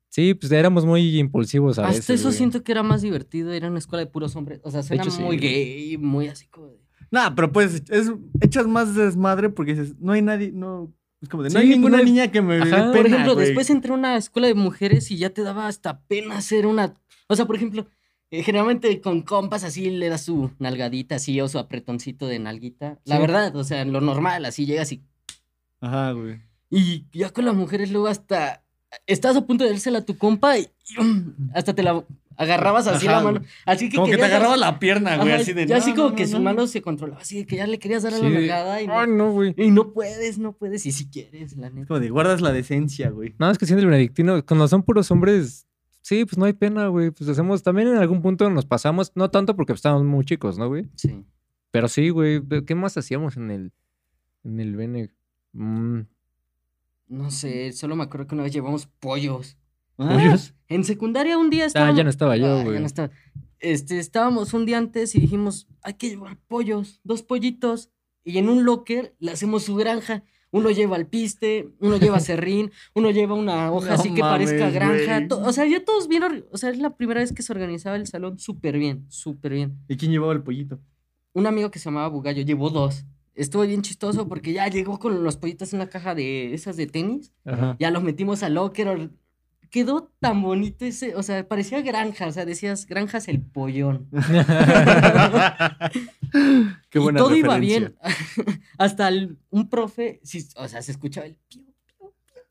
Sí, 0.08 0.32
pues 0.34 0.50
éramos 0.50 0.86
muy 0.86 1.18
impulsivos 1.18 1.78
a 1.78 1.82
veces. 1.82 2.00
Hasta 2.00 2.14
eso 2.14 2.24
güey. 2.28 2.36
siento 2.38 2.64
que 2.64 2.72
era 2.72 2.82
más 2.82 3.02
divertido. 3.02 3.52
Era 3.52 3.68
una 3.68 3.78
escuela 3.78 4.04
de 4.04 4.10
puros 4.10 4.34
hombres. 4.34 4.60
O 4.64 4.70
sea, 4.70 4.82
suena 4.82 5.02
hecho, 5.04 5.12
muy 5.20 5.36
gay, 5.36 5.98
muy 5.98 6.28
así 6.28 6.46
como 6.48 6.68
de... 6.68 6.78
Nah, 7.10 7.30
pero 7.34 7.52
pues, 7.52 7.82
es, 7.90 8.10
echas 8.40 8.66
más 8.66 8.94
desmadre 8.94 9.50
porque 9.50 9.74
dices, 9.74 9.94
no 10.00 10.12
hay 10.12 10.22
nadie, 10.22 10.50
no. 10.52 10.92
Es 11.20 11.28
como 11.28 11.42
de, 11.42 11.50
no 11.50 11.60
Sí, 11.60 11.66
hay 11.66 11.68
ninguna 11.70 11.98
no 11.98 12.02
hay- 12.02 12.04
niña 12.10 12.28
que 12.32 12.40
me 12.42 12.56
Ajá. 12.56 12.64
pena, 12.70 12.92
Por 12.92 13.06
ejemplo, 13.06 13.34
güey. 13.34 13.46
después 13.46 13.68
entré 13.70 13.92
a 13.92 13.94
una 13.94 14.16
escuela 14.16 14.48
de 14.48 14.54
mujeres 14.54 15.10
y 15.10 15.18
ya 15.18 15.30
te 15.30 15.42
daba 15.42 15.66
hasta 15.68 16.00
pena 16.06 16.38
hacer 16.38 16.66
una. 16.66 16.94
O 17.28 17.36
sea, 17.36 17.44
por 17.46 17.56
ejemplo, 17.56 17.86
eh, 18.30 18.42
generalmente 18.42 19.00
con 19.00 19.22
compas 19.22 19.64
así 19.64 19.90
le 19.90 20.08
das 20.08 20.22
su 20.24 20.50
nalgadita 20.58 21.16
así 21.16 21.40
o 21.40 21.48
su 21.48 21.58
apretoncito 21.58 22.26
de 22.26 22.38
nalguita. 22.38 22.98
La 23.04 23.16
Sí. 23.16 23.20
verdad, 23.22 23.56
o 23.56 23.64
sea, 23.64 23.84
lo 23.84 24.00
normal, 24.00 24.44
así 24.44 24.66
llegas 24.66 24.92
y. 24.92 25.02
Ajá, 25.80 26.12
güey. 26.12 26.40
Y 26.70 27.06
ya 27.12 27.30
con 27.30 27.44
las 27.44 27.54
mujeres 27.54 27.90
luego 27.90 28.08
hasta. 28.08 28.64
Estás 29.06 29.36
a 29.36 29.46
punto 29.46 29.64
de 29.64 29.70
dársela 29.70 29.98
a 29.98 30.04
tu 30.04 30.16
compa 30.16 30.58
y, 30.58 30.66
hasta 31.54 31.74
te 31.74 31.82
la 31.82 32.02
agarrabas 32.36 32.86
así 32.86 33.06
Ajá, 33.06 33.16
la 33.18 33.22
mano. 33.22 33.40
Así 33.66 33.88
que 33.90 33.96
Como 33.96 34.06
que 34.08 34.16
te 34.16 34.22
dar- 34.22 34.30
agarraba 34.30 34.56
la 34.56 34.78
pierna, 34.78 35.16
güey, 35.16 35.32
Ajá, 35.32 35.42
así 35.42 35.52
de. 35.52 35.66
ya 35.66 35.76
no, 35.76 35.82
así 35.82 35.92
como 35.92 36.10
no, 36.10 36.14
que 36.16 36.22
no, 36.22 36.28
su 36.30 36.36
no. 36.38 36.42
mano 36.44 36.66
se 36.66 36.80
controlaba, 36.82 37.20
así 37.20 37.38
de 37.38 37.46
que 37.46 37.56
ya 37.56 37.66
le 37.66 37.78
querías 37.78 38.02
dar 38.04 38.14
a 38.14 38.16
Sí, 38.16 38.22
la 38.22 38.30
nalgada 38.30 38.80
y 38.80 38.86
no, 38.86 38.98
Ay, 39.00 39.08
no, 39.10 39.32
güey. 39.32 39.54
y 39.58 39.70
no 39.70 39.92
puedes, 39.92 40.38
no 40.38 40.52
puedes, 40.52 40.86
y 40.86 40.92
si 40.92 41.08
quieres, 41.10 41.56
la 41.56 41.68
neta. 41.68 41.86
como 41.88 42.00
de, 42.00 42.08
guardas 42.10 42.40
la 42.40 42.52
decencia, 42.52 43.10
güey. 43.10 43.34
No, 43.38 43.50
es 43.50 43.58
que 43.58 43.66
siendo 43.66 43.82
el 43.82 43.88
benedictino, 43.90 44.44
cuando 44.46 44.68
son 44.68 44.82
puros 44.82 45.10
hombres, 45.10 45.66
sí, 46.02 46.24
pues 46.24 46.38
no 46.38 46.44
hay 46.46 46.52
pena, 46.52 46.88
güey. 46.88 47.10
Pues 47.10 47.28
hacemos, 47.28 47.62
también 47.62 47.88
en 47.88 47.96
algún 47.96 48.22
punto 48.22 48.48
nos 48.50 48.66
pasamos, 48.66 49.12
no 49.14 49.30
tanto 49.30 49.54
porque 49.56 49.72
pues, 49.72 49.78
estábamos 49.78 50.04
muy 50.06 50.24
chicos, 50.24 50.58
¿no, 50.58 50.68
güey? 50.68 50.88
Sí. 50.96 51.24
Pero 51.70 51.88
sí, 51.88 52.08
güey. 52.10 52.40
¿de- 52.40 52.64
¿Qué 52.64 52.74
más 52.74 52.96
hacíamos 52.96 53.36
en 53.36 53.50
el, 53.50 53.72
en 54.44 54.60
el 54.60 54.74
bene? 54.76 55.10
Mm, 55.52 56.00
No 57.08 57.30
sé, 57.30 57.72
solo 57.72 57.96
me 57.96 58.04
acuerdo 58.04 58.26
que 58.26 58.34
una 58.34 58.44
vez 58.44 58.52
llevamos 58.52 58.86
pollos. 58.86 59.56
Ah, 59.98 60.14
¿pollos? 60.14 60.54
En 60.68 60.84
secundaria 60.84 61.38
un 61.38 61.50
día 61.50 61.64
Ah, 61.64 61.66
estábamos... 61.66 61.96
ya 61.96 62.04
no 62.04 62.10
estaba 62.10 62.36
yo, 62.36 62.46
Ah, 62.46 62.58
ya 62.58 62.64
güey. 62.64 62.80
no 62.80 62.86
estaba. 62.86 63.10
Este, 63.60 63.98
estábamos 63.98 64.54
un 64.54 64.66
día 64.66 64.78
antes 64.78 65.14
y 65.14 65.20
dijimos, 65.20 65.66
hay 65.82 65.94
que 65.94 66.08
llevar 66.10 66.36
pollos, 66.46 67.00
dos 67.02 67.22
pollitos, 67.22 67.90
y 68.24 68.38
en 68.38 68.48
un 68.48 68.64
locker 68.64 69.16
le 69.18 69.32
hacemos 69.32 69.64
su 69.64 69.74
granja. 69.74 70.22
Uno 70.50 70.70
lleva 70.70 70.96
alpiste, 70.96 71.68
uno 71.80 71.98
lleva 71.98 72.20
serrín, 72.20 72.70
uno 72.94 73.10
lleva 73.10 73.34
una 73.34 73.70
hoja 73.70 73.88
No 73.88 73.94
así 73.94 74.14
que 74.14 74.20
parezca 74.20 74.70
granja. 74.70 75.26
O 75.36 75.52
sea, 75.52 75.66
ya 75.66 75.84
todos 75.84 76.08
bien, 76.08 76.44
o 76.50 76.56
sea, 76.56 76.70
es 76.70 76.78
la 76.78 76.96
primera 76.96 77.20
vez 77.20 77.32
que 77.32 77.42
se 77.42 77.52
organizaba 77.52 77.96
el 77.96 78.06
salón 78.06 78.38
súper 78.38 78.78
bien, 78.78 79.04
súper 79.08 79.52
bien. 79.52 79.78
¿Y 79.88 79.96
quién 79.96 80.10
llevaba 80.10 80.32
el 80.32 80.42
pollito? 80.42 80.80
Un 81.34 81.46
amigo 81.46 81.70
que 81.70 81.78
se 81.78 81.86
llamaba 81.86 82.08
Bugallo 82.08 82.42
llevó 82.42 82.70
dos. 82.70 83.04
Estuvo 83.34 83.62
bien 83.62 83.82
chistoso 83.82 84.26
porque 84.26 84.52
ya 84.52 84.66
llegó 84.66 84.98
con 84.98 85.22
los 85.22 85.36
pollitos 85.36 85.72
en 85.72 85.80
una 85.80 85.88
caja 85.88 86.14
de 86.14 86.54
esas 86.54 86.76
de 86.76 86.86
tenis. 86.88 87.32
Ajá. 87.44 87.76
Ya 87.78 87.90
los 87.90 88.02
metimos 88.02 88.42
al 88.42 88.54
locker. 88.54 89.10
Quedó 89.70 90.10
tan 90.20 90.42
bonito 90.42 90.84
ese, 90.84 91.14
o 91.14 91.22
sea, 91.22 91.46
parecía 91.46 91.82
granja, 91.82 92.26
o 92.26 92.32
sea, 92.32 92.44
decías, 92.46 92.86
granjas 92.86 93.28
el 93.28 93.40
pollón. 93.42 94.08
Qué 96.90 96.98
y 96.98 97.02
buena 97.02 97.18
todo 97.18 97.34
iba 97.36 97.58
bien. 97.58 97.96
Hasta 98.78 99.08
el- 99.08 99.38
un 99.50 99.68
profe, 99.68 100.20
sí, 100.22 100.46
o 100.56 100.68
sea, 100.68 100.82
se 100.82 100.92
escuchaba 100.92 101.26
el 101.26 101.34
piu, 101.48 101.64
piu, 101.64 102.12
piu. 102.26 102.42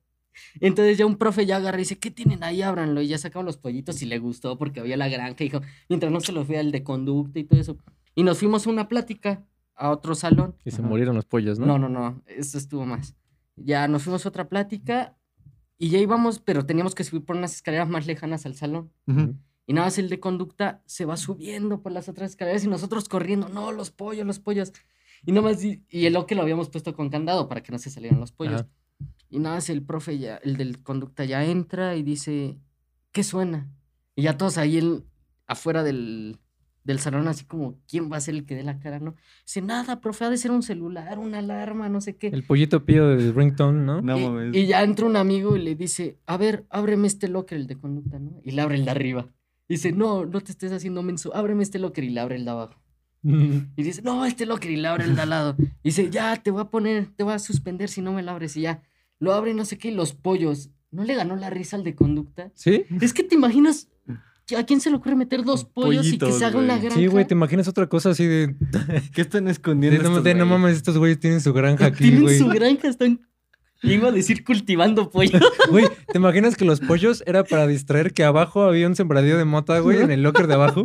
Entonces 0.59 0.97
ya 0.97 1.05
un 1.05 1.18
profe 1.18 1.45
ya 1.45 1.57
agarra 1.57 1.78
y 1.78 1.82
dice, 1.82 1.99
¿qué 1.99 2.11
tienen 2.11 2.43
ahí? 2.43 2.61
Ábranlo. 2.61 3.01
Y 3.01 3.07
ya 3.07 3.18
sacaron 3.18 3.45
los 3.45 3.57
pollitos 3.57 4.01
y 4.01 4.05
le 4.05 4.20
gustó 4.20 4.57
porque 4.57 4.80
había 4.80 4.97
la 4.97 5.07
granja. 5.07 5.43
Y 5.43 5.49
dijo, 5.49 5.61
mientras 5.89 6.11
no 6.11 6.20
se 6.20 6.32
los 6.32 6.47
vea 6.47 6.61
el 6.61 6.72
de 6.72 6.84
conducta 6.84 7.39
y 7.39 7.43
todo 7.43 7.59
eso. 7.59 7.78
Y 8.15 8.24
nos 8.24 8.39
fuimos 8.39 8.65
a 8.65 8.70
una 8.70 8.88
plática 8.88 9.45
a 9.76 9.91
otro 9.91 10.15
salón. 10.15 10.55
Y 10.65 10.72
se 10.72 10.82
Ajá. 10.82 10.89
murieron 10.89 11.15
los 11.15 11.26
pollos, 11.26 11.59
¿no? 11.59 11.65
No, 11.68 11.78
no, 11.80 11.89
no, 11.89 12.24
eso 12.26 12.57
estuvo 12.57 12.86
más. 12.86 13.15
Ya 13.55 13.88
nos 13.88 14.03
fuimos 14.03 14.26
a 14.26 14.30
otra 14.30 14.49
plática 14.49 15.15
y 15.78 15.89
ya 15.89 15.99
íbamos, 15.99 16.39
pero 16.39 16.65
teníamos 16.65 16.95
que 16.95 17.03
subir 17.03 17.23
por 17.25 17.36
unas 17.36 17.53
escaleras 17.55 17.88
más 17.89 18.07
lejanas 18.07 18.45
al 18.45 18.55
salón. 18.55 18.91
Ujú. 19.07 19.36
Y 19.65 19.73
nada 19.73 19.88
más 19.88 19.97
el 19.97 20.09
de 20.09 20.19
conducta 20.19 20.82
se 20.86 21.05
va 21.05 21.17
subiendo 21.17 21.82
por 21.82 21.91
las 21.91 22.07
otras 22.09 22.32
escaleras 22.32 22.63
y 22.63 22.67
nosotros 22.67 23.09
corriendo, 23.09 23.49
no, 23.49 23.71
los 23.71 23.91
pollos, 23.91 24.25
los 24.25 24.39
pollos. 24.39 24.71
Y 25.25 25.32
nada 25.32 25.49
más, 25.49 25.63
y 25.63 25.84
el 25.89 26.13
lo 26.13 26.25
que 26.25 26.36
lo 26.36 26.41
habíamos 26.41 26.69
puesto 26.69 26.95
con 26.95 27.09
candado 27.09 27.47
para 27.49 27.61
que 27.63 27.71
no 27.71 27.78
se 27.80 27.89
salieran 27.89 28.19
los 28.19 28.32
pollos. 28.32 28.61
Ajá. 28.61 28.69
Y 29.30 29.39
nada 29.39 29.55
más 29.55 29.69
el 29.69 29.84
profe 29.84 30.17
ya, 30.19 30.38
el 30.38 30.55
del 30.55 30.82
conducta 30.84 31.25
ya 31.25 31.43
entra 31.43 31.95
y 31.97 32.03
dice, 32.03 32.59
¿qué 33.11 33.23
suena? 33.23 33.69
Y 34.15 34.23
ya 34.23 34.38
todos 34.38 34.57
ahí 34.57 34.78
en- 34.78 35.03
afuera 35.47 35.84
del, 35.84 36.39
del 36.88 36.99
salón, 36.99 37.27
así 37.27 37.43
como, 37.43 37.77
¿quién 37.85 38.09
va 38.09 38.15
a 38.15 38.21
ser 38.21 38.33
el 38.33 38.45
que 38.45 38.55
dé 38.55 38.63
la 38.63 38.79
cara, 38.79 38.99
no? 38.99 39.15
Dice, 39.45 39.61
nada, 39.61 39.99
profe, 39.99 40.23
ha 40.23 40.29
de 40.29 40.38
ser 40.38 40.51
un 40.51 40.63
celular, 40.63 41.19
una 41.19 41.39
alarma, 41.39 41.89
no 41.89 41.99
sé 41.99 42.15
qué. 42.15 42.27
El 42.27 42.43
pollito 42.43 42.85
pío 42.85 43.09
del 43.09 43.35
ringtone, 43.35 43.83
¿no? 43.83 44.01
No 44.01 44.17
y, 44.17 44.23
mames. 44.23 44.55
y 44.55 44.67
ya 44.67 44.81
entra 44.83 45.05
un 45.05 45.17
amigo 45.17 45.57
y 45.57 45.61
le 45.61 45.75
dice, 45.75 46.17
a 46.25 46.38
ver, 46.38 46.65
ábreme 46.69 47.07
este 47.07 47.27
locker, 47.27 47.57
el 47.57 47.67
de 47.67 47.77
conducta, 47.77 48.19
¿no? 48.19 48.39
Y 48.41 48.51
le 48.51 48.61
abre 48.61 48.75
el 48.75 48.85
de 48.85 48.91
arriba. 48.91 49.27
Dice, 49.67 49.91
no, 49.91 50.25
no 50.25 50.39
te 50.39 50.53
estés 50.53 50.71
haciendo 50.71 51.03
menso, 51.03 51.35
ábreme 51.35 51.61
este 51.61 51.77
locker 51.77 52.05
y 52.05 52.09
le 52.09 52.21
abre 52.21 52.38
el 52.38 52.45
de 52.45 52.51
abajo. 52.51 52.81
Y 53.75 53.83
dice, 53.83 54.01
no, 54.01 54.25
este 54.25 54.45
locker 54.45 54.71
y 54.71 54.77
le 54.77 54.88
abre 54.88 55.03
el 55.03 55.15
de 55.15 55.21
al 55.23 55.29
lado. 55.29 55.55
Y 55.59 55.89
dice, 55.89 56.09
ya, 56.09 56.38
te 56.38 56.51
voy 56.51 56.61
a 56.61 56.65
poner, 56.69 57.07
te 57.17 57.23
voy 57.23 57.33
a 57.33 57.39
suspender 57.39 57.89
si 57.89 58.01
no 58.01 58.13
me 58.13 58.23
lo 58.23 58.31
abres. 58.31 58.55
Y 58.55 58.61
ya, 58.61 58.81
lo 59.19 59.33
abre 59.33 59.53
no 59.53 59.65
sé 59.65 59.77
qué, 59.77 59.89
y 59.89 59.91
los 59.93 60.13
pollos. 60.13 60.69
¿No 60.89 61.03
le 61.03 61.15
ganó 61.15 61.35
la 61.35 61.49
risa 61.49 61.75
al 61.75 61.83
de 61.83 61.95
conducta? 61.95 62.49
¿Sí? 62.55 62.85
Es 63.01 63.13
que 63.13 63.23
te 63.23 63.35
imaginas, 63.35 63.89
¿a 64.56 64.66
quién 64.66 64.80
se 64.80 64.89
le 64.89 64.98
ocurre 64.98 65.16
meter 65.16 65.43
dos 65.43 65.66
pollos 65.66 66.08
y 66.08 66.18
que 66.18 66.32
se 66.32 66.45
haga 66.45 66.58
una 66.60 66.78
granja? 66.78 66.95
Sí, 66.95 67.08
güey, 67.08 67.26
te 67.26 67.34
imaginas 67.34 67.68
otra 67.68 67.88
cosa 67.88 68.12
así 68.12 68.26
de. 68.26 68.56
¿Qué 69.14 69.22
están 69.22 69.48
escondiendo? 69.48 70.02
no, 70.04 70.10
estos 70.10 70.24
de, 70.24 70.36
no 70.36 70.45
mames, 70.45 70.78
estos 70.78 70.98
güeyes 70.98 71.20
tienen 71.20 71.41
su 71.41 71.54
granja 71.54 71.88
aquí, 71.88 72.04
Tienen 72.04 72.22
güey. 72.24 72.38
su 72.38 72.48
granja, 72.48 72.88
están... 72.88 73.22
Iba 73.84 74.08
a 74.08 74.12
decir 74.12 74.43
cultivando 74.43 75.12
pollo. 75.12 75.39
Güey, 75.70 75.86
¿te 76.12 76.18
imaginas 76.18 76.56
que 76.56 76.66
los 76.66 76.80
pollos 76.80 77.24
era 77.28 77.43
para 77.43 77.68
distraer 77.68 78.12
que 78.12 78.24
abajo 78.24 78.64
había 78.64 78.88
un 78.88 78.95
sembradío 78.95 79.38
de 79.38 79.45
mota, 79.45 79.78
güey, 79.80 80.02
en 80.02 80.10
el 80.10 80.24
locker 80.24 80.48
de 80.48 80.56
abajo? 80.56 80.82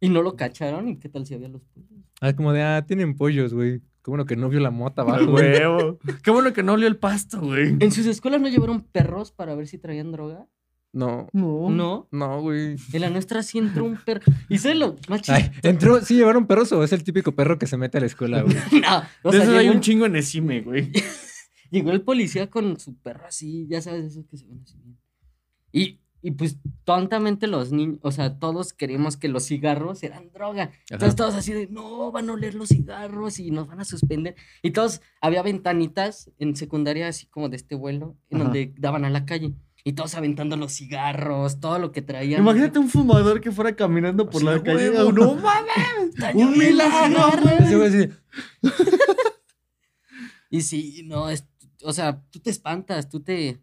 y 0.00 0.08
no 0.08 0.22
lo 0.22 0.36
cacharon. 0.36 0.88
¿Y 0.88 0.96
qué 0.98 1.08
tal 1.08 1.26
si 1.26 1.34
había 1.34 1.48
los 1.48 1.64
pollos? 1.64 1.90
Ah, 2.20 2.34
como 2.34 2.52
de, 2.52 2.62
ah, 2.62 2.84
tienen 2.86 3.16
pollos, 3.16 3.52
güey. 3.52 3.80
Qué 3.80 4.10
bueno 4.10 4.26
que 4.26 4.36
no 4.36 4.48
vio 4.48 4.60
la 4.60 4.70
mota 4.70 5.02
abajo, 5.02 5.26
güey. 5.26 5.54
huevo. 5.54 5.98
Qué 6.22 6.30
bueno 6.30 6.52
que 6.52 6.62
no 6.62 6.74
olió 6.74 6.86
el 6.86 6.96
pasto, 6.96 7.40
güey. 7.40 7.74
¿En 7.80 7.90
sus 7.90 8.06
escuelas 8.06 8.40
no 8.40 8.48
llevaron 8.48 8.82
perros 8.82 9.32
para 9.32 9.56
ver 9.56 9.66
si 9.66 9.78
traían 9.78 10.12
droga? 10.12 10.46
No, 10.92 11.28
No. 11.32 11.68
No. 11.70 12.08
no, 12.10 12.40
güey. 12.40 12.76
En 12.92 13.00
la 13.02 13.10
nuestra 13.10 13.42
sí 13.42 13.58
entró 13.58 13.84
un 13.84 13.96
perro. 13.96 14.22
¿Y 14.48 14.58
sabes 14.58 14.78
lo 14.78 14.96
más 15.08 15.28
Ay, 15.28 15.42
chistoso? 15.44 15.60
entró, 15.68 16.00
sí 16.00 16.14
llevaron 16.16 16.46
perros 16.46 16.72
o 16.72 16.82
es 16.82 16.92
el 16.92 17.04
típico 17.04 17.32
perro 17.32 17.58
que 17.58 17.66
se 17.66 17.76
mete 17.76 17.98
a 17.98 18.00
la 18.00 18.06
escuela, 18.06 18.42
güey. 18.42 18.56
No, 18.82 19.02
o 19.22 19.30
De 19.32 19.44
sea, 19.44 19.58
hay 19.58 19.68
un 19.68 19.80
chingo 19.80 20.06
en 20.06 20.16
Esime, 20.16 20.62
güey. 20.62 20.90
llegó 21.70 21.90
el 21.90 22.00
policía 22.02 22.48
con 22.48 22.78
su 22.80 22.96
perro 22.96 23.26
así, 23.26 23.66
ya 23.68 23.82
sabes, 23.82 24.04
esos 24.06 24.24
que 24.26 24.36
se 24.38 24.46
ven 24.46 24.60
así. 24.62 24.78
Y, 25.72 26.00
y 26.22 26.30
pues 26.30 26.56
tontamente 26.84 27.46
los 27.46 27.72
niños, 27.72 27.98
o 28.02 28.10
sea, 28.10 28.38
todos 28.38 28.72
queríamos 28.72 29.16
que 29.18 29.28
los 29.28 29.44
cigarros 29.44 30.02
eran 30.02 30.30
droga. 30.32 30.70
Entonces 30.88 31.08
Ajá. 31.08 31.16
todos 31.16 31.34
así 31.34 31.52
de, 31.52 31.66
no, 31.66 32.10
van 32.10 32.30
a 32.30 32.32
oler 32.32 32.54
los 32.54 32.68
cigarros 32.70 33.38
y 33.38 33.50
nos 33.50 33.66
van 33.66 33.80
a 33.80 33.84
suspender. 33.84 34.34
Y 34.62 34.70
todos, 34.70 35.02
había 35.20 35.42
ventanitas 35.42 36.30
en 36.38 36.56
secundaria 36.56 37.08
así 37.08 37.26
como 37.26 37.48
de 37.50 37.56
este 37.56 37.74
vuelo, 37.74 38.16
en 38.30 38.36
Ajá. 38.38 38.44
donde 38.44 38.72
daban 38.78 39.04
a 39.04 39.10
la 39.10 39.26
calle. 39.26 39.52
Y 39.86 39.92
todos 39.92 40.16
aventando 40.16 40.56
los 40.56 40.72
cigarros, 40.72 41.60
todo 41.60 41.78
lo 41.78 41.92
que 41.92 42.02
traían. 42.02 42.40
Imagínate 42.40 42.76
un 42.80 42.88
fumador 42.88 43.40
que 43.40 43.52
fuera 43.52 43.76
caminando 43.76 44.28
por 44.28 44.42
la 44.42 44.60
calle. 44.60 44.90
huevo. 44.90 45.12
No 45.12 45.36
mames. 45.36 46.34
Un 46.34 46.58
milagro, 46.58 47.30
güey 47.78 48.10
Y 50.50 50.62
sí, 50.62 51.04
no, 51.06 51.30
es, 51.30 51.46
o 51.84 51.92
sea, 51.92 52.20
tú 52.30 52.40
te 52.40 52.50
espantas, 52.50 53.08
tú 53.08 53.20
te... 53.20 53.60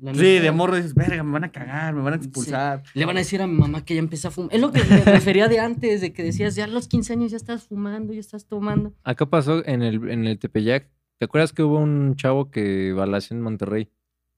la 0.00 0.12
Sí, 0.12 0.20
neta, 0.20 0.42
de 0.42 0.50
morro 0.50 0.74
dices, 0.74 0.92
verga, 0.92 1.22
me 1.22 1.30
van 1.30 1.44
a 1.44 1.52
cagar, 1.52 1.94
me 1.94 2.02
van 2.02 2.14
a 2.14 2.16
expulsar. 2.16 2.82
Le 2.94 3.04
van 3.04 3.16
a 3.16 3.20
decir 3.20 3.40
a 3.40 3.46
mi 3.46 3.54
mamá 3.56 3.84
que 3.84 3.94
ya 3.94 4.00
empieza 4.00 4.26
a 4.26 4.30
fumar. 4.32 4.52
Es 4.52 4.60
lo 4.60 4.72
que 4.72 4.82
me 4.82 5.04
refería 5.04 5.46
de 5.46 5.60
antes, 5.60 6.00
de 6.00 6.12
que 6.12 6.24
decías, 6.24 6.56
ya 6.56 6.64
a 6.64 6.66
los 6.66 6.88
15 6.88 7.12
años 7.12 7.30
ya 7.30 7.36
estás 7.36 7.62
fumando, 7.62 8.12
ya 8.12 8.18
estás 8.18 8.44
tomando. 8.44 8.92
Acá 9.04 9.26
pasó 9.26 9.64
en 9.64 9.82
el, 9.82 10.10
en 10.10 10.26
el 10.26 10.36
Tepeyac. 10.36 10.88
¿Te 11.18 11.26
acuerdas 11.26 11.52
que 11.52 11.62
hubo 11.62 11.78
un 11.78 12.16
chavo 12.16 12.50
que 12.50 12.92
balació 12.92 13.36
en 13.36 13.42
Monterrey? 13.42 13.88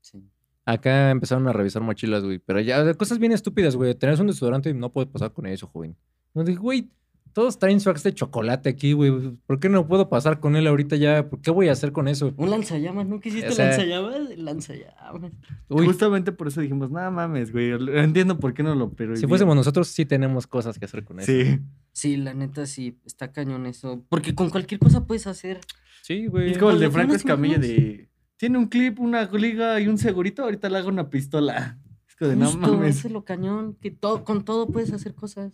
Sí. 0.03 0.29
Acá 0.65 1.11
empezaron 1.11 1.49
a 1.49 1.53
revisar 1.53 1.83
mochilas, 1.83 2.23
güey. 2.23 2.39
Pero 2.39 2.61
ya, 2.61 2.95
cosas 2.95 3.19
bien 3.19 3.33
estúpidas, 3.33 3.75
güey. 3.77 3.95
Tenés 3.95 4.21
un 4.21 4.29
desodorante 4.29 4.71
y 4.71 4.75
no 4.75 4.93
puedes 4.93 5.11
pasar 5.11 5.33
con 5.33 5.47
eso, 5.47 5.67
joven. 5.67 5.97
No 6.35 6.45
dije, 6.45 6.59
güey, 6.59 6.91
todos 7.33 7.59
traen 7.59 7.81
su 7.81 7.91
axe 7.91 8.11
de 8.11 8.15
chocolate 8.15 8.69
aquí, 8.69 8.93
güey. 8.93 9.11
¿Por 9.47 9.59
qué 9.59 9.69
no 9.69 9.89
puedo 9.89 10.09
pasar 10.09 10.39
con 10.39 10.55
él 10.55 10.67
ahorita 10.67 10.97
ya? 10.97 11.29
¿Por 11.29 11.41
qué 11.41 11.51
voy 11.51 11.69
a 11.69 11.73
hacer 11.73 11.91
con 11.91 12.07
eso? 12.07 12.33
Un 12.37 12.51
lanzallamas, 12.51 13.07
¿no 13.09 13.21
quisiste 13.21 13.49
O 13.49 13.53
sea- 13.53 13.69
lanzallamas? 13.71 14.39
Lanzallamas. 14.39 15.33
Uy, 15.69 15.87
Justamente 15.87 16.31
por 16.31 16.49
eso 16.49 16.61
dijimos, 16.61 16.91
nada 16.91 17.11
mames, 17.11 17.51
güey. 17.53 17.73
Entiendo 17.99 18.39
por 18.39 18.55
qué 18.55 18.63
no 18.63 18.75
lo 18.75 18.91
pero 18.91 19.17
si 19.17 19.27
fuésemos 19.27 19.57
nosotros, 19.57 19.89
sí 19.89 20.05
tenemos 20.07 20.47
cosas 20.47 20.79
que 20.79 20.85
hacer 20.85 21.05
con 21.05 21.21
eso. 21.21 21.33
Sí. 21.33 21.59
Sí, 21.93 22.17
la 22.17 22.35
neta 22.35 22.67
sí, 22.67 22.99
está 23.05 23.33
cañón 23.33 23.67
eso. 23.67 24.05
Porque 24.09 24.35
con 24.35 24.49
cualquier 24.51 24.79
cosa 24.79 25.07
puedes 25.07 25.27
hacer. 25.27 25.61
Sí, 26.03 26.27
güey. 26.27 26.53
Es 26.53 26.59
como 26.59 26.71
el 26.73 26.81
de 26.81 26.91
Franco 26.91 27.15
Escamilla 27.15 27.59
de. 27.59 28.09
Tiene 28.43 28.59
un 28.59 28.67
clip, 28.67 28.99
una 28.99 29.23
liga 29.31 29.79
y 29.79 29.87
un 29.87 29.99
segurito. 29.99 30.43
Ahorita 30.43 30.69
le 30.69 30.79
hago 30.79 30.89
una 30.89 31.09
pistola. 31.09 31.79
Es 32.09 32.17
como 32.17 32.31
de 32.33 32.37
no 32.37 32.53
mames. 32.57 32.97
ese 32.97 33.07
es 33.07 33.13
lo 33.15 33.25
cañón, 33.25 33.77
que 33.81 33.93
todo, 33.93 34.25
con 34.25 34.45
todo 34.45 34.67
puedes 34.67 34.93
hacer 34.93 35.15
cosas. 35.15 35.53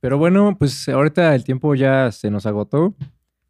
Pero 0.00 0.16
bueno, 0.16 0.56
pues 0.58 0.88
ahorita 0.88 1.34
el 1.34 1.44
tiempo 1.44 1.74
ya 1.74 2.10
se 2.10 2.30
nos 2.30 2.46
agotó. 2.46 2.94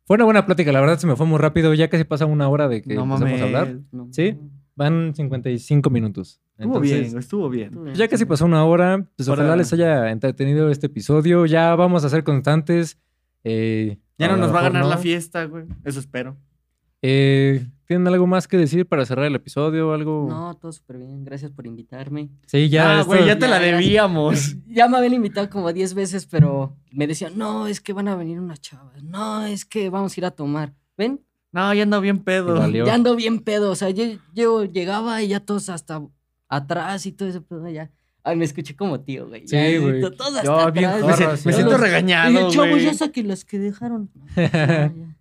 Fue 0.04 0.16
una 0.16 0.24
buena 0.24 0.46
plática, 0.46 0.72
la 0.72 0.80
verdad 0.80 0.98
se 0.98 1.06
me 1.06 1.14
fue 1.14 1.26
muy 1.26 1.38
rápido. 1.38 1.72
Ya 1.74 1.86
casi 1.88 2.02
pasa 2.02 2.26
una 2.26 2.48
hora 2.48 2.66
de 2.66 2.82
que 2.82 2.92
No 2.96 3.02
empezamos 3.04 3.20
mames. 3.20 3.40
a 3.40 3.44
hablar. 3.44 3.78
No, 3.92 4.08
Sí. 4.10 4.36
Van 4.74 5.14
55 5.14 5.88
minutos. 5.88 6.40
Estuvo 6.56 6.74
Entonces, 6.74 7.00
bien, 7.10 7.18
estuvo 7.20 7.48
bien. 7.48 7.94
Ya 7.94 8.08
casi 8.08 8.24
pasó 8.24 8.46
una 8.46 8.64
hora. 8.64 9.06
Pues 9.16 9.28
ojalá 9.28 9.54
les 9.54 9.72
haya 9.72 10.10
entretenido 10.10 10.70
este 10.70 10.86
episodio. 10.86 11.46
Ya 11.46 11.72
vamos 11.76 12.04
a 12.04 12.08
ser 12.08 12.24
constantes. 12.24 12.98
Eh, 13.44 13.96
Ya 14.18 14.26
no 14.26 14.36
nos 14.36 14.52
va 14.52 14.58
a 14.58 14.62
ganar 14.64 14.86
la 14.86 14.98
fiesta, 14.98 15.44
güey. 15.44 15.66
Eso 15.84 16.00
espero. 16.00 16.36
Eh, 17.00 17.64
¿Tienen 17.88 18.06
algo 18.06 18.26
más 18.26 18.46
que 18.46 18.58
decir 18.58 18.86
para 18.86 19.06
cerrar 19.06 19.24
el 19.24 19.34
episodio? 19.34 19.94
¿Algo? 19.94 20.26
No, 20.28 20.54
todo 20.54 20.70
súper 20.72 20.98
bien. 20.98 21.24
Gracias 21.24 21.50
por 21.50 21.66
invitarme. 21.66 22.28
Sí, 22.46 22.68
ya. 22.68 22.98
ah, 23.00 23.02
güey, 23.02 23.24
ya 23.26 23.38
te 23.38 23.48
la 23.48 23.58
ya. 23.58 23.72
debíamos. 23.72 24.54
Ya 24.68 24.86
me 24.88 24.98
habían 24.98 25.14
invitado 25.14 25.48
como 25.48 25.72
10 25.72 25.94
veces, 25.94 26.26
pero 26.26 26.76
me 26.92 27.06
decían, 27.06 27.32
no, 27.36 27.66
es 27.66 27.80
que 27.80 27.94
van 27.94 28.06
a 28.08 28.14
venir 28.14 28.38
unas 28.38 28.60
chavas. 28.60 29.02
No, 29.02 29.44
es 29.46 29.64
que 29.64 29.88
vamos 29.88 30.14
a 30.16 30.20
ir 30.20 30.24
a 30.26 30.30
tomar. 30.30 30.74
¿Ven? 30.98 31.20
No, 31.50 31.72
ya 31.72 31.82
ando 31.84 32.00
bien 32.02 32.18
pedo. 32.18 32.68
Ya 32.70 32.92
ando 32.94 33.16
bien 33.16 33.40
pedo. 33.40 33.70
O 33.70 33.74
sea, 33.74 33.88
yo, 33.88 34.04
yo 34.34 34.64
llegaba 34.66 35.22
y 35.22 35.28
ya 35.28 35.40
todos 35.40 35.70
hasta 35.70 36.02
atrás 36.48 37.06
y 37.06 37.12
todo 37.12 37.28
ese 37.30 37.40
pedo 37.40 37.66
ya. 37.70 37.90
Ay, 38.22 38.36
me 38.36 38.44
escuché 38.44 38.76
como 38.76 39.00
tío, 39.00 39.28
güey. 39.28 39.48
Sí, 39.48 39.56
Ya, 39.56 39.80
güey. 39.80 40.02
to- 40.02 40.10
Todos 40.12 40.42
Yo 40.44 40.54
hasta 40.58 40.70
bien 40.72 40.84
atrás. 40.90 41.46
Me, 41.46 41.52
sí. 41.52 41.56
siento 41.56 41.70
Todos- 41.70 41.80
regañado, 41.80 42.28
Dije, 42.30 42.50
chavos, 42.50 42.70
güey. 42.70 42.84
ya 42.84 42.92
saquen 42.92 43.28
las 43.28 43.46
que 43.46 43.58
dejaron. 43.58 44.10
No, 44.36 44.42
ya, 44.42 44.92
ya. 44.94 45.14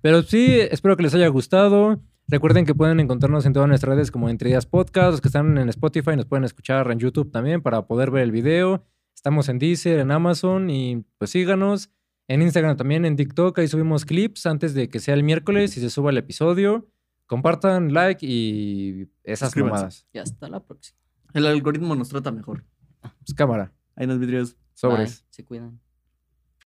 Pero 0.00 0.22
sí, 0.22 0.46
espero 0.70 0.96
que 0.96 1.02
les 1.04 1.14
haya 1.14 1.28
gustado. 1.28 2.00
Recuerden 2.30 2.66
que 2.66 2.74
pueden 2.74 3.00
encontrarnos 3.00 3.46
en 3.46 3.54
todas 3.54 3.68
nuestras 3.70 3.94
redes 3.94 4.10
como 4.10 4.28
Entre 4.28 4.50
Días 4.50 4.66
Podcast. 4.66 5.12
Los 5.12 5.20
que 5.22 5.28
están 5.28 5.56
en 5.56 5.70
Spotify 5.70 6.14
nos 6.14 6.26
pueden 6.26 6.44
escuchar 6.44 6.90
en 6.90 6.98
YouTube 6.98 7.30
también 7.30 7.62
para 7.62 7.86
poder 7.86 8.10
ver 8.10 8.22
el 8.22 8.32
video. 8.32 8.84
Estamos 9.14 9.48
en 9.48 9.58
Deezer, 9.58 9.98
en 9.98 10.10
Amazon 10.10 10.68
y 10.68 11.06
pues 11.16 11.30
síganos. 11.30 11.90
En 12.28 12.42
Instagram 12.42 12.76
también, 12.76 13.06
en 13.06 13.16
TikTok. 13.16 13.58
Ahí 13.58 13.68
subimos 13.68 14.04
clips 14.04 14.44
antes 14.44 14.74
de 14.74 14.90
que 14.90 15.00
sea 15.00 15.14
el 15.14 15.22
miércoles 15.22 15.74
y 15.78 15.80
se 15.80 15.88
suba 15.88 16.10
el 16.10 16.18
episodio. 16.18 16.86
Compartan, 17.24 17.94
like 17.94 18.24
y 18.26 19.08
esas 19.24 19.56
mamadas. 19.56 20.06
Y 20.12 20.18
hasta 20.18 20.48
la 20.50 20.60
próxima. 20.60 20.98
El 21.32 21.46
algoritmo 21.46 21.94
nos 21.94 22.10
trata 22.10 22.30
mejor. 22.30 22.64
Pues 23.00 23.34
cámara, 23.34 23.72
Ahí 23.96 24.06
nos 24.06 24.18
vidrios. 24.18 24.56
sobres. 24.74 25.22
Bye, 25.22 25.26
Se 25.30 25.44
cuidan. 25.46 25.80